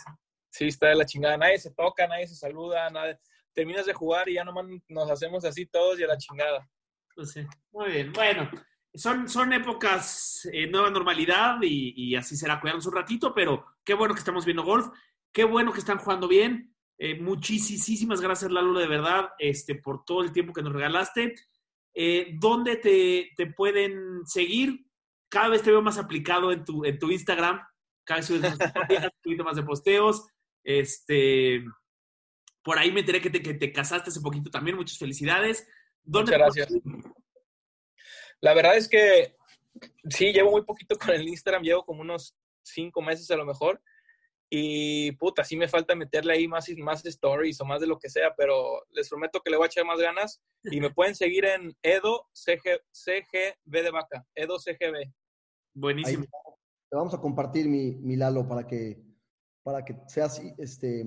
sí, 0.50 0.66
está 0.66 0.88
de 0.88 0.96
la 0.96 1.06
chingada. 1.06 1.36
Nadie 1.36 1.58
se 1.58 1.72
toca, 1.72 2.06
nadie 2.06 2.26
se 2.26 2.34
saluda, 2.34 2.90
nadie... 2.90 3.18
terminas 3.52 3.86
de 3.86 3.92
jugar 3.92 4.28
y 4.28 4.34
ya 4.34 4.44
nomás 4.44 4.66
nos 4.88 5.10
hacemos 5.10 5.44
así 5.44 5.66
todos 5.66 5.98
y 6.00 6.04
a 6.04 6.08
la 6.08 6.18
chingada. 6.18 6.68
Pues 7.14 7.32
sí. 7.32 7.46
Muy 7.70 7.90
bien, 7.90 8.12
bueno. 8.12 8.50
Son, 8.94 9.26
son 9.26 9.52
épocas, 9.54 10.46
eh, 10.52 10.66
nueva 10.66 10.90
normalidad 10.90 11.56
y, 11.62 11.94
y 11.96 12.14
así 12.14 12.36
será. 12.36 12.60
Cuidarnos 12.60 12.86
un 12.86 12.94
ratito, 12.94 13.32
pero 13.34 13.64
qué 13.84 13.94
bueno 13.94 14.12
que 14.12 14.20
estamos 14.20 14.44
viendo 14.44 14.64
golf. 14.64 14.88
Qué 15.32 15.44
bueno 15.44 15.72
que 15.72 15.78
están 15.78 15.98
jugando 15.98 16.28
bien. 16.28 16.71
Eh, 17.04 17.16
muchísimas 17.16 18.20
gracias, 18.20 18.52
Lalo, 18.52 18.78
de 18.78 18.86
verdad, 18.86 19.30
este, 19.40 19.74
por 19.74 20.04
todo 20.04 20.22
el 20.22 20.30
tiempo 20.32 20.52
que 20.52 20.62
nos 20.62 20.72
regalaste. 20.72 21.34
Eh, 21.92 22.36
¿Dónde 22.38 22.76
te, 22.76 23.32
te, 23.36 23.48
pueden 23.48 24.24
seguir? 24.24 24.86
Cada 25.28 25.48
vez 25.48 25.62
te 25.62 25.72
veo 25.72 25.82
más 25.82 25.98
aplicado 25.98 26.52
en 26.52 26.64
tu, 26.64 26.84
en 26.84 27.00
tu 27.00 27.10
Instagram. 27.10 27.60
Cada 28.04 28.20
vez 28.20 28.26
subes 28.26 28.42
más 28.42 28.52
un 29.04 29.20
poquito 29.20 29.42
más 29.42 29.56
de 29.56 29.64
posteos. 29.64 30.28
Este, 30.62 31.64
por 32.62 32.78
ahí 32.78 32.92
me 32.92 33.00
enteré 33.00 33.20
que 33.20 33.30
te, 33.30 33.42
que 33.42 33.54
te 33.54 33.72
casaste 33.72 34.10
hace 34.10 34.20
poquito 34.20 34.48
también. 34.48 34.76
Muchas 34.76 34.98
felicidades. 34.98 35.66
¿Dónde 36.04 36.38
Muchas 36.38 36.54
gracias. 36.54 36.82
La 38.40 38.54
verdad 38.54 38.76
es 38.76 38.88
que 38.88 39.34
sí, 40.08 40.32
llevo 40.32 40.52
muy 40.52 40.62
poquito 40.62 40.96
con 40.96 41.10
el 41.10 41.26
Instagram. 41.26 41.64
Llevo 41.64 41.84
como 41.84 42.02
unos 42.02 42.36
cinco 42.62 43.02
meses 43.02 43.28
a 43.32 43.36
lo 43.36 43.44
mejor. 43.44 43.82
Y 44.54 45.12
puta, 45.12 45.44
sí 45.44 45.56
me 45.56 45.66
falta 45.66 45.94
meterle 45.94 46.34
ahí 46.34 46.46
más, 46.46 46.68
más 46.76 47.02
stories 47.06 47.58
o 47.62 47.64
más 47.64 47.80
de 47.80 47.86
lo 47.86 47.98
que 47.98 48.10
sea, 48.10 48.34
pero 48.36 48.82
les 48.90 49.08
prometo 49.08 49.40
que 49.40 49.50
le 49.50 49.56
voy 49.56 49.64
a 49.64 49.68
echar 49.68 49.86
más 49.86 49.98
ganas. 49.98 50.42
Y 50.64 50.78
me 50.78 50.90
pueden 50.94 51.14
seguir 51.14 51.46
en 51.46 51.74
Edo 51.82 52.28
CG, 52.34 52.82
CGB 52.90 53.82
de 53.82 53.90
vaca, 53.90 54.26
Edo 54.34 54.58
CGB. 54.58 55.10
Buenísimo. 55.72 56.24
Ahí, 56.24 56.54
te 56.90 56.96
vamos 56.96 57.14
a 57.14 57.18
compartir 57.18 57.66
mi, 57.66 57.92
mi, 57.92 58.14
Lalo 58.16 58.46
para 58.46 58.66
que, 58.66 59.02
para 59.62 59.82
que 59.82 59.96
seas, 60.06 60.38
este, 60.58 61.06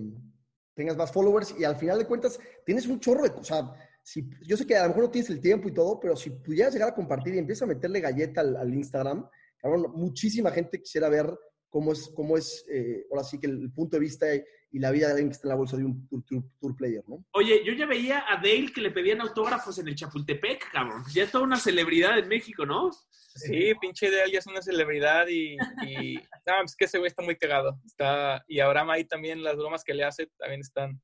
tengas 0.75 0.97
más 0.97 1.11
followers 1.11 1.53
y 1.59 1.65
al 1.65 1.75
final 1.75 1.99
de 1.99 2.07
cuentas 2.07 2.39
tienes 2.65 2.87
un 2.87 2.99
chorro 2.99 3.21
de 3.21 3.31
cosas. 3.31 3.69
Si, 4.01 4.27
yo 4.41 4.57
sé 4.57 4.65
que 4.65 4.75
a 4.75 4.81
lo 4.81 4.89
mejor 4.89 5.03
no 5.03 5.11
tienes 5.11 5.29
el 5.29 5.39
tiempo 5.39 5.69
y 5.69 5.73
todo, 5.75 5.99
pero 5.99 6.15
si 6.15 6.31
pudieras 6.31 6.73
llegar 6.73 6.89
a 6.89 6.95
compartir 6.95 7.35
y 7.35 7.37
empieza 7.37 7.65
a 7.65 7.67
meterle 7.67 7.99
galleta 7.99 8.41
al, 8.41 8.57
al 8.57 8.73
Instagram, 8.73 9.30
cabrón, 9.59 9.91
muchísima 9.93 10.49
gente 10.49 10.81
quisiera 10.81 11.09
ver 11.09 11.31
cómo 11.76 11.91
es, 11.91 12.10
cómo 12.15 12.38
es 12.38 12.65
eh, 12.72 13.06
ahora 13.11 13.26
sí 13.26 13.38
que 13.38 13.47
el, 13.47 13.64
el, 13.64 13.69
punto 13.73 13.97
de 13.97 13.99
vista 13.99 14.26
y 14.34 14.80
la 14.80 14.91
vida 14.91 15.07
de 15.07 15.11
alguien 15.11 15.27
que 15.27 15.34
está 15.34 15.47
en 15.47 15.49
la 15.49 15.56
bolsa 15.56 15.76
de 15.76 15.84
un 15.84 16.07
tour, 16.07 16.23
tour, 16.26 16.41
tour, 16.57 16.73
player, 16.73 17.03
¿no? 17.06 17.26
Oye, 17.34 17.65
yo 17.65 17.73
ya 17.73 17.85
veía 17.85 18.23
a 18.30 18.38
Dale 18.38 18.72
que 18.73 18.80
le 18.80 18.91
pedían 18.91 19.19
autógrafos 19.19 19.77
en 19.77 19.89
el 19.89 19.95
Chapultepec, 19.95 20.72
cabrón. 20.72 21.03
Ya 21.14 21.23
es 21.23 21.31
toda 21.31 21.43
una 21.43 21.60
celebridad 21.60 22.18
en 22.18 22.30
México, 22.30 22.65
¿no? 22.65 22.91
Sí, 22.93 23.73
pinche 23.81 24.10
Dale 24.10 24.31
ya 24.31 24.39
es 24.39 24.47
una 24.47 24.61
celebridad 24.61 25.27
y, 25.27 25.57
y 25.85 26.15
no, 26.45 26.64
es 26.64 26.77
que 26.77 26.85
ese 26.85 26.97
güey 26.97 27.10
está 27.10 27.22
muy 27.22 27.35
cagado. 27.35 27.77
Está, 27.85 28.41
y 28.47 28.61
Abraham 28.61 28.91
ahí 28.91 29.03
también, 29.03 29.43
las 29.43 29.57
bromas 29.57 29.84
que 29.84 29.93
le 29.93 30.06
hace 30.06 30.27
también 30.38 30.61
están, 30.61 31.02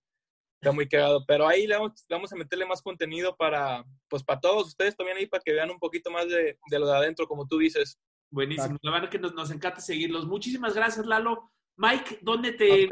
está 0.61 0.72
muy 0.72 0.88
cagado. 0.88 1.26
Pero 1.26 1.49
ahí 1.49 1.68
le 1.68 1.76
vamos, 1.76 2.06
vamos 2.10 2.31
a 2.31 2.38
meterle 2.38 2.65
más 2.65 2.81
contenido 2.81 3.35
para, 3.35 3.84
pues 4.07 4.23
para 4.23 4.39
todos 4.39 4.68
ustedes 4.68 4.95
también 4.95 5.18
ahí, 5.18 5.26
para 5.26 5.43
que 5.43 5.52
vean 5.52 5.69
un 5.69 5.80
poquito 5.80 6.10
más 6.11 6.30
de, 6.30 6.57
de 6.69 6.80
lo 6.80 6.88
de 6.88 6.95
adentro, 6.95 7.27
como 7.27 7.45
tú 7.45 7.57
dices. 7.57 7.99
Buenísimo. 8.32 8.78
La 8.82 8.91
verdad 8.91 9.10
que 9.10 9.20
nos, 9.20 9.34
nos, 9.34 9.52
encanta 9.52 9.82
seguirlos. 9.82 10.26
Muchísimas 10.26 10.74
gracias, 10.74 11.06
Lalo. 11.06 11.52
Mike, 11.76 12.20
¿dónde 12.22 12.53
te 12.53 12.88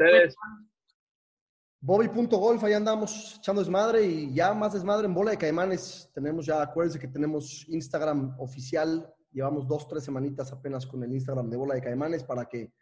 Bobby.golf, 1.82 2.62
ahí 2.62 2.74
andamos 2.74 3.36
echando 3.38 3.62
desmadre 3.62 4.04
y 4.04 4.34
ya 4.34 4.52
más 4.52 4.74
desmadre 4.74 5.06
en 5.06 5.14
bola 5.14 5.30
de 5.30 5.38
caimanes. 5.38 6.10
Tenemos 6.12 6.44
ya, 6.44 6.60
acuérdense 6.60 6.98
que 6.98 7.08
tenemos 7.08 7.66
Instagram 7.68 8.38
oficial. 8.38 9.10
Llevamos 9.32 9.66
dos, 9.66 9.88
tres 9.88 10.04
semanitas 10.04 10.52
apenas 10.52 10.86
con 10.86 11.02
el 11.02 11.12
Instagram 11.12 11.48
de 11.48 11.56
bola 11.56 11.74
de 11.74 11.80
caimanes 11.80 12.22
para 12.22 12.44
que, 12.44 12.74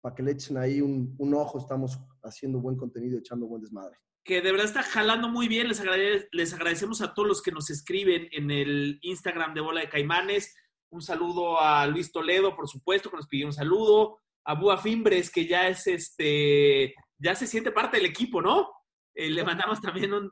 para 0.00 0.14
que 0.14 0.22
le 0.22 0.30
echen 0.30 0.56
ahí 0.56 0.80
un, 0.80 1.14
un 1.18 1.34
ojo. 1.34 1.58
Estamos 1.58 1.98
haciendo 2.22 2.58
buen 2.58 2.76
contenido, 2.76 3.18
echando 3.18 3.46
buen 3.46 3.60
desmadre 3.60 3.98
que 4.24 4.42
de 4.42 4.52
verdad 4.52 4.66
está 4.66 4.82
jalando 4.82 5.28
muy 5.28 5.48
bien. 5.48 5.68
Les, 5.68 5.80
agrade 5.80 6.28
les, 6.32 6.52
agradecemos 6.52 7.00
a 7.00 7.14
todos 7.14 7.26
los 7.26 7.42
que 7.42 7.50
nos 7.50 7.70
escriben 7.70 8.28
en 8.32 8.50
el 8.50 8.98
Instagram 9.00 9.54
de 9.54 9.62
Bola 9.62 9.80
de 9.80 9.88
Caimanes. 9.88 10.54
Un 10.90 11.02
saludo 11.02 11.60
a 11.60 11.86
Luis 11.86 12.10
Toledo, 12.10 12.56
por 12.56 12.68
supuesto, 12.68 13.10
que 13.10 13.16
nos 13.16 13.28
pidió 13.28 13.46
un 13.46 13.52
saludo. 13.52 14.18
A 14.44 14.54
Búa 14.54 14.78
Fimbres, 14.78 15.30
que 15.30 15.46
ya 15.46 15.68
es 15.68 15.86
este, 15.86 16.94
ya 17.18 17.34
se 17.34 17.46
siente 17.46 17.72
parte 17.72 17.98
del 17.98 18.06
equipo, 18.06 18.40
¿no? 18.40 18.70
Eh, 19.14 19.28
le 19.30 19.44
mandamos 19.44 19.80
también 19.80 20.14
un. 20.14 20.30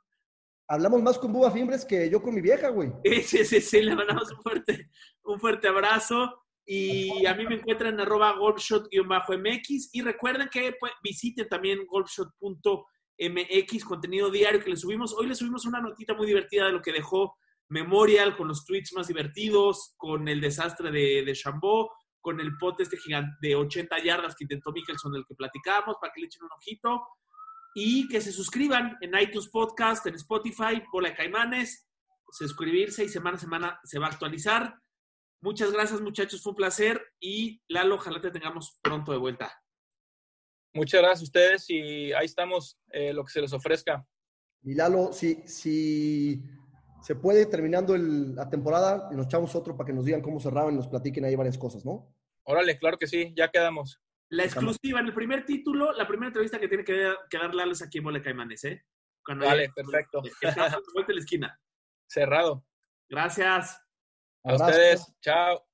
Hablamos 0.69 1.03
más 1.03 1.19
con 1.19 1.33
Búa 1.33 1.51
Fimbres 1.51 1.85
que 1.85 2.09
yo 2.09 2.23
con 2.23 2.35
mi 2.35 2.41
vieja, 2.41 2.71
güey. 2.71 2.91
Sí, 3.25 3.45
sí, 3.45 3.61
sí, 3.61 3.83
le 3.83 3.95
mandamos 3.95 4.33
un 4.33 4.43
fuerte, 4.43 4.91
un 5.25 5.39
fuerte 5.39 5.69
abrazo. 5.69 6.43
Y 6.69 7.25
a 7.27 7.35
mí 7.35 7.47
me 7.47 7.55
encuentran 7.57 7.95
en 7.95 8.01
arroba 8.01 8.35
golfshot-mx. 8.37 9.91
Y 9.93 10.03
recuerden 10.03 10.49
que 10.51 10.75
pues, 10.81 10.93
visiten 11.03 11.49
también 11.49 11.87
golfshot.mx, 11.87 13.85
contenido 13.85 14.31
diario 14.31 14.61
que 14.61 14.71
les 14.71 14.81
subimos. 14.81 15.15
Hoy 15.15 15.29
les 15.29 15.39
subimos 15.39 15.65
una 15.65 15.81
notita 15.81 16.15
muy 16.15 16.27
divertida 16.27 16.67
de 16.67 16.73
lo 16.73 16.83
que 16.83 16.93
dejó 16.93 17.37
Memorial, 17.69 18.37
con 18.37 18.49
los 18.49 18.65
tweets 18.65 18.93
más 18.95 19.09
divertidos, 19.09 19.95
con 19.97 20.29
el 20.29 20.41
desastre 20.41 20.91
de, 20.91 21.25
de 21.25 21.33
Chambó, 21.33 21.93
con 22.21 22.41
el 22.41 22.57
pote 22.59 22.83
este 22.83 22.97
gigante 22.97 23.37
de 23.41 23.55
80 23.55 24.03
yardas 24.03 24.35
que 24.35 24.45
intentó 24.45 24.73
Mickelson, 24.73 25.13
del 25.13 25.25
que 25.27 25.35
platicamos, 25.35 25.97
para 26.01 26.13
que 26.13 26.21
le 26.21 26.27
echen 26.27 26.45
un 26.45 26.53
ojito. 26.53 27.07
Y 27.75 28.09
que 28.09 28.21
se 28.21 28.33
suscriban 28.33 28.97
en 29.01 29.19
iTunes 29.21 29.49
Podcast, 29.49 30.07
en 30.07 30.15
Spotify, 30.15 30.83
Bola 30.93 31.11
de 31.11 31.15
Caimanes. 31.15 31.87
Suscribirse 32.31 33.05
y 33.05 33.09
semana 33.09 33.37
a 33.37 33.41
semana 33.41 33.81
se 33.85 33.99
va 33.99 34.07
a 34.07 34.11
actualizar. 34.11 34.77
Muchas 35.41 35.71
gracias, 35.71 36.01
muchachos. 36.01 36.43
Fue 36.43 36.51
un 36.51 36.57
placer. 36.57 37.01
Y 37.21 37.63
Lalo, 37.69 37.97
ojalá 37.97 38.21
te 38.21 38.33
tengamos 38.33 38.81
pronto 38.83 39.13
de 39.13 39.19
vuelta. 39.19 39.53
Muchas 40.75 41.01
gracias 41.01 41.21
a 41.21 41.25
ustedes 41.25 41.71
y 41.71 42.13
ahí 42.13 42.27
estamos, 42.27 42.79
eh, 42.91 43.13
lo 43.13 43.25
que 43.25 43.33
se 43.33 43.41
les 43.41 43.53
ofrezca. 43.53 44.05
Y 44.63 44.75
Lalo, 44.75 45.13
si, 45.13 45.37
si 45.47 46.43
se 47.07 47.15
puede, 47.15 47.47
terminando 47.47 47.95
el- 47.95 48.35
la 48.35 48.51
temporada, 48.51 49.09
y 49.13 49.15
nos 49.15 49.27
echamos 49.27 49.55
otro 49.55 49.77
para 49.77 49.87
que 49.87 49.93
nos 49.93 50.05
digan 50.05 50.21
cómo 50.23 50.41
cerraron 50.41 50.75
y 50.75 50.77
nos 50.77 50.89
platiquen 50.89 51.25
ahí 51.25 51.37
varias 51.37 51.57
cosas, 51.57 51.85
¿no? 51.85 52.13
Órale, 52.43 52.79
claro 52.81 52.99
que 52.99 53.07
sí, 53.07 53.33
ya 53.37 53.49
quedamos. 53.49 54.01
La 54.29 54.43
exclusiva 54.43 54.99
en 54.99 55.07
el 55.07 55.15
primer 55.15 55.45
título, 55.45 55.93
la 55.93 56.09
primera 56.09 56.27
entrevista 56.29 56.59
que 56.59 56.67
tiene 56.67 56.83
que, 56.83 57.15
que 57.31 57.39
dar 57.39 57.55
Lalo 57.55 57.71
es 57.73 57.83
aquí 57.83 57.99
en 57.99 58.05
Bola 58.05 58.19
de 58.19 58.25
Caimanes, 58.25 58.65
¿eh? 58.65 58.85
Cuando 59.25 59.47
Vale, 59.47 59.71
perfecto. 59.73 60.21
vuelta 60.95 61.13
la 61.13 61.21
esquina. 61.21 61.61
Cerrado. 62.09 62.65
Gracias. 63.09 63.81
A 64.43 64.55
ustedes, 64.55 65.15
chao. 65.21 65.66